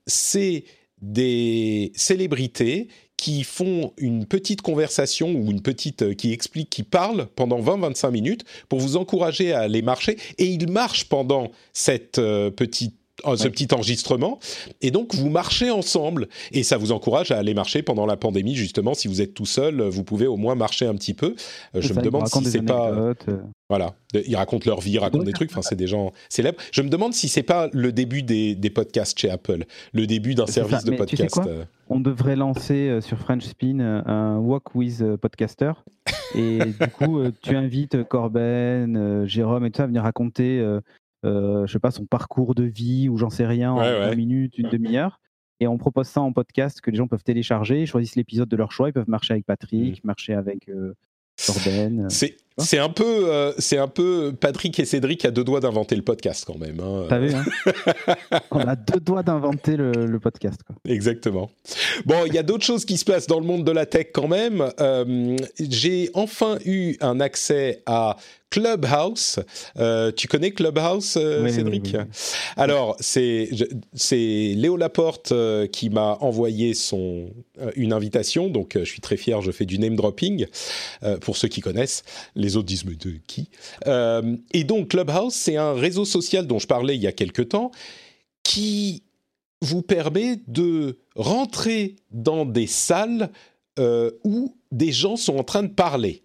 c'est 0.07 0.63
des 1.01 1.91
célébrités 1.95 2.87
qui 3.17 3.43
font 3.43 3.93
une 3.97 4.25
petite 4.25 4.61
conversation 4.61 5.31
ou 5.31 5.49
une 5.51 5.61
petite 5.61 6.01
euh, 6.01 6.13
qui 6.13 6.33
explique, 6.33 6.69
qui 6.69 6.83
parlent 6.83 7.27
pendant 7.35 7.59
20-25 7.61 8.11
minutes 8.11 8.43
pour 8.67 8.79
vous 8.79 8.97
encourager 8.97 9.53
à 9.53 9.61
aller 9.61 9.81
marcher. 9.81 10.17
Et 10.37 10.45
ils 10.45 10.69
marchent 10.69 11.05
pendant 11.05 11.51
cette 11.73 12.19
euh, 12.19 12.51
petite 12.51 12.95
euh, 13.25 13.37
ce 13.37 13.47
petit 13.47 13.67
enregistrement. 13.73 14.39
Et 14.81 14.91
donc, 14.91 15.15
vous 15.15 15.29
marchez 15.29 15.71
ensemble. 15.71 16.27
Et 16.51 16.63
ça 16.63 16.77
vous 16.77 16.91
encourage 16.91 17.31
à 17.31 17.37
aller 17.37 17.53
marcher 17.53 17.81
pendant 17.81 18.05
la 18.05 18.17
pandémie, 18.17 18.55
justement. 18.55 18.93
Si 18.93 19.07
vous 19.07 19.21
êtes 19.21 19.33
tout 19.33 19.45
seul, 19.45 19.81
vous 19.81 20.03
pouvez 20.03 20.27
au 20.27 20.37
moins 20.37 20.55
marcher 20.55 20.85
un 20.85 20.95
petit 20.95 21.13
peu. 21.13 21.35
Euh, 21.75 21.81
je 21.81 21.93
me 21.93 22.01
demande 22.01 22.27
si 22.27 22.43
c'est 22.45 22.61
pas. 22.61 22.91
Euh. 22.91 23.13
Voilà. 23.69 23.93
Ils 24.13 24.35
racontent 24.35 24.69
leur 24.69 24.81
vie, 24.81 24.91
ils 24.91 24.99
racontent 24.99 25.23
des 25.23 25.33
trucs. 25.33 25.51
Enfin, 25.51 25.61
c'est 25.61 25.75
des 25.75 25.87
gens 25.87 26.11
célèbres. 26.29 26.57
Je 26.71 26.81
me 26.81 26.89
demande 26.89 27.13
si 27.13 27.29
c'est 27.29 27.43
pas 27.43 27.69
le 27.71 27.91
début 27.91 28.21
des, 28.21 28.69
podcasts 28.69 29.17
chez 29.17 29.29
Apple. 29.29 29.65
Le 29.93 30.07
début 30.07 30.35
d'un 30.35 30.47
service 30.47 30.83
de 30.83 30.95
podcast. 30.95 31.39
On 31.87 31.99
devrait 31.99 32.35
lancer 32.35 32.99
sur 33.01 33.17
French 33.19 33.43
Spin 33.43 33.79
un 33.79 34.37
Walk 34.37 34.75
with 34.75 35.03
Podcaster. 35.17 35.71
Et 36.35 36.59
du 36.59 36.87
coup, 36.97 37.21
tu 37.41 37.55
invites 37.55 38.03
Corben, 38.03 39.25
Jérôme 39.25 39.65
et 39.65 39.71
tout 39.71 39.77
ça 39.77 39.83
à 39.83 39.87
venir 39.87 40.03
raconter 40.03 40.59
euh, 40.59 40.81
je 41.25 41.71
sais 41.71 41.79
pas, 41.79 41.91
son 41.91 42.05
parcours 42.05 42.55
de 42.55 42.63
vie 42.63 43.09
ou 43.09 43.17
j'en 43.17 43.29
sais 43.29 43.45
rien 43.45 43.71
en 43.73 44.11
une 44.11 44.15
minute, 44.15 44.57
une 44.57 44.69
demi-heure. 44.69 45.19
Et 45.59 45.67
on 45.67 45.77
propose 45.77 46.07
ça 46.07 46.21
en 46.21 46.33
podcast 46.33 46.81
que 46.81 46.91
les 46.91 46.97
gens 46.97 47.07
peuvent 47.07 47.23
télécharger, 47.23 47.81
ils 47.81 47.87
choisissent 47.87 48.17
l'épisode 48.17 48.49
de 48.49 48.57
leur 48.57 48.71
choix, 48.71 48.89
ils 48.89 48.93
peuvent 48.93 49.09
marcher 49.09 49.33
avec 49.33 49.45
Patrick, 49.45 50.03
mmh. 50.03 50.07
marcher 50.07 50.33
avec 50.33 50.67
euh, 50.67 50.93
euh 51.49 52.05
C'est 52.09 52.37
c'est 52.57 52.79
un 52.79 52.87
peu, 52.87 53.29
euh, 53.29 53.51
c'est 53.57 53.77
un 53.77 53.89
peu 53.89 54.33
Patrick 54.39 54.79
et 54.79 54.85
Cédric 54.85 55.25
à 55.25 55.31
deux 55.31 55.43
doigts 55.43 55.59
d'inventer 55.59 55.97
le 55.97 56.03
podcast 56.03 56.45
quand 56.47 56.57
même. 56.57 56.79
Hein. 56.79 57.05
T'as 57.09 57.19
vu 57.19 57.33
hein 57.33 57.43
On 58.51 58.59
a 58.59 58.77
deux 58.77 59.01
doigts 59.01 59.23
d'inventer 59.23 59.75
le, 59.75 60.17
podcast. 60.19 60.61
Quoi. 60.65 60.75
Exactement. 60.87 61.51
Bon, 62.05 62.25
il 62.25 62.33
y 62.33 62.37
a 62.37 62.43
d'autres 62.43 62.63
choses 62.63 62.85
qui 62.85 62.97
se 62.97 63.03
passent 63.03 63.27
dans 63.27 63.41
le 63.41 63.45
monde 63.45 63.65
de 63.65 63.71
la 63.71 63.85
tech 63.85 64.07
quand 64.13 64.29
même. 64.29 64.71
Euh, 64.79 65.35
j'ai 65.59 66.09
enfin 66.13 66.57
eu 66.65 66.95
un 67.01 67.19
accès 67.19 67.83
à 67.85 68.15
Clubhouse. 68.55 69.39
Euh, 69.77 70.11
tu 70.15 70.27
connais 70.27 70.51
Clubhouse, 70.51 71.17
Cédric 71.49 71.95
Alors, 72.55 72.95
c'est 72.99 73.49
Léo 74.11 74.77
Laporte 74.77 75.33
qui 75.71 75.89
m'a 75.89 76.17
envoyé 76.21 76.73
son 76.73 77.29
une 77.75 77.93
invitation. 77.93 78.49
Donc, 78.49 78.77
je 78.77 78.83
suis 78.83 79.01
très 79.01 79.17
fier. 79.17 79.41
Je 79.41 79.51
fais 79.51 79.65
du 79.65 79.79
name 79.79 79.95
dropping 79.95 80.45
pour 81.21 81.37
ceux 81.37 81.47
qui 81.47 81.61
connaissent 81.61 82.03
les 82.35 82.55
autres 82.55 82.65
disent 82.65 82.85
mais 82.85 82.95
de 82.95 83.19
qui? 83.27 83.49
Euh, 83.87 84.35
Et 84.53 84.63
donc 84.63 84.89
Clubhouse, 84.89 85.33
c'est 85.33 85.57
un 85.57 85.73
réseau 85.73 86.05
social 86.05 86.47
dont 86.47 86.59
je 86.59 86.67
parlais 86.67 86.95
il 86.95 87.01
y 87.01 87.07
a 87.07 87.11
quelque 87.11 87.41
temps 87.41 87.71
qui 88.43 89.03
vous 89.61 89.81
permet 89.81 90.39
de 90.47 90.99
rentrer 91.15 91.95
dans 92.11 92.45
des 92.45 92.67
salles 92.67 93.31
euh, 93.79 94.11
où 94.23 94.55
des 94.71 94.91
gens 94.91 95.15
sont 95.15 95.37
en 95.37 95.43
train 95.43 95.63
de 95.63 95.73
parler. 95.73 96.23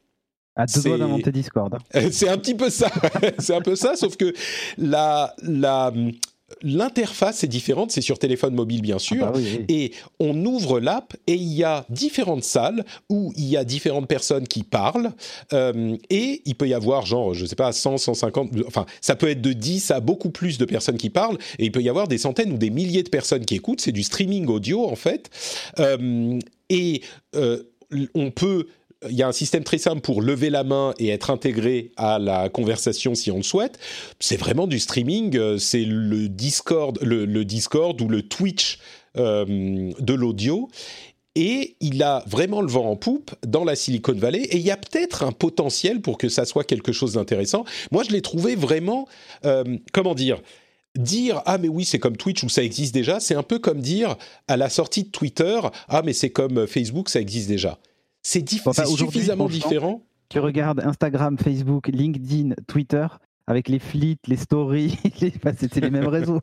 À 0.60 0.66
deux 0.66 0.82
doigts 0.82 0.98
d'inventer 0.98 1.32
Discord. 1.32 1.78
C'est 2.10 2.28
un 2.28 2.38
petit 2.38 2.54
peu 2.54 2.70
ça. 2.70 2.90
c'est 3.38 3.54
un 3.54 3.60
peu 3.60 3.76
ça, 3.76 3.96
sauf 3.96 4.16
que 4.16 4.32
la, 4.78 5.34
la, 5.42 5.92
l'interface 6.62 7.44
est 7.44 7.48
différente, 7.48 7.90
c'est 7.90 8.00
sur 8.00 8.18
téléphone 8.18 8.54
mobile 8.54 8.82
bien 8.82 8.98
sûr, 8.98 9.26
ah 9.28 9.32
bah 9.32 9.40
et 9.68 9.92
on 10.18 10.44
ouvre 10.44 10.80
l'app 10.80 11.16
et 11.26 11.34
il 11.34 11.52
y 11.52 11.64
a 11.64 11.84
différentes 11.88 12.44
salles 12.44 12.84
où 13.08 13.32
il 13.36 13.46
y 13.46 13.56
a 13.56 13.64
différentes 13.64 14.08
personnes 14.08 14.46
qui 14.46 14.62
parlent, 14.62 15.12
euh, 15.52 15.96
et 16.10 16.42
il 16.44 16.54
peut 16.54 16.68
y 16.68 16.74
avoir 16.74 17.06
genre, 17.06 17.34
je 17.34 17.46
sais 17.46 17.56
pas, 17.56 17.72
100, 17.72 17.98
150, 17.98 18.50
enfin 18.66 18.86
ça 19.00 19.16
peut 19.16 19.28
être 19.28 19.40
de 19.40 19.52
10 19.52 19.90
à 19.90 20.00
beaucoup 20.00 20.30
plus 20.30 20.58
de 20.58 20.64
personnes 20.64 20.98
qui 20.98 21.10
parlent, 21.10 21.38
et 21.58 21.66
il 21.66 21.72
peut 21.72 21.82
y 21.82 21.88
avoir 21.88 22.08
des 22.08 22.18
centaines 22.18 22.52
ou 22.52 22.58
des 22.58 22.70
milliers 22.70 23.02
de 23.02 23.10
personnes 23.10 23.44
qui 23.44 23.54
écoutent, 23.54 23.80
c'est 23.80 23.92
du 23.92 24.02
streaming 24.02 24.46
audio 24.46 24.86
en 24.86 24.96
fait, 24.96 25.30
euh, 25.78 26.38
et 26.68 27.02
euh, 27.36 27.62
on 28.14 28.30
peut 28.30 28.66
il 29.08 29.16
y 29.16 29.22
a 29.22 29.28
un 29.28 29.32
système 29.32 29.64
très 29.64 29.78
simple 29.78 30.00
pour 30.00 30.20
lever 30.20 30.50
la 30.50 30.64
main 30.64 30.94
et 30.98 31.08
être 31.08 31.30
intégré 31.30 31.92
à 31.96 32.18
la 32.18 32.48
conversation 32.48 33.14
si 33.14 33.30
on 33.30 33.38
le 33.38 33.42
souhaite. 33.42 33.78
C'est 34.18 34.36
vraiment 34.36 34.66
du 34.66 34.78
streaming. 34.78 35.36
Euh, 35.36 35.58
c'est 35.58 35.84
le 35.84 36.28
Discord, 36.28 36.98
le, 37.00 37.44
Discord 37.44 38.00
ou 38.00 38.08
le 38.08 38.22
Twitch 38.22 38.78
euh, 39.16 39.92
de 39.98 40.14
l'audio. 40.14 40.68
Et 41.34 41.76
il 41.80 42.02
a 42.02 42.24
vraiment 42.26 42.60
le 42.60 42.68
vent 42.68 42.90
en 42.90 42.96
poupe 42.96 43.30
dans 43.46 43.64
la 43.64 43.76
Silicon 43.76 44.14
Valley. 44.14 44.42
Et 44.42 44.56
il 44.56 44.62
y 44.62 44.70
a 44.70 44.76
peut-être 44.76 45.22
un 45.22 45.32
potentiel 45.32 46.02
pour 46.02 46.18
que 46.18 46.28
ça 46.28 46.44
soit 46.44 46.64
quelque 46.64 46.92
chose 46.92 47.14
d'intéressant. 47.14 47.64
Moi, 47.92 48.02
je 48.02 48.10
l'ai 48.10 48.20
trouvé 48.20 48.56
vraiment, 48.56 49.08
euh, 49.46 49.78
comment 49.92 50.14
dire, 50.14 50.42
dire 50.96 51.40
ah 51.46 51.56
mais 51.56 51.68
oui 51.68 51.84
c'est 51.84 52.00
comme 52.00 52.16
Twitch 52.16 52.42
où 52.42 52.48
ça 52.48 52.64
existe 52.64 52.92
déjà, 52.92 53.20
c'est 53.20 53.36
un 53.36 53.44
peu 53.44 53.60
comme 53.60 53.80
dire 53.80 54.16
à 54.48 54.56
la 54.56 54.68
sortie 54.68 55.04
de 55.04 55.08
Twitter 55.08 55.60
ah 55.88 56.02
mais 56.04 56.12
c'est 56.12 56.30
comme 56.30 56.66
Facebook 56.66 57.08
ça 57.08 57.20
existe 57.20 57.48
déjà. 57.48 57.78
C'est 58.22 58.48
suffisamment 58.48 59.48
différent. 59.48 60.02
Tu 60.28 60.38
regardes 60.38 60.80
Instagram, 60.80 61.38
Facebook, 61.38 61.88
LinkedIn, 61.88 62.54
Twitter. 62.68 63.06
avec 63.46 63.68
les 63.68 63.80
flits, 63.80 64.18
les 64.28 64.36
stories, 64.36 64.96
c'était 65.58 65.80
les 65.80 65.90
mêmes 65.90 66.06
réseaux. 66.18 66.40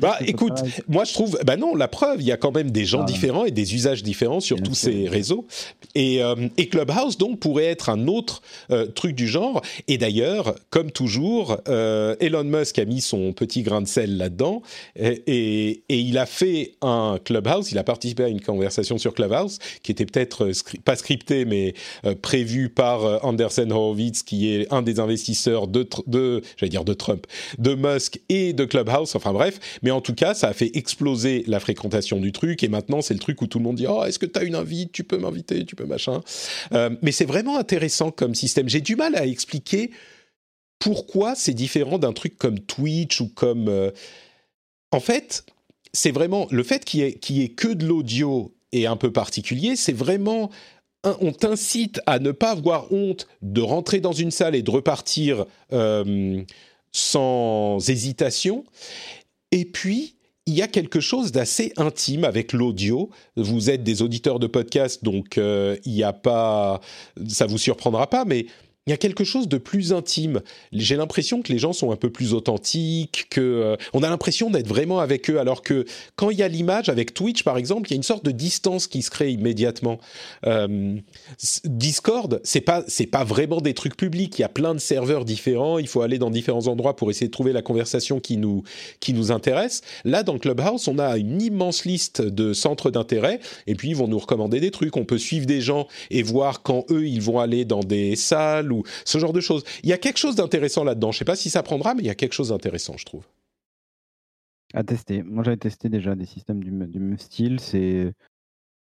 Bah, 0.00 0.18
écoute, 0.26 0.60
moi 0.88 1.04
je 1.04 1.12
trouve, 1.12 1.38
bah 1.44 1.56
non, 1.56 1.74
la 1.74 1.88
preuve, 1.88 2.20
il 2.20 2.26
y 2.26 2.32
a 2.32 2.36
quand 2.36 2.52
même 2.52 2.70
des 2.70 2.84
gens 2.84 3.02
ah. 3.02 3.04
différents 3.04 3.44
et 3.44 3.50
des 3.50 3.74
usages 3.74 4.02
différents 4.02 4.40
sur 4.40 4.60
tous 4.62 4.74
ces 4.74 5.08
réseaux. 5.08 5.46
Et, 5.94 6.22
euh, 6.22 6.48
et, 6.56 6.68
Clubhouse 6.68 7.18
donc 7.18 7.38
pourrait 7.38 7.66
être 7.66 7.90
un 7.90 8.06
autre 8.06 8.42
euh, 8.70 8.86
truc 8.86 9.14
du 9.14 9.28
genre. 9.28 9.62
Et 9.88 9.98
d'ailleurs, 9.98 10.54
comme 10.70 10.90
toujours, 10.90 11.58
euh, 11.68 12.16
Elon 12.20 12.44
Musk 12.44 12.78
a 12.78 12.84
mis 12.84 13.00
son 13.00 13.32
petit 13.32 13.62
grain 13.62 13.82
de 13.82 13.86
sel 13.86 14.16
là-dedans 14.16 14.62
et, 14.96 15.22
et, 15.26 15.82
et, 15.88 15.98
il 15.98 16.18
a 16.18 16.26
fait 16.26 16.72
un 16.80 17.18
Clubhouse. 17.22 17.72
Il 17.72 17.78
a 17.78 17.84
participé 17.84 18.24
à 18.24 18.28
une 18.28 18.40
conversation 18.40 18.98
sur 18.98 19.14
Clubhouse 19.14 19.58
qui 19.82 19.92
était 19.92 20.06
peut-être 20.06 20.50
pas 20.84 20.96
scriptée 20.96 21.44
mais 21.44 21.74
prévue 22.22 22.68
par 22.68 23.24
Anderson 23.24 23.70
Horowitz, 23.70 24.22
qui 24.22 24.54
est 24.54 24.72
un 24.72 24.82
des 24.82 25.00
investisseurs 25.00 25.66
de, 25.68 25.86
de 26.06 26.42
j'allais 26.56 26.70
dire 26.70 26.84
de 26.84 26.94
Trump, 26.94 27.26
de 27.58 27.74
Musk 27.74 28.20
et 28.28 28.52
de 28.52 28.64
Clubhouse. 28.64 29.14
Enfin 29.14 29.32
bref. 29.32 29.58
Mais 29.82 29.90
en 29.90 30.00
tout 30.00 30.14
cas, 30.14 30.34
ça 30.34 30.48
a 30.48 30.52
fait 30.52 30.76
exploser 30.76 31.44
la 31.46 31.60
fréquentation 31.60 32.18
du 32.20 32.32
truc. 32.32 32.62
Et 32.62 32.68
maintenant, 32.68 33.02
c'est 33.02 33.14
le 33.14 33.20
truc 33.20 33.42
où 33.42 33.46
tout 33.46 33.58
le 33.58 33.64
monde 33.64 33.76
dit 33.76 33.86
Oh, 33.88 34.04
est-ce 34.04 34.18
que 34.18 34.26
tu 34.26 34.38
as 34.38 34.42
une 34.42 34.54
invite? 34.54 34.92
Tu 34.92 35.04
peux 35.04 35.18
m'inviter 35.18 35.64
Tu 35.64 35.76
peux 35.76 35.84
machin. 35.84 36.20
Euh, 36.72 36.90
mais 37.02 37.12
c'est 37.12 37.24
vraiment 37.24 37.58
intéressant 37.58 38.10
comme 38.10 38.34
système. 38.34 38.68
J'ai 38.68 38.80
du 38.80 38.96
mal 38.96 39.16
à 39.16 39.26
expliquer 39.26 39.90
pourquoi 40.78 41.34
c'est 41.34 41.54
différent 41.54 41.98
d'un 41.98 42.12
truc 42.12 42.36
comme 42.38 42.58
Twitch 42.58 43.20
ou 43.20 43.28
comme. 43.28 43.68
Euh, 43.68 43.90
en 44.90 45.00
fait, 45.00 45.44
c'est 45.92 46.12
vraiment. 46.12 46.46
Le 46.50 46.62
fait 46.62 46.84
qu'il 46.84 47.00
y, 47.00 47.42
ait 47.42 47.48
que 47.48 47.68
de 47.68 47.86
l'audio 47.86 48.54
est 48.72 48.86
un 48.86 48.96
peu 48.96 49.12
particulier. 49.12 49.76
C'est 49.76 49.92
vraiment 49.92 50.50
on 51.04 51.32
t'incite 51.32 52.00
à 52.06 52.18
ne 52.18 52.30
pas 52.30 52.50
avoir 52.50 52.92
honte 52.92 53.26
de 53.42 53.60
rentrer 53.60 54.00
dans 54.00 54.12
une 54.12 54.30
salle 54.30 54.54
et 54.54 54.62
de 54.62 54.70
repartir 54.70 55.46
euh, 55.72 56.42
sans 56.92 57.78
hésitation. 57.88 58.64
Et 59.52 59.66
puis, 59.66 60.16
il 60.46 60.54
y 60.54 60.62
a 60.62 60.66
quelque 60.66 61.00
chose 61.00 61.30
d'assez 61.30 61.72
intime 61.76 62.24
avec 62.24 62.52
l'audio. 62.52 63.10
Vous 63.36 63.70
êtes 63.70 63.84
des 63.84 64.02
auditeurs 64.02 64.40
de 64.40 64.48
podcast, 64.48 65.04
donc 65.04 65.38
euh, 65.38 65.76
il 65.84 65.92
n'y 65.92 66.02
a 66.02 66.12
pas, 66.12 66.80
ça 67.28 67.46
vous 67.46 67.58
surprendra 67.58 68.08
pas, 68.10 68.24
mais 68.24 68.46
il 68.86 68.90
y 68.90 68.92
a 68.92 68.96
quelque 68.96 69.22
chose 69.22 69.46
de 69.46 69.58
plus 69.58 69.92
intime. 69.92 70.40
J'ai 70.72 70.96
l'impression 70.96 71.40
que 71.40 71.52
les 71.52 71.58
gens 71.58 71.72
sont 71.72 71.92
un 71.92 71.96
peu 71.96 72.10
plus 72.10 72.34
authentiques, 72.34 73.26
que 73.30 73.40
euh, 73.40 73.76
on 73.92 74.02
a 74.02 74.10
l'impression 74.10 74.50
d'être 74.50 74.66
vraiment 74.66 74.98
avec 74.98 75.30
eux, 75.30 75.38
alors 75.38 75.62
que 75.62 75.84
quand 76.16 76.30
il 76.30 76.38
y 76.38 76.42
a 76.42 76.48
l'image 76.48 76.88
avec 76.88 77.14
Twitch 77.14 77.44
par 77.44 77.58
exemple, 77.58 77.88
il 77.88 77.92
y 77.92 77.94
a 77.94 77.96
une 77.96 78.02
sorte 78.02 78.24
de 78.24 78.32
distance 78.32 78.88
qui 78.88 79.02
se 79.02 79.10
crée 79.10 79.30
immédiatement. 79.30 80.00
Euh, 80.46 80.96
Discord, 81.64 82.40
c'est 82.42 82.60
pas 82.60 82.82
c'est 82.88 83.06
pas 83.06 83.22
vraiment 83.22 83.60
des 83.60 83.74
trucs 83.74 83.96
publics. 83.96 84.38
Il 84.40 84.42
y 84.42 84.44
a 84.44 84.48
plein 84.48 84.74
de 84.74 84.80
serveurs 84.80 85.24
différents. 85.24 85.78
Il 85.78 85.86
faut 85.86 86.02
aller 86.02 86.18
dans 86.18 86.30
différents 86.30 86.66
endroits 86.66 86.96
pour 86.96 87.08
essayer 87.10 87.28
de 87.28 87.32
trouver 87.32 87.52
la 87.52 87.62
conversation 87.62 88.18
qui 88.18 88.36
nous 88.36 88.64
qui 88.98 89.12
nous 89.12 89.30
intéresse. 89.30 89.82
Là, 90.04 90.24
dans 90.24 90.38
Clubhouse, 90.38 90.88
on 90.88 90.98
a 90.98 91.18
une 91.18 91.40
immense 91.40 91.84
liste 91.84 92.20
de 92.20 92.52
centres 92.52 92.90
d'intérêt, 92.90 93.38
et 93.68 93.76
puis 93.76 93.90
ils 93.90 93.96
vont 93.96 94.08
nous 94.08 94.18
recommander 94.18 94.58
des 94.58 94.72
trucs. 94.72 94.96
On 94.96 95.04
peut 95.04 95.18
suivre 95.18 95.46
des 95.46 95.60
gens 95.60 95.86
et 96.10 96.24
voir 96.24 96.62
quand 96.62 96.84
eux 96.90 97.06
ils 97.06 97.22
vont 97.22 97.38
aller 97.38 97.64
dans 97.64 97.84
des 97.84 98.16
salles 98.16 98.71
ou 98.72 98.82
ce 99.04 99.18
genre 99.18 99.32
de 99.32 99.40
choses. 99.40 99.64
Il 99.82 99.88
y 99.88 99.92
a 99.92 99.98
quelque 99.98 100.18
chose 100.18 100.36
d'intéressant 100.36 100.84
là-dedans. 100.84 101.12
Je 101.12 101.16
ne 101.16 101.18
sais 101.20 101.24
pas 101.24 101.36
si 101.36 101.50
ça 101.50 101.62
prendra, 101.62 101.94
mais 101.94 102.02
il 102.02 102.06
y 102.06 102.10
a 102.10 102.14
quelque 102.14 102.32
chose 102.32 102.48
d'intéressant, 102.48 102.96
je 102.96 103.04
trouve. 103.04 103.24
À 104.74 104.82
tester. 104.82 105.22
Moi, 105.22 105.44
j'avais 105.44 105.56
testé 105.58 105.88
déjà 105.88 106.14
des 106.14 106.24
systèmes 106.24 106.62
du, 106.62 106.70
même 106.70 107.18
style. 107.18 107.60
C'est 107.60 108.14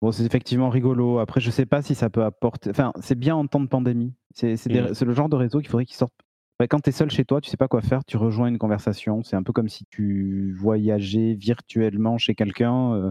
bon, 0.01 0.13
c'est 0.13 0.25
effectivement 0.25 0.71
rigolo. 0.71 1.19
Après, 1.19 1.41
je 1.41 1.49
ne 1.49 1.53
sais 1.53 1.67
pas 1.67 1.83
si 1.83 1.95
ça 1.95 2.09
peut 2.09 2.25
apporter. 2.25 2.71
Enfin, 2.71 2.93
c'est 3.01 3.19
bien 3.19 3.37
en 3.37 3.47
temps 3.47 3.61
de 3.61 3.69
pandémie. 3.69 4.15
C'est 4.35 4.55
mm. 4.67 5.05
le 5.05 5.13
genre 5.13 5.29
de 5.29 5.37
réseau 5.37 5.61
qu'il 5.61 5.69
faudrait 5.69 5.85
qu'il 5.85 5.97
sorte. 5.97 6.15
quand 6.71 6.81
tu 6.81 6.89
es 6.89 6.93
seul 6.93 7.11
chez 7.11 7.25
toi, 7.25 7.41
tu 7.41 7.51
sais 7.51 7.59
pas 7.59 7.69
quoi 7.69 7.83
faire, 7.83 8.05
tu 8.05 8.17
rejoins 8.17 8.49
une 8.49 8.59
conversation. 8.59 9.23
C'est 9.23 9.37
un 9.37 9.43
peu 9.43 9.53
comme 9.53 9.69
si 9.69 9.85
tu 9.91 10.55
voyageais 10.59 11.35
virtuellement 11.35 12.17
chez 12.17 12.35
quelqu'un. 12.35 12.95
Euh, 12.95 13.11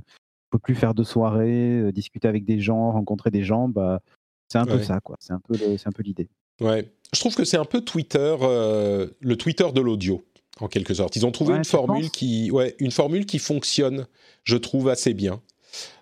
ne 0.53 0.57
peux 0.57 0.59
plus 0.59 0.76
faire 0.76 0.93
de 0.93 1.03
soirée, 1.03 1.80
euh, 1.80 1.91
discuter 1.91 2.28
avec 2.28 2.45
des 2.45 2.59
gens, 2.59 2.91
rencontrer 2.91 3.32
des 3.32 3.43
gens. 3.43 3.67
Bah, 3.67 4.01
c'est 4.47 4.59
un 4.59 4.65
peu 4.65 4.80
ça, 4.80 4.99
quoi. 4.99 5.15
C'est 5.19 5.34
un 5.34 5.39
peu, 5.39 5.55
c'est 5.55 5.88
un 5.88 5.91
peu 5.91 6.03
l'idée. 6.03 6.30
Ouais, 6.60 6.88
je 7.14 7.20
trouve 7.20 7.36
que 7.36 7.45
c'est 7.45 7.58
un 7.58 7.66
peu 7.66 7.82
Twitter, 7.82 8.36
euh, 8.41 9.08
le 9.20 9.36
Twitter 9.38 9.68
de 9.74 9.82
l'audio, 9.82 10.26
en 10.60 10.68
quelque 10.68 10.93
sorte. 10.93 11.16
Ils 11.16 11.26
ont 11.26 11.32
trouvé 11.32 11.56
une 11.56 11.66
formule 11.66 12.10
qui, 12.10 12.51
ouais, 12.51 12.76
une 12.80 12.91
formule 12.91 13.26
qui 13.26 13.39
fonctionne, 13.39 14.08
je 14.43 14.58
trouve 14.58 14.89
assez 14.89 15.14
bien. 15.14 15.41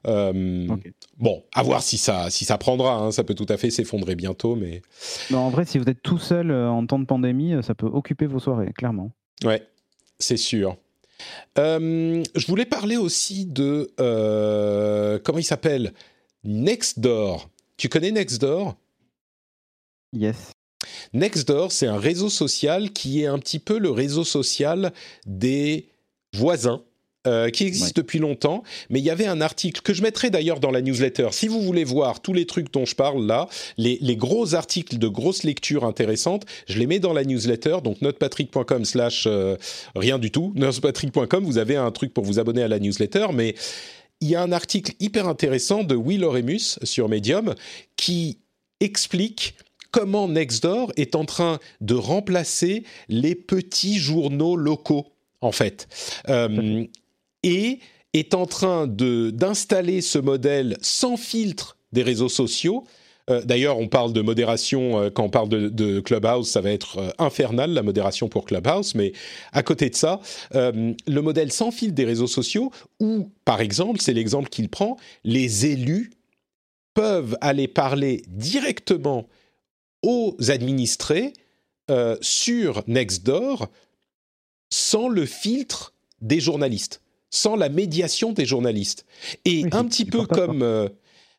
Euh, 0.05 0.67
bon, 1.17 1.43
à 1.53 1.63
voir 1.63 1.81
si 1.81 1.97
ça, 1.97 2.29
si 2.29 2.43
ça 2.43 2.57
prendra. 2.57 2.95
Hein. 2.95 3.11
ça 3.11 3.23
peut 3.23 3.35
tout 3.35 3.45
à 3.47 3.57
fait 3.57 3.69
s'effondrer 3.69 4.15
bientôt, 4.15 4.55
mais. 4.55 4.81
Non, 5.29 5.39
en 5.39 5.49
vrai, 5.49 5.65
si 5.65 5.77
vous 5.77 5.85
êtes 5.85 6.01
tout 6.01 6.17
seul 6.17 6.51
euh, 6.51 6.69
en 6.69 6.85
temps 6.85 6.99
de 6.99 7.05
pandémie, 7.05 7.55
ça 7.61 7.75
peut 7.75 7.87
occuper 7.87 8.25
vos 8.25 8.39
soirées, 8.39 8.71
clairement. 8.73 9.11
Ouais, 9.43 9.65
c'est 10.19 10.37
sûr. 10.37 10.77
je 11.57 12.47
voulais 12.47 12.65
parler 12.65 12.97
aussi 12.97 13.45
de 13.45 13.91
comment 15.23 15.39
il 15.39 15.43
s'appelle? 15.43 15.93
Nextdoor. 16.43 17.49
Tu 17.77 17.87
connais 17.87 18.11
Nextdoor? 18.11 18.75
Yes. 20.13 20.51
Nextdoor, 21.13 21.71
c'est 21.71 21.87
un 21.87 21.97
réseau 21.97 22.29
social 22.29 22.91
qui 22.91 23.21
est 23.21 23.27
un 23.27 23.39
petit 23.39 23.59
peu 23.59 23.77
le 23.77 23.91
réseau 23.91 24.23
social 24.23 24.93
des 25.25 25.89
voisins. 26.33 26.83
Euh, 27.27 27.51
qui 27.51 27.65
existe 27.65 27.95
depuis 27.95 28.17
longtemps, 28.17 28.63
mais 28.89 28.97
il 28.97 29.05
y 29.05 29.11
avait 29.11 29.27
un 29.27 29.41
article 29.41 29.81
que 29.81 29.93
je 29.93 30.01
mettrai 30.01 30.31
d'ailleurs 30.31 30.59
dans 30.59 30.71
la 30.71 30.81
newsletter. 30.81 31.27
Si 31.33 31.47
vous 31.47 31.61
voulez 31.61 31.83
voir 31.83 32.19
tous 32.19 32.33
les 32.33 32.47
trucs 32.47 32.73
dont 32.73 32.83
je 32.83 32.95
parle 32.95 33.27
là, 33.27 33.47
les, 33.77 34.15
gros 34.15 34.55
articles 34.55 34.97
de 34.97 35.07
grosses 35.07 35.43
lectures 35.43 35.85
intéressantes, 35.85 36.47
je 36.67 36.79
les 36.79 36.87
mets 36.87 36.97
dans 36.97 37.13
la 37.13 37.23
newsletter, 37.23 37.77
donc 37.83 38.01
notepatrick.com 38.01 38.85
slash 38.85 39.25
euh, 39.27 39.55
rien 39.95 40.17
du 40.17 40.31
tout, 40.31 40.51
notepatrick.com, 40.55 41.43
vous 41.43 41.59
avez 41.59 41.75
un 41.75 41.91
truc 41.91 42.11
pour 42.11 42.25
vous 42.25 42.39
abonner 42.39 42.63
à 42.63 42.67
la 42.67 42.79
newsletter, 42.79 43.27
mais 43.35 43.53
il 44.19 44.27
y 44.27 44.35
a 44.35 44.41
un 44.41 44.51
article 44.51 44.93
hyper 44.99 45.27
intéressant 45.27 45.83
de 45.83 45.93
Will 45.93 46.23
Oremus 46.23 46.79
sur 46.81 47.07
Medium 47.07 47.53
qui 47.97 48.39
explique 48.79 49.53
comment 49.91 50.27
Nextdoor 50.27 50.91
est 50.95 51.15
en 51.15 51.25
train 51.25 51.59
de 51.81 51.93
remplacer 51.93 52.83
les 53.09 53.35
petits 53.35 53.97
journaux 53.97 54.55
locaux, 54.55 55.07
en 55.41 55.51
fait. 55.51 55.87
Euh, 56.29 56.85
et 57.43 57.79
est 58.13 58.33
en 58.33 58.45
train 58.45 58.87
d'installer 58.87 60.01
ce 60.01 60.19
modèle 60.19 60.77
sans 60.81 61.17
filtre 61.17 61.77
des 61.93 62.03
réseaux 62.03 62.29
sociaux. 62.29 62.83
Euh, 63.29 63.41
d'ailleurs, 63.43 63.77
on 63.77 63.87
parle 63.87 64.11
de 64.11 64.21
modération, 64.21 64.99
euh, 64.99 65.09
quand 65.09 65.23
on 65.23 65.29
parle 65.29 65.49
de, 65.49 65.99
Clubhouse, 66.01 66.49
ça 66.49 66.59
va 66.59 66.71
être 66.71 67.13
infernal, 67.19 67.71
la 67.71 67.83
modération 67.83 68.27
pour 68.27 68.45
Clubhouse, 68.45 68.95
mais 68.95 69.13
à 69.53 69.63
côté 69.63 69.89
de 69.89 69.95
ça, 69.95 70.19
le 70.53 71.19
modèle 71.19 71.51
sans 71.51 71.71
filtre 71.71 71.95
des 71.95 72.05
réseaux 72.05 72.27
sociaux, 72.27 72.71
où, 72.99 73.29
par 73.45 73.61
exemple, 73.61 74.01
c'est 74.01 74.13
l'exemple 74.13 74.49
qu'il 74.49 74.69
prend, 74.69 74.97
les 75.23 75.65
élus 75.65 76.11
peuvent 76.93 77.37
aller 77.39 77.69
parler 77.69 78.23
directement 78.27 79.27
aux 80.03 80.35
administrés 80.49 81.33
euh, 81.89 82.17
sur 82.21 82.83
Nextdoor 82.87 83.67
sans 84.69 85.09
le 85.09 85.25
filtre 85.25 85.93
des 86.21 86.39
journalistes, 86.39 87.01
sans 87.29 87.55
la 87.55 87.69
médiation 87.69 88.31
des 88.31 88.45
journalistes. 88.45 89.05
Et 89.45 89.65
un 89.71 89.85
petit 89.85 90.05
peu 90.05 90.25
comme... 90.25 90.63
Euh, 90.63 90.89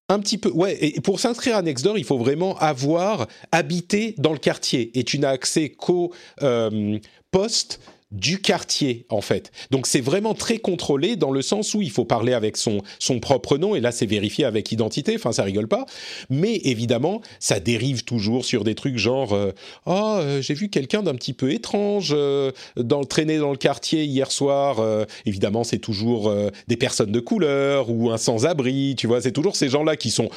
un 0.08 0.18
petit 0.18 0.36
peu, 0.36 0.50
ouais. 0.50 0.76
Et 0.80 1.00
pour 1.00 1.20
s'inscrire 1.20 1.56
à 1.56 1.62
Nextdoor, 1.62 1.96
il 1.96 2.04
faut 2.04 2.18
vraiment 2.18 2.58
avoir 2.58 3.28
habité 3.50 4.14
dans 4.18 4.32
le 4.32 4.38
quartier. 4.38 4.90
Et 4.98 5.04
tu 5.04 5.18
n'as 5.18 5.30
accès 5.30 5.70
qu'au 5.70 6.12
euh, 6.42 6.98
poste 7.30 7.80
du 8.12 8.40
quartier 8.40 9.06
en 9.08 9.22
fait. 9.22 9.50
Donc 9.70 9.86
c'est 9.86 10.00
vraiment 10.00 10.34
très 10.34 10.58
contrôlé 10.58 11.16
dans 11.16 11.30
le 11.30 11.42
sens 11.42 11.74
où 11.74 11.82
il 11.82 11.90
faut 11.90 12.04
parler 12.04 12.34
avec 12.34 12.56
son 12.56 12.82
son 12.98 13.20
propre 13.20 13.56
nom 13.56 13.74
et 13.74 13.80
là 13.80 13.90
c'est 13.90 14.06
vérifié 14.06 14.44
avec 14.44 14.70
identité, 14.70 15.14
enfin 15.16 15.32
ça 15.32 15.42
rigole 15.42 15.66
pas. 15.66 15.86
Mais 16.28 16.56
évidemment, 16.64 17.22
ça 17.40 17.58
dérive 17.58 18.04
toujours 18.04 18.44
sur 18.44 18.64
des 18.64 18.74
trucs 18.74 18.98
genre 18.98 19.32
euh, 19.32 19.52
oh 19.86 20.16
euh, 20.18 20.42
j'ai 20.42 20.54
vu 20.54 20.68
quelqu'un 20.68 21.02
d'un 21.02 21.14
petit 21.14 21.32
peu 21.32 21.52
étrange 21.52 22.12
euh, 22.12 22.52
dans 22.76 23.02
traîner 23.04 23.38
dans 23.38 23.50
le 23.50 23.56
quartier 23.56 24.04
hier 24.04 24.30
soir. 24.30 24.80
évidemment, 25.26 25.64
c'est 25.64 25.78
toujours 25.78 26.32
des 26.68 26.76
personnes 26.76 27.12
de 27.12 27.20
couleur 27.20 27.90
ou 27.90 28.10
un 28.10 28.16
sans-abri, 28.16 28.94
tu 28.96 29.06
vois, 29.06 29.20
c'est 29.20 29.32
toujours 29.32 29.56
ces 29.56 29.68
gens-là 29.68 29.96
qui 29.96 30.10
sont 30.10 30.28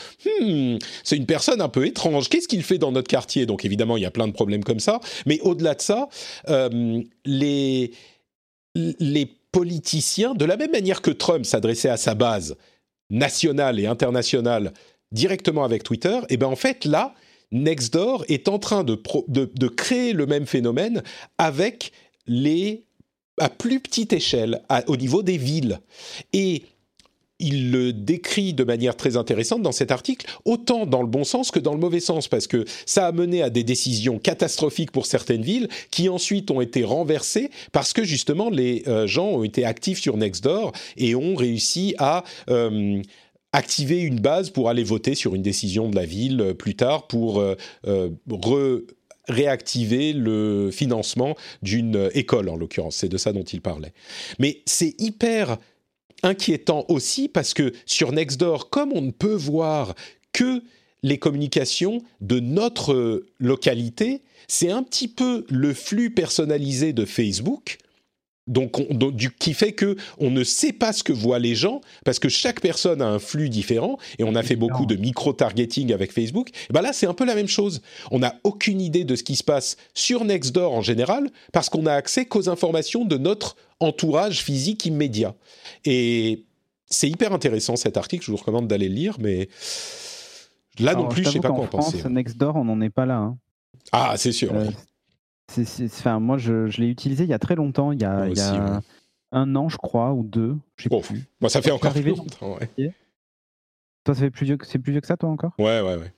hmm, 0.41 0.77
c'est 1.03 1.17
une 1.17 1.25
personne 1.25 1.61
un 1.61 1.69
peu 1.69 1.85
étrange. 1.85 2.29
Qu'est-ce 2.29 2.47
qu'il 2.47 2.63
fait 2.63 2.77
dans 2.77 2.91
notre 2.91 3.07
quartier? 3.07 3.45
Donc 3.45 3.65
évidemment, 3.65 3.97
il 3.97 4.03
y 4.03 4.05
a 4.05 4.11
plein 4.11 4.27
de 4.27 4.33
problèmes 4.33 4.63
comme 4.63 4.79
ça, 4.79 4.99
mais 5.25 5.39
au-delà 5.41 5.75
de 5.75 5.81
ça, 5.81 6.07
les 7.25 7.64
les, 8.75 9.25
politiciens, 9.51 10.33
de 10.33 10.43
la 10.43 10.57
même 10.57 10.71
manière 10.71 11.01
que 11.01 11.11
Trump 11.11 11.45
s'adressait 11.45 11.89
à 11.89 11.97
sa 11.97 12.13
base 12.13 12.57
nationale 13.09 13.79
et 13.79 13.87
internationale 13.87 14.73
directement 15.11 15.63
avec 15.63 15.83
Twitter, 15.83 16.17
et 16.23 16.33
eh 16.33 16.37
bien 16.37 16.47
en 16.47 16.57
fait 16.57 16.83
là, 16.83 17.13
Nextdoor 17.51 18.25
est 18.27 18.49
en 18.49 18.59
train 18.59 18.83
de, 18.83 19.01
de, 19.27 19.67
créer 19.67 20.11
le 20.11 20.25
même 20.25 20.45
phénomène 20.45 21.03
avec 21.37 21.93
les 22.27 22.85
à 23.39 23.49
plus 23.49 23.79
petite 23.79 24.13
échelle, 24.13 24.61
au 24.87 24.97
niveau 24.97 25.21
des 25.21 25.37
villes. 25.37 25.79
Et 26.33 26.63
il 27.39 27.71
le 27.71 27.91
décrit 27.91 28.53
de 28.53 28.63
manière 28.63 28.95
très 28.95 29.17
intéressante 29.17 29.61
dans 29.61 29.71
cet 29.71 29.91
article, 29.91 30.25
autant 30.45 30.85
dans 30.85 31.01
le 31.01 31.07
bon 31.07 31.23
sens 31.23 31.51
que 31.51 31.59
dans 31.59 31.73
le 31.73 31.79
mauvais 31.79 31.99
sens, 31.99 32.27
parce 32.27 32.47
que 32.47 32.65
ça 32.85 33.07
a 33.07 33.11
mené 33.11 33.41
à 33.41 33.49
des 33.49 33.63
décisions 33.63 34.19
catastrophiques 34.19 34.91
pour 34.91 35.05
certaines 35.05 35.41
villes, 35.41 35.67
qui 35.91 36.09
ensuite 36.09 36.49
ont 36.51 36.61
été 36.61 36.83
renversées 36.83 37.49
parce 37.71 37.93
que 37.93 38.03
justement 38.03 38.49
les 38.49 38.83
euh, 38.87 39.07
gens 39.07 39.27
ont 39.27 39.43
été 39.43 39.65
actifs 39.65 39.99
sur 39.99 40.17
Nextdoor 40.17 40.71
et 40.97 41.15
ont 41.15 41.35
réussi 41.35 41.95
à 41.97 42.23
euh, 42.49 43.01
activer 43.51 43.99
une 43.99 44.19
base 44.19 44.49
pour 44.49 44.69
aller 44.69 44.83
voter 44.83 45.15
sur 45.15 45.35
une 45.35 45.41
décision 45.41 45.89
de 45.89 45.95
la 45.95 46.05
ville 46.05 46.41
euh, 46.41 46.53
plus 46.53 46.75
tard 46.75 47.07
pour 47.07 47.43
réactiver 49.27 50.13
le 50.13 50.69
financement 50.71 51.35
d'une 51.63 52.09
école 52.13 52.47
en 52.47 52.55
l'occurrence. 52.55 52.97
C'est 52.97 53.09
de 53.09 53.17
ça 53.17 53.33
dont 53.33 53.43
il 53.43 53.59
parlait. 53.59 53.91
Mais 54.37 54.61
c'est 54.65 54.93
hyper 54.99 55.57
inquiétant 56.23 56.85
aussi 56.89 57.27
parce 57.27 57.53
que 57.53 57.73
sur 57.85 58.11
Nextdoor, 58.11 58.69
comme 58.69 58.91
on 58.93 59.01
ne 59.01 59.11
peut 59.11 59.35
voir 59.35 59.95
que 60.33 60.61
les 61.03 61.19
communications 61.19 62.01
de 62.21 62.39
notre 62.39 63.25
localité, 63.39 64.21
c'est 64.47 64.71
un 64.71 64.83
petit 64.83 65.07
peu 65.07 65.45
le 65.49 65.73
flux 65.73 66.09
personnalisé 66.09 66.93
de 66.93 67.05
Facebook 67.05 67.77
donc, 68.47 68.79
du, 68.91 69.31
qui 69.31 69.53
fait 69.53 69.73
que 69.73 69.95
on 70.19 70.29
ne 70.29 70.43
sait 70.43 70.73
pas 70.73 70.93
ce 70.93 71.03
que 71.03 71.13
voient 71.13 71.39
les 71.39 71.55
gens 71.55 71.81
parce 72.03 72.19
que 72.19 72.29
chaque 72.29 72.61
personne 72.61 73.01
a 73.01 73.07
un 73.07 73.19
flux 73.19 73.49
différent 73.49 73.97
et 74.19 74.23
on 74.23 74.35
a 74.35 74.43
fait 74.43 74.55
beaucoup 74.55 74.85
de 74.85 74.95
micro-targeting 74.95 75.91
avec 75.91 76.11
Facebook. 76.11 76.49
Et 76.69 76.73
ben 76.73 76.81
là, 76.81 76.93
c'est 76.93 77.07
un 77.07 77.13
peu 77.13 77.25
la 77.25 77.35
même 77.35 77.47
chose. 77.47 77.81
On 78.11 78.19
n'a 78.19 78.35
aucune 78.43 78.81
idée 78.81 79.03
de 79.03 79.15
ce 79.15 79.23
qui 79.23 79.35
se 79.35 79.43
passe 79.43 79.77
sur 79.93 80.25
Nextdoor 80.25 80.73
en 80.73 80.81
général 80.81 81.29
parce 81.53 81.69
qu'on 81.69 81.85
a 81.87 81.93
accès 81.93 82.25
qu'aux 82.25 82.49
informations 82.49 83.05
de 83.05 83.17
notre 83.17 83.55
entourage 83.79 84.43
physique 84.43 84.85
immédiat. 84.85 85.33
Et 85.83 86.45
c'est 86.85 87.09
hyper 87.09 87.33
intéressant 87.33 87.75
cet 87.75 87.97
article. 87.97 88.23
Je 88.25 88.31
vous 88.31 88.37
recommande 88.37 88.67
d'aller 88.67 88.89
le 88.89 88.95
lire, 88.95 89.17
mais 89.19 89.49
là 90.79 90.93
non 90.93 91.07
plus, 91.07 91.23
je 91.23 91.29
sais 91.31 91.39
pas 91.39 91.49
quoi 91.49 91.63
en 91.63 91.67
penser. 91.67 92.07
Nextdoor, 92.07 92.55
on 92.55 92.65
n'en 92.65 92.79
est 92.81 92.91
pas 92.91 93.07
là. 93.07 93.17
Hein. 93.17 93.37
Ah, 93.91 94.13
c'est 94.17 94.31
sûr. 94.31 94.53
Euh, 94.53 94.69
enfin, 95.49 96.19
moi, 96.19 96.37
je, 96.37 96.79
l'ai 96.79 96.89
utilisé 96.89 97.23
il 97.23 97.29
y 97.29 97.33
a 97.33 97.39
très 97.39 97.55
longtemps, 97.55 97.91
il 97.91 98.01
y 98.01 98.05
a, 98.05 98.81
un 99.31 99.55
an, 99.55 99.69
je 99.69 99.77
crois, 99.77 100.13
ou 100.13 100.23
deux. 100.23 100.55
Je 100.77 100.87
plus. 100.87 101.25
Moi, 101.41 101.49
ça 101.49 101.61
fait 101.61 101.71
encore 101.71 101.93
plus 101.93 102.03
longtemps. 102.03 102.57
Ouais. 102.57 102.93
Toi, 104.03 104.13
ça 104.13 104.21
fait 104.21 104.31
plus 104.31 104.45
vieux, 104.45 104.57
c'est 104.63 104.79
plus 104.79 104.91
vieux 104.91 105.01
que 105.01 105.07
ça, 105.07 105.17
toi 105.17 105.29
encore? 105.29 105.51
Ouais, 105.57 105.81
ouais, 105.81 105.95
ouais. 105.95 106.13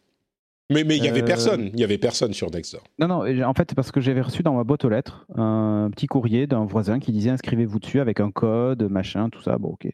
Mais 0.70 0.84
mais 0.84 0.98
il 0.98 1.04
y 1.04 1.08
avait 1.08 1.22
euh, 1.22 1.26
personne, 1.26 1.70
il 1.74 1.80
y 1.80 1.84
avait 1.86 1.98
personne 1.98 2.34
sur 2.34 2.52
Nextdoor. 2.52 2.84
Non, 2.99 3.08
non. 3.08 3.44
En 3.44 3.54
fait, 3.54 3.74
parce 3.74 3.91
que 3.91 4.02
j'avais 4.02 4.20
reçu 4.20 4.44
dans 4.44 4.54
ma 4.54 4.66
boîte 4.66 4.84
aux 4.84 4.90
lettres 4.90 5.26
un 5.34 5.90
petit 5.91 6.08
courrier 6.08 6.45
d'un 6.45 6.66
voisin 6.66 6.99
qui 6.99 7.14
disait 7.14 7.30
inscrivez-vous 7.30 7.80
dessus 7.80 8.02
avec 8.02 8.20
un 8.20 8.32
code, 8.32 8.84
machin, 8.84 9.30
tout 9.30 9.41
ça. 9.41 9.58
Bon, 9.58 9.70
ok. 9.70 9.88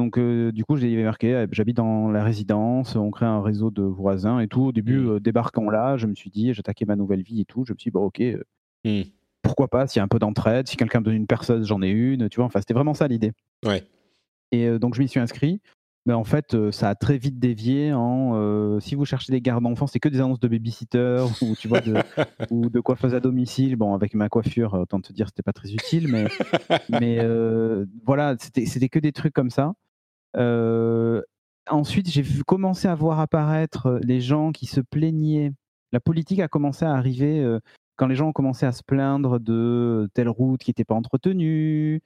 Donc, 0.00 0.16
euh, 0.16 0.50
du 0.50 0.64
coup, 0.64 0.76
j'ai 0.76 0.96
marqué, 1.02 1.34
euh, 1.34 1.46
j'habite 1.52 1.76
dans 1.76 2.10
la 2.10 2.24
résidence, 2.24 2.96
on 2.96 3.10
crée 3.10 3.26
un 3.26 3.42
réseau 3.42 3.70
de 3.70 3.82
voisins 3.82 4.40
et 4.40 4.48
tout. 4.48 4.62
Au 4.62 4.72
début, 4.72 4.96
mmh. 4.96 5.10
euh, 5.10 5.20
débarquant 5.20 5.68
là, 5.68 5.98
je 5.98 6.06
me 6.06 6.14
suis 6.14 6.30
dit, 6.30 6.54
j'attaquais 6.54 6.86
ma 6.86 6.96
nouvelle 6.96 7.20
vie 7.20 7.42
et 7.42 7.44
tout. 7.44 7.66
Je 7.66 7.74
me 7.74 7.78
suis 7.78 7.90
dit, 7.90 7.92
bon, 7.92 8.04
ok, 8.04 8.22
mmh. 8.86 9.02
pourquoi 9.42 9.68
pas, 9.68 9.86
s'il 9.86 9.98
y 9.98 10.00
a 10.00 10.04
un 10.04 10.08
peu 10.08 10.18
d'entraide, 10.18 10.68
si 10.68 10.78
quelqu'un 10.78 11.00
me 11.00 11.04
donne 11.04 11.16
une 11.16 11.26
personne, 11.26 11.64
j'en 11.64 11.82
ai 11.82 11.90
une, 11.90 12.30
tu 12.30 12.36
vois. 12.36 12.46
Enfin, 12.46 12.60
c'était 12.60 12.72
vraiment 12.72 12.94
ça 12.94 13.08
l'idée. 13.08 13.32
Ouais. 13.62 13.84
Et 14.52 14.78
donc, 14.78 14.94
je 14.94 15.02
m'y 15.02 15.08
suis 15.08 15.20
inscrit. 15.20 15.60
Mais 16.06 16.14
en 16.14 16.24
fait, 16.24 16.56
ça 16.70 16.88
a 16.88 16.94
très 16.94 17.18
vite 17.18 17.38
dévié 17.38 17.92
en 17.92 18.80
si 18.80 18.94
vous 18.94 19.04
cherchez 19.04 19.32
des 19.32 19.42
gardes 19.42 19.62
d'enfants, 19.62 19.86
c'est 19.86 20.00
que 20.00 20.08
des 20.08 20.18
annonces 20.20 20.40
de 20.40 20.48
babysitter 20.48 21.26
ou 21.42 21.54
tu 21.56 21.68
vois 21.68 21.82
de, 21.82 21.94
ou 22.50 22.70
de 22.70 22.80
coiffeuse 22.80 23.14
à 23.14 23.20
domicile. 23.20 23.76
Bon, 23.76 23.92
avec 23.92 24.14
ma 24.14 24.30
coiffure, 24.30 24.72
autant 24.72 25.02
te 25.02 25.12
dire, 25.12 25.26
c'était 25.28 25.42
pas 25.42 25.52
très 25.52 25.74
utile, 25.74 26.08
mais 26.08 26.24
mais 26.88 27.18
voilà, 28.06 28.34
c'était 28.38 28.88
que 28.88 28.98
des 28.98 29.12
trucs 29.12 29.34
comme 29.34 29.50
ça 29.50 29.74
ensuite, 30.36 32.08
j'ai 32.10 32.22
vu 32.22 32.44
commencer 32.44 32.88
à 32.88 32.94
voir 32.94 33.20
apparaître 33.20 33.98
les 34.02 34.20
gens 34.20 34.52
qui 34.52 34.66
se 34.66 34.80
plaignaient. 34.80 35.52
La 35.92 36.00
politique 36.00 36.40
a 36.40 36.48
commencé 36.48 36.84
à 36.84 36.94
arriver 36.94 37.58
quand 37.96 38.06
les 38.06 38.16
gens 38.16 38.28
ont 38.28 38.32
commencé 38.32 38.64
à 38.64 38.72
se 38.72 38.82
plaindre 38.82 39.40
de 39.40 40.08
telle 40.14 40.28
route 40.28 40.62
qui 40.62 40.70
n'était 40.70 40.84
pas 40.84 40.94
entretenue, 40.94 42.00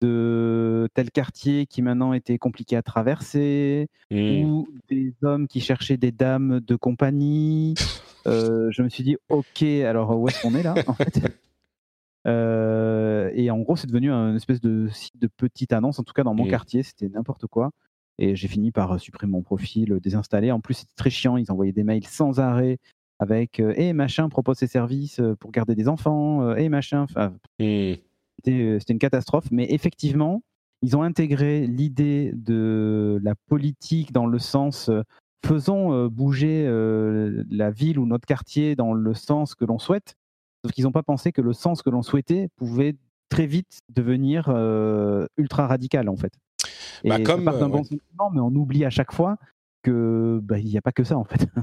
de 0.00 0.88
tel 0.94 1.10
quartier 1.10 1.66
qui 1.66 1.82
maintenant 1.82 2.12
était 2.12 2.38
compliqué 2.38 2.76
à 2.76 2.82
traverser, 2.82 3.88
mmh. 4.10 4.44
ou 4.44 4.68
des 4.88 5.14
hommes 5.22 5.46
qui 5.46 5.60
cherchaient 5.60 5.96
des 5.96 6.12
dames 6.12 6.60
de 6.60 6.76
compagnie. 6.76 7.74
je 8.26 8.82
me 8.82 8.88
suis 8.88 9.04
dit, 9.04 9.16
ok, 9.28 9.62
alors 9.62 10.18
où 10.18 10.28
est-ce 10.28 10.42
qu'on 10.42 10.54
est 10.54 10.62
là 10.62 10.74
en 10.86 10.94
fait? 10.94 11.20
Et 12.26 13.50
en 13.50 13.58
gros, 13.60 13.76
c'est 13.76 13.86
devenu 13.86 14.10
un 14.12 14.34
espèce 14.34 14.60
de 14.60 14.88
site 14.88 15.18
de 15.20 15.28
petite 15.28 15.72
annonce. 15.72 15.98
En 15.98 16.02
tout 16.02 16.12
cas, 16.12 16.24
dans 16.24 16.34
mon 16.34 16.46
quartier, 16.48 16.82
c'était 16.82 17.08
n'importe 17.08 17.46
quoi. 17.46 17.70
Et 18.18 18.34
j'ai 18.34 18.48
fini 18.48 18.72
par 18.72 18.98
supprimer 18.98 19.32
mon 19.32 19.42
profil, 19.42 19.98
désinstaller. 20.02 20.50
En 20.50 20.60
plus, 20.60 20.74
c'était 20.74 20.94
très 20.96 21.10
chiant. 21.10 21.36
Ils 21.36 21.52
envoyaient 21.52 21.72
des 21.72 21.84
mails 21.84 22.06
sans 22.06 22.40
arrêt 22.40 22.78
avec 23.18 23.60
euh, 23.60 23.72
Eh 23.76 23.92
machin 23.92 24.28
propose 24.28 24.58
ses 24.58 24.66
services 24.66 25.20
euh, 25.20 25.34
pour 25.36 25.50
garder 25.50 25.74
des 25.74 25.88
enfants. 25.88 26.54
Eh 26.56 26.68
machin. 26.68 27.02
Enfin, 27.02 27.34
c'était 27.58 28.92
une 28.92 28.98
catastrophe. 28.98 29.50
Mais 29.50 29.66
effectivement, 29.70 30.42
ils 30.82 30.96
ont 30.96 31.02
intégré 31.02 31.66
l'idée 31.66 32.32
de 32.34 33.20
la 33.22 33.34
politique 33.48 34.12
dans 34.12 34.26
le 34.26 34.38
sens 34.38 34.90
faisons 35.44 36.06
bouger 36.08 36.66
la 37.50 37.70
ville 37.70 37.98
ou 37.98 38.06
notre 38.06 38.26
quartier 38.26 38.74
dans 38.74 38.92
le 38.92 39.14
sens 39.14 39.54
que 39.54 39.64
l'on 39.64 39.78
souhaite 39.78 40.16
Sauf 40.66 40.72
qu'ils 40.72 40.82
n'ont 40.82 40.92
pas 40.92 41.04
pensé 41.04 41.30
que 41.30 41.40
le 41.40 41.52
sens 41.52 41.80
que 41.80 41.90
l'on 41.90 42.02
souhaitait 42.02 42.48
pouvait 42.56 42.96
très 43.28 43.46
vite 43.46 43.78
devenir 43.88 44.46
euh, 44.48 45.26
ultra 45.36 45.68
radical 45.68 46.08
en 46.08 46.16
fait. 46.16 46.32
Bah, 47.04 47.20
comme, 47.20 47.44
ça 47.44 47.52
part 47.52 47.60
d'un 47.60 47.66
euh, 47.66 47.68
bon 47.68 47.84
sentiment, 47.84 48.30
mais 48.34 48.40
on 48.40 48.48
oublie 48.48 48.84
à 48.84 48.90
chaque 48.90 49.12
fois 49.12 49.36
que 49.84 50.40
bah, 50.42 50.58
il 50.58 50.66
n'y 50.66 50.76
a 50.76 50.80
pas 50.80 50.90
que 50.90 51.04
ça 51.04 51.16
en 51.16 51.24
fait. 51.24 51.46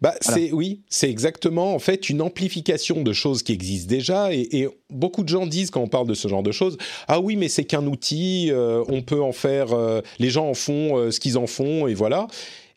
Bah, 0.00 0.14
c'est 0.20 0.50
oui, 0.50 0.82
c'est 0.88 1.08
exactement 1.08 1.74
en 1.74 1.78
fait 1.78 2.10
une 2.10 2.22
amplification 2.22 3.02
de 3.02 3.12
choses 3.12 3.44
qui 3.44 3.52
existent 3.52 3.88
déjà 3.88 4.32
et, 4.32 4.68
beaucoup 4.90 5.22
de 5.22 5.28
gens 5.28 5.46
disent 5.46 5.70
quand 5.70 5.80
on 5.80 5.88
parle 5.88 6.08
de 6.08 6.14
ce 6.14 6.26
genre 6.26 6.42
de 6.42 6.50
choses, 6.50 6.76
ah 7.06 7.20
oui 7.20 7.36
mais 7.36 7.48
c'est 7.48 7.64
qu'un 7.64 7.86
outil, 7.86 8.48
euh, 8.50 8.82
on 8.88 9.02
peut 9.02 9.22
en 9.22 9.30
faire, 9.30 9.68
les 10.18 10.30
gens 10.30 10.48
en 10.48 10.54
font 10.54 11.12
ce 11.12 11.20
qu'ils 11.20 11.38
en 11.38 11.46
font 11.46 11.86
et 11.86 11.94
voilà. 11.94 12.26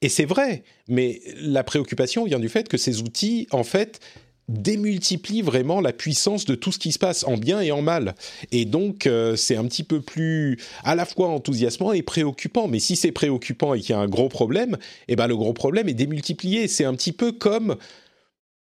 Et 0.01 0.09
c'est 0.09 0.25
vrai, 0.25 0.63
mais 0.87 1.19
la 1.37 1.63
préoccupation 1.63 2.25
vient 2.25 2.39
du 2.39 2.49
fait 2.49 2.67
que 2.67 2.77
ces 2.77 3.01
outils 3.01 3.47
en 3.49 3.63
fait 3.63 3.99
démultiplie 4.47 5.41
vraiment 5.41 5.81
la 5.81 5.93
puissance 5.93 6.45
de 6.45 6.55
tout 6.55 6.71
ce 6.71 6.79
qui 6.79 6.91
se 6.91 6.99
passe 6.99 7.23
en 7.23 7.37
bien 7.37 7.61
et 7.61 7.71
en 7.71 7.81
mal. 7.81 8.15
Et 8.51 8.65
donc, 8.65 9.07
euh, 9.07 9.35
c'est 9.35 9.55
un 9.55 9.65
petit 9.65 9.83
peu 9.83 10.01
plus 10.01 10.57
à 10.83 10.95
la 10.95 11.05
fois 11.05 11.29
enthousiasmant 11.29 11.93
et 11.93 12.01
préoccupant. 12.01 12.67
Mais 12.67 12.79
si 12.79 12.95
c'est 12.95 13.11
préoccupant 13.11 13.73
et 13.73 13.79
qu'il 13.79 13.91
y 13.91 13.93
a 13.93 13.99
un 13.99 14.07
gros 14.07 14.29
problème, 14.29 14.77
eh 15.07 15.15
ben 15.15 15.27
le 15.27 15.35
gros 15.35 15.53
problème 15.53 15.89
est 15.89 15.93
démultiplié. 15.93 16.67
C'est 16.67 16.85
un 16.85 16.93
petit 16.93 17.11
peu 17.11 17.31
comme... 17.31 17.75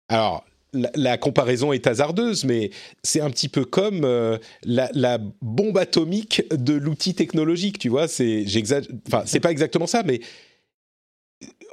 Alors, 0.09 0.43
la, 0.73 1.17
comparaison 1.17 1.73
est 1.73 1.87
hasardeuse, 1.87 2.45
mais 2.45 2.71
c'est 3.03 3.21
un 3.21 3.29
petit 3.29 3.49
peu 3.49 3.65
comme 3.65 4.03
euh, 4.03 4.37
la, 4.63 5.19
bombe 5.41 5.77
atomique 5.77 6.43
de 6.51 6.73
l'outil 6.73 7.13
technologique, 7.13 7.79
tu 7.79 7.89
vois. 7.89 8.07
C'est, 8.07 8.45
enfin, 9.07 9.23
c'est 9.25 9.39
pas 9.39 9.51
exactement 9.51 9.87
ça, 9.87 10.03
mais 10.03 10.21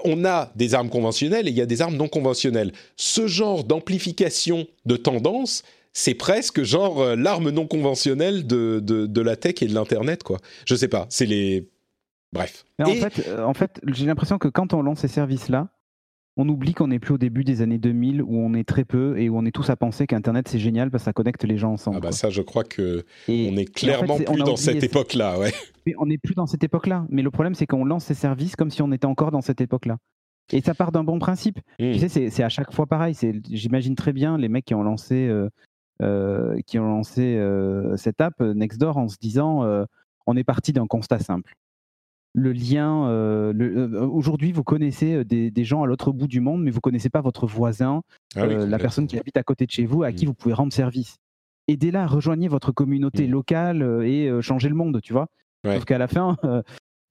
on 0.04 0.24
a 0.24 0.52
des 0.54 0.74
armes 0.74 0.90
conventionnelles 0.90 1.48
et 1.48 1.50
il 1.50 1.56
y 1.56 1.60
a 1.60 1.66
des 1.66 1.82
armes 1.82 1.96
non 1.96 2.08
conventionnelles. 2.08 2.72
Ce 2.96 3.26
genre 3.26 3.64
d'amplification 3.64 4.66
de 4.86 4.96
tendance, 4.96 5.62
c'est 5.92 6.14
presque 6.14 6.62
genre 6.62 7.00
euh, 7.00 7.16
l'arme 7.16 7.50
non 7.50 7.66
conventionnelle 7.66 8.46
de, 8.46 8.80
de, 8.80 9.20
la 9.20 9.36
tech 9.36 9.62
et 9.62 9.66
de 9.66 9.74
l'internet, 9.74 10.22
quoi. 10.22 10.38
Je 10.64 10.74
sais 10.74 10.88
pas, 10.88 11.06
c'est 11.08 11.26
les. 11.26 11.68
Bref. 12.32 12.64
en, 12.80 12.86
fait, 12.92 13.26
euh, 13.26 13.42
en 13.42 13.54
fait, 13.54 13.80
j'ai 13.86 14.04
l'impression 14.06 14.38
que 14.38 14.48
quand 14.48 14.74
on 14.74 14.82
lance 14.82 15.00
ces 15.00 15.08
services-là, 15.08 15.68
on 16.38 16.48
oublie 16.48 16.72
qu'on 16.72 16.86
n'est 16.86 17.00
plus 17.00 17.14
au 17.14 17.18
début 17.18 17.42
des 17.42 17.62
années 17.62 17.78
2000 17.78 18.22
où 18.22 18.38
on 18.38 18.54
est 18.54 18.66
très 18.66 18.84
peu 18.84 19.18
et 19.18 19.28
où 19.28 19.36
on 19.36 19.44
est 19.44 19.50
tous 19.50 19.68
à 19.70 19.76
penser 19.76 20.06
qu'Internet 20.06 20.46
c'est 20.48 20.60
génial 20.60 20.90
parce 20.90 21.02
que 21.02 21.06
ça 21.06 21.12
connecte 21.12 21.42
les 21.42 21.58
gens 21.58 21.72
ensemble. 21.72 21.96
Ah 21.98 22.00
bah 22.00 22.12
ça, 22.12 22.30
je 22.30 22.42
crois 22.42 22.62
que 22.62 23.04
on 23.28 23.56
est 23.56 23.70
clairement 23.70 24.16
plus 24.16 24.42
dans 24.42 24.56
cette 24.56 24.84
époque-là, 24.84 25.38
ouais. 25.38 25.52
on 25.98 26.06
n'est 26.06 26.16
plus 26.16 26.34
dans 26.34 26.46
cette 26.46 26.62
époque-là. 26.62 27.06
Mais 27.10 27.22
le 27.22 27.30
problème, 27.32 27.54
c'est 27.54 27.66
qu'on 27.66 27.84
lance 27.84 28.04
ces 28.04 28.14
services 28.14 28.54
comme 28.54 28.70
si 28.70 28.82
on 28.82 28.92
était 28.92 29.06
encore 29.06 29.32
dans 29.32 29.40
cette 29.40 29.60
époque-là. 29.60 29.98
Et 30.52 30.60
ça 30.62 30.74
part 30.74 30.92
d'un 30.92 31.04
bon 31.04 31.18
principe. 31.18 31.58
Tu 31.78 31.90
mmh. 31.90 32.08
sais, 32.08 32.30
c'est 32.30 32.42
à 32.42 32.48
chaque 32.48 32.72
fois 32.72 32.86
pareil. 32.86 33.14
J'imagine 33.50 33.96
très 33.96 34.12
bien 34.12 34.38
les 34.38 34.48
mecs 34.48 34.64
qui 34.64 34.74
ont 34.74 34.84
lancé, 34.84 35.26
euh, 35.26 35.50
euh, 36.02 36.56
qui 36.66 36.78
ont 36.78 36.86
lancé 36.86 37.36
euh, 37.36 37.96
cette 37.96 38.20
app 38.20 38.40
Nextdoor 38.40 38.96
en 38.96 39.08
se 39.08 39.16
disant 39.20 39.66
on 40.26 40.36
est 40.36 40.44
parti 40.44 40.72
d'un 40.72 40.86
constat 40.86 41.18
simple 41.18 41.54
le 42.38 42.52
lien. 42.52 43.08
Euh, 43.08 43.52
euh, 43.60 44.06
aujourd'hui, 44.06 44.52
vous 44.52 44.64
connaissez 44.64 45.14
euh, 45.14 45.24
des, 45.24 45.64
gens 45.64 45.82
à 45.82 45.86
l'autre 45.86 46.12
bout 46.12 46.26
du 46.26 46.40
monde, 46.40 46.62
mais 46.62 46.70
vous 46.70 46.80
connaissez 46.80 47.10
pas 47.10 47.20
votre 47.20 47.46
voisin, 47.46 48.02
ah 48.36 48.46
la 48.46 48.78
personne 48.78 49.06
qui 49.06 49.18
habite 49.18 49.36
à 49.36 49.42
côté 49.42 49.66
de 49.66 49.70
chez 49.70 49.84
vous, 49.84 50.02
à 50.02 50.12
qui 50.12 50.24
mmh. 50.24 50.28
vous 50.28 50.34
pouvez 50.34 50.54
rendre 50.54 50.72
service. 50.72 51.16
Aidez-la, 51.66 52.06
rejoignez 52.06 52.48
votre 52.48 52.72
communauté 52.72 53.26
mmh. 53.26 53.30
locale 53.30 54.02
et 54.04 54.30
changez 54.40 54.68
le 54.68 54.74
monde, 54.74 55.00
tu 55.02 55.12
vois. 55.12 55.26
Sauf 55.64 55.84
qu'à 55.84 55.98
la 55.98 56.08
fin, 56.08 56.36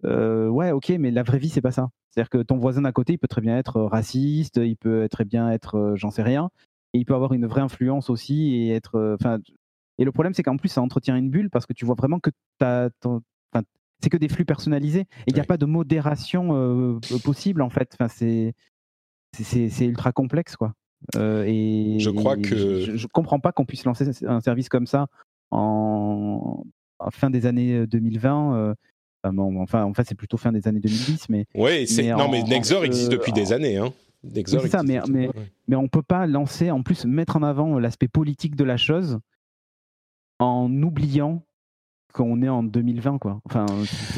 ouais, 0.03 0.71
ok, 0.71 0.89
mais 0.99 1.11
la 1.11 1.23
vraie 1.23 1.39
vie, 1.39 1.49
c'est 1.49 1.61
pas 1.61 1.71
ça. 1.71 1.89
C'est-à-dire 2.09 2.29
que 2.29 2.39
ton 2.39 2.57
voisin 2.57 2.81
d'à 2.81 2.91
côté, 2.91 3.13
il 3.13 3.17
peut 3.17 3.27
très 3.27 3.41
bien 3.41 3.57
être 3.57 3.81
raciste, 3.81 4.57
il 4.57 4.75
peut 4.75 5.07
très 5.11 5.25
bien 5.25 5.51
être, 5.51 5.93
j'en 5.95 6.09
sais 6.09 6.23
rien, 6.23 6.49
et 6.93 6.99
il 6.99 7.05
peut 7.05 7.13
avoir 7.13 7.33
une 7.33 7.45
vraie 7.45 7.61
influence 7.61 8.09
aussi 8.09 8.55
et 8.55 8.71
être, 8.71 9.15
enfin. 9.19 9.37
et 9.99 10.05
le 10.05 10.11
problème, 10.11 10.33
c'est 10.33 10.41
qu'en 10.41 10.57
plus, 10.57 10.69
ça 10.69 10.81
entretient 10.81 11.15
une 11.15 11.29
bulle 11.29 11.51
parce 11.51 11.67
que 11.67 11.73
tu 11.73 11.85
vois 11.85 11.95
vraiment 11.95 12.19
que 12.19 12.31
ta, 12.57 12.89
c'est 14.01 14.09
que 14.09 14.17
des 14.17 14.29
flux 14.29 14.45
personnalisés. 14.45 15.01
Et 15.01 15.27
il 15.27 15.33
n'y 15.33 15.39
a 15.39 15.45
pas 15.45 15.57
de 15.57 15.65
modération 15.65 16.99
possible, 17.23 17.61
en 17.61 17.69
fait. 17.69 17.95
Enfin, 17.99 18.07
c'est 18.07 18.53
c'est 19.33 19.85
ultra 19.85 20.11
complexe, 20.11 20.55
quoi. 20.55 20.73
et 21.15 21.97
je 21.99 22.09
crois 22.09 22.37
que 22.37 22.79
je, 22.79 22.91
ne 22.91 23.07
comprends 23.11 23.39
pas 23.39 23.51
qu'on 23.51 23.65
puisse 23.65 23.85
lancer 23.85 24.09
un 24.25 24.41
service 24.41 24.67
comme 24.67 24.87
ça 24.87 25.07
en, 25.51 26.63
fin 27.11 27.29
des 27.29 27.45
années 27.45 27.85
2020. 27.87 28.75
enfin, 29.23 29.83
en 29.83 29.93
fait, 29.93 30.05
c'est 30.07 30.15
plutôt 30.15 30.37
fin 30.37 30.51
des 30.51 30.67
années 30.67 30.79
2010, 30.79 31.29
mais. 31.29 31.45
Oui, 31.55 31.87
c'est 31.87 32.09
non, 32.11 32.29
mais 32.29 32.43
Nexor 32.43 32.85
existe 32.85 33.11
depuis 33.11 33.31
des 33.31 33.53
années, 33.53 33.77
hein. 33.77 33.93
ça, 34.45 34.83
mais, 34.83 34.99
mais, 35.09 35.29
mais 35.67 35.75
on 35.75 35.87
peut 35.87 36.01
pas 36.01 36.25
lancer, 36.25 36.71
en 36.71 36.81
plus, 36.81 37.05
mettre 37.05 37.35
en 37.35 37.43
avant 37.43 37.79
l'aspect 37.79 38.07
politique 38.07 38.55
de 38.55 38.63
la 38.63 38.77
chose 38.77 39.19
en 40.39 40.71
oubliant 40.83 41.43
qu'on 42.17 42.41
est 42.41 42.49
en 42.49 42.63
2020, 42.63 43.19
quoi. 43.19 43.39
Enfin, 43.45 43.67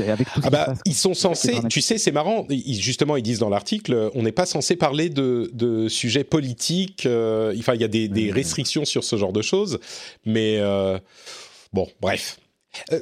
avec 0.08 0.32
tout 0.32 0.40
ah 0.44 0.50
bah, 0.50 0.74
Ils 0.86 0.96
sont 0.96 1.14
censés, 1.14 1.60
tu 1.70 1.82
sais, 1.82 1.98
c'est 1.98 2.14
marrant, 2.14 2.48
justement, 2.50 3.18
ils 3.18 3.22
disent 3.22 3.40
dans 3.40 3.50
l'article, 3.50 4.10
on 4.16 4.24
n'est 4.24 4.32
pas 4.32 4.46
censé 4.46 4.78
parler 4.78 5.10
de, 5.10 5.52
de 5.54 5.90
sujets 5.90 6.24
politiques, 6.24 7.06
euh, 7.06 7.54
enfin, 7.60 7.76
il 7.76 7.82
y 7.82 7.84
a 7.84 7.90
des, 7.90 8.08
des, 8.08 8.32
restrictions 8.32 8.86
sur 8.86 9.04
ce 9.04 9.18
genre 9.18 9.34
de 9.34 9.42
choses, 9.42 9.80
mais 10.26 10.58
euh, 10.60 10.98
bon, 11.74 11.88
bref. 12.00 12.40
Euh, 12.94 13.02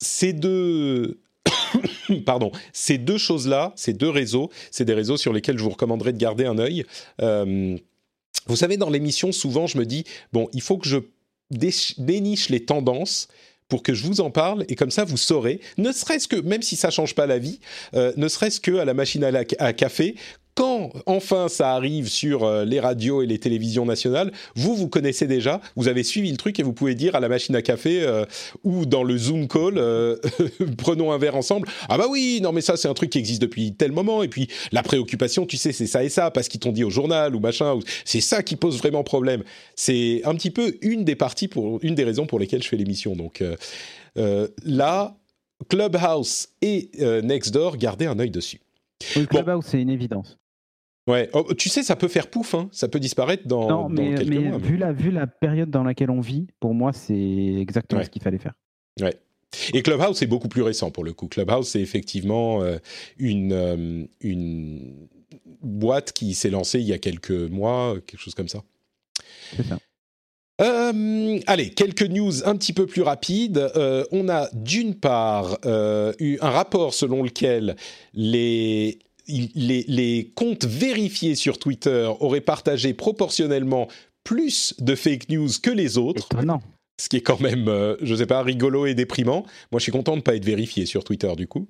ces 0.00 0.34
deux... 0.34 1.18
Pardon, 2.26 2.52
ces 2.74 2.98
deux 2.98 3.18
choses-là, 3.18 3.72
ces 3.74 3.94
deux 3.94 4.10
réseaux, 4.10 4.50
c'est 4.70 4.84
des 4.84 4.94
réseaux 4.94 5.16
sur 5.16 5.32
lesquels 5.32 5.56
je 5.56 5.62
vous 5.62 5.70
recommanderais 5.70 6.12
de 6.12 6.18
garder 6.18 6.44
un 6.44 6.58
œil. 6.58 6.84
vous 7.18 8.56
savez, 8.56 8.76
dans 8.76 8.90
l'émission, 8.90 9.32
souvent, 9.32 9.66
je 9.66 9.78
me 9.78 9.86
dis, 9.86 10.04
bon, 10.34 10.50
il 10.52 10.60
faut 10.60 10.76
que 10.76 10.88
je 10.88 10.98
déniche 11.50 12.50
les 12.50 12.64
tendances 12.66 13.28
pour 13.68 13.82
que 13.82 13.94
je 13.94 14.04
vous 14.04 14.20
en 14.20 14.30
parle 14.30 14.64
et 14.68 14.74
comme 14.76 14.90
ça 14.90 15.04
vous 15.04 15.16
saurez, 15.16 15.60
ne 15.78 15.92
serait-ce 15.92 16.28
que, 16.28 16.36
même 16.36 16.62
si 16.62 16.76
ça 16.76 16.90
change 16.90 17.14
pas 17.14 17.26
la 17.26 17.38
vie, 17.38 17.60
euh, 17.94 18.12
ne 18.16 18.28
serait-ce 18.28 18.60
que 18.60 18.76
à 18.76 18.84
la 18.84 18.94
machine 18.94 19.24
à, 19.24 19.30
à 19.58 19.72
café, 19.72 20.16
quand 20.56 20.90
enfin 21.04 21.48
ça 21.48 21.74
arrive 21.74 22.08
sur 22.08 22.42
euh, 22.42 22.64
les 22.64 22.80
radios 22.80 23.22
et 23.22 23.26
les 23.26 23.38
télévisions 23.38 23.84
nationales, 23.84 24.32
vous, 24.54 24.74
vous 24.74 24.88
connaissez 24.88 25.26
déjà, 25.26 25.60
vous 25.76 25.86
avez 25.86 26.02
suivi 26.02 26.30
le 26.30 26.38
truc 26.38 26.58
et 26.58 26.62
vous 26.62 26.72
pouvez 26.72 26.94
dire 26.94 27.14
à 27.14 27.20
la 27.20 27.28
machine 27.28 27.54
à 27.54 27.62
café 27.62 28.02
euh, 28.02 28.24
ou 28.64 28.86
dans 28.86 29.04
le 29.04 29.18
Zoom 29.18 29.48
call, 29.48 29.74
euh, 29.76 30.16
prenons 30.78 31.12
un 31.12 31.18
verre 31.18 31.36
ensemble. 31.36 31.68
Ah 31.90 31.98
bah 31.98 32.06
oui, 32.08 32.40
non 32.42 32.52
mais 32.52 32.62
ça 32.62 32.78
c'est 32.78 32.88
un 32.88 32.94
truc 32.94 33.10
qui 33.10 33.18
existe 33.18 33.42
depuis 33.42 33.74
tel 33.74 33.92
moment. 33.92 34.22
Et 34.22 34.28
puis 34.28 34.48
la 34.72 34.82
préoccupation, 34.82 35.44
tu 35.44 35.58
sais, 35.58 35.72
c'est 35.72 35.86
ça 35.86 36.02
et 36.02 36.08
ça 36.08 36.30
parce 36.30 36.48
qu'ils 36.48 36.60
t'ont 36.60 36.72
dit 36.72 36.84
au 36.84 36.90
journal 36.90 37.36
ou 37.36 37.40
machin. 37.40 37.78
C'est 38.06 38.22
ça 38.22 38.42
qui 38.42 38.56
pose 38.56 38.78
vraiment 38.78 39.04
problème. 39.04 39.44
C'est 39.74 40.22
un 40.24 40.34
petit 40.34 40.50
peu 40.50 40.78
une 40.80 41.04
des 41.04 41.16
parties 41.16 41.48
pour 41.48 41.80
une 41.82 41.94
des 41.94 42.04
raisons 42.04 42.26
pour 42.26 42.38
lesquelles 42.38 42.62
je 42.62 42.68
fais 42.68 42.78
l'émission. 42.78 43.14
Donc 43.14 43.44
là, 44.64 45.16
Clubhouse 45.68 46.48
et 46.62 46.90
Nextdoor, 47.22 47.76
gardez 47.76 48.06
un 48.06 48.18
œil 48.18 48.30
dessus. 48.30 48.60
Clubhouse, 49.28 49.66
c'est 49.66 49.82
une 49.82 49.90
évidence. 49.90 50.38
Ouais, 51.06 51.30
oh, 51.34 51.54
tu 51.54 51.68
sais, 51.68 51.84
ça 51.84 51.94
peut 51.94 52.08
faire 52.08 52.28
pouf, 52.28 52.54
hein. 52.54 52.68
ça 52.72 52.88
peut 52.88 52.98
disparaître 52.98 53.46
dans, 53.46 53.68
non, 53.68 53.88
mais, 53.88 54.16
quelques 54.16 54.44
mois. 54.44 54.58
Vu, 54.58 54.76
la, 54.76 54.92
vu 54.92 55.10
la 55.12 55.28
période 55.28 55.70
dans 55.70 55.84
laquelle 55.84 56.10
on 56.10 56.20
vit, 56.20 56.48
pour 56.58 56.74
moi, 56.74 56.92
c'est 56.92 57.14
exactement 57.14 58.02
ce 58.02 58.10
qu'il 58.10 58.22
fallait 58.22 58.38
faire. 58.38 58.54
Ouais. 59.00 59.14
Et 59.72 59.82
Clubhouse, 59.82 60.16
c'est 60.18 60.26
beaucoup 60.26 60.48
plus 60.48 60.62
récent 60.62 60.90
pour 60.90 61.04
le 61.04 61.12
coup. 61.12 61.28
Clubhouse, 61.28 61.68
c'est 61.68 61.80
effectivement 61.80 62.62
euh, 62.62 62.78
une, 63.18 63.52
euh, 63.52 64.04
une 64.20 65.08
boîte 65.62 66.12
qui 66.12 66.34
s'est 66.34 66.50
lancée 66.50 66.80
il 66.80 66.86
y 66.86 66.92
a 66.92 66.98
quelques 66.98 67.30
mois, 67.30 67.94
quelque 68.06 68.20
chose 68.20 68.34
comme 68.34 68.48
ça. 68.48 68.62
C'est 69.54 69.64
ça. 69.64 69.78
Euh, 70.62 71.38
allez, 71.46 71.70
quelques 71.70 72.02
news 72.02 72.46
un 72.46 72.56
petit 72.56 72.72
peu 72.72 72.86
plus 72.86 73.02
rapides. 73.02 73.70
on 74.10 74.28
a 74.28 74.48
d'une 74.54 74.94
part 74.94 75.58
eu 76.18 76.38
un 76.40 76.50
rapport 76.50 76.94
selon 76.94 77.22
lequel 77.22 77.76
les, 78.14 78.98
les, 79.28 80.32
comptes 80.34 80.64
vérifiés 80.64 81.34
sur 81.34 81.58
Twitter 81.58 82.10
auraient 82.20 82.40
partagé 82.40 82.94
proportionnellement 82.94 83.88
plus 84.24 84.74
de 84.78 84.94
fake 84.94 85.28
news 85.28 85.48
que 85.62 85.70
les 85.70 85.98
autres. 85.98 86.28
Ce 86.98 87.10
qui 87.10 87.16
est 87.16 87.22
quand 87.22 87.40
même, 87.40 87.68
euh, 87.68 87.96
je 88.00 88.12
ne 88.12 88.18
sais 88.18 88.26
pas, 88.26 88.42
rigolo 88.42 88.86
et 88.86 88.94
déprimant. 88.94 89.44
Moi, 89.70 89.78
je 89.78 89.80
suis 89.80 89.92
content 89.92 90.12
de 90.12 90.18
ne 90.18 90.22
pas 90.22 90.34
être 90.34 90.46
vérifié 90.46 90.86
sur 90.86 91.04
Twitter, 91.04 91.30
du 91.36 91.46
coup. 91.46 91.68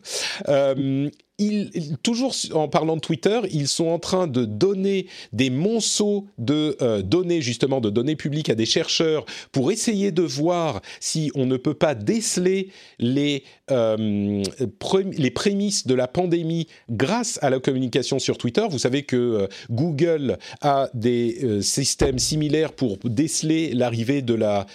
Euh, 0.49 1.11
toujours 2.03 2.35
en 2.55 2.69
parlant 2.69 2.97
de 2.97 3.01
Twitter, 3.01 3.41
ils 3.51 3.69
sont 3.69 3.89
en 3.89 3.99
train 3.99 4.27
de 4.27 4.47
donner 4.47 5.07
des 5.33 5.51
monceaux 5.51 6.27
de 6.39 6.77
euh, 6.81 7.03
données, 7.03 7.43
justement, 7.43 7.81
de 7.81 7.91
données 7.91 8.17
publiques 8.17 8.49
à 8.49 8.55
des 8.55 8.65
chercheurs 8.65 9.27
pour 9.53 9.71
essayer 9.71 10.13
de 10.13 10.23
voir 10.23 10.81
si 10.99 11.31
on 11.35 11.45
ne 11.45 11.59
peut 11.59 11.75
pas 11.75 11.95
déceler 11.95 12.71
les, 12.99 13.45
euh, 13.71 14.43
les 15.13 15.31
prémices 15.31 15.87
de 15.87 15.95
la 15.95 16.09
pandémie 16.09 16.69
grâce 16.91 17.39
à 17.43 17.51
la 17.51 17.61
communication 17.61 18.19
sur 18.19 18.39
Twitter. 18.39 18.65
Vous 18.71 18.79
savez 18.79 19.03
que 19.03 19.17
euh, 19.17 19.47
Google 19.71 20.39
a 20.63 20.89
des 20.95 21.61
systèmes 21.61 22.19
similaires 22.19 22.73
pour 22.73 22.97
déceler 23.05 23.75
l'arrivée 23.75 24.23
de 24.23 24.35
la 24.35 24.67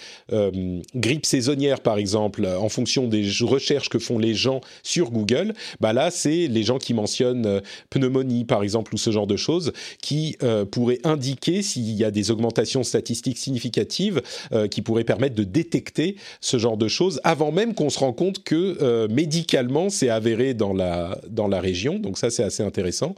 grippe 0.94 1.26
saisonnière, 1.26 1.80
par 1.80 1.98
exemple, 1.98 2.46
en 2.46 2.68
fonction 2.68 3.08
des 3.08 3.28
recherches 3.40 3.88
que 3.88 3.98
font 3.98 4.18
les 4.18 4.34
gens 4.34 4.60
sur 4.82 5.10
Google. 5.10 5.54
Bah 5.80 5.92
là, 5.92 6.10
c'est 6.10 6.48
les 6.52 6.62
gens 6.62 6.78
qui 6.78 6.94
mentionnent 6.94 7.46
euh, 7.46 7.60
pneumonie, 7.90 8.44
par 8.44 8.62
exemple, 8.62 8.94
ou 8.94 8.98
ce 8.98 9.10
genre 9.10 9.26
de 9.26 9.36
choses, 9.36 9.72
qui 10.00 10.36
euh, 10.42 10.64
pourraient 10.64 11.00
indiquer 11.04 11.62
s'il 11.62 11.90
y 11.90 12.04
a 12.04 12.10
des 12.10 12.30
augmentations 12.30 12.82
statistiques 12.82 13.38
significatives 13.38 14.22
euh, 14.52 14.68
qui 14.68 14.82
pourraient 14.82 15.04
permettre 15.04 15.34
de 15.34 15.44
détecter 15.44 16.16
ce 16.40 16.58
genre 16.58 16.76
de 16.76 16.88
choses 16.88 17.20
avant 17.24 17.52
même 17.52 17.74
qu'on 17.74 17.90
se 17.90 17.98
rende 17.98 18.16
compte 18.16 18.42
que 18.44 19.06
médicalement 19.08 19.88
c'est 19.88 20.08
avéré 20.08 20.54
dans 20.54 20.72
la, 20.72 21.18
dans 21.28 21.48
la 21.48 21.60
région. 21.60 21.98
Donc 21.98 22.18
ça, 22.18 22.30
c'est 22.30 22.42
assez 22.42 22.62
intéressant. 22.62 23.14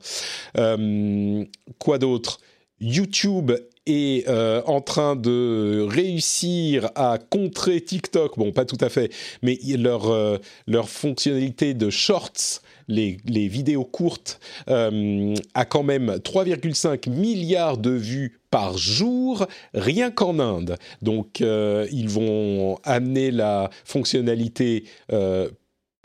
quoi 1.79 1.99
d'autre? 1.99 2.41
YouTube 2.81 3.53
est 3.87 4.29
en 4.29 4.81
train 4.81 5.17
de 5.17 5.87
réussir 5.89 6.91
à 6.95 7.19
contrer 7.19 7.81
TikTok, 7.81 8.39
bon 8.39 8.53
pas 8.53 8.65
tout 8.65 8.79
à 8.81 8.89
fait, 8.89 9.13
mais 9.43 9.59
leur, 9.77 10.39
leur 10.67 10.89
fonctionnalité 10.89 11.75
de 11.75 11.91
shorts 11.91 12.61
les, 12.89 13.49
vidéos 13.49 13.85
courtes, 13.85 14.41
euh, 14.69 15.35
a 15.55 15.65
quand 15.65 15.83
même 15.83 16.11
3,5 16.11 17.11
milliards 17.11 17.79
de 17.79 17.91
vues 17.91 18.41
par 18.51 18.79
jour, 18.79 19.47
rien 19.75 20.11
qu'en 20.11 20.39
Inde. 20.39 20.77
Donc, 21.03 21.41
euh, 21.41 21.87
ils 21.91 22.09
vont 22.09 22.79
amener 22.85 23.31
la 23.31 23.71
fonctionnalité 23.85 24.85
euh, 25.13 25.49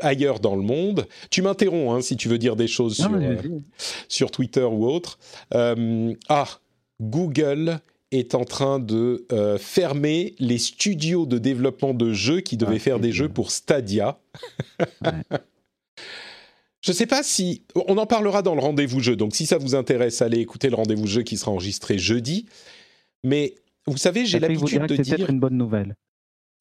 ailleurs 0.01 0.39
dans 0.39 0.55
le 0.55 0.63
monde. 0.63 1.07
Tu 1.29 1.41
m'interromps 1.41 1.97
hein, 1.97 2.01
si 2.01 2.17
tu 2.17 2.27
veux 2.27 2.37
dire 2.37 2.55
des 2.55 2.67
choses 2.67 2.95
sur, 2.95 3.11
sur, 4.07 4.31
Twitter 4.31 4.63
ou 4.63 4.87
autre. 4.87 5.19
ah, 5.51 6.47
Google 7.01 7.79
est 8.11 8.33
en 8.33 8.43
train 8.43 8.79
de 8.79 9.27
fermer 9.59 10.33
les 10.39 10.57
studios 10.57 11.27
de 11.27 11.37
développement 11.37 11.93
de 11.93 12.13
jeux 12.13 12.39
qui 12.39 12.57
devaient 12.57 12.77
ah, 12.77 12.79
faire 12.79 12.99
des 12.99 13.11
jeux 13.11 13.29
pour 13.29 13.51
Stadia. 13.51 14.17
Je 16.81 16.91
ne 16.91 16.95
sais 16.95 17.05
pas 17.05 17.23
si 17.23 17.63
on 17.75 17.97
en 17.97 18.05
parlera 18.05 18.41
dans 18.41 18.55
le 18.55 18.61
rendez-vous 18.61 18.99
jeu. 19.01 19.15
Donc 19.15 19.35
si 19.35 19.45
ça 19.45 19.57
vous 19.57 19.75
intéresse, 19.75 20.21
allez 20.21 20.39
écouter 20.39 20.69
le 20.69 20.75
rendez-vous 20.75 21.07
jeu 21.07 21.23
qui 21.23 21.37
sera 21.37 21.51
enregistré 21.51 21.97
jeudi. 21.97 22.45
Mais 23.23 23.55
vous 23.85 23.97
savez, 23.97 24.25
j'ai 24.25 24.39
l'habitude 24.39 24.85
de 24.85 24.95
dire. 24.95 25.17
C'est 25.17 25.29
une 25.29 25.39
bonne 25.39 25.57
nouvelle. 25.57 25.95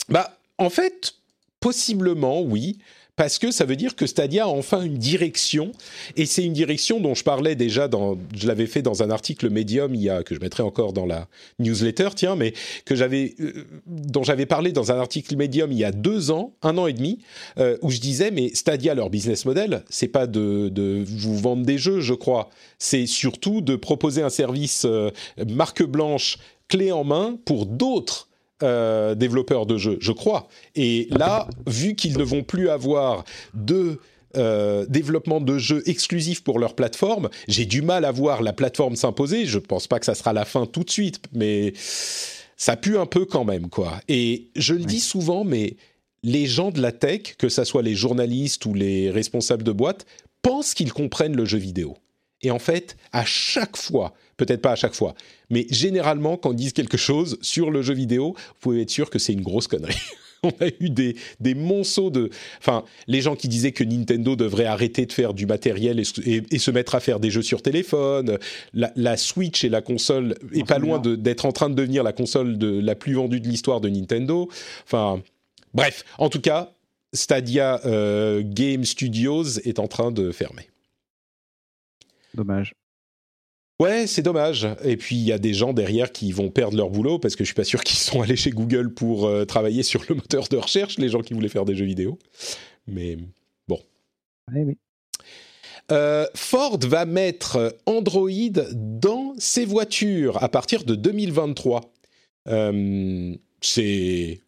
Bah, 0.08 0.38
en 0.58 0.70
fait, 0.70 1.14
possiblement, 1.60 2.42
oui 2.42 2.78
parce 3.18 3.40
que 3.40 3.50
ça 3.50 3.64
veut 3.64 3.74
dire 3.74 3.96
que 3.96 4.06
Stadia 4.06 4.44
a 4.44 4.46
enfin 4.46 4.80
une 4.80 4.96
direction, 4.96 5.72
et 6.16 6.24
c'est 6.24 6.44
une 6.44 6.52
direction 6.52 7.00
dont 7.00 7.16
je 7.16 7.24
parlais 7.24 7.56
déjà, 7.56 7.88
dans, 7.88 8.16
je 8.32 8.46
l'avais 8.46 8.66
fait 8.66 8.80
dans 8.80 9.02
un 9.02 9.10
article 9.10 9.50
Medium, 9.50 9.92
il 9.92 10.02
y 10.02 10.08
a, 10.08 10.22
que 10.22 10.36
je 10.36 10.40
mettrai 10.40 10.62
encore 10.62 10.92
dans 10.92 11.04
la 11.04 11.26
newsletter, 11.58 12.10
tiens, 12.14 12.36
mais 12.36 12.54
que 12.84 12.94
j'avais, 12.94 13.34
euh, 13.40 13.64
dont 13.86 14.22
j'avais 14.22 14.46
parlé 14.46 14.70
dans 14.70 14.92
un 14.92 14.98
article 15.00 15.34
Medium 15.34 15.72
il 15.72 15.78
y 15.78 15.84
a 15.84 15.90
deux 15.90 16.30
ans, 16.30 16.54
un 16.62 16.78
an 16.78 16.86
et 16.86 16.92
demi, 16.92 17.18
euh, 17.58 17.76
où 17.82 17.90
je 17.90 17.98
disais, 17.98 18.30
mais 18.30 18.54
Stadia, 18.54 18.94
leur 18.94 19.10
business 19.10 19.46
model, 19.46 19.82
c'est 19.90 20.06
pas 20.06 20.28
de, 20.28 20.68
de, 20.68 21.02
vous 21.04 21.36
vendre 21.36 21.66
des 21.66 21.76
jeux, 21.76 21.98
je 21.98 22.14
crois, 22.14 22.50
c'est 22.78 23.06
surtout 23.06 23.62
de 23.62 23.74
proposer 23.74 24.22
un 24.22 24.30
service 24.30 24.84
euh, 24.84 25.10
marque 25.44 25.82
blanche, 25.82 26.38
clé 26.68 26.92
en 26.92 27.02
main 27.02 27.36
pour 27.44 27.66
d'autres 27.66 28.27
euh, 28.62 29.14
développeurs 29.14 29.66
de 29.66 29.76
jeux, 29.76 29.98
je 30.01 30.12
crois. 30.12 30.48
Et 30.74 31.09
là, 31.10 31.48
vu 31.66 31.94
qu'ils 31.94 32.18
ne 32.18 32.24
vont 32.24 32.43
plus 32.43 32.68
avoir 32.68 33.24
de 33.55 34.01
euh, 34.36 34.85
développement 34.86 35.40
de 35.40 35.59
jeux 35.59 35.82
exclusifs 35.89 36.43
pour 36.43 36.59
leur 36.59 36.74
plateforme, 36.74 37.28
j'ai 37.47 37.64
du 37.64 37.82
mal 37.82 38.05
à 38.05 38.10
voir 38.10 38.43
la 38.43 38.52
plateforme 38.52 38.97
s'imposer. 38.97 39.47
Je 39.47 39.59
ne 39.59 39.62
pense 39.62 39.86
pas 39.86 39.98
que 39.98 40.06
ça 40.06 40.14
sera 40.14 40.32
la 40.32 40.44
fin 40.44 40.66
tout 40.66 40.85
de 40.85 40.90
suite, 40.90 41.20
mais 41.32 41.72
ça 42.56 42.76
pue 42.76 42.98
un 42.98 43.06
peu 43.06 43.24
quand 43.24 43.44
même, 43.44 43.68
quoi. 43.68 44.01
Et 44.09 44.48
je 44.56 44.74
le 44.74 44.85
dis 44.85 45.01
souvent, 45.01 45.44
mais 45.44 45.76
les 46.22 46.47
gens 46.47 46.70
de 46.70 46.82
la 46.82 46.93
tech, 46.93 47.36
que 47.39 47.48
ce 47.48 47.64
soit 47.64 47.82
les 47.82 47.94
journalistes 47.94 48.66
ou 48.66 48.74
les 48.74 49.10
responsables 49.10 49.62
de 49.62 49.72
boîtes, 49.72 50.05
pensent 50.43 50.74
qu'ils 50.74 50.93
comprennent 50.93 51.36
le 51.36 51.44
jeu 51.44 51.59
vidéo. 51.59 51.97
Et 52.43 52.51
en 52.51 52.59
fait, 52.59 52.97
à 53.12 53.24
chaque 53.24 53.76
fois, 53.76 54.14
peut-être 54.39 54.62
pas 54.62 54.73
à 54.73 54.77
chaque 54.77 54.94
fois, 54.94 55.15
mais 55.51 55.66
généralement, 55.69 56.39
quand 56.39 56.52
ils 56.52 56.56
disent 56.56 56.73
quelque 56.73 56.97
chose 56.97 57.39
sur 57.43 57.70
le 57.70 57.82
jeu 57.82 57.93
vidéo, 57.93 58.35
vous 58.36 58.55
pouvez 58.60 58.81
être 58.82 58.90
sûr 58.90 59.10
que 59.10 59.19
c'est 59.19 59.35
une 59.35 59.43
grosse 59.43 59.69
connerie. 59.69 59.94
on 60.43 60.51
a 60.60 60.69
eu 60.81 60.90
des, 60.90 61.16
des 61.40 61.55
monceaux 61.55 62.10
de... 62.10 62.31
Enfin, 62.59 62.85
les 63.06 63.20
gens 63.20 63.36
qui 63.36 63.48
disaient 63.48 63.73
que 63.73 63.85
Nintendo 63.85 64.36
devrait 64.36 64.65
arrêter 64.65 65.06
de 65.06 65.12
faire 65.12 65.35
du 65.35 65.47
matériel 65.47 66.01
et, 66.01 66.59
se 66.59 66.70
mettre 66.70 66.94
à 66.94 67.01
faire 67.01 67.20
des 67.20 67.31
jeux 67.31 67.43
sur 67.43 67.62
téléphone. 67.62 68.39
La, 68.73 69.16
Switch 69.16 69.65
et 69.65 69.69
la 69.69 69.81
console 69.81 70.36
est 70.52 70.66
pas 70.66 70.78
loin 70.78 71.01
d'être 71.01 71.44
en 71.44 71.52
train 71.52 71.70
de 71.70 71.74
devenir 71.74 72.02
la 72.02 72.12
console 72.12 72.59
de, 72.59 72.81
la 72.81 72.94
plus 72.94 73.15
vendue 73.15 73.40
de 73.40 73.48
l'histoire 73.48 73.81
de 73.81 73.89
Nintendo. 73.89 74.48
Enfin, 74.85 75.20
bref, 75.74 76.05
en 76.19 76.28
tout 76.28 76.40
cas, 76.40 76.73
Stadia 77.12 77.81
euh, 77.86 78.43
Game 78.44 78.85
Studios 78.85 79.59
est 79.65 79.78
en 79.78 79.89
train 79.89 80.10
de 80.10 80.31
fermer. 80.31 80.69
Dommage. 82.35 82.73
Ouais, 83.80 84.09
c'est 84.09 84.22
dommage. 84.22 84.66
Et 84.82 84.96
puis 84.96 85.16
il 85.16 85.22
y 85.22 85.32
a 85.32 85.38
des 85.38 85.55
gens 85.55 85.72
derrière 85.72 86.10
qui 86.10 86.32
vont 86.32 86.50
perdre 86.50 86.76
leur 86.76 86.90
boulot 86.90 87.18
parce 87.18 87.36
que 87.36 87.44
je 87.44 87.48
suis 87.48 87.55
pas 87.55 87.64
sûr 87.64 87.84
qu'ils 87.84 87.98
sont 87.98 88.20
allés 88.22 88.36
chez 88.36 88.50
Google 88.50 88.92
pour 88.92 89.26
euh, 89.26 89.44
travailler 89.44 89.82
sur 89.82 90.02
le 90.09 90.16
moteur 90.16 90.48
de 90.48 90.56
recherche, 90.56 90.98
les 90.98 91.09
gens 91.09 91.20
qui 91.20 91.34
voulaient 91.34 91.48
faire 91.48 91.64
des 91.64 91.76
jeux 91.76 91.84
vidéo. 91.84 92.18
Mais 92.86 93.16
bon. 93.68 93.80
Oui, 94.52 94.62
oui. 94.62 94.78
Euh, 95.90 96.26
Ford 96.34 96.78
va 96.82 97.06
mettre 97.06 97.78
Android 97.86 98.28
dans 98.72 99.34
ses 99.38 99.64
voitures 99.64 100.42
à 100.42 100.48
partir 100.48 100.84
de 100.84 100.94
2023. 100.94 101.92
Euh, 102.48 103.34
c'est 103.60 104.40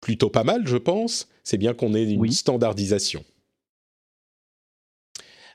plutôt 0.00 0.30
pas 0.30 0.42
mal, 0.42 0.66
je 0.66 0.76
pense. 0.76 1.28
C'est 1.44 1.58
bien 1.58 1.74
qu'on 1.74 1.94
ait 1.94 2.04
une 2.04 2.30
standardisation. 2.32 3.24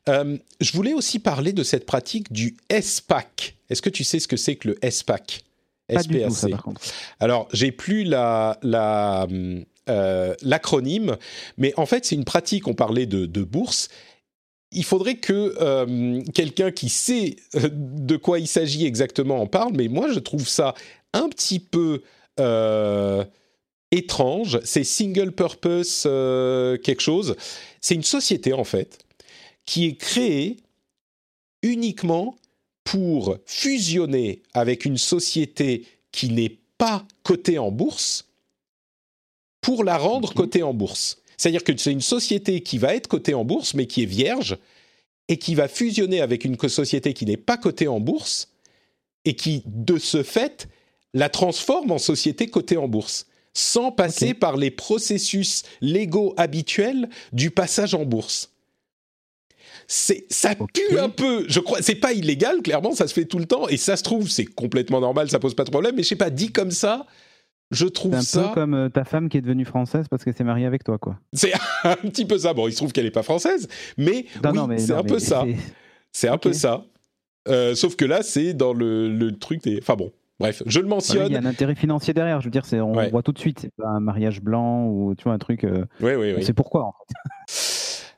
Euh, 0.08 0.38
je 0.60 0.72
voulais 0.74 0.94
aussi 0.94 1.20
parler 1.20 1.54
de 1.54 1.64
cette 1.64 1.86
pratique 1.86 2.32
du 2.32 2.56
SPAC. 2.82 3.56
Est-ce 3.70 3.82
que 3.82 3.90
tu 3.90 4.04
sais 4.04 4.20
ce 4.20 4.28
que 4.28 4.38
c'est 4.38 4.56
que 4.56 4.70
le 4.70 4.78
SPAC 4.90 5.44
SPAC. 5.92 6.54
Alors, 7.20 7.48
j'ai 7.52 7.72
plus 7.72 8.04
la, 8.04 8.60
la, 8.62 9.28
euh, 9.90 10.36
l'acronyme, 10.44 11.18
mais 11.58 11.74
en 11.78 11.88
fait, 11.88 12.06
c'est 12.06 12.14
une 12.14 12.26
pratique. 12.26 12.68
On 12.68 12.76
parlait 12.76 13.08
de, 13.08 13.44
bourse. 13.44 13.90
Il 14.72 14.84
faudrait 14.84 15.16
que 15.16 15.56
euh, 15.60 16.22
quelqu'un 16.36 16.70
qui 16.72 16.90
sait 16.90 17.38
de 17.56 18.18
quoi 18.18 18.38
il 18.38 18.48
s'agit 18.48 18.86
exactement 18.86 19.42
en 19.42 19.48
parle, 19.48 19.74
mais 19.76 19.88
moi, 19.88 20.12
je 20.12 20.20
trouve 20.20 20.48
ça 20.48 20.76
un 21.14 21.28
petit 21.28 21.60
peu 21.60 22.04
étrange. 23.92 24.60
C'est 24.64 24.84
single 24.84 25.32
purpose 25.32 26.04
quelque 26.04 27.02
chose. 27.02 27.36
C'est 27.82 27.96
une 27.96 28.04
société, 28.04 28.54
en 28.54 28.64
fait, 28.64 29.00
qui 29.66 29.86
est 29.86 29.96
créé 29.96 30.58
uniquement 31.62 32.36
pour 32.84 33.38
fusionner 33.46 34.42
avec 34.54 34.86
une 34.86 34.98
société 34.98 35.86
qui 36.12 36.30
n'est 36.30 36.58
pas 36.78 37.06
cotée 37.24 37.60
en 37.60 37.72
bourse 37.72 38.26
pour 39.62 39.84
la 39.84 39.98
rendre 39.98 40.34
cotée 40.34 40.64
en 40.64 40.74
bourse. 40.74 41.22
C'est-à-dire 41.38 41.64
que 41.64 41.76
c'est 41.78 41.92
une 41.92 42.02
société 42.02 42.62
qui 42.62 42.78
va 42.78 42.96
être 42.96 43.08
cotée 43.08 43.34
en 43.34 43.46
bourse 43.46 43.74
mais 43.74 43.86
qui 43.86 44.04
est 44.04 44.08
vierge 44.08 44.58
et 45.28 45.38
qui 45.38 45.56
va 45.56 45.68
fusionner 45.68 46.22
avec 46.22 46.46
une 46.46 46.58
société 46.58 47.14
qui 47.14 47.26
n'est 47.26 47.38
pas 47.38 47.58
cotée 47.58 47.88
en 47.88 48.00
bourse 48.00 48.50
et 49.26 49.36
qui, 49.36 49.64
de 49.66 50.00
ce 50.00 50.24
fait, 50.24 50.68
la 51.14 51.30
transforme 51.30 51.92
en 51.92 51.98
société 51.98 52.48
cotée 52.48 52.78
en 52.78 52.88
bourse 52.88 53.28
sans 53.54 53.92
passer 53.92 54.34
par 54.34 54.58
les 54.58 54.72
processus 54.72 55.64
légaux 55.82 56.34
habituels 56.38 57.10
du 57.34 57.52
passage 57.52 57.94
en 57.94 58.06
bourse 58.06 58.52
c'est 59.92 60.26
ça 60.30 60.54
pue 60.56 61.00
un 61.00 61.10
peu. 61.10 61.46
Je 61.50 61.60
crois, 61.60 61.82
c'est 61.82 61.96
pas 61.96 62.14
illégal, 62.14 62.62
clairement, 62.62 62.94
ça 62.94 63.08
se 63.08 63.14
fait 63.14 63.26
tout 63.26 63.40
le 63.40 63.46
temps 63.46 63.68
et 63.68 63.76
ça 63.76 63.98
se 63.98 64.04
trouve, 64.04 64.30
c'est 64.30 64.46
complètement 64.46 65.02
normal, 65.02 65.30
ça 65.32 65.40
pose 65.40 65.56
pas 65.56 65.64
de 65.64 65.72
problème. 65.72 65.96
Mais 65.96 66.04
je 66.04 66.10
sais 66.10 66.16
pas, 66.16 66.30
dit 66.30 66.52
comme 66.52 66.70
ça, 66.70 67.08
je 67.72 67.88
trouve 67.88 68.14
ça. 68.14 68.22
C'est 68.22 68.38
un 68.38 68.48
peu 68.50 68.54
comme 68.54 68.74
euh, 68.76 68.90
ta 68.90 69.04
femme 69.04 69.30
qui 69.30 69.38
est 69.38 69.42
devenue 69.42 69.66
française 69.66 70.06
parce 70.08 70.24
qu'elle 70.24 70.36
s'est 70.36 70.44
mariée 70.44 70.68
avec 70.68 70.84
toi, 70.84 71.00
quoi. 71.00 71.20
C'est 71.34 71.54
un 71.84 71.96
petit 71.96 72.26
peu 72.26 72.38
ça. 72.38 72.54
Bon, 72.54 72.68
il 72.68 72.72
se 72.72 72.78
trouve 72.78 72.92
qu'elle 72.92 73.08
est 73.08 73.12
pas 73.12 73.24
française, 73.24 73.68
mais, 73.98 74.28
oui, 74.44 74.78
c'est 74.78 74.94
un, 74.94 75.04
peu 75.04 75.18
ça. 75.18 75.44
C'est 76.12 76.28
un 76.28 76.38
peu 76.38 76.54
ça. 76.54 76.86
sauf 77.74 77.96
que 77.96 78.06
là, 78.06 78.22
c'est 78.22 78.54
dans 78.54 78.74
le, 78.74 79.10
le 79.10 79.38
truc 79.40 79.64
des. 79.64 79.80
Enfin 79.82 79.96
bon, 79.96 80.12
Bref, 80.40 80.64
je 80.66 80.80
le 80.80 80.88
mentionne. 80.88 81.28
Il 81.28 81.34
y 81.34 81.36
a 81.36 81.40
un 81.40 81.46
intérêt 81.46 81.76
financier 81.76 82.14
derrière. 82.14 82.40
Je 82.40 82.46
veux 82.46 82.52
dire, 82.52 82.64
on 82.74 83.10
voit 83.10 83.24
tout 83.24 83.34
de 83.34 83.40
suite. 83.40 83.60
C'est 83.60 83.74
pas 83.76 83.90
un 83.90 84.00
mariage 84.00 84.42
blanc 84.42 84.86
ou 84.88 85.14
tu 85.16 85.26
vois 85.26 85.34
un 85.34 85.38
truc. 85.38 85.66
Euh, 85.66 85.86
oui, 86.00 86.14
oui, 86.14 86.34
oui. 86.38 86.44
C'est 86.44 86.54
pourquoi 86.54 86.86
en 86.86 86.94
fait. 86.94 87.56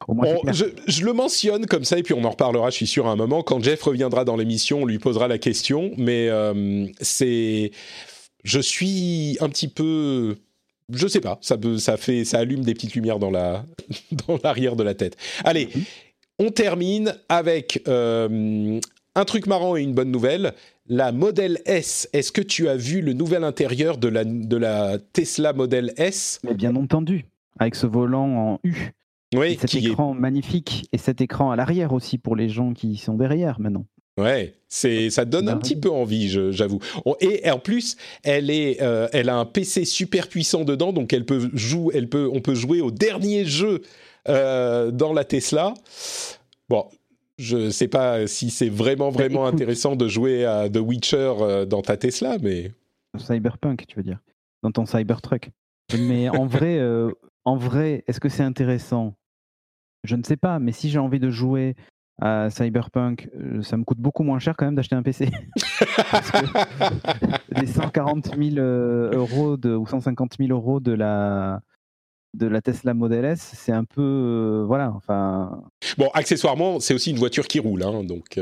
je, 0.07 1.03
le 1.03 1.14
mentionne 1.14 1.65
comme 1.65 1.84
ça 1.84 1.98
et 1.98 2.03
puis 2.03 2.14
on 2.14 2.23
en 2.23 2.32
reparlera, 2.32 2.69
je 2.69 2.76
suis 2.76 2.88
sûr, 2.88 3.07
à 3.07 3.11
un 3.11 3.15
moment. 3.15 3.44
Quand 3.44 3.61
Jeff 3.61 3.82
reviendra 3.84 4.26
dans 4.26 4.36
l'émission, 4.36 4.84
on 4.84 4.86
lui 4.86 4.99
posera 4.99 5.28
la 5.28 5.38
question. 5.38 5.91
Mais 5.98 6.30
euh, 6.30 6.86
c'est. 6.99 7.72
Je 8.44 8.60
suis 8.60 9.38
un 9.40 9.49
petit 9.49 9.68
peu. 9.68 10.38
Je 10.94 11.07
sais 11.07 11.22
pas, 11.22 11.38
ça, 11.41 11.56
ça, 11.78 11.95
fait, 11.95 12.26
ça 12.26 12.40
allume 12.40 12.64
des 12.64 12.73
petites 12.73 12.95
lumières 12.95 13.19
dans, 13.19 13.32
la, 13.32 13.65
dans 14.28 14.38
l'arrière 14.44 14.76
de 14.76 14.84
la 14.84 14.94
tête. 14.94 15.15
Allez, 15.45 15.69
on 16.38 16.49
termine 16.49 17.15
avec 17.30 17.82
euh, 17.88 18.80
un 19.15 19.26
truc 19.26 19.48
marrant 19.48 19.78
et 19.78 19.82
une 19.82 19.94
bonne 19.94 20.11
nouvelle. 20.11 20.53
La 20.88 21.11
Model 21.11 21.60
S, 21.65 22.10
est-ce 22.11 22.32
que 22.32 22.41
tu 22.41 22.68
as 22.68 22.76
vu 22.76 23.02
le 23.02 23.14
nouvel 23.14 23.44
intérieur 23.45 23.98
de 23.98 24.10
la, 24.10 24.26
de 24.26 24.57
la 24.57 24.98
Tesla 25.14 25.53
Model 25.53 25.94
S? 25.95 26.41
Bien 26.56 26.76
entendu, 26.76 27.26
avec 27.60 27.76
ce 27.76 27.88
volant 27.88 28.28
en 28.28 28.60
U. 28.64 28.91
Oui, 29.33 29.57
cet 29.59 29.75
écran 29.75 30.13
magnifique 30.13 30.87
et 30.91 30.97
cet 30.97 31.21
écran 31.21 31.51
à 31.51 31.55
l'arrière 31.55 31.93
aussi 31.93 32.17
pour 32.17 32.35
les 32.35 32.49
gens 32.49 32.73
qui 32.73 32.97
sont 32.97 33.15
derrière 33.15 33.59
maintenant. 33.59 33.85
Ouais, 34.17 34.55
c'est 34.67 35.09
ça 35.09 35.23
donne 35.23 35.47
un 35.47 35.57
petit 35.57 35.77
peu 35.77 35.89
envie, 35.89 36.29
j'avoue. 36.51 36.79
Et 37.21 37.49
en 37.49 37.59
plus, 37.59 37.95
elle 38.23 38.49
est, 38.49 38.81
euh, 38.81 39.07
elle 39.13 39.29
a 39.29 39.37
un 39.37 39.45
PC 39.45 39.85
super 39.85 40.27
puissant 40.27 40.65
dedans, 40.65 40.91
donc 40.91 41.13
elle 41.13 41.25
peut 41.25 41.49
jouer, 41.53 41.95
elle 41.95 42.09
peut, 42.09 42.29
on 42.31 42.41
peut 42.41 42.53
jouer 42.53 42.81
au 42.81 42.91
dernier 42.91 43.45
jeu 43.45 43.81
euh, 44.27 44.91
dans 44.91 45.13
la 45.13 45.23
Tesla. 45.23 45.73
Bon, 46.67 46.87
je 47.37 47.69
sais 47.69 47.87
pas 47.87 48.27
si 48.27 48.49
c'est 48.49 48.69
vraiment 48.69 49.11
bah, 49.11 49.23
vraiment 49.23 49.45
intéressant 49.45 49.95
de 49.95 50.09
jouer 50.09 50.43
à 50.43 50.69
The 50.69 50.77
Witcher 50.77 51.33
euh, 51.39 51.65
dans 51.65 51.81
ta 51.81 51.95
Tesla, 51.95 52.37
mais 52.41 52.73
Cyberpunk, 53.17 53.85
tu 53.87 53.95
veux 53.95 54.03
dire, 54.03 54.19
dans 54.61 54.71
ton 54.71 54.85
Cybertruck. 54.85 55.51
Mais 55.97 56.27
en 56.29 56.45
vrai, 56.45 56.81
en 57.43 57.55
vrai, 57.57 58.03
est-ce 58.07 58.19
que 58.19 58.29
c'est 58.29 58.43
intéressant 58.43 59.15
je 60.03 60.15
ne 60.15 60.23
sais 60.23 60.38
pas, 60.38 60.60
mais 60.60 60.72
si 60.72 60.90
j'ai 60.90 60.99
envie 60.99 61.19
de 61.19 61.30
jouer 61.30 61.76
à 62.22 62.49
Cyberpunk, 62.49 63.30
euh, 63.36 63.61
ça 63.64 63.78
me 63.78 63.84
coûte 63.84 63.98
beaucoup 63.98 64.23
moins 64.23 64.40
cher 64.40 64.56
quand 64.56 64.65
même 64.65 64.76
d'acheter 64.76 64.95
un 64.95 65.03
PC. 65.03 65.30
les 67.49 67.68
140 67.68 68.38
000 68.38 68.57
euh, 68.57 69.11
euros 69.14 69.57
ou 69.57 69.88
150 69.88 70.36
000 70.40 70.52
euros 70.52 70.80
de 70.80 70.91
la, 70.91 71.61
de 72.36 72.45
la 72.45 72.61
Tesla 72.61 72.94
Model 72.94 73.26
S, 73.26 73.53
c'est 73.56 73.72
un 73.72 73.86
peu. 73.86 74.02
Euh, 74.02 74.64
voilà, 74.65 74.91
enfin. 74.91 75.64
Bon, 75.98 76.10
accessoirement, 76.14 76.80
c'est 76.80 76.94
aussi 76.94 77.10
une 77.10 77.18
voiture 77.18 77.48
qui 77.48 77.60
roule, 77.60 77.84
hein, 77.84 78.03
donc. 78.03 78.40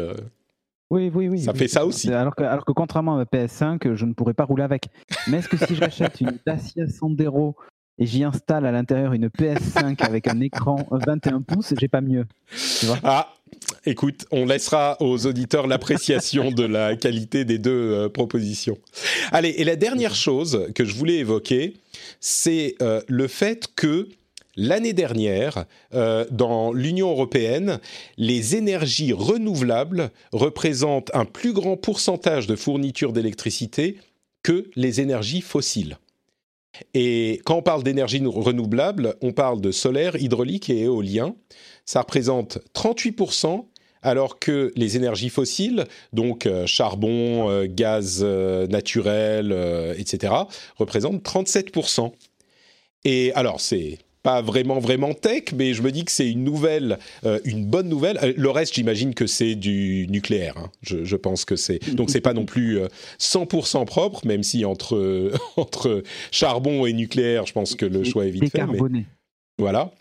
Oui, 0.92 1.12
oui, 1.14 1.30
oui. 1.30 1.40
Ça 1.40 1.54
fait 1.54 1.68
ça 1.68 1.86
aussi. 1.86 2.12
Alors 2.12 2.36
que, 2.36 2.44
alors 2.44 2.66
que 2.66 2.72
contrairement 2.72 3.14
à 3.14 3.18
ma 3.18 3.24
PS5, 3.24 3.94
je 3.94 4.06
ne 4.06 4.14
pourrais 4.14 4.34
pas 4.34 4.44
rouler 4.44 4.64
avec. 4.64 4.90
Mais 5.28 5.38
est-ce 5.38 5.48
que 5.48 5.58
si 5.58 5.76
j'achète 5.76 6.20
une 6.20 6.38
Dacia 6.46 6.88
Sandero 6.88 7.56
et 8.00 8.06
j'y 8.06 8.24
installe 8.24 8.66
à 8.66 8.72
l'intérieur 8.72 9.14
une 9.14 9.28
PS5 9.28 10.02
avec 10.04 10.28
un 10.28 10.40
écran 10.40 10.88
21 10.90 11.42
pouces, 11.42 11.74
j'ai 11.80 11.88
pas 11.88 12.02
mieux. 12.02 12.26
ah, 13.04 13.34
écoute, 13.86 14.26
on 14.32 14.46
laissera 14.46 14.98
aux 15.02 15.26
auditeurs 15.26 15.68
l'appréciation 15.68 16.52
de 16.52 16.64
la 16.64 16.96
qualité 16.96 17.46
des 17.46 17.58
deux 17.58 17.72
euh, 17.72 18.10
propositions. 18.10 18.78
Allez, 19.32 19.50
et 19.50 19.64
la 19.64 19.76
dernière 19.76 20.16
chose 20.16 20.68
que 20.74 20.86
je 20.86 20.96
voulais 20.96 21.18
évoquer, 21.18 21.76
c'est 22.22 22.76
euh, 22.82 23.02
le 23.08 23.28
fait 23.28 23.68
que 23.76 24.08
l'année 24.56 24.94
dernière, 24.94 25.66
euh, 25.94 26.26
dans 26.32 26.72
l'Union 26.72 27.10
européenne, 27.10 27.80
les 28.18 28.56
énergies 28.56 29.14
renouvelables 29.14 30.12
représentent 30.32 31.12
un 31.14 31.26
plus 31.26 31.54
grand 31.54 31.78
pourcentage 31.78 32.48
de 32.48 32.56
fourniture 32.56 33.14
d'électricité 33.14 33.98
que 34.44 34.70
les 34.76 35.02
énergies 35.02 35.42
fossiles. 35.42 35.98
Et 36.94 37.42
quand 37.46 37.58
on 37.58 37.62
parle 37.62 37.84
d'énergie 37.84 38.22
renouvelable, 38.26 39.16
on 39.22 39.32
parle 39.32 39.62
de 39.62 39.72
solaire, 39.72 40.16
hydraulique 40.16 40.70
et 40.70 40.82
éolien. 40.82 41.36
Ça 41.86 42.02
représente 42.02 42.60
38%, 42.74 43.66
alors 44.02 44.40
que 44.40 44.72
les 44.76 44.96
énergies 44.96 45.30
fossiles, 45.30 45.86
donc 46.14 46.46
euh, 46.46 46.66
charbon, 46.66 47.50
euh, 47.50 47.66
gaz 47.68 48.22
euh, 48.24 48.68
naturel, 48.68 49.52
etc., 49.98 50.34
représentent 50.78 51.24
37%. 51.24 52.12
Et 53.06 53.32
alors, 53.34 53.60
c'est 53.62 53.98
pas 54.24 54.42
vraiment 54.42 54.80
vraiment 54.80 55.14
tech, 55.14 55.54
mais 55.56 55.74
je 55.74 55.82
me 55.82 55.92
dis 55.92 56.04
que 56.04 56.12
c'est 56.12 56.30
une 56.30 56.44
nouvelle, 56.44 57.00
euh, 57.26 57.40
une 57.46 57.66
bonne 57.66 57.88
nouvelle. 57.88 58.20
Euh, 58.22 58.34
le 58.36 58.50
reste, 58.50 58.76
j'imagine 58.76 59.14
que 59.14 59.28
c'est 59.28 59.56
du 59.56 60.08
nucléaire. 60.10 60.58
Hein. 60.58 60.72
Je, 60.82 61.16
pense 61.16 61.46
que 61.46 61.56
c'est 61.56 61.80
donc 61.96 62.10
c'est 62.10 62.22
pas 62.22 62.34
non 62.34 62.46
plus 62.46 62.80
100% 63.20 63.82
euh, 63.82 63.86
propre, 63.86 64.26
même 64.26 64.44
si 64.44 64.66
entre 64.66 65.32
entre 65.58 66.04
charbon 66.32 66.86
et 66.86 66.94
nucléaire, 66.94 67.46
je 67.46 67.54
pense 67.54 67.76
que 67.76 67.86
le 67.86 68.04
choix 68.04 68.26
est 68.26 68.32
vite 68.32 68.52
fait. 68.52 68.66
Mais... 68.66 69.06
Voilà. 69.58 69.92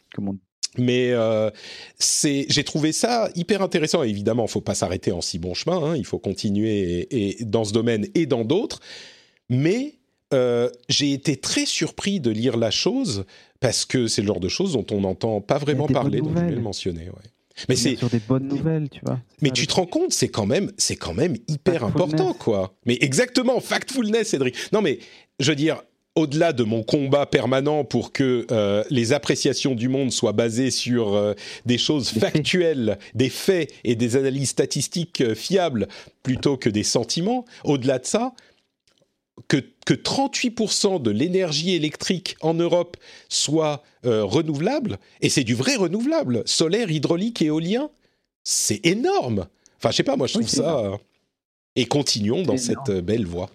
Mais 0.77 1.13
c'est, 1.99 2.47
j'ai 2.49 2.63
trouvé 2.63 2.93
ça 2.93 3.31
hyper 3.35 3.63
intéressant. 3.63 4.03
évidemment, 4.03 4.45
il 4.47 4.51
faut 4.51 4.61
pas 4.61 4.75
s'arrêter 4.75 5.13
en 5.13 5.21
si 5.21 5.39
bon 5.39 5.55
chemin. 5.55 5.83
Hein. 5.83 5.97
Il 5.97 6.05
faut 6.05 6.19
continuer 6.19 7.09
et, 7.11 7.45
dans 7.45 7.65
ce 7.65 7.73
domaine 7.73 8.07
et 8.15 8.27
dans 8.27 8.45
d'autres. 8.45 8.81
Mais 9.49 9.99
euh, 10.35 10.69
j'ai 10.91 11.13
été 11.13 11.37
très 11.37 11.65
surpris 11.65 12.21
de 12.21 12.31
lire 12.31 12.59
la 12.59 12.71
chose 12.71 13.25
parce 13.61 13.85
que 13.85 14.07
c'est 14.07 14.23
le 14.23 14.29
genre 14.29 14.41
de 14.41 14.49
choses 14.49 14.73
dont 14.73 14.87
on 14.91 15.01
n'entend 15.01 15.41
pas 15.41 15.59
vraiment 15.59 15.87
parler, 15.87 16.21
donc 16.21 16.37
je 16.37 16.45
vais 16.45 16.51
le 16.51 16.61
mentionner. 16.61 17.09
Ouais. 17.09 17.31
Mais 17.69 17.77
c'est 17.77 17.97
sur 17.97 18.09
des 18.09 18.21
bonnes 18.21 18.47
nouvelles, 18.47 18.89
tu 18.89 19.01
vois. 19.05 19.19
Mais 19.43 19.51
tu 19.51 19.67
te 19.67 19.75
rends 19.75 19.87
compte, 19.87 20.13
c'est 20.13 20.29
quand 20.29 20.47
même, 20.47 20.71
c'est 20.79 20.97
quand 20.97 21.15
même 21.15 21.37
hyper 21.49 21.85
important, 21.85 22.33
quoi. 22.35 22.75
Mais 22.87 22.99
exactement, 23.01 23.61
factfulness, 23.61 24.29
Cédric. 24.29 24.55
Non, 24.73 24.81
mais 24.81 25.01
je 25.41 25.51
veux 25.51 25.57
dire, 25.57 25.83
au-delà 26.19 26.53
de 26.53 26.65
mon 26.65 26.83
combat 26.83 27.27
permanent 27.27 27.85
pour 27.85 28.13
que 28.13 28.47
euh, 28.51 28.85
les 28.91 29.13
appréciations 29.13 29.75
du 29.75 29.89
monde 29.89 30.13
soient 30.13 30.33
basées 30.33 30.71
sur 30.71 31.15
euh, 31.15 31.35
des 31.65 31.79
choses 31.79 32.11
factuelles, 32.11 32.99
des 33.15 33.29
faits 33.29 33.73
et 33.85 33.95
des 33.95 34.17
analyses 34.17 34.51
statistiques 34.51 35.21
euh, 35.21 35.35
fiables 35.35 35.89
plutôt 36.23 36.57
que 36.57 36.69
des 36.69 36.83
sentiments, 36.83 37.45
au-delà 37.65 37.99
de 37.99 38.07
ça, 38.07 38.33
que, 39.47 39.59
que 39.87 39.95
38% 39.95 41.01
de 41.01 41.11
l'énergie 41.11 41.75
électrique 41.75 42.37
en 42.41 42.55
Europe 42.55 42.97
soit 43.29 43.83
renouvelable, 44.05 44.99
et 45.21 45.29
c'est 45.29 45.45
du 45.45 45.55
vrai 45.55 45.77
renouvelable, 45.77 46.43
solaire, 46.47 46.91
hydraulique, 46.91 47.43
éolien, 47.43 47.91
c'est 48.45 48.85
énorme. 48.87 49.47
Enfin, 49.77 49.91
je 49.91 49.97
sais 49.97 50.03
pas, 50.03 50.17
moi 50.17 50.27
je 50.27 50.35
trouve 50.35 50.49
ça... 50.49 50.93
Et 51.77 51.87
continuons 51.87 52.43
dans 52.43 52.57
cette 52.57 52.91
belle 53.05 53.27
voie. 53.27 53.51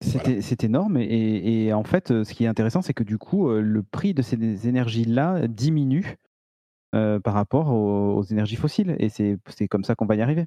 C'est 0.00 0.62
énorme 0.62 0.96
et, 0.98 1.72
en 1.72 1.82
fait, 1.82 2.10
euh, 2.10 2.24
ce 2.24 2.32
qui 2.32 2.44
est 2.44 2.46
intéressant, 2.46 2.82
c'est 2.82 2.94
que 2.94 3.02
du 3.02 3.18
coup, 3.18 3.50
euh, 3.50 3.60
le 3.60 3.82
prix 3.82 4.14
de 4.14 4.22
ces 4.22 4.68
énergies-là 4.68 5.48
diminue 5.48 6.16
euh, 6.94 7.18
par 7.18 7.34
rapport 7.34 7.70
aux, 7.70 8.22
énergies 8.22 8.56
fossiles 8.56 8.94
et 9.00 9.08
c'est 9.08 9.68
comme 9.68 9.82
ça 9.82 9.96
qu'on 9.96 10.06
va 10.06 10.14
y 10.14 10.22
arriver. 10.22 10.46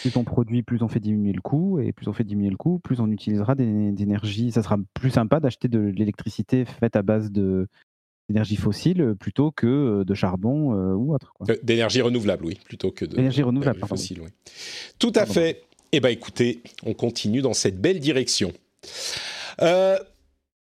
Plus 0.00 0.16
on 0.16 0.24
produit, 0.24 0.62
plus 0.62 0.82
on 0.82 0.88
fait 0.88 1.00
diminuer 1.00 1.32
le 1.32 1.40
coût 1.40 1.80
et 1.80 1.92
plus 1.92 2.08
on 2.08 2.12
fait 2.12 2.24
diminuer 2.24 2.50
le 2.50 2.56
coût, 2.56 2.78
plus 2.78 3.00
on 3.00 3.10
utilisera 3.10 3.54
d'énergie. 3.54 4.52
Ça 4.52 4.62
sera 4.62 4.76
plus 4.94 5.10
sympa 5.10 5.40
d'acheter 5.40 5.68
de 5.68 5.80
l'électricité 5.80 6.64
faite 6.64 6.96
à 6.96 7.02
base 7.02 7.30
de 7.30 7.66
d'énergie 8.28 8.56
fossile 8.56 9.14
plutôt 9.18 9.50
que 9.50 10.04
de 10.04 10.14
charbon 10.14 10.72
ou 10.94 11.14
autre. 11.14 11.34
D'énergie 11.64 12.00
renouvelable, 12.00 12.46
oui, 12.46 12.58
plutôt 12.64 12.92
que 12.92 13.04
d'énergie 13.04 13.42
renouvelable, 13.42 13.80
fossile. 13.86 14.20
Oui. 14.22 14.28
Tout 14.98 15.12
à 15.16 15.26
fait. 15.26 15.64
Eh 15.92 16.00
bien 16.00 16.10
écoutez, 16.10 16.60
on 16.84 16.94
continue 16.94 17.42
dans 17.42 17.54
cette 17.54 17.80
belle 17.80 17.98
direction. 17.98 18.52
Euh, 19.60 19.98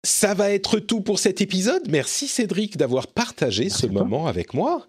ça 0.03 0.33
va 0.33 0.51
être 0.51 0.79
tout 0.79 1.01
pour 1.01 1.19
cet 1.19 1.41
épisode. 1.41 1.83
Merci 1.89 2.27
Cédric 2.27 2.77
d'avoir 2.77 3.07
partagé 3.07 3.69
ce 3.69 3.87
moment 3.87 4.27
avec 4.27 4.53
moi. 4.53 4.87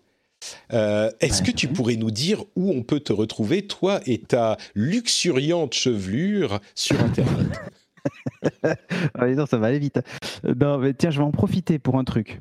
Euh, 0.73 1.11
est-ce 1.21 1.43
que 1.43 1.51
tu 1.51 1.69
pourrais 1.69 1.97
nous 1.97 2.11
dire 2.11 2.45
où 2.57 2.71
on 2.71 2.83
peut 2.83 3.01
te 3.01 3.13
retrouver, 3.13 3.67
toi 3.67 4.01
et 4.07 4.19
ta 4.19 4.57
luxuriante 4.75 5.75
chevelure, 5.75 6.61
sur 6.75 7.01
Internet? 7.01 7.49
Ah, 9.15 9.27
non, 9.27 9.45
ça 9.45 9.59
va 9.59 9.67
aller 9.67 9.79
vite. 9.79 10.01
Non, 10.45 10.79
mais 10.79 10.95
tiens, 10.95 11.11
je 11.11 11.19
vais 11.19 11.25
en 11.25 11.33
profiter 11.33 11.79
pour 11.79 11.99
un 11.99 12.05
truc. 12.05 12.41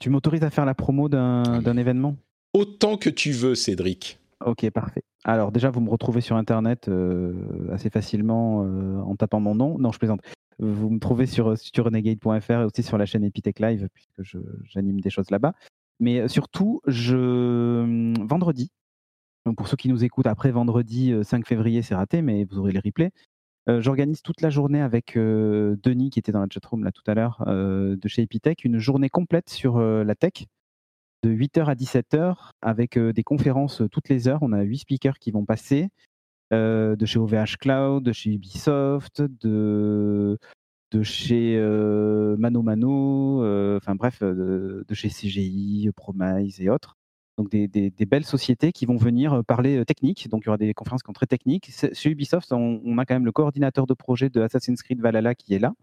Tu 0.00 0.08
m'autorises 0.08 0.42
à 0.42 0.48
faire 0.48 0.64
la 0.64 0.74
promo 0.74 1.10
d'un 1.10 1.76
événement? 1.76 2.16
Autant 2.54 2.96
que 2.96 3.10
tu 3.10 3.32
veux, 3.32 3.54
Cédric. 3.54 4.18
Ok, 4.44 4.70
parfait. 4.70 5.02
Alors 5.24 5.52
déjà, 5.52 5.70
vous 5.70 5.80
me 5.80 5.90
retrouvez 5.90 6.20
sur 6.20 6.36
Internet 6.36 6.88
euh, 6.88 7.34
assez 7.72 7.90
facilement 7.90 8.64
euh, 8.64 9.00
en 9.00 9.16
tapant 9.16 9.40
mon 9.40 9.54
nom. 9.54 9.78
Non, 9.78 9.92
je 9.92 9.98
plaisante. 9.98 10.20
Vous 10.58 10.88
me 10.88 10.98
trouvez 10.98 11.26
sur, 11.26 11.54
renegade.fr 11.76 12.50
et 12.50 12.64
aussi 12.64 12.82
sur 12.82 12.96
la 12.96 13.04
chaîne 13.04 13.24
Epitech 13.24 13.60
Live, 13.60 13.88
puisque 13.92 14.38
j'anime 14.64 15.00
des 15.00 15.10
choses 15.10 15.30
là-bas. 15.30 15.52
Mais 16.00 16.28
surtout, 16.28 16.80
je, 16.86 18.24
vendredi, 18.26 18.70
donc 19.46 19.56
pour 19.56 19.68
ceux 19.68 19.76
qui 19.76 19.88
nous 19.88 20.04
écoutent 20.04 20.26
après 20.26 20.50
vendredi 20.50 21.12
5 21.22 21.46
février, 21.46 21.82
c'est 21.82 21.94
raté, 21.94 22.20
mais 22.22 22.44
vous 22.44 22.58
aurez 22.58 22.72
les 22.72 22.80
replays. 22.80 23.12
J'organise 23.66 24.22
toute 24.22 24.42
la 24.42 24.50
journée 24.50 24.80
avec 24.80 25.14
Denis, 25.16 26.10
qui 26.10 26.18
était 26.18 26.32
dans 26.32 26.40
la 26.40 26.46
chatroom 26.52 26.84
là 26.84 26.92
tout 26.92 27.02
à 27.06 27.14
l'heure, 27.14 27.42
de 27.46 28.08
chez 28.08 28.22
Epitech, 28.22 28.64
une 28.64 28.78
journée 28.78 29.08
complète 29.08 29.50
sur 29.50 29.80
la 29.80 30.14
tech 30.14 30.44
de 31.22 31.30
8h 31.30 31.64
à 31.64 31.74
17h 31.74 32.50
avec 32.62 32.98
des 32.98 33.22
conférences 33.24 33.82
toutes 33.90 34.08
les 34.08 34.28
heures. 34.28 34.42
On 34.42 34.52
a 34.52 34.62
8 34.62 34.78
speakers 34.78 35.18
qui 35.18 35.30
vont 35.32 35.44
passer 35.44 35.88
de 36.52 37.04
chez 37.04 37.18
OVH 37.18 37.56
Cloud, 37.58 38.04
de 38.04 38.12
chez 38.12 38.34
Ubisoft, 38.34 39.22
de, 39.22 40.38
de 40.98 41.02
chez 41.02 41.58
Mano 42.38 42.62
Mano, 42.62 43.76
enfin 43.76 43.94
bref, 43.94 44.22
de, 44.22 44.84
chez 44.92 45.08
CGI, 45.08 45.90
Promise 45.94 46.60
et 46.60 46.68
autres. 46.68 46.96
Donc 47.38 47.50
des, 47.50 47.68
des, 47.68 48.06
belles 48.06 48.24
sociétés 48.24 48.72
qui 48.72 48.86
vont 48.86 48.96
venir 48.96 49.44
parler 49.44 49.84
technique. 49.84 50.28
Donc 50.28 50.44
il 50.44 50.46
y 50.46 50.48
aura 50.48 50.58
des 50.58 50.72
conférences 50.72 51.02
qui 51.02 51.08
sont 51.08 51.12
très 51.12 51.26
techniques. 51.26 51.70
Chez 51.92 52.10
Ubisoft, 52.10 52.52
on, 52.52 52.80
on, 52.84 52.98
a 52.98 53.04
quand 53.04 53.14
même 53.14 53.26
le 53.26 53.32
coordinateur 53.32 53.86
de 53.86 53.94
projet 53.94 54.30
de 54.30 54.40
Assassin's 54.40 54.82
Creed 54.82 55.00
Valhalla 55.00 55.34
qui 55.34 55.54
est 55.54 55.58
là 55.58 55.74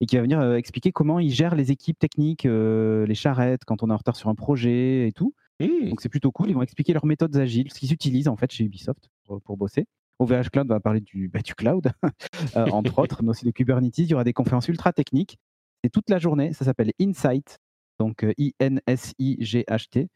et 0.00 0.06
qui 0.06 0.16
va 0.16 0.22
venir 0.22 0.40
euh, 0.40 0.56
expliquer 0.56 0.92
comment 0.92 1.18
ils 1.18 1.30
gèrent 1.30 1.54
les 1.54 1.72
équipes 1.72 1.98
techniques, 1.98 2.46
euh, 2.46 3.06
les 3.06 3.14
charrettes, 3.14 3.64
quand 3.64 3.82
on 3.82 3.90
est 3.90 3.92
en 3.92 3.96
retard 3.96 4.16
sur 4.16 4.28
un 4.28 4.34
projet 4.34 5.08
et 5.08 5.12
tout. 5.12 5.34
Mmh. 5.60 5.90
Donc 5.90 6.00
c'est 6.00 6.08
plutôt 6.08 6.30
cool. 6.30 6.50
Ils 6.50 6.54
vont 6.54 6.62
expliquer 6.62 6.92
leurs 6.92 7.06
méthodes 7.06 7.36
agiles, 7.36 7.72
ce 7.72 7.78
qu'ils 7.78 7.92
utilisent 7.92 8.28
en 8.28 8.36
fait 8.36 8.50
chez 8.52 8.64
Ubisoft 8.64 9.10
pour, 9.24 9.56
bosser. 9.56 9.86
OVH 10.18 10.50
Cloud 10.52 10.68
va 10.68 10.80
parler 10.80 11.00
du, 11.00 11.28
bah, 11.28 11.40
du 11.40 11.54
cloud, 11.54 11.92
euh, 12.56 12.66
entre 12.66 12.98
autres, 12.98 13.22
mais 13.22 13.30
aussi 13.30 13.44
de 13.44 13.50
Kubernetes. 13.50 13.98
Il 13.98 14.10
y 14.10 14.14
aura 14.14 14.24
des 14.24 14.32
conférences 14.32 14.68
ultra 14.68 14.92
techniques. 14.92 15.38
C'est 15.82 15.90
toute 15.90 16.10
la 16.10 16.18
journée. 16.18 16.52
Ça 16.52 16.64
s'appelle 16.64 16.92
Insight, 17.00 17.58
donc 17.98 18.26
I-N-S-I-G-H-T. 18.36 20.08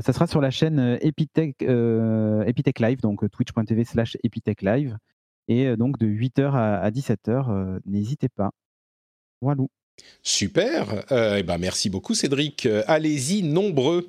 ça 0.00 0.12
sera 0.12 0.26
sur 0.26 0.40
la 0.40 0.50
chaîne 0.50 0.98
Epitech, 1.02 1.60
Epitech 1.60 2.80
Live, 2.80 3.00
donc 3.00 3.30
twitch.tv 3.30 3.84
slash 3.84 4.16
Epitech 4.22 4.62
Live. 4.62 4.96
Et 5.48 5.76
donc 5.76 5.98
de 5.98 6.06
8h 6.06 6.54
à 6.54 6.90
17h, 6.90 7.80
n'hésitez 7.84 8.30
pas. 8.30 8.52
Super. 10.22 11.04
Euh, 11.12 11.36
eh 11.38 11.42
ben 11.42 11.58
merci 11.58 11.90
beaucoup, 11.90 12.14
Cédric. 12.14 12.66
Euh, 12.66 12.82
allez-y, 12.86 13.42
nombreux. 13.42 14.08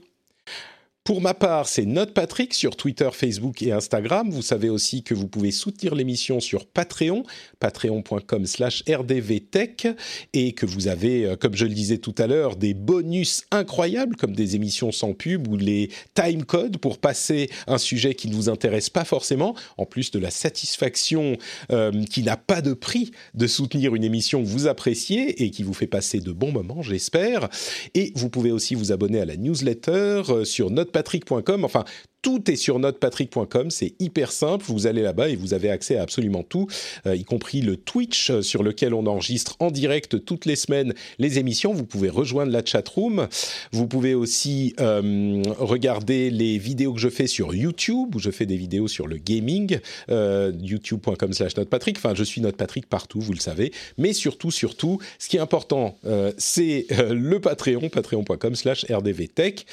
Pour 1.04 1.20
ma 1.20 1.34
part, 1.34 1.68
c'est 1.68 1.86
Note 1.86 2.14
Patrick 2.14 2.54
sur 2.54 2.78
Twitter, 2.78 3.10
Facebook 3.12 3.62
et 3.62 3.74
Instagram. 3.74 4.30
Vous 4.30 4.42
savez 4.42 4.70
aussi 4.70 5.04
que 5.04 5.14
vous 5.14 5.28
pouvez 5.28 5.52
soutenir 5.52 5.96
l'émission 5.96 6.40
sur 6.40 6.66
Patreon, 6.66 7.26
patreon.com 7.60 8.46
slash 8.46 8.86
rdvtech, 8.88 9.90
et 10.32 10.54
que 10.54 10.66
vous 10.66 10.88
avez, 10.88 11.26
euh, 11.26 11.36
comme 11.36 11.56
je 11.56 11.66
le 11.66 11.74
disais 11.74 11.98
tout 11.98 12.16
à 12.18 12.26
l'heure, 12.26 12.56
des 12.56 12.74
bonus 12.74 13.44
incroyables 13.52 14.16
comme 14.16 14.34
des 14.34 14.56
émissions 14.56 14.94
sans 14.94 15.12
pub 15.12 15.50
ou 15.50 15.58
les 15.58 15.90
time 16.14 16.46
codes 16.46 16.78
pour 16.78 17.00
passer 17.00 17.50
un 17.68 17.78
sujet 17.78 18.16
qui 18.16 18.30
ne 18.30 18.36
vous 18.36 18.48
intéresse 18.48 18.90
pas 18.90 19.04
forcément, 19.04 19.56
en 19.78 19.86
plus 19.86 20.10
de 20.10 20.20
la 20.20 20.32
satisfaction 20.32 21.36
euh, 21.74 21.92
qui 22.06 22.24
n'a 22.24 22.38
pas 22.38 22.62
de 22.62 22.72
prix 22.72 23.12
de 23.34 23.48
soutenir 23.48 23.94
une 23.94 24.06
émission 24.06 24.42
que 24.42 24.48
vous 24.48 24.68
appréciez 24.68 25.44
et 25.44 25.52
qui 25.52 25.64
vous 25.64 25.74
fait 25.74 25.86
passer 25.86 26.22
de 26.22 26.32
bons 26.32 26.54
moments, 26.54 26.82
j'espère. 26.82 27.50
Et 27.94 28.14
vous 28.16 28.30
pouvez 28.30 28.54
aussi 28.54 28.74
vous 28.74 28.94
abonner 28.94 29.20
à 29.20 29.26
la 29.26 29.36
newsletter 29.36 30.22
euh, 30.30 30.46
sur 30.46 30.70
Note 30.70 30.93
patrick.com. 30.94 31.66
Enfin, 31.66 31.84
tout 32.24 32.50
est 32.50 32.56
sur 32.56 32.80
notrepatrick.com, 32.80 33.70
c'est 33.70 33.94
hyper 34.00 34.32
simple, 34.32 34.66
vous 34.66 34.88
allez 34.88 35.02
là-bas 35.02 35.30
et 35.30 35.36
vous 35.36 35.54
avez 35.54 35.70
accès 35.70 35.98
à 35.98 36.02
absolument 36.02 36.42
tout, 36.42 36.68
euh, 37.06 37.16
y 37.16 37.26
compris 37.26 37.62
le 37.62 37.76
Twitch 37.76 38.32
euh, 38.32 38.42
sur 38.42 38.64
lequel 38.64 38.94
on 38.94 39.06
enregistre 39.06 39.58
en 39.60 39.72
direct 39.72 40.24
toutes 40.24 40.46
les 40.46 40.56
semaines 40.56 40.94
les 41.20 41.38
émissions. 41.38 41.74
Vous 41.74 41.86
pouvez 41.86 42.10
rejoindre 42.10 42.52
la 42.54 42.64
chat 42.66 42.88
room, 42.88 43.28
vous 43.74 43.88
pouvez 43.88 44.16
aussi 44.16 44.74
euh, 44.80 45.44
regarder 45.60 46.30
les 46.30 46.58
vidéos 46.58 46.94
que 46.94 47.02
je 47.02 47.10
fais 47.10 47.28
sur 47.28 47.54
YouTube, 47.54 48.16
où 48.16 48.20
je 48.20 48.32
fais 48.32 48.46
des 48.46 48.58
vidéos 48.58 48.88
sur 48.88 49.06
le 49.06 49.18
gaming, 49.18 49.80
youtube.com 50.10 51.34
slash 51.34 51.58
notepatrick, 51.58 51.98
enfin 51.98 52.14
je 52.16 52.24
suis 52.24 52.40
notepatrick 52.40 52.88
partout, 52.88 53.20
vous 53.20 53.34
le 53.34 53.40
savez, 53.40 53.74
mais 53.98 54.14
surtout, 54.14 54.50
surtout, 54.50 55.00
ce 55.20 55.28
qui 55.28 55.36
est 55.36 55.42
important, 55.42 55.98
c'est 56.38 56.88
le 57.10 57.40
Patreon, 57.40 57.90
patreon.com 57.90 58.56
slash 58.56 58.86
rdvtech. 58.90 59.66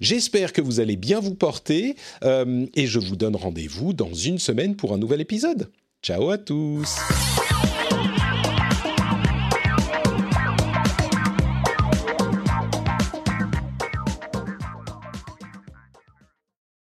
J'espère 0.00 0.52
que 0.52 0.60
vous 0.60 0.80
allez 0.80 0.96
bien 0.96 1.20
vous 1.20 1.34
porter, 1.34 1.83
euh, 2.22 2.66
et 2.74 2.86
je 2.86 2.98
vous 2.98 3.16
donne 3.16 3.36
rendez-vous 3.36 3.92
dans 3.92 4.14
une 4.14 4.38
semaine 4.38 4.76
pour 4.76 4.92
un 4.92 4.98
nouvel 4.98 5.20
épisode. 5.20 5.70
Ciao 6.02 6.30
à 6.30 6.38
tous 6.38 6.98